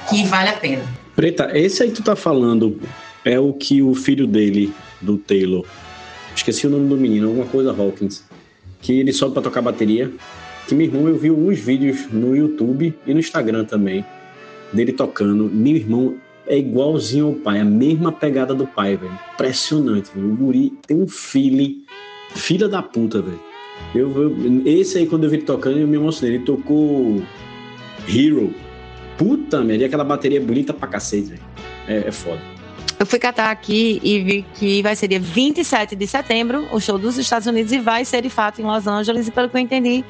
que 0.10 0.26
vale 0.26 0.49
a 0.49 0.58
pena. 0.58 1.01
Preta, 1.16 1.57
esse 1.57 1.84
aí 1.84 1.89
que 1.89 1.95
tu 1.95 2.03
tá 2.03 2.16
falando 2.16 2.80
é 3.26 3.39
o 3.39 3.53
que 3.53 3.82
o 3.82 3.93
filho 3.93 4.26
dele, 4.26 4.74
do 5.01 5.18
Taylor, 5.18 5.66
esqueci 6.36 6.66
o 6.66 6.70
nome 6.70 6.88
do 6.88 6.97
menino, 6.97 7.28
alguma 7.28 7.45
coisa 7.45 7.72
Hawkins, 7.72 8.24
que 8.82 8.99
ele 8.99 9.12
sobe 9.14 9.34
pra 9.34 9.41
tocar 9.41 9.62
bateria. 9.62 10.12
Que 10.68 10.76
meu 10.76 10.88
irmão, 10.88 11.07
eu 11.07 11.18
vi 11.18 11.30
alguns 11.30 11.59
vídeos 11.59 12.07
no 12.12 12.36
YouTube 12.36 12.93
e 13.05 13.14
no 13.14 13.20
Instagram 13.20 13.66
também, 13.66 14.05
dele 14.72 14.93
tocando. 14.93 15.49
Meu 15.51 15.76
irmão, 15.76 16.16
é 16.47 16.57
igualzinho 16.57 17.28
ao 17.28 17.34
pai, 17.34 17.59
a 17.59 17.66
mesma 17.66 18.12
pegada 18.12 18.53
do 18.53 18.66
pai, 18.66 18.95
velho. 18.95 19.18
Impressionante, 19.34 20.12
velho. 20.16 20.32
O 20.32 20.36
Guri 20.36 20.74
tem 20.88 20.97
um 20.97 21.07
feeling, 21.07 21.84
filha 22.36 22.68
da 22.70 22.82
puta, 22.82 23.22
velho. 23.22 23.39
Eu, 23.93 24.12
eu, 24.22 24.62
esse 24.66 24.97
aí, 24.99 25.07
quando 25.07 25.26
eu 25.26 25.30
vi 25.30 25.38
ele 25.38 25.45
tocando, 25.45 25.78
eu 25.78 25.88
me 25.88 25.97
emocionei. 25.97 26.36
Ele 26.36 26.45
tocou 26.45 27.22
Hero. 28.07 28.53
Puta 29.22 29.61
merda, 29.61 29.86
aquela 29.86 30.03
bateria 30.03 30.41
bonita 30.41 30.74
pra 30.74 30.88
cacete, 30.88 31.30
velho. 31.30 31.41
É, 31.88 32.07
é 32.07 32.11
foda. 32.11 32.41
Eu 32.97 33.05
fui 33.05 33.19
catar 33.19 33.51
aqui 33.51 33.99
e 34.03 34.19
vi 34.19 34.45
que 34.55 34.82
vai 34.82 34.95
ser 34.95 35.07
dia 35.07 35.19
27 35.19 35.95
de 35.95 36.07
setembro, 36.07 36.67
o 36.72 36.80
show 36.80 36.97
dos 36.97 37.19
Estados 37.19 37.45
Unidos, 37.47 37.72
e 37.72 37.78
vai 37.78 38.03
ser 38.03 38.24
de 38.24 38.30
fato 38.30 38.59
em 38.61 38.65
Los 38.65 38.88
Angeles. 38.88 39.28
E 39.28 39.32
pelo 39.32 39.47
que 39.47 39.55
eu 39.55 39.61
entendi, 39.61 40.03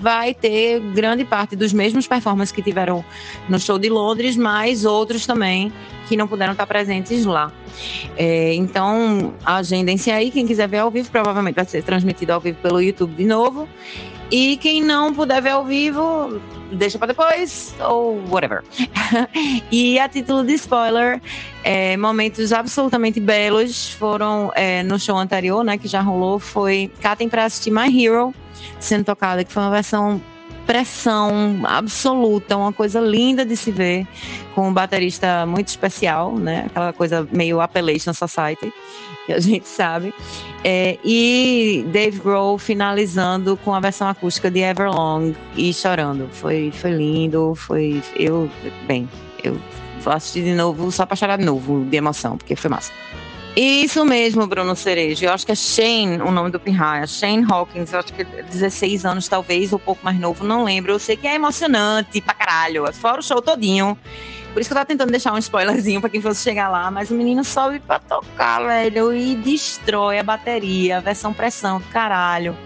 vai 0.00 0.34
ter 0.34 0.80
grande 0.94 1.24
parte 1.24 1.54
dos 1.54 1.72
mesmos 1.72 2.08
performances 2.08 2.50
que 2.50 2.60
tiveram 2.60 3.04
no 3.48 3.60
show 3.60 3.78
de 3.78 3.88
Londres, 3.88 4.36
mais 4.36 4.84
outros 4.84 5.26
também 5.26 5.72
que 6.08 6.16
não 6.16 6.26
puderam 6.26 6.52
estar 6.52 6.66
presentes 6.66 7.24
lá. 7.24 7.52
É, 8.16 8.52
então, 8.54 9.32
agendem-se 9.44 10.10
aí. 10.10 10.32
Quem 10.32 10.44
quiser 10.44 10.68
ver 10.68 10.78
ao 10.78 10.90
vivo, 10.90 11.08
provavelmente 11.08 11.54
vai 11.54 11.64
ser 11.64 11.84
transmitido 11.84 12.32
ao 12.32 12.40
vivo 12.40 12.58
pelo 12.60 12.80
YouTube 12.80 13.14
de 13.14 13.26
novo. 13.26 13.68
E 14.30 14.56
quem 14.56 14.82
não 14.82 15.14
puder 15.14 15.40
ver 15.40 15.50
ao 15.50 15.64
vivo, 15.64 16.40
deixa 16.72 16.98
para 16.98 17.08
depois, 17.08 17.74
ou 17.80 18.20
whatever. 18.28 18.62
e 19.70 19.98
a 19.98 20.08
título 20.08 20.44
de 20.44 20.54
spoiler, 20.54 21.20
é, 21.62 21.96
momentos 21.96 22.52
absolutamente 22.52 23.20
belos 23.20 23.92
foram 23.92 24.50
é, 24.54 24.82
no 24.82 24.98
show 24.98 25.16
anterior, 25.16 25.62
né, 25.62 25.78
que 25.78 25.86
já 25.86 26.00
rolou, 26.00 26.40
foi 26.40 26.90
Catem 27.00 27.28
para 27.28 27.44
assistir 27.44 27.70
My 27.70 27.86
Hero, 27.86 28.34
sendo 28.80 29.04
tocada, 29.04 29.44
que 29.44 29.52
foi 29.52 29.62
uma 29.62 29.70
versão 29.70 30.20
pressão 30.66 31.60
absoluta, 31.64 32.56
uma 32.56 32.72
coisa 32.72 33.00
linda 33.00 33.44
de 33.44 33.56
se 33.56 33.70
ver, 33.70 34.06
com 34.54 34.68
um 34.68 34.72
baterista 34.72 35.46
muito 35.46 35.68
especial, 35.68 36.36
né? 36.36 36.64
Aquela 36.66 36.92
coisa 36.92 37.26
meio 37.30 37.60
Appellation 37.60 38.12
Society, 38.12 38.72
que 39.24 39.32
a 39.32 39.38
gente 39.40 39.68
sabe. 39.68 40.12
É, 40.64 40.98
e 41.04 41.86
Dave 41.92 42.18
Grohl 42.18 42.58
finalizando 42.58 43.56
com 43.58 43.72
a 43.72 43.80
versão 43.80 44.08
acústica 44.08 44.50
de 44.50 44.60
Everlong 44.60 45.34
e 45.56 45.72
chorando. 45.72 46.28
Foi, 46.32 46.72
foi 46.72 46.90
lindo, 46.90 47.54
foi. 47.54 48.02
Eu, 48.16 48.50
bem, 48.86 49.08
eu 49.44 49.56
vou 50.00 50.12
assistir 50.12 50.42
de 50.42 50.54
novo 50.54 50.90
só 50.90 51.06
para 51.06 51.16
chorar 51.16 51.38
de 51.38 51.44
novo 51.44 51.84
de 51.84 51.96
emoção, 51.96 52.36
porque 52.36 52.56
foi 52.56 52.70
massa. 52.70 52.92
Isso 53.56 54.04
mesmo, 54.04 54.46
Bruno 54.46 54.76
Cerejo. 54.76 55.24
Eu 55.24 55.32
acho 55.32 55.46
que 55.46 55.52
é 55.52 55.54
Shane, 55.54 56.20
o 56.20 56.30
nome 56.30 56.50
do 56.50 56.60
Pirraia. 56.60 57.06
Shane 57.06 57.42
Hawkins, 57.50 57.90
eu 57.90 58.00
acho 58.00 58.12
que 58.12 58.20
é 58.20 58.42
16 58.42 59.06
anos, 59.06 59.28
talvez, 59.28 59.72
ou 59.72 59.78
um 59.78 59.82
pouco 59.82 60.04
mais 60.04 60.20
novo, 60.20 60.44
não 60.44 60.62
lembro. 60.62 60.92
Eu 60.92 60.98
sei 60.98 61.16
que 61.16 61.26
é 61.26 61.36
emocionante 61.36 62.20
pra 62.20 62.34
caralho. 62.34 62.84
Fora 62.92 63.20
o 63.20 63.22
show 63.22 63.40
todinho. 63.40 63.96
Por 64.52 64.60
isso 64.60 64.68
que 64.68 64.74
eu 64.74 64.76
tava 64.76 64.86
tentando 64.86 65.10
deixar 65.10 65.32
um 65.32 65.38
spoilerzinho 65.38 66.02
pra 66.02 66.10
quem 66.10 66.20
fosse 66.20 66.42
chegar 66.42 66.68
lá, 66.68 66.90
mas 66.90 67.10
o 67.10 67.14
menino 67.14 67.44
sobe 67.44 67.80
pra 67.80 67.98
tocar, 67.98 68.62
velho, 68.66 69.12
e 69.12 69.34
destrói 69.36 70.18
a 70.18 70.22
bateria, 70.22 70.98
a 70.98 71.00
versão 71.00 71.32
pressão 71.32 71.80
caralho. 71.90 72.56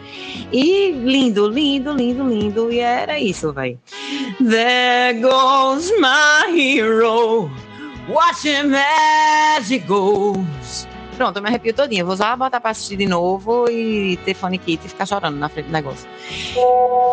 E 0.52 0.90
lindo, 0.90 1.48
lindo, 1.48 1.92
lindo, 1.92 2.28
lindo. 2.28 2.72
E 2.72 2.80
era 2.80 3.18
isso, 3.18 3.52
velho. 3.52 3.78
There 4.38 5.20
goes 5.20 5.92
my 6.00 6.50
hero. 6.50 7.69
Watch 8.10 8.44
him 8.44 8.74
as 8.74 9.70
he 9.70 9.78
goes. 9.78 10.88
Pronto, 11.16 11.36
eu 11.36 11.42
me 11.42 11.48
arrepio 11.48 11.72
todinha. 11.72 12.02
Vou 12.02 12.14
usar 12.14 12.34
botar 12.34 12.60
pra 12.60 12.70
assistir 12.70 12.96
de 12.96 13.06
novo 13.06 13.70
e 13.70 14.16
ter 14.24 14.34
fone 14.34 14.58
kit 14.58 14.84
e 14.84 14.88
ficar 14.88 15.06
chorando 15.06 15.36
na 15.36 15.48
frente 15.48 15.66
do 15.66 15.72
negócio. 15.72 16.08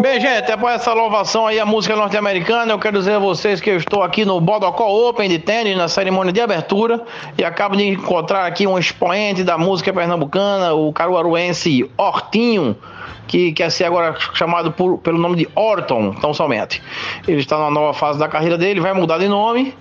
Bem, 0.01 0.19
gente, 0.19 0.51
após 0.51 0.81
essa 0.81 0.93
louvação 0.93 1.45
aí 1.45 1.59
à 1.59 1.65
música 1.65 1.95
norte-americana, 1.95 2.71
eu 2.71 2.79
quero 2.79 2.97
dizer 2.97 3.13
a 3.13 3.19
vocês 3.19 3.61
que 3.61 3.69
eu 3.69 3.77
estou 3.77 4.01
aqui 4.01 4.25
no 4.25 4.41
Bodocó 4.41 4.87
Open 5.09 5.29
de 5.29 5.37
tênis, 5.37 5.77
na 5.77 5.87
cerimônia 5.87 6.33
de 6.33 6.41
abertura, 6.41 7.03
e 7.37 7.43
acabo 7.43 7.75
de 7.75 7.83
encontrar 7.83 8.47
aqui 8.47 8.65
um 8.65 8.79
expoente 8.79 9.43
da 9.43 9.57
música 9.57 9.93
pernambucana, 9.93 10.73
o 10.73 10.91
caruaruense 10.91 11.87
Hortinho, 11.95 12.75
que 13.27 13.51
quer 13.51 13.69
ser 13.69 13.83
agora 13.83 14.15
chamado 14.33 14.71
por, 14.71 14.97
pelo 14.99 15.19
nome 15.19 15.35
de 15.35 15.49
Orton, 15.53 16.13
tão 16.13 16.33
somente. 16.33 16.81
Ele 17.27 17.41
está 17.41 17.59
na 17.59 17.69
nova 17.69 17.93
fase 17.93 18.17
da 18.17 18.27
carreira 18.27 18.57
dele, 18.57 18.79
vai 18.79 18.93
mudar 18.93 19.19
de 19.19 19.27
nome. 19.27 19.75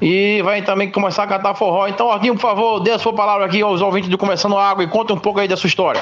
E 0.00 0.42
vai 0.42 0.62
também 0.62 0.90
começar 0.90 1.24
a 1.24 1.26
cantar 1.26 1.54
forró. 1.54 1.86
Então, 1.88 2.06
Ordinho, 2.06 2.34
por 2.34 2.42
favor, 2.42 2.80
dê 2.80 2.92
a 2.92 2.98
sua 2.98 3.12
palavra 3.12 3.46
aqui 3.46 3.62
aos 3.62 3.80
ouvintes 3.80 4.08
do 4.08 4.18
Começando 4.18 4.56
Água 4.56 4.84
e 4.84 4.88
conta 4.88 5.14
um 5.14 5.18
pouco 5.18 5.40
aí 5.40 5.48
da 5.48 5.56
sua 5.56 5.68
história. 5.68 6.00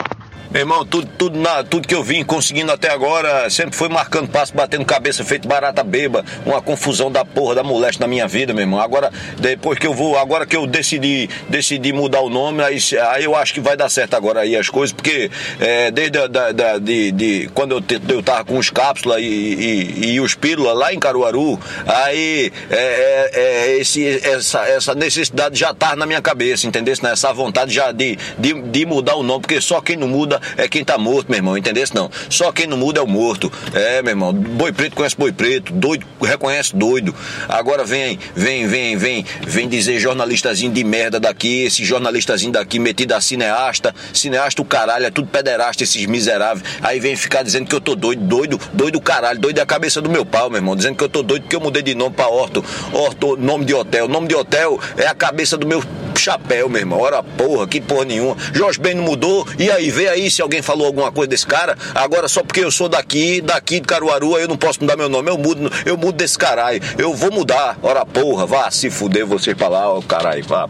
Meu 0.50 0.62
irmão, 0.62 0.84
tudo, 0.84 1.08
tudo, 1.16 1.38
na, 1.38 1.62
tudo 1.62 1.86
que 1.86 1.94
eu 1.94 2.02
vim 2.02 2.24
conseguindo 2.24 2.72
até 2.72 2.90
agora 2.90 3.48
sempre 3.48 3.76
foi 3.76 3.88
marcando 3.88 4.28
passo, 4.28 4.52
batendo 4.52 4.84
cabeça, 4.84 5.22
feito 5.22 5.46
barata 5.46 5.84
beba, 5.84 6.24
uma 6.44 6.60
confusão 6.60 7.08
da 7.10 7.24
porra 7.24 7.54
da 7.54 7.62
moleste 7.62 8.00
na 8.00 8.08
minha 8.08 8.26
vida, 8.26 8.52
meu 8.52 8.62
irmão. 8.62 8.80
Agora, 8.80 9.12
depois 9.38 9.78
que 9.78 9.86
eu 9.86 9.94
vou, 9.94 10.18
agora 10.18 10.44
que 10.44 10.56
eu 10.56 10.66
decidi, 10.66 11.30
decidi 11.48 11.92
mudar 11.92 12.20
o 12.22 12.28
nome, 12.28 12.64
aí, 12.64 12.78
aí 13.12 13.22
eu 13.22 13.36
acho 13.36 13.54
que 13.54 13.60
vai 13.60 13.76
dar 13.76 13.88
certo 13.88 14.14
agora 14.14 14.40
aí 14.40 14.56
as 14.56 14.68
coisas, 14.68 14.92
porque 14.92 15.30
é, 15.60 15.92
desde 15.92 16.18
a, 16.18 16.26
da, 16.26 16.50
da, 16.50 16.78
de, 16.78 17.12
de, 17.12 17.50
quando 17.54 17.76
eu, 17.76 17.80
te, 17.80 18.00
eu 18.08 18.20
tava 18.20 18.44
com 18.44 18.58
os 18.58 18.70
cápsulas 18.70 19.20
e, 19.20 19.24
e, 19.24 20.14
e, 20.14 20.20
os 20.20 20.34
pílulas 20.34 20.76
lá 20.76 20.92
em 20.92 20.98
Caruaru, 20.98 21.60
aí 21.86 22.52
é, 22.68 23.30
é, 23.34 23.70
é 23.70 23.80
esse, 23.90 24.28
essa, 24.28 24.60
essa 24.66 24.94
necessidade 24.94 25.58
já 25.58 25.74
tá 25.74 25.96
na 25.96 26.06
minha 26.06 26.22
cabeça, 26.22 26.66
entendeu? 26.66 26.94
Essa 27.02 27.32
vontade 27.32 27.72
já 27.72 27.92
de, 27.92 28.16
de, 28.38 28.52
de 28.62 28.86
mudar 28.86 29.16
o 29.16 29.22
nome, 29.22 29.40
porque 29.40 29.60
só 29.60 29.80
quem 29.80 29.96
não 29.96 30.08
muda 30.08 30.40
é 30.56 30.68
quem 30.68 30.84
tá 30.84 30.96
morto, 30.96 31.28
meu 31.28 31.38
irmão, 31.38 31.56
entendesse 31.56 31.94
não? 31.94 32.10
Só 32.28 32.52
quem 32.52 32.66
não 32.66 32.76
muda 32.76 33.00
é 33.00 33.02
o 33.02 33.06
morto. 33.06 33.50
É, 33.72 34.02
meu 34.02 34.12
irmão, 34.12 34.32
boi 34.32 34.72
preto 34.72 34.94
conhece 34.94 35.16
boi 35.16 35.32
preto, 35.32 35.72
doido 35.72 36.06
reconhece 36.20 36.74
doido. 36.74 37.14
Agora 37.48 37.84
vem, 37.84 38.18
vem, 38.34 38.66
vem, 38.66 38.96
vem, 38.96 39.24
vem 39.46 39.68
dizer 39.68 39.98
jornalistazinho 39.98 40.72
de 40.72 40.84
merda 40.84 41.18
daqui, 41.18 41.64
esse 41.64 41.84
jornalistazinho 41.84 42.52
daqui 42.52 42.78
metido 42.78 43.12
a 43.12 43.20
cineasta, 43.20 43.94
cineasta 44.12 44.62
o 44.62 44.64
caralho, 44.64 45.06
é 45.06 45.10
tudo 45.10 45.28
pederasta 45.28 45.82
esses 45.82 46.06
miseráveis. 46.06 46.64
Aí 46.82 47.00
vem 47.00 47.16
ficar 47.16 47.42
dizendo 47.42 47.68
que 47.68 47.74
eu 47.74 47.80
tô 47.80 47.94
doido, 47.94 48.22
doido, 48.22 48.60
doido 48.72 49.00
caralho, 49.00 49.38
doido 49.38 49.58
é 49.58 49.62
a 49.62 49.66
cabeça 49.66 50.00
do 50.00 50.10
meu 50.10 50.24
pau, 50.24 50.50
meu 50.50 50.58
irmão, 50.58 50.76
dizendo 50.76 50.96
que 50.96 51.04
eu 51.04 51.08
tô 51.08 51.22
doido 51.22 51.42
porque 51.42 51.56
eu 51.56 51.60
mudei 51.60 51.82
de 51.82 51.94
nome 51.94 52.14
pra 52.14 52.28
Horto, 52.28 52.64
Horto, 52.92 53.36
nome 53.36 53.64
de 53.64 53.69
hotel. 53.74 54.08
Nome 54.08 54.28
de 54.28 54.34
hotel 54.34 54.78
é 54.96 55.06
a 55.06 55.14
cabeça 55.14 55.56
do 55.56 55.66
meu 55.66 55.82
chapéu, 56.16 56.68
meu 56.68 56.80
irmão. 56.80 57.00
Ora 57.00 57.22
porra, 57.22 57.66
que 57.66 57.80
porra 57.80 58.04
nenhuma. 58.04 58.36
Jorge 58.52 58.78
Ben 58.78 58.94
não 58.94 59.02
mudou, 59.02 59.46
e 59.58 59.70
aí, 59.70 59.90
vê 59.90 60.08
aí 60.08 60.30
se 60.30 60.42
alguém 60.42 60.62
falou 60.62 60.86
alguma 60.86 61.10
coisa 61.10 61.28
desse 61.28 61.46
cara. 61.46 61.76
Agora, 61.94 62.28
só 62.28 62.42
porque 62.42 62.60
eu 62.60 62.70
sou 62.70 62.88
daqui, 62.88 63.40
daqui 63.40 63.80
de 63.80 63.86
Caruaru, 63.86 64.38
eu 64.38 64.48
não 64.48 64.56
posso 64.56 64.80
mudar 64.80 64.96
meu 64.96 65.08
nome. 65.08 65.30
Eu 65.30 65.38
mudo, 65.38 65.70
eu 65.86 65.96
mudo 65.96 66.16
desse 66.16 66.38
caralho. 66.38 66.80
Eu 66.98 67.14
vou 67.14 67.32
mudar. 67.32 67.78
Ora 67.82 68.04
porra, 68.04 68.46
vá 68.46 68.70
se 68.70 68.90
fuder 68.90 69.26
você 69.26 69.54
pra 69.54 69.68
lá, 69.68 69.88
ó, 69.88 70.00
caralho, 70.02 70.44
vá. 70.44 70.68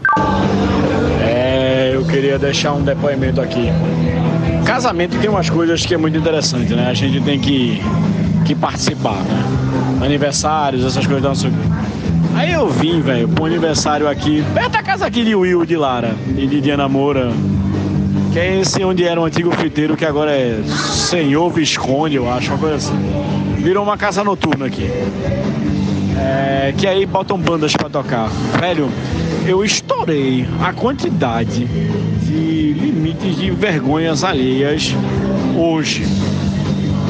É, 1.21 1.91
eu 1.93 2.05
queria 2.05 2.39
deixar 2.39 2.73
um 2.73 2.81
depoimento 2.81 3.41
aqui. 3.41 3.69
Casamento 4.65 5.17
tem 5.19 5.29
umas 5.29 5.49
coisas 5.49 5.85
que 5.85 5.93
é 5.93 5.97
muito 5.97 6.17
interessante, 6.17 6.73
né? 6.73 6.87
A 6.89 6.93
gente 6.93 7.19
tem 7.21 7.39
que, 7.39 7.81
que 8.45 8.55
participar, 8.55 9.15
né? 9.15 10.05
Aniversários, 10.05 10.85
essas 10.85 11.05
coisas 11.05 11.21
da. 11.21 11.49
Aí 12.35 12.53
eu 12.53 12.69
vim, 12.69 13.01
velho, 13.01 13.27
pro 13.27 13.45
aniversário 13.45 14.07
aqui, 14.07 14.43
perto 14.53 14.71
da 14.71 14.83
casa 14.83 15.05
aqui 15.05 15.23
de 15.23 15.35
Will, 15.35 15.65
de 15.65 15.75
Lara, 15.75 16.15
e 16.35 16.47
de 16.47 16.61
Diana 16.61 16.87
Moura, 16.87 17.31
que 18.31 18.39
é 18.39 18.61
esse 18.61 18.83
onde 18.83 19.03
era 19.03 19.19
um 19.19 19.25
antigo 19.25 19.51
friteiro, 19.51 19.97
que 19.97 20.05
agora 20.05 20.31
é 20.31 20.61
Senhor 20.65 21.49
Visconde, 21.49 22.15
eu 22.15 22.31
acho, 22.31 22.49
uma 22.49 22.57
coisa 22.57 22.75
assim. 22.75 22.95
Virou 23.57 23.83
uma 23.83 23.97
casa 23.97 24.23
noturna 24.23 24.65
aqui. 24.65 24.89
É, 26.17 26.73
que 26.77 26.87
aí 26.87 27.05
botam 27.05 27.37
bandas 27.37 27.75
para 27.75 27.89
tocar. 27.89 28.29
Velho, 28.59 28.89
eu 29.45 29.63
estourei 29.63 30.47
a 30.61 30.71
quantidade 30.71 31.65
de 31.65 32.73
limites 32.73 33.35
de 33.35 33.51
vergonhas 33.51 34.23
alheias 34.23 34.95
hoje. 35.57 36.05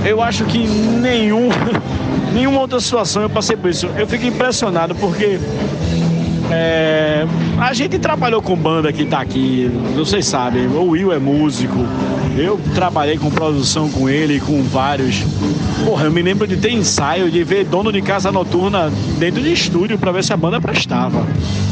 Eu 0.03 0.21
acho 0.21 0.45
que 0.45 0.65
nenhum 0.67 1.49
nenhuma 2.33 2.59
outra 2.61 2.79
situação 2.79 3.21
eu 3.21 3.29
passei 3.29 3.55
por 3.55 3.69
isso. 3.69 3.87
Eu 3.97 4.07
fico 4.07 4.25
impressionado 4.25 4.95
porque 4.95 5.39
é, 6.51 7.25
a 7.59 7.73
gente 7.73 7.97
trabalhou 7.99 8.41
com 8.41 8.55
banda 8.55 8.91
que 8.91 9.05
tá 9.05 9.21
aqui, 9.21 9.71
vocês 9.95 10.25
sabem, 10.25 10.67
o 10.67 10.89
Will 10.89 11.11
é 11.11 11.19
músico, 11.19 11.77
eu 12.37 12.59
trabalhei 12.73 13.17
com 13.17 13.29
produção 13.29 13.89
com 13.89 14.09
ele, 14.09 14.39
com 14.39 14.61
vários. 14.63 15.23
Porra, 15.85 16.05
eu 16.05 16.11
me 16.11 16.21
lembro 16.21 16.47
de 16.47 16.57
ter 16.57 16.71
ensaio, 16.71 17.29
de 17.29 17.43
ver 17.43 17.65
dono 17.65 17.91
de 17.91 18.01
casa 18.01 18.31
noturna 18.31 18.91
dentro 19.17 19.41
de 19.41 19.51
estúdio 19.51 19.97
para 19.97 20.11
ver 20.11 20.23
se 20.23 20.31
a 20.31 20.37
banda 20.37 20.61
prestava 20.61 21.25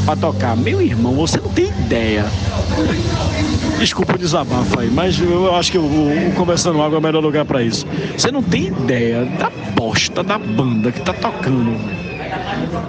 para 0.04 0.16
tocar. 0.16 0.56
Meu 0.56 0.80
irmão, 0.80 1.14
você 1.14 1.38
não 1.38 1.48
tem 1.48 1.66
ideia. 1.66 2.24
Desculpa 3.78 4.14
o 4.14 4.18
desabafo 4.18 4.80
aí, 4.80 4.90
mas 4.90 5.18
eu 5.18 5.54
acho 5.54 5.72
que 5.72 5.78
o, 5.78 5.82
o 5.82 6.32
Conversando 6.36 6.82
Água 6.82 6.96
é 6.96 6.98
o 6.98 7.02
melhor 7.02 7.22
lugar 7.22 7.44
para 7.44 7.62
isso. 7.62 7.86
Você 8.16 8.30
não 8.30 8.42
tem 8.42 8.66
ideia 8.66 9.24
da 9.24 9.50
bosta 9.74 10.22
da 10.22 10.38
banda 10.38 10.92
que 10.92 11.00
tá 11.00 11.12
tocando. 11.12 12.09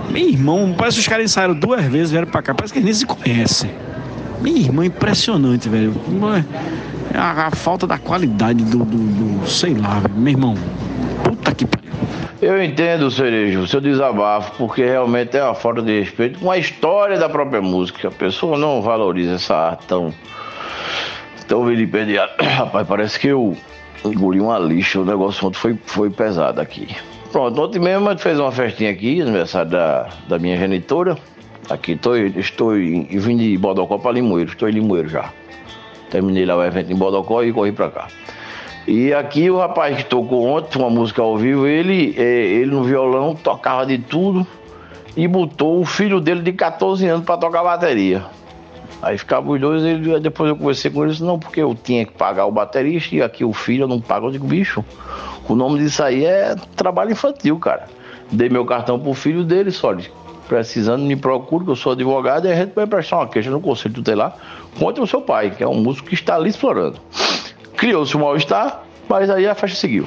Meu 0.09 0.29
irmão, 0.29 0.73
parece 0.77 0.97
que 0.97 1.01
os 1.01 1.07
caras 1.07 1.25
ensaiaram 1.25 1.53
duas 1.53 1.83
vezes, 1.85 2.11
vieram 2.11 2.27
pra 2.27 2.41
cá, 2.41 2.53
parece 2.53 2.73
que 2.73 2.79
eles 2.79 2.85
nem 2.85 2.93
se 2.93 3.05
conhecem. 3.05 3.71
Meu 4.41 4.55
irmão, 4.55 4.83
impressionante, 4.83 5.69
velho. 5.69 5.93
A, 7.13 7.47
a 7.47 7.51
falta 7.51 7.85
da 7.85 7.97
qualidade 7.97 8.63
do, 8.63 8.79
do, 8.79 8.97
do 8.97 9.47
sei 9.47 9.75
lá, 9.75 10.01
meu 10.15 10.31
irmão. 10.31 10.55
Puta 11.23 11.53
que 11.53 11.65
pariu. 11.65 11.91
Eu 12.41 12.63
entendo, 12.63 13.11
Cerejo, 13.11 13.67
seu 13.67 13.79
desabafo, 13.79 14.53
porque 14.57 14.83
realmente 14.83 15.38
é 15.38 15.43
uma 15.43 15.53
falta 15.53 15.81
de 15.81 15.99
respeito 15.99 16.39
com 16.39 16.49
a 16.49 16.57
história 16.57 17.19
da 17.19 17.29
própria 17.29 17.61
música. 17.61 18.07
A 18.07 18.11
pessoa 18.11 18.57
não 18.57 18.81
valoriza 18.81 19.35
essa 19.35 19.55
arte 19.55 19.85
tão 19.85 20.11
então 21.45 21.65
vilipendiado. 21.65 22.31
Rapaz, 22.41 22.88
parece 22.88 23.19
que 23.19 23.27
eu 23.27 23.55
engoli 24.05 24.39
uma 24.39 24.57
lixa. 24.57 24.99
O 24.99 25.05
negócio 25.05 25.45
ontem 25.45 25.57
foi, 25.57 25.77
foi 25.85 26.09
pesado 26.09 26.61
aqui. 26.61 26.88
Pronto, 27.32 27.62
ontem 27.62 27.80
mesmo 27.80 28.10
a 28.10 28.12
gente 28.12 28.24
fez 28.24 28.38
uma 28.38 28.52
festinha 28.52 28.91
aqui, 28.91 29.22
aniversário 29.22 29.72
da, 29.72 30.10
da 30.28 30.38
minha 30.38 30.58
genitora. 30.58 31.18
Aqui 31.70 31.94
estou, 31.94 32.18
estou 32.18 32.78
em, 32.78 33.06
vim 33.06 33.38
de 33.38 33.58
Bodocó 33.58 33.98
para 33.98 34.12
Limoeiro, 34.12 34.49
estou 34.49 34.68
em 34.68 34.74
Limoeiro 34.74 35.08
já. 35.08 35.32
Terminei 36.10 36.45
lá 36.45 36.58
o 36.58 36.64
evento 36.64 36.91
em 36.91 36.95
Bodocó 36.95 37.41
e 37.41 37.53
corri 37.53 37.72
para 37.72 37.90
cá. 37.90 38.08
E 38.86 39.14
aqui 39.14 39.49
o 39.49 39.58
rapaz 39.58 39.95
que 39.95 40.03
tocou 40.03 40.45
ontem, 40.45 40.78
uma 40.78 40.90
música 40.90 41.22
ao 41.22 41.38
vivo, 41.38 41.66
ele, 41.66 42.14
é, 42.18 42.24
ele 42.24 42.72
no 42.72 42.84
violão 42.84 43.34
tocava 43.34 43.86
de 43.86 43.98
tudo 43.98 44.45
e 45.16 45.26
botou 45.26 45.80
o 45.80 45.86
filho 45.86 46.20
dele 46.20 46.41
de 46.41 46.52
14 46.52 47.08
anos 47.08 47.26
para 47.26 47.38
tocar 47.38 47.64
bateria. 47.64 48.24
Aí 49.02 49.18
ficava 49.18 49.49
os 49.52 49.60
dois, 49.60 49.84
ele, 49.84 50.19
depois 50.19 50.49
eu 50.49 50.56
conversei 50.56 50.91
com 50.91 51.03
eles, 51.03 51.19
não, 51.19 51.40
porque 51.40 51.61
eu 51.61 51.73
tinha 51.73 52.06
que 52.06 52.14
pagar 52.14 52.45
o 52.45 52.52
baterista 52.52 53.15
e 53.15 53.22
aqui 53.22 53.44
o 53.44 53.52
filho 53.52 53.84
eu 53.84 53.88
não 53.88 53.99
pago. 53.99 54.28
Eu 54.28 54.32
digo, 54.32 54.45
bicho, 54.45 54.86
o 55.49 55.56
nome 55.56 55.80
disso 55.80 56.03
aí 56.03 56.23
é 56.23 56.56
trabalho 56.76 57.11
infantil, 57.11 57.57
cara. 57.57 57.88
Dei 58.32 58.48
meu 58.48 58.65
cartão 58.65 58.99
pro 58.99 59.14
filho 59.14 59.44
dele, 59.44 59.72
só 59.72 59.95
precisando 60.48 61.03
me 61.03 61.15
procure, 61.15 61.64
que 61.64 61.72
eu 61.72 61.76
sou 61.76 61.94
advogado, 61.94 62.45
e 62.45 62.52
a 62.52 62.56
gente 62.56 62.73
vai 62.73 62.86
prestar 62.86 63.18
uma 63.18 63.28
queixa 63.28 63.49
no 63.49 63.61
conselho 63.61 63.95
tutelar 63.95 64.36
contra 64.78 65.02
o 65.02 65.07
seu 65.07 65.22
pai, 65.22 65.52
que 65.52 65.64
é 65.64 65.68
um 65.68 65.76
músico 65.76 66.10
que 66.10 66.14
está 66.14 66.36
ali 66.36 66.49
explorando. 66.49 66.99
Criou-se 67.78 68.15
um 68.15 68.19
mal-estar, 68.19 68.84
mas 69.07 69.30
aí 69.30 69.48
a 69.48 69.56
festa 69.56 69.78
seguiu. 69.78 70.06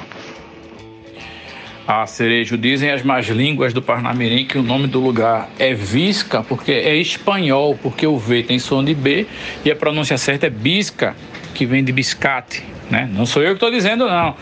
A 1.87 2.07
cerejo 2.07 2.57
dizem 2.57 2.89
as 2.89 3.03
más 3.03 3.27
línguas 3.27 3.71
do 3.71 3.79
Parnamirim 3.79 4.45
que 4.45 4.57
o 4.57 4.63
nome 4.63 4.87
do 4.87 4.99
lugar 4.99 5.49
é 5.59 5.71
Visca, 5.71 6.41
porque 6.41 6.71
é 6.71 6.95
espanhol, 6.95 7.77
porque 7.79 8.07
o 8.07 8.17
V 8.17 8.41
tem 8.41 8.57
som 8.57 8.83
de 8.83 8.95
B 8.95 9.27
e 9.63 9.69
a 9.69 9.75
pronúncia 9.75 10.17
certa 10.17 10.47
é 10.47 10.49
Bisca, 10.49 11.15
que 11.53 11.63
vem 11.63 11.83
de 11.83 11.91
biscate, 11.91 12.63
né? 12.89 13.07
Não 13.13 13.27
sou 13.27 13.43
eu 13.43 13.49
que 13.49 13.57
estou 13.57 13.69
dizendo, 13.69 14.07
não. 14.07 14.35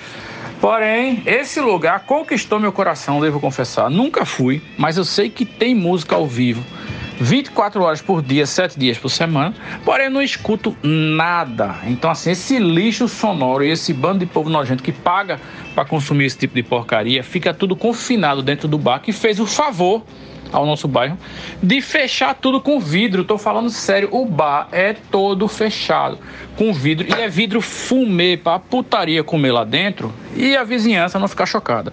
Porém, 0.61 1.21
esse 1.25 1.59
lugar 1.59 2.05
conquistou 2.05 2.61
meu 2.61 2.71
coração, 2.71 3.19
devo 3.19 3.41
confessar. 3.41 3.89
Nunca 3.89 4.23
fui, 4.23 4.61
mas 4.77 4.95
eu 4.95 5.03
sei 5.03 5.29
que 5.29 5.43
tem 5.43 5.75
música 5.75 6.15
ao 6.15 6.25
vivo 6.25 6.63
24 7.19 7.81
horas 7.81 8.01
por 8.01 8.21
dia, 8.21 8.45
7 8.45 8.77
dias 8.77 8.97
por 8.97 9.09
semana, 9.09 9.53
porém 9.85 10.09
não 10.09 10.21
escuto 10.21 10.75
nada. 10.81 11.75
Então, 11.85 12.09
assim, 12.09 12.31
esse 12.31 12.59
lixo 12.59 13.07
sonoro 13.07 13.63
e 13.63 13.71
esse 13.71 13.93
bando 13.93 14.19
de 14.19 14.25
povo 14.25 14.49
nojento 14.49 14.83
que 14.83 14.91
paga 14.91 15.39
para 15.73 15.85
consumir 15.85 16.25
esse 16.25 16.37
tipo 16.37 16.55
de 16.55 16.63
porcaria, 16.63 17.23
fica 17.23 17.53
tudo 17.53 17.75
confinado 17.75 18.41
dentro 18.41 18.67
do 18.67 18.77
bar, 18.77 18.99
que 18.99 19.11
fez 19.11 19.39
o 19.39 19.45
favor 19.45 20.03
ao 20.53 20.65
nosso 20.65 20.87
bairro 20.87 21.17
de 21.61 21.81
fechar 21.81 22.35
tudo 22.35 22.61
com 22.61 22.79
vidro. 22.79 23.23
Tô 23.23 23.37
falando 23.37 23.69
sério, 23.69 24.07
o 24.11 24.25
bar 24.25 24.67
é 24.71 24.93
todo 24.93 25.47
fechado 25.47 26.19
com 26.55 26.71
vidro 26.71 27.07
e 27.09 27.13
é 27.21 27.27
vidro 27.27 27.59
fumê 27.59 28.37
para 28.37 28.59
putaria 28.59 29.23
comer 29.23 29.51
lá 29.51 29.63
dentro 29.63 30.13
e 30.35 30.55
a 30.55 30.63
vizinhança 30.63 31.17
não 31.17 31.27
ficar 31.27 31.47
chocada. 31.47 31.91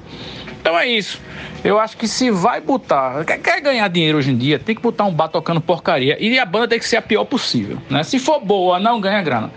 Então 0.60 0.78
é 0.78 0.86
isso. 0.86 1.20
Eu 1.64 1.78
acho 1.78 1.96
que 1.96 2.06
se 2.06 2.30
vai 2.30 2.60
botar, 2.60 3.24
quer, 3.24 3.60
ganhar 3.60 3.88
dinheiro 3.88 4.18
hoje 4.18 4.30
em 4.30 4.36
dia, 4.36 4.58
tem 4.58 4.74
que 4.74 4.80
botar 4.80 5.04
um 5.04 5.12
bar 5.12 5.28
tocando 5.28 5.60
porcaria. 5.60 6.16
E 6.20 6.38
a 6.38 6.44
banda 6.44 6.68
tem 6.68 6.78
que 6.78 6.88
ser 6.88 6.96
a 6.96 7.02
pior 7.02 7.24
possível, 7.24 7.78
né? 7.88 8.02
Se 8.02 8.18
for 8.18 8.40
boa, 8.40 8.78
não 8.78 9.00
ganha 9.00 9.20
grana. 9.22 9.50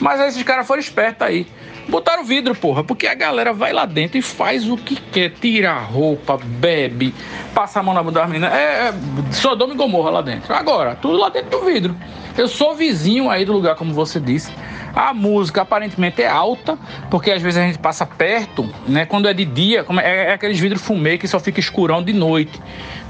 Mas 0.00 0.20
aí 0.20 0.28
esses 0.28 0.42
caras 0.42 0.66
foram 0.66 0.80
espertos 0.80 1.26
aí. 1.26 1.46
Botaram 1.88 2.24
vidro, 2.24 2.54
porra, 2.54 2.82
porque 2.82 3.06
a 3.06 3.14
galera 3.14 3.52
vai 3.52 3.72
lá 3.72 3.84
dentro 3.84 4.16
e 4.16 4.22
faz 4.22 4.68
o 4.68 4.76
que 4.76 4.96
quer. 4.96 5.30
Tira 5.30 5.72
a 5.72 5.78
roupa, 5.78 6.38
bebe, 6.38 7.14
passa 7.54 7.80
a 7.80 7.82
mão 7.82 7.92
na 7.92 8.02
bunda 8.02 8.20
das 8.20 8.28
meninas. 8.28 8.52
É, 8.52 8.88
é 8.88 8.94
Sodoma 9.32 9.74
e 9.74 9.76
Gomorra 9.76 10.10
lá 10.10 10.22
dentro. 10.22 10.52
Agora, 10.54 10.96
tudo 10.96 11.18
lá 11.18 11.28
dentro 11.28 11.50
do 11.50 11.64
vidro. 11.64 11.94
Eu 12.36 12.48
sou 12.48 12.74
vizinho 12.74 13.30
aí 13.30 13.44
do 13.44 13.52
lugar, 13.52 13.76
como 13.76 13.92
você 13.92 14.18
disse. 14.18 14.50
A 14.94 15.12
música 15.12 15.62
aparentemente 15.62 16.22
é 16.22 16.28
alta, 16.28 16.78
porque 17.10 17.30
às 17.30 17.42
vezes 17.42 17.58
a 17.58 17.66
gente 17.66 17.78
passa 17.78 18.06
perto, 18.06 18.68
né? 18.86 19.04
Quando 19.04 19.28
é 19.28 19.34
de 19.34 19.44
dia, 19.44 19.84
é, 20.02 20.30
é 20.30 20.32
aqueles 20.32 20.58
vidros 20.58 20.82
fumê 20.82 21.18
que 21.18 21.26
só 21.26 21.40
fica 21.40 21.58
escurão 21.58 22.02
de 22.02 22.12
noite. 22.12 22.60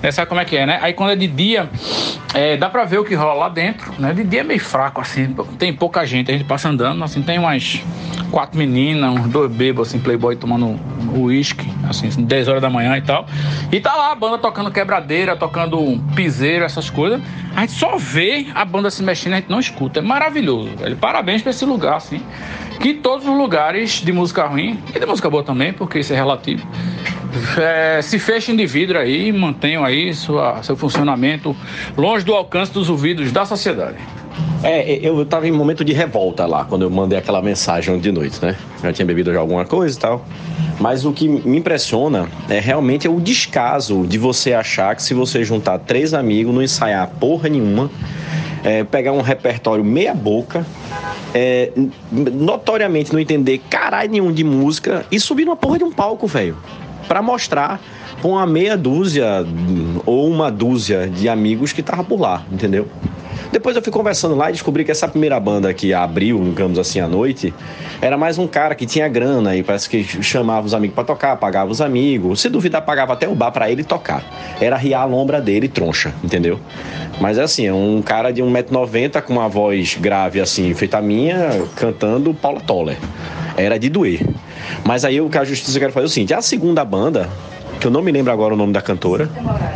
Né? 0.02 0.11
Sabe 0.11 0.28
como 0.28 0.40
é 0.40 0.44
que 0.44 0.56
é, 0.56 0.66
né? 0.66 0.78
Aí 0.82 0.93
quando 0.93 1.12
é 1.12 1.16
de 1.16 1.27
dia, 1.27 1.69
é, 2.35 2.56
dá 2.56 2.69
pra 2.69 2.85
ver 2.85 2.98
o 2.98 3.05
que 3.05 3.15
rola 3.15 3.35
lá 3.35 3.48
dentro, 3.48 3.93
né? 3.98 4.12
De 4.12 4.23
dia 4.24 4.40
é 4.40 4.44
meio 4.44 4.61
fraco, 4.61 5.01
assim, 5.01 5.35
tem 5.59 5.73
pouca 5.73 6.05
gente, 6.05 6.31
a 6.31 6.35
gente 6.36 6.47
passa 6.47 6.69
andando, 6.69 7.02
assim, 7.02 7.23
tem 7.23 7.39
umas 7.39 7.82
quatro 8.31 8.59
meninas, 8.59 9.12
uns 9.12 9.28
dois 9.28 9.51
bêbados, 9.51 9.89
assim, 9.89 9.98
playboy 9.98 10.36
tomando 10.36 10.78
uísque, 11.16 11.70
assim, 11.89 12.09
10 12.09 12.48
horas 12.48 12.61
da 12.61 12.69
manhã 12.69 12.97
e 12.97 13.01
tal. 13.01 13.27
E 13.70 13.81
tá 13.81 13.94
lá 13.94 14.12
a 14.12 14.15
banda 14.15 14.39
tocando 14.39 14.70
quebradeira, 14.70 15.36
tocando 15.36 15.98
piseiro, 16.15 16.65
essas 16.65 16.90
coisas. 16.90 17.23
A 17.55 17.61
gente 17.61 17.73
só 17.73 17.97
vê 17.97 18.48
a 18.55 18.65
banda 18.65 18.90
se 18.90 19.02
mexendo, 19.02 19.35
a 19.35 19.36
gente 19.36 19.48
não 19.48 19.61
escuta. 19.61 20.01
É 20.01 20.02
maravilhoso, 20.02 20.77
velho. 20.77 20.97
Parabéns 20.97 21.40
pra 21.40 21.51
esse 21.51 21.65
lugar, 21.75 21.97
assim. 21.97 22.23
Que 22.81 22.95
todos 22.95 23.27
os 23.27 23.37
lugares 23.37 24.03
de 24.03 24.13
música 24.13 24.45
ruim, 24.47 24.79
e 24.95 24.99
de 24.99 25.07
música 25.07 25.31
boa 25.31 25.43
também, 25.43 25.73
porque 25.73 25.99
isso 25.99 26.13
é 26.13 26.17
relativo, 26.17 26.67
é, 27.59 28.01
se 28.03 28.19
fechem 28.19 28.55
de 28.55 28.67
vidro 28.67 28.99
aí 28.99 29.33
mantenham 29.33 29.85
aí 29.85 30.15
sua, 30.15 30.63
seu 30.63 30.77
funcionamento 30.77 31.57
longe 31.97 32.25
do 32.25 32.33
alcance 32.33 32.73
dos 32.73 32.89
ouvidos 32.89 33.33
da 33.33 33.45
sociedade. 33.45 33.97
É, 34.63 34.99
eu 35.03 35.23
estava 35.23 35.47
em 35.47 35.53
momento 35.53 35.85
de 35.85 35.93
revolta 35.93 36.47
lá, 36.47 36.65
quando 36.65 36.83
eu 36.83 36.91
mandei 36.91 37.19
aquela 37.19 37.43
mensagem 37.43 37.99
de 37.99 38.11
noite, 38.11 38.39
né? 38.43 38.57
Já 38.83 38.93
tinha 38.93 39.05
bebido 39.05 39.33
já 39.33 39.39
alguma 39.39 39.65
coisa 39.65 39.97
e 39.97 40.01
tal. 40.01 40.25
Mas 40.81 41.05
o 41.05 41.13
que 41.13 41.29
me 41.29 41.59
impressiona 41.59 42.29
é 42.49 42.59
realmente 42.61 43.07
o 43.07 43.21
descaso 43.21 44.07
de 44.07 44.19
você 44.19 44.55
achar 44.55 44.97
que 44.97 45.03
se 45.03 45.13
você 45.13 45.45
juntar 45.45 45.79
três 45.81 46.15
amigos, 46.15 46.55
não 46.55 46.63
ensaiar 46.63 47.09
porra 47.21 47.49
nenhuma, 47.49 47.91
é, 48.65 48.83
pegar 48.83 49.13
um 49.13 49.21
repertório 49.21 49.85
meia 49.85 50.15
boca, 50.15 50.67
é, 51.35 51.71
notoriamente 52.75 53.13
não 53.13 53.21
entender 53.21 53.59
caralho 53.71 54.11
nenhum 54.11 54.33
de 54.33 54.43
música 54.43 55.07
e 55.11 55.21
subir 55.21 55.45
numa 55.45 55.57
porra 55.57 55.79
de 55.79 55.85
um 55.85 55.93
palco, 55.93 56.27
velho. 56.27 56.57
Pra 57.07 57.23
mostrar 57.23 57.81
pra 58.21 58.29
uma 58.29 58.47
meia 58.47 58.77
dúzia 58.77 59.47
ou 60.05 60.29
uma 60.29 60.51
dúzia 60.51 61.07
de 61.09 61.29
amigos 61.29 61.73
que 61.73 61.83
tava 61.83 62.03
por 62.03 62.21
lá, 62.21 62.43
entendeu? 62.51 62.89
Depois 63.52 63.77
eu 63.77 63.82
fui 63.82 63.93
conversando 63.93 64.35
lá 64.35 64.48
e 64.48 64.52
descobri 64.52 64.85
que 64.85 64.90
essa 64.90 65.06
primeira 65.09 65.39
banda 65.39 65.73
que 65.73 65.93
abriu, 65.93 66.43
digamos 66.43 66.78
assim, 66.78 67.01
à 67.01 67.09
noite, 67.09 67.55
era 68.01 68.16
mais 68.16 68.39
um 68.39 68.47
cara 68.47 68.74
que 68.74 68.86
tinha 68.86 69.09
grana 69.09 69.56
e 69.56 69.62
parece 69.62 69.89
que 69.89 70.05
chamava 70.23 70.66
os 70.66 70.74
amigos 70.74 70.94
para 70.94 71.05
tocar, 71.05 71.36
pagava 71.36 71.70
os 71.70 71.81
amigos. 71.81 72.40
Se 72.40 72.48
duvidar, 72.48 72.82
pagava 72.82 73.12
até 73.12 73.28
o 73.28 73.35
bar 73.35 73.51
para 73.51 73.70
ele 73.70 73.85
tocar. 73.85 74.23
Era 74.61 74.77
riar 74.77 75.02
a 75.02 75.05
lombra 75.05 75.40
dele, 75.40 75.69
troncha, 75.69 76.12
entendeu? 76.23 76.59
Mas 77.20 77.39
é 77.39 77.43
assim, 77.43 77.66
é 77.66 77.73
um 77.73 78.02
cara 78.02 78.32
de 78.32 78.43
1,90m 78.43 79.23
com 79.23 79.32
uma 79.32 79.48
voz 79.48 79.97
grave 80.01 80.40
assim, 80.40 80.74
feita 80.74 80.98
a 80.98 81.02
minha, 81.02 81.65
cantando 81.77 82.35
Paula 82.35 82.61
Toller. 82.61 82.97
Era 83.56 83.78
de 83.78 83.89
doer. 83.89 84.20
Mas 84.85 85.05
aí 85.05 85.20
o 85.20 85.28
que 85.28 85.39
a 85.39 85.45
justiça 85.45 85.78
quer 85.78 85.91
fazer 85.91 86.05
é 86.05 86.09
o 86.09 86.11
seguinte: 86.11 86.35
a 86.35 86.43
segunda 86.43 86.85
banda, 86.85 87.28
que 87.81 87.86
eu 87.86 87.91
não 87.91 88.03
me 88.03 88.12
lembro 88.12 88.32
agora 88.32 88.55
o 88.55 88.57
nome 88.57 88.73
da 88.73 88.82
cantora, 88.82 89.28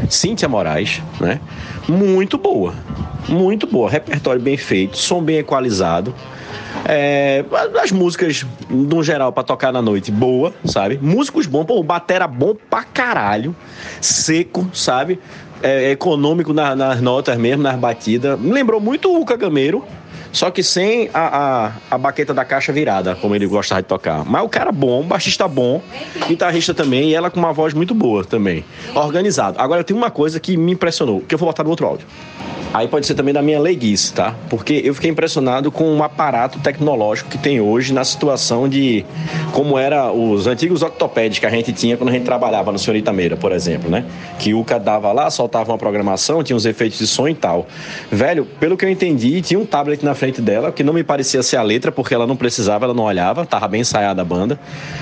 Cíntia 0.08 0.48
Moraes, 0.48 1.02
né? 1.20 1.40
Muito 1.88 2.38
boa. 2.38 2.74
Muito 3.28 3.66
boa. 3.66 3.90
Repertório 3.90 4.40
bem 4.40 4.56
feito, 4.56 4.96
som 4.96 5.22
bem 5.22 5.38
equalizado. 5.38 6.14
É, 6.86 7.44
as 7.82 7.92
músicas, 7.92 8.46
no 8.68 9.02
geral, 9.02 9.32
para 9.32 9.42
tocar 9.42 9.72
na 9.72 9.82
noite, 9.82 10.10
boa, 10.10 10.54
sabe? 10.64 10.98
Músicos 11.00 11.46
bons, 11.46 11.64
pô, 11.64 11.78
o 11.78 11.82
batera 11.82 12.26
bom 12.26 12.54
pra 12.54 12.84
caralho, 12.84 13.54
seco, 14.00 14.68
sabe? 14.72 15.18
É, 15.62 15.90
econômico 15.90 16.52
nas, 16.52 16.76
nas 16.76 17.00
notas 17.00 17.36
mesmo, 17.36 17.62
nas 17.62 17.76
batidas. 17.76 18.38
Me 18.38 18.52
lembrou 18.52 18.80
muito 18.80 19.14
o 19.14 19.24
Cagameiro, 19.24 19.84
só 20.32 20.50
que 20.50 20.62
sem 20.62 21.10
a, 21.12 21.66
a, 21.66 21.72
a, 21.90 21.98
baqueta 21.98 22.34
da 22.34 22.44
caixa 22.44 22.72
virada, 22.72 23.14
como 23.16 23.34
ele 23.34 23.46
gostava 23.46 23.82
de 23.82 23.88
tocar. 23.88 24.24
Mas 24.24 24.42
o 24.42 24.48
cara 24.48 24.70
bom, 24.70 25.02
baixista 25.02 25.48
bom, 25.48 25.82
guitarrista 26.26 26.74
também, 26.74 27.10
e 27.10 27.14
ela 27.14 27.30
com 27.30 27.38
uma 27.38 27.52
voz 27.52 27.74
muito 27.74 27.94
boa 27.94 28.24
também. 28.24 28.64
Organizado. 28.94 29.58
Agora 29.60 29.82
tem 29.82 29.96
uma 29.96 30.10
coisa 30.10 30.38
que 30.38 30.56
me 30.56 30.72
impressionou, 30.72 31.20
que 31.20 31.34
eu 31.34 31.38
vou 31.38 31.48
botar 31.48 31.64
no 31.64 31.70
outro 31.70 31.86
áudio. 31.86 32.06
Aí 32.72 32.86
pode 32.86 33.06
ser 33.06 33.14
também 33.14 33.32
da 33.32 33.40
minha 33.40 33.58
leiguice, 33.58 34.12
tá? 34.12 34.34
Porque 34.50 34.82
eu 34.84 34.94
fiquei 34.94 35.10
impressionado 35.10 35.72
com 35.72 35.96
o 35.96 36.02
aparato 36.02 36.60
tecnológico 36.60 37.30
que 37.30 37.38
tem 37.38 37.60
hoje 37.60 37.94
na 37.94 38.04
situação 38.04 38.68
de 38.68 39.06
como 39.52 39.78
era 39.78 40.12
os 40.12 40.46
antigos 40.46 40.82
octopédios 40.82 41.38
que 41.38 41.46
a 41.46 41.50
gente 41.50 41.72
tinha 41.72 41.96
quando 41.96 42.10
a 42.10 42.12
gente 42.12 42.24
trabalhava 42.24 42.70
no 42.70 42.78
Senhorita 42.78 43.10
Meira, 43.10 43.36
por 43.36 43.52
exemplo, 43.52 43.90
né? 43.90 44.04
Que 44.38 44.52
o 44.52 44.60
Uca 44.60 44.78
dava 44.78 45.10
lá, 45.12 45.30
soltava 45.30 45.72
uma 45.72 45.78
programação, 45.78 46.42
tinha 46.42 46.56
os 46.56 46.66
efeitos 46.66 46.98
de 46.98 47.06
som 47.06 47.26
e 47.26 47.34
tal. 47.34 47.66
Velho, 48.12 48.44
pelo 48.60 48.76
que 48.76 48.84
eu 48.84 48.90
entendi, 48.90 49.40
tinha 49.40 49.58
um 49.58 49.64
tablet 49.64 50.04
na 50.04 50.14
frente 50.14 50.42
dela, 50.42 50.70
que 50.70 50.84
não 50.84 50.92
me 50.92 51.02
parecia 51.02 51.42
ser 51.42 51.56
a 51.56 51.62
letra, 51.62 51.90
porque 51.90 52.14
ela 52.14 52.26
não 52.26 52.36
precisava, 52.36 52.84
ela 52.84 52.94
não 52.94 53.04
olhava, 53.04 53.46
tava 53.46 53.66
bem 53.66 53.80
ensaiada 53.80 54.20
a 54.20 54.24
banda. 54.24 54.60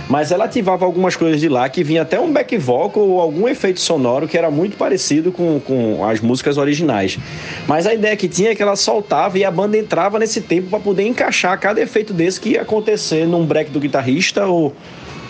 Mas 0.09 0.30
ela 0.30 0.44
ativava 0.44 0.84
algumas 0.84 1.16
coisas 1.16 1.40
de 1.40 1.48
lá 1.48 1.68
que 1.68 1.82
vinha 1.82 2.02
até 2.02 2.20
um 2.20 2.32
back 2.32 2.56
vocal 2.59 3.02
ou 3.02 3.20
algum 3.20 3.48
efeito 3.48 3.80
sonoro 3.80 4.28
que 4.28 4.38
era 4.38 4.51
muito 4.52 4.76
parecido 4.76 5.32
com, 5.32 5.59
com 5.59 6.05
as 6.05 6.20
músicas 6.20 6.56
originais. 6.56 7.18
Mas 7.66 7.86
a 7.86 7.94
ideia 7.94 8.16
que 8.16 8.28
tinha 8.28 8.50
é 8.50 8.54
que 8.54 8.62
ela 8.62 8.76
soltava 8.76 9.38
e 9.38 9.44
a 9.44 9.50
banda 9.50 9.76
entrava 9.76 10.18
nesse 10.18 10.40
tempo 10.40 10.68
para 10.68 10.80
poder 10.80 11.06
encaixar 11.06 11.58
cada 11.58 11.80
efeito 11.80 12.12
desse 12.12 12.40
que 12.40 12.50
ia 12.50 12.62
acontecer 12.62 13.26
num 13.26 13.44
break 13.44 13.70
do 13.70 13.80
guitarrista 13.80 14.46
ou, 14.46 14.72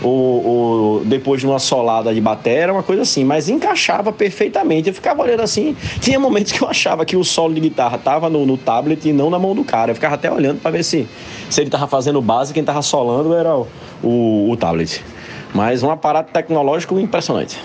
ou, 0.02 0.46
ou, 0.46 1.04
depois 1.04 1.40
de 1.40 1.46
uma 1.46 1.58
solada 1.58 2.12
de 2.12 2.20
bateria, 2.20 2.72
uma 2.72 2.82
coisa 2.82 3.02
assim, 3.02 3.24
mas 3.24 3.48
encaixava 3.48 4.12
perfeitamente. 4.12 4.88
Eu 4.88 4.94
ficava 4.94 5.22
olhando 5.22 5.42
assim, 5.42 5.76
tinha 6.00 6.18
momentos 6.18 6.52
que 6.52 6.62
eu 6.62 6.68
achava 6.68 7.04
que 7.04 7.16
o 7.16 7.24
solo 7.24 7.54
de 7.54 7.60
guitarra 7.60 7.98
tava 7.98 8.28
no, 8.28 8.44
no 8.44 8.56
tablet 8.56 9.08
e 9.08 9.12
não 9.12 9.30
na 9.30 9.38
mão 9.38 9.54
do 9.54 9.64
cara. 9.64 9.90
Eu 9.90 9.94
ficava 9.94 10.14
até 10.14 10.30
olhando 10.30 10.60
para 10.60 10.70
ver 10.70 10.84
se, 10.84 11.06
se 11.48 11.60
ele 11.60 11.70
tava 11.70 11.86
fazendo 11.86 12.20
base, 12.20 12.52
quem 12.52 12.64
tava 12.64 12.82
solando 12.82 13.34
era 13.34 13.56
o, 13.56 13.66
o, 14.02 14.50
o 14.50 14.56
tablet. 14.56 15.02
Mas 15.54 15.82
um 15.82 15.90
aparato 15.90 16.32
tecnológico 16.32 16.98
impressionante. 16.98 17.58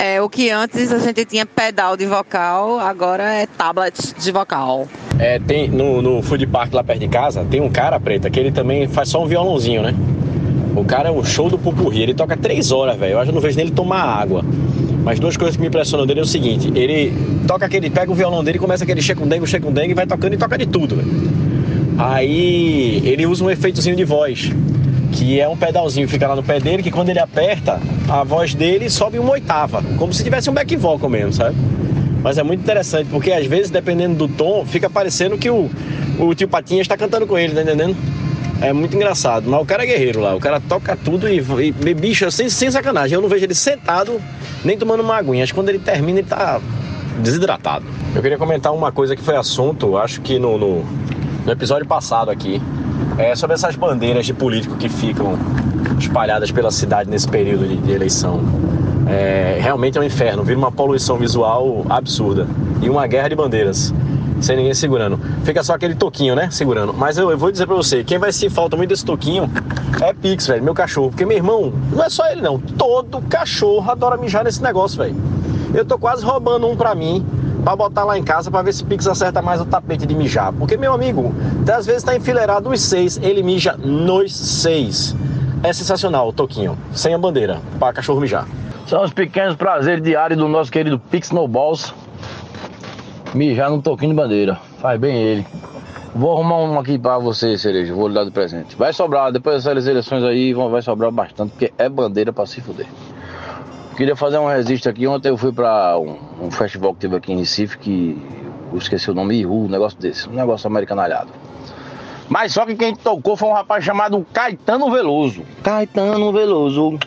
É, 0.00 0.20
o 0.20 0.28
que 0.28 0.50
antes 0.50 0.92
a 0.92 0.98
gente 0.98 1.24
tinha 1.24 1.46
pedal 1.46 1.96
de 1.96 2.06
vocal, 2.06 2.78
agora 2.78 3.22
é 3.22 3.46
tablet 3.46 4.14
de 4.18 4.32
vocal. 4.32 4.88
É, 5.18 5.38
tem 5.38 5.68
no, 5.68 6.02
no 6.02 6.22
food 6.22 6.46
park 6.46 6.72
lá 6.74 6.82
perto 6.82 7.00
de 7.00 7.08
casa, 7.08 7.44
tem 7.44 7.60
um 7.60 7.70
cara 7.70 8.00
preta 8.00 8.28
que 8.28 8.38
ele 8.38 8.50
também 8.50 8.88
faz 8.88 9.08
só 9.08 9.22
um 9.22 9.26
violãozinho, 9.26 9.82
né? 9.82 9.94
O 10.74 10.84
cara 10.84 11.08
é 11.08 11.12
um 11.12 11.24
show 11.24 11.50
do 11.50 11.58
pupurri, 11.58 12.02
ele 12.02 12.14
toca 12.14 12.36
três 12.36 12.72
horas, 12.72 12.96
velho. 12.96 13.12
Eu 13.12 13.18
acho 13.18 13.28
que 13.28 13.34
não 13.34 13.42
vejo 13.42 13.56
nele 13.56 13.70
tomar 13.70 14.02
água. 14.02 14.42
Mas 15.04 15.20
duas 15.20 15.36
coisas 15.36 15.56
que 15.56 15.60
me 15.60 15.68
impressionam 15.68 16.06
dele 16.06 16.20
é 16.20 16.22
o 16.22 16.26
seguinte: 16.26 16.72
ele 16.74 17.12
toca 17.46 17.66
aquele, 17.66 17.90
pega 17.90 18.10
o 18.10 18.14
violão 18.14 18.42
dele, 18.42 18.58
começa 18.58 18.84
aquele 18.84 19.02
checundengue, 19.02 19.46
checundengue, 19.46 19.90
e 19.90 19.94
vai 19.94 20.06
tocando 20.06 20.34
e 20.34 20.36
toca 20.36 20.56
de 20.56 20.66
tudo, 20.66 20.96
velho. 20.96 21.10
Aí 21.98 23.02
ele 23.04 23.26
usa 23.26 23.44
um 23.44 23.50
efeitozinho 23.50 23.94
de 23.94 24.04
voz 24.04 24.50
que 25.12 25.38
é 25.40 25.48
um 25.48 25.56
pedalzinho 25.56 26.06
que 26.06 26.12
fica 26.12 26.26
lá 26.26 26.34
no 26.34 26.42
pé 26.42 26.58
dele, 26.58 26.82
que 26.82 26.90
quando 26.90 27.10
ele 27.10 27.18
aperta, 27.18 27.78
a 28.08 28.24
voz 28.24 28.54
dele 28.54 28.90
sobe 28.90 29.18
uma 29.18 29.32
oitava, 29.32 29.82
como 29.98 30.12
se 30.12 30.24
tivesse 30.24 30.50
um 30.50 30.52
back 30.54 30.74
vocal 30.76 31.08
mesmo, 31.08 31.32
sabe? 31.32 31.54
Mas 32.22 32.38
é 32.38 32.42
muito 32.42 32.60
interessante, 32.60 33.08
porque 33.10 33.32
às 33.32 33.46
vezes, 33.46 33.70
dependendo 33.70 34.26
do 34.26 34.28
tom, 34.28 34.64
fica 34.64 34.88
parecendo 34.88 35.36
que 35.36 35.50
o, 35.50 35.70
o 36.18 36.34
tio 36.34 36.48
Patinha 36.48 36.80
está 36.80 36.96
cantando 36.96 37.26
com 37.26 37.36
ele, 37.36 37.54
tá 37.54 37.62
entendendo? 37.62 37.96
É 38.60 38.72
muito 38.72 38.94
engraçado. 38.94 39.50
Mas 39.50 39.60
o 39.60 39.64
cara 39.64 39.82
é 39.82 39.86
guerreiro 39.86 40.20
lá, 40.20 40.34
o 40.34 40.40
cara 40.40 40.60
toca 40.60 40.96
tudo 40.96 41.28
e, 41.28 41.38
e 41.40 41.94
bicho, 41.94 42.30
sem, 42.30 42.48
sem 42.48 42.70
sacanagem. 42.70 43.16
Eu 43.16 43.20
não 43.20 43.28
vejo 43.28 43.44
ele 43.44 43.54
sentado 43.54 44.20
nem 44.64 44.78
tomando 44.78 45.02
uma 45.02 45.16
aguinha. 45.16 45.42
Acho 45.42 45.52
que 45.52 45.58
quando 45.58 45.68
ele 45.68 45.80
termina, 45.80 46.20
ele 46.20 46.28
tá 46.28 46.60
desidratado. 47.20 47.84
Eu 48.14 48.22
queria 48.22 48.38
comentar 48.38 48.72
uma 48.72 48.92
coisa 48.92 49.16
que 49.16 49.22
foi 49.22 49.36
assunto, 49.36 49.96
acho 49.96 50.20
que 50.20 50.38
no, 50.38 50.56
no, 50.56 50.84
no 51.44 51.52
episódio 51.52 51.86
passado 51.86 52.30
aqui 52.30 52.62
é, 53.18 53.34
sobre 53.34 53.54
essas 53.54 53.76
bandeiras 53.76 54.26
de 54.26 54.34
político 54.34 54.76
que 54.76 54.88
ficam 54.88 55.38
espalhadas 55.98 56.50
pela 56.50 56.70
cidade 56.70 57.08
nesse 57.08 57.28
período 57.28 57.66
de, 57.66 57.76
de 57.76 57.92
eleição. 57.92 58.40
É, 59.08 59.58
realmente 59.60 59.98
é 59.98 60.00
um 60.00 60.04
inferno, 60.04 60.42
vira 60.42 60.58
uma 60.58 60.72
poluição 60.72 61.16
visual 61.16 61.84
absurda 61.88 62.46
e 62.80 62.88
uma 62.88 63.06
guerra 63.06 63.28
de 63.28 63.34
bandeiras, 63.34 63.92
sem 64.40 64.56
ninguém 64.56 64.74
segurando. 64.74 65.18
Fica 65.44 65.62
só 65.62 65.74
aquele 65.74 65.94
toquinho, 65.94 66.34
né? 66.34 66.48
Segurando. 66.50 66.94
Mas 66.94 67.18
eu, 67.18 67.30
eu 67.30 67.36
vou 67.38 67.50
dizer 67.50 67.66
pra 67.66 67.74
você: 67.74 68.04
quem 68.04 68.18
vai 68.18 68.32
se 68.32 68.48
falta 68.48 68.76
muito 68.76 68.90
desse 68.90 69.04
toquinho 69.04 69.50
é 70.00 70.12
Pix, 70.12 70.46
velho, 70.46 70.62
meu 70.62 70.74
cachorro. 70.74 71.10
Porque 71.10 71.26
meu 71.26 71.36
irmão, 71.36 71.72
não 71.92 72.04
é 72.04 72.08
só 72.08 72.26
ele 72.30 72.40
não, 72.40 72.58
todo 72.58 73.20
cachorro 73.22 73.90
adora 73.90 74.16
mijar 74.16 74.44
nesse 74.44 74.62
negócio, 74.62 74.98
velho. 74.98 75.16
Eu 75.74 75.84
tô 75.84 75.98
quase 75.98 76.24
roubando 76.24 76.66
um 76.68 76.76
pra 76.76 76.94
mim 76.94 77.24
para 77.64 77.76
botar 77.76 78.04
lá 78.04 78.18
em 78.18 78.22
casa 78.22 78.50
para 78.50 78.62
ver 78.62 78.72
se 78.72 78.82
o 78.82 78.86
Pix 78.86 79.06
acerta 79.06 79.40
mais 79.40 79.60
o 79.60 79.64
tapete 79.64 80.06
de 80.06 80.14
mijar. 80.14 80.52
Porque, 80.52 80.76
meu 80.76 80.92
amigo, 80.92 81.34
às 81.62 81.86
vezes 81.86 82.02
está 82.02 82.16
enfileirado 82.16 82.68
os 82.68 82.80
seis, 82.80 83.18
ele 83.22 83.42
mija 83.42 83.76
nos 83.76 84.34
seis. 84.34 85.16
É 85.62 85.72
sensacional 85.72 86.28
o 86.28 86.32
Toquinho, 86.32 86.76
sem 86.92 87.14
a 87.14 87.18
bandeira, 87.18 87.60
para 87.78 87.92
cachorro 87.92 88.20
mijar. 88.20 88.46
São 88.86 89.02
os 89.02 89.12
pequenos 89.12 89.54
prazeres 89.54 90.02
diários 90.02 90.38
do 90.38 90.48
nosso 90.48 90.70
querido 90.70 90.98
Pix 90.98 91.30
No 91.30 91.46
Balls. 91.46 91.94
Mijar 93.32 93.70
no 93.70 93.80
toquinho 93.80 94.10
de 94.10 94.16
bandeira. 94.16 94.58
Faz 94.78 95.00
bem 95.00 95.16
ele. 95.16 95.46
Vou 96.14 96.32
arrumar 96.32 96.58
um 96.58 96.78
aqui 96.78 96.98
pra 96.98 97.16
você, 97.16 97.56
Cereja. 97.56 97.94
Vou 97.94 98.08
lhe 98.08 98.14
dar 98.14 98.24
de 98.24 98.30
presente. 98.30 98.76
Vai 98.76 98.92
sobrar, 98.92 99.32
depois 99.32 99.64
dessas 99.64 99.86
eleições 99.86 100.22
aí, 100.24 100.52
vai 100.52 100.82
sobrar 100.82 101.10
bastante, 101.10 101.52
porque 101.52 101.72
é 101.78 101.88
bandeira 101.88 102.32
pra 102.34 102.44
se 102.44 102.60
fuder. 102.60 102.86
Queria 103.96 104.16
fazer 104.16 104.38
um 104.38 104.46
registro 104.46 104.90
aqui. 104.90 105.06
Ontem 105.06 105.28
eu 105.28 105.36
fui 105.36 105.52
para 105.52 105.98
um, 105.98 106.16
um, 106.46 106.50
festival 106.50 106.94
que 106.94 107.00
teve 107.00 107.16
aqui 107.16 107.32
em 107.32 107.38
Recife, 107.38 107.76
que 107.76 108.20
eu 108.72 108.78
esqueci 108.78 109.10
o 109.10 109.14
nome, 109.14 109.36
Ihu, 109.36 109.66
um 109.66 109.68
negócio 109.68 109.98
desse, 109.98 110.28
um 110.28 110.32
negócio 110.32 110.66
americanalhado. 110.66 111.30
Mas 112.28 112.54
só 112.54 112.64
que 112.64 112.74
quem 112.74 112.94
tocou 112.94 113.36
foi 113.36 113.48
um 113.48 113.52
rapaz 113.52 113.84
chamado 113.84 114.26
Caetano 114.32 114.90
Veloso. 114.90 115.42
Caetano 115.62 116.32
Veloso. 116.32 116.98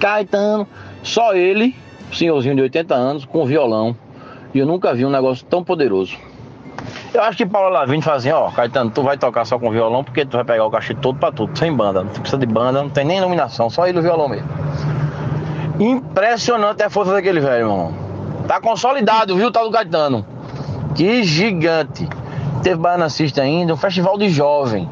Caetano. 0.00 0.66
Só 1.02 1.34
ele, 1.34 1.76
senhorzinho 2.10 2.56
de 2.56 2.62
80 2.62 2.94
anos, 2.94 3.24
com 3.26 3.44
violão. 3.44 3.94
E 4.54 4.58
eu 4.58 4.64
nunca 4.64 4.94
vi 4.94 5.04
um 5.04 5.10
negócio 5.10 5.44
tão 5.44 5.62
poderoso. 5.62 6.16
Eu 7.12 7.22
acho 7.22 7.36
que 7.36 7.44
Paulo 7.44 7.68
Lavigne 7.68 8.02
fala 8.02 8.16
assim, 8.16 8.30
ó, 8.30 8.50
Caetano, 8.50 8.90
tu 8.90 9.02
vai 9.02 9.18
tocar 9.18 9.44
só 9.44 9.58
com 9.58 9.70
violão 9.70 10.02
porque 10.02 10.24
tu 10.24 10.36
vai 10.36 10.44
pegar 10.44 10.64
o 10.64 10.70
cachê 10.70 10.94
todo 10.94 11.18
pra 11.18 11.30
tudo, 11.30 11.56
sem 11.58 11.72
banda. 11.72 12.02
Não 12.02 12.10
precisa 12.10 12.38
de 12.38 12.46
banda, 12.46 12.82
não 12.82 12.88
tem 12.88 13.04
nem 13.04 13.18
iluminação, 13.18 13.68
só 13.68 13.86
ele 13.86 13.98
o 13.98 14.02
violão 14.02 14.28
mesmo. 14.28 14.48
Impressionante 15.78 16.82
a 16.82 16.90
força 16.90 17.12
daquele 17.12 17.40
velho, 17.40 17.64
irmão. 17.64 17.94
Tá 18.46 18.60
consolidado, 18.60 19.36
viu, 19.36 19.50
tal 19.50 19.66
do 19.66 19.72
Caetano. 19.72 20.24
Que 20.94 21.22
gigante. 21.22 22.08
Teve 22.62 22.76
Baianacista 22.76 23.42
ainda, 23.42 23.74
um 23.74 23.76
festival 23.76 24.16
de 24.18 24.28
jovem. 24.28 24.88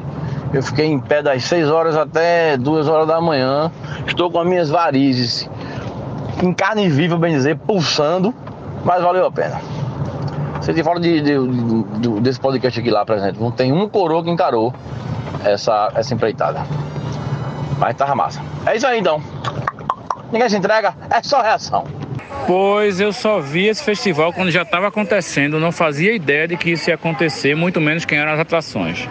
Eu 0.53 0.61
fiquei 0.61 0.85
em 0.85 0.99
pé 0.99 1.21
das 1.21 1.43
6 1.45 1.69
horas 1.69 1.97
até 1.97 2.55
2 2.57 2.87
horas 2.87 3.07
da 3.07 3.19
manhã. 3.19 3.71
Estou 4.05 4.29
com 4.29 4.39
as 4.39 4.47
minhas 4.47 4.69
varizes 4.69 5.49
em 6.43 6.53
carne 6.53 6.87
viva, 6.89 7.17
bem 7.17 7.33
dizer, 7.33 7.57
pulsando, 7.57 8.33
mas 8.83 9.01
valeu 9.01 9.25
a 9.25 9.31
pena. 9.31 9.59
Você 10.59 10.73
te 10.73 10.83
fala 10.83 10.99
de, 10.99 11.21
de, 11.21 11.37
de, 11.99 12.21
desse 12.21 12.39
podcast 12.39 12.79
aqui 12.79 12.89
lá, 12.89 13.05
exemplo, 13.07 13.43
não 13.43 13.51
tem 13.51 13.71
um 13.71 13.87
coroa 13.87 14.23
que 14.23 14.29
encarou 14.29 14.73
essa, 15.43 15.91
essa 15.95 16.13
empreitada. 16.13 16.63
Mas 17.77 17.95
tava 17.95 18.15
massa. 18.15 18.41
É 18.65 18.75
isso 18.75 18.87
aí 18.87 18.99
então. 18.99 19.21
Ninguém 20.31 20.49
se 20.49 20.57
entrega, 20.57 20.93
é 21.09 21.21
só 21.23 21.41
reação. 21.41 21.85
Pois 22.47 22.99
eu 22.99 23.11
só 23.11 23.39
vi 23.39 23.67
esse 23.67 23.83
festival 23.83 24.33
quando 24.33 24.51
já 24.51 24.61
estava 24.63 24.87
acontecendo, 24.87 25.59
não 25.59 25.71
fazia 25.71 26.13
ideia 26.13 26.47
de 26.47 26.57
que 26.57 26.71
isso 26.71 26.89
ia 26.89 26.95
acontecer, 26.95 27.55
muito 27.55 27.79
menos 27.81 28.05
quem 28.05 28.17
eram 28.17 28.33
as 28.33 28.39
atrações. 28.39 29.07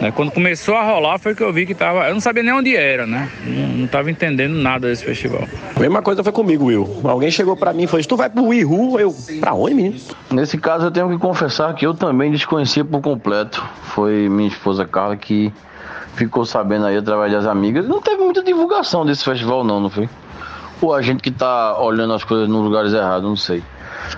Né, 0.00 0.10
Quando 0.10 0.32
começou 0.32 0.74
a 0.74 0.82
rolar 0.82 1.18
foi 1.18 1.34
que 1.34 1.42
eu 1.42 1.52
vi 1.52 1.66
que 1.66 1.74
tava. 1.74 2.08
Eu 2.08 2.14
não 2.14 2.20
sabia 2.20 2.42
nem 2.42 2.52
onde 2.52 2.74
era, 2.74 3.06
né? 3.06 3.28
Não, 3.44 3.68
não 3.68 3.86
tava 3.86 4.10
entendendo 4.10 4.54
nada 4.54 4.88
desse 4.88 5.04
festival. 5.04 5.46
A 5.76 5.78
mesma 5.78 6.02
coisa 6.02 6.22
foi 6.24 6.32
comigo, 6.32 6.66
Will. 6.66 7.00
Alguém 7.04 7.30
chegou 7.30 7.56
pra 7.56 7.72
mim 7.72 7.84
e 7.84 7.86
falou: 7.86 8.04
Tu 8.04 8.16
vai 8.16 8.30
pro 8.30 8.52
Ihu? 8.52 8.98
Eu, 8.98 9.14
pra 9.40 9.54
onde, 9.54 9.74
menino? 9.74 10.00
Nesse 10.30 10.58
caso 10.58 10.86
eu 10.86 10.90
tenho 10.90 11.08
que 11.08 11.18
confessar 11.18 11.72
que 11.74 11.86
eu 11.86 11.94
também 11.94 12.32
desconhecia 12.32 12.84
por 12.84 13.00
completo. 13.00 13.62
Foi 13.94 14.28
minha 14.28 14.48
esposa 14.48 14.84
Carla 14.84 15.16
que 15.16 15.52
ficou 16.14 16.44
sabendo 16.44 16.86
aí 16.86 16.96
através 16.96 17.32
das 17.32 17.46
amigas. 17.46 17.86
Não 17.86 18.00
teve 18.00 18.22
muita 18.22 18.42
divulgação 18.42 19.04
desse 19.04 19.24
festival 19.24 19.62
não, 19.62 19.80
não 19.80 19.90
foi? 19.90 20.08
Ou 20.82 20.92
a 20.92 21.00
gente 21.00 21.22
que 21.22 21.30
tá 21.30 21.78
olhando 21.78 22.12
as 22.12 22.24
coisas 22.24 22.48
nos 22.48 22.60
lugares 22.64 22.92
errados, 22.92 23.22
não 23.28 23.36
sei. 23.36 23.62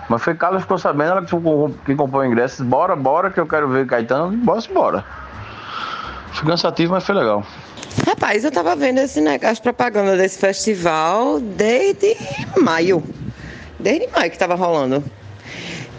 Mas 0.09 0.23
foi 0.23 0.35
Carla 0.35 0.59
ficou 0.61 0.79
sabendo, 0.79 1.11
ela 1.11 1.21
que 1.23 1.29
ficou- 1.29 1.71
comprou 1.95 2.23
o 2.23 2.25
ingresso, 2.25 2.65
bora, 2.65 2.97
bora, 2.97 3.31
que 3.31 3.39
eu 3.39 3.47
quero 3.47 3.69
ver 3.69 3.87
Caetano, 3.87 4.35
bora, 4.39 4.63
bora. 4.73 5.05
Foi 6.33 6.47
cansativo, 6.49 6.95
mas 6.95 7.05
foi 7.05 7.15
legal. 7.15 7.45
Rapaz, 8.07 8.45
eu 8.45 8.51
tava 8.51 8.75
vendo 8.75 8.99
esse 8.99 9.21
negócio, 9.21 9.51
as 9.53 9.61
propagandas 9.61 10.17
desse 10.19 10.39
festival 10.39 11.39
desde 11.39 12.17
maio. 12.59 13.05
Desde 13.79 14.09
maio 14.09 14.31
que 14.31 14.39
tava 14.39 14.55
rolando. 14.55 15.05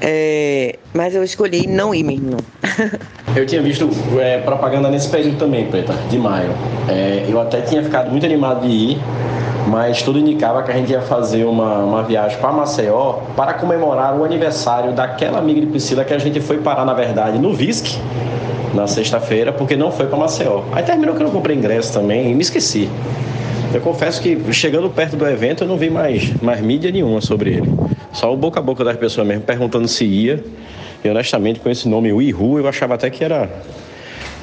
É, 0.01 0.77
mas 0.93 1.15
eu 1.15 1.23
escolhi 1.23 1.67
não 1.67 1.93
ir 1.93 2.03
mesmo. 2.03 2.37
Eu 3.35 3.45
tinha 3.45 3.61
visto 3.61 3.89
é, 4.17 4.37
propaganda 4.39 4.89
nesse 4.89 5.09
período 5.09 5.37
também, 5.37 5.65
Preta, 5.65 5.93
de 6.09 6.17
maio. 6.17 6.51
É, 6.87 7.25
eu 7.27 7.41
até 7.41 7.59
tinha 7.59 7.83
ficado 7.83 8.09
muito 8.09 8.25
animado 8.25 8.65
de 8.65 8.71
ir, 8.71 8.97
mas 9.67 10.01
tudo 10.01 10.19
indicava 10.19 10.63
que 10.63 10.71
a 10.71 10.75
gente 10.75 10.89
ia 10.89 11.01
fazer 11.01 11.43
uma, 11.43 11.79
uma 11.79 12.03
viagem 12.03 12.37
para 12.37 12.53
Maceió 12.53 13.19
para 13.35 13.55
comemorar 13.55 14.17
o 14.17 14.23
aniversário 14.23 14.93
daquela 14.93 15.39
amiga 15.39 15.59
de 15.59 15.67
Priscila 15.67 16.05
que 16.05 16.13
a 16.13 16.17
gente 16.17 16.39
foi 16.39 16.59
parar, 16.59 16.85
na 16.85 16.93
verdade, 16.93 17.37
no 17.37 17.53
VISC 17.53 17.99
na 18.73 18.87
sexta-feira, 18.87 19.51
porque 19.51 19.75
não 19.75 19.91
foi 19.91 20.05
para 20.05 20.17
Maceió. 20.17 20.63
Aí 20.71 20.83
terminou 20.83 21.15
que 21.15 21.21
eu 21.21 21.25
não 21.25 21.33
comprei 21.33 21.57
ingresso 21.57 21.91
também 21.91 22.31
e 22.31 22.35
me 22.35 22.41
esqueci. 22.41 22.89
Eu 23.73 23.81
confesso 23.81 24.21
que 24.21 24.37
chegando 24.53 24.89
perto 24.89 25.15
do 25.17 25.27
evento 25.27 25.63
eu 25.63 25.67
não 25.67 25.77
vi 25.77 25.89
mais, 25.89 26.31
mais 26.41 26.61
mídia 26.61 26.91
nenhuma 26.91 27.19
sobre 27.19 27.51
ele. 27.51 27.69
Só 28.15 28.33
o 28.33 28.37
boca 28.37 28.61
a 28.61 28.63
boca 28.63 28.81
das 28.83 28.95
pessoas 28.95 29.27
mesmo 29.27 29.43
perguntando 29.43 29.87
se 29.89 30.05
ia. 30.05 30.43
E 31.03 31.09
honestamente, 31.09 31.59
com 31.59 31.69
esse 31.69 31.87
nome 31.87 32.11
Uihu, 32.13 32.57
eu 32.57 32.67
achava 32.67 32.95
até 32.95 33.09
que 33.09 33.23
era 33.23 33.51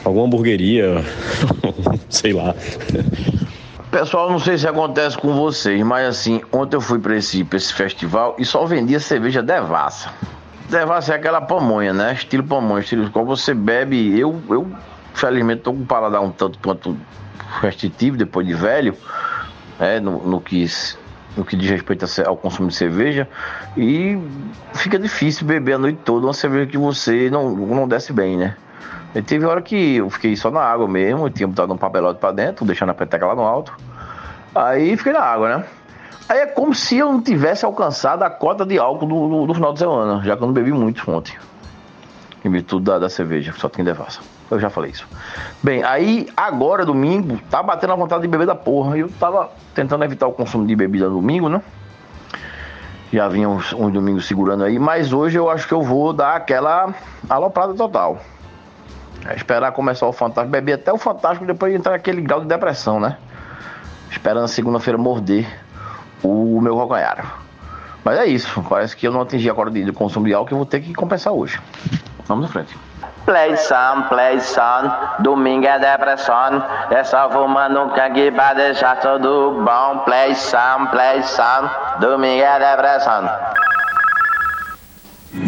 alguma 0.05 0.27
hamburgueria, 0.27 1.03
sei 2.09 2.35
lá. 2.35 2.55
Pessoal, 3.91 4.31
não 4.31 4.39
sei 4.39 4.59
se 4.59 4.69
acontece 4.69 5.17
com 5.17 5.35
vocês, 5.35 5.83
mas 5.83 6.07
assim, 6.07 6.43
ontem 6.53 6.77
eu 6.77 6.81
fui 6.83 6.99
pra 6.99 7.17
esse, 7.17 7.47
esse 7.53 7.73
festival 7.73 8.37
e 8.39 8.45
só 8.45 8.65
vendia 8.67 9.01
cerveja 9.01 9.43
devassa. 9.43 10.13
Devassa 10.69 11.15
é 11.15 11.17
aquela 11.17 11.41
pamonha, 11.41 11.95
né? 11.95 12.13
Estilo 12.13 12.45
pamonha, 12.45 12.83
estilo 12.83 13.11
qual 13.11 13.25
você 13.25 13.55
bebe. 13.55 14.19
Eu, 14.19 14.41
eu 14.51 14.71
felizmente, 15.15 15.63
tô 15.63 15.73
com 15.73 15.85
paladar 15.85 16.21
um 16.21 16.31
tanto 16.31 16.59
quanto 16.59 16.97
restritivo 17.63 18.19
depois 18.19 18.47
de 18.47 18.55
velho, 18.55 18.95
né? 19.79 19.99
No, 19.99 20.27
no 20.27 20.41
que, 20.41 20.67
no 21.37 21.45
que 21.45 21.57
diz 21.57 21.71
respeito 21.71 22.05
ao 22.27 22.37
consumo 22.37 22.69
de 22.69 22.75
cerveja. 22.75 23.29
E 23.77 24.19
fica 24.75 24.99
difícil 24.99 25.47
beber 25.47 25.75
a 25.75 25.79
noite 25.79 25.99
toda 26.05 26.27
uma 26.27 26.35
cerveja 26.35 26.67
que 26.67 26.79
você 26.79 27.31
não, 27.31 27.55
não 27.55 27.89
desce 27.89 28.13
bem, 28.13 28.37
né? 28.37 28.57
E 29.15 29.21
teve 29.21 29.45
hora 29.45 29.61
que 29.61 29.97
eu 29.97 30.09
fiquei 30.09 30.35
só 30.37 30.51
na 30.51 30.61
água 30.61 30.89
mesmo, 30.89 31.27
eu 31.27 31.31
tinha 31.31 31.47
botado 31.47 31.73
um 31.73 31.77
papelote 31.77 32.19
pra 32.19 32.33
dentro, 32.33 32.65
deixando 32.65 32.91
a 32.91 32.95
peteca 32.95 33.27
lá 33.27 33.35
no 33.35 33.43
alto. 33.43 33.77
Aí 34.55 34.97
fiquei 34.97 35.13
na 35.13 35.21
água, 35.21 35.59
né? 35.59 35.65
Aí 36.29 36.39
é 36.39 36.47
como 36.47 36.75
se 36.75 36.97
eu 36.97 37.13
não 37.13 37.21
tivesse 37.21 37.65
alcançado 37.65 38.23
a 38.23 38.31
cota 38.31 38.65
de 38.65 38.79
álcool 38.79 39.07
do, 39.07 39.29
do, 39.29 39.47
do 39.47 39.55
final 39.55 39.73
de 39.73 39.81
semana, 39.81 40.23
já 40.25 40.37
que 40.37 40.43
eu 40.43 40.47
não 40.47 40.55
bebi 40.55 40.73
muito 40.73 41.11
ontem. 41.11 41.35
Em 42.45 42.51
virtude 42.51 42.85
da, 42.85 42.99
da 42.99 43.09
cerveja, 43.09 43.53
só 43.59 43.69
tinha 43.69 43.85
devassa. 43.85 44.21
Eu 44.53 44.61
já 44.61 44.69
falei 44.69 44.91
isso. 44.91 45.09
Bem, 45.63 45.83
aí 45.83 46.29
agora, 46.37 46.85
domingo, 46.85 47.41
tá 47.51 47.63
batendo 47.63 47.95
a 47.95 47.97
vontade 47.97 48.21
de 48.21 48.29
beber 48.29 48.47
da 48.47 48.55
porra. 48.55 48.99
Eu 48.99 49.09
tava 49.09 49.51
tentando 49.75 50.05
evitar 50.05 50.27
o 50.27 50.33
consumo 50.33 50.67
de 50.67 50.77
bebida 50.77 51.09
no 51.09 51.15
domingo, 51.15 51.49
né? 51.49 51.63
Já 53.11 53.29
vinha 53.29 53.49
uns, 53.49 53.73
uns 53.73 53.91
domingos 53.91 54.27
segurando 54.27 54.65
aí, 54.65 54.79
mas 54.79 55.11
hoje 55.11 55.39
eu 55.39 55.49
acho 55.49 55.67
que 55.67 55.73
eu 55.73 55.81
vou 55.81 56.13
dar 56.13 56.37
aquela 56.37 56.95
aloprada 57.31 57.73
total. 57.73 58.21
É 59.25 59.35
esperar 59.35 59.73
começar 59.73 60.07
o 60.07 60.13
Fantástico, 60.13 60.53
beber 60.53 60.75
até 60.75 60.93
o 60.93 60.99
Fantástico, 60.99 61.47
depois 61.47 61.75
entrar 61.75 61.93
naquele 61.93 62.21
grau 62.21 62.41
de 62.41 62.47
depressão, 62.47 63.01
né? 63.01 63.17
Esperando 64.11 64.49
segunda-feira 64.49 64.99
morder 64.99 65.49
o 66.23 66.61
meu 66.61 66.77
calcanhar. 66.77 67.39
Mas 68.05 68.19
é 68.19 68.27
isso, 68.27 68.63
parece 68.69 68.95
que 68.95 69.09
eu 69.09 69.13
não 69.13 69.23
atingi 69.23 69.49
a 69.49 69.55
cota 69.55 69.71
de 69.71 69.83
de 69.83 69.93
consumo 69.93 70.27
de 70.27 70.35
álcool 70.35 70.49
que 70.49 70.53
eu 70.53 70.59
vou 70.59 70.67
ter 70.67 70.83
que 70.83 70.93
compensar 70.93 71.33
hoje. 71.33 71.59
Vamos 72.27 72.51
em 72.51 72.53
frente. 72.53 72.92
Play 73.25 73.57
some, 73.57 74.09
play 74.09 74.41
some, 74.41 74.91
domingo 75.21 75.67
é 75.67 75.79
depressão. 75.79 76.61
É 76.91 77.05
só 77.05 77.31
fumando 77.31 77.95
cangue 77.95 78.33
pra 78.33 78.53
deixar 78.53 78.97
tudo 78.97 79.63
bom. 79.65 79.99
Play 80.05 80.35
some, 80.35 80.89
play 80.89 81.23
some, 81.23 81.71
domingo 82.01 82.43
é 82.43 82.59
depressão. 82.59 83.31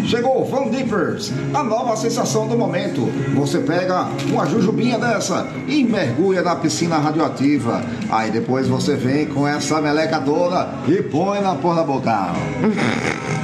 Chegou 0.05 0.41
o 0.41 0.45
Van 0.45 0.69
Dippers, 0.69 1.33
a 1.53 1.63
nova 1.63 1.97
sensação 1.97 2.47
do 2.47 2.57
momento. 2.57 3.01
Você 3.35 3.59
pega 3.59 4.07
uma 4.27 4.45
jujubinha 4.45 4.97
dessa 4.97 5.45
e 5.67 5.83
mergulha 5.83 6.41
na 6.41 6.55
piscina 6.55 6.97
radioativa. 6.97 7.81
Aí 8.09 8.31
depois 8.31 8.69
você 8.69 8.95
vem 8.95 9.27
com 9.27 9.45
essa 9.45 9.81
meleca 9.81 10.21
toda 10.21 10.69
e 10.87 11.03
põe 11.03 11.41
na 11.41 11.55
porra 11.55 11.75
da 11.77 11.83
boca. 11.83 12.29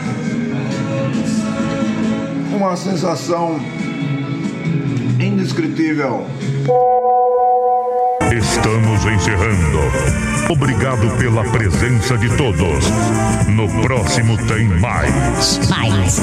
Uma 2.56 2.76
sensação 2.76 3.60
indescritível. 5.22 6.26
Estamos 8.32 9.06
encerrando. 9.06 9.80
Obrigado 10.50 11.10
pela 11.18 11.44
presença 11.52 12.18
de 12.18 12.30
todos. 12.36 12.86
No 13.48 13.68
próximo 13.82 14.38
tem 14.48 14.68
mais. 14.80 15.68
Mais. 15.70 16.20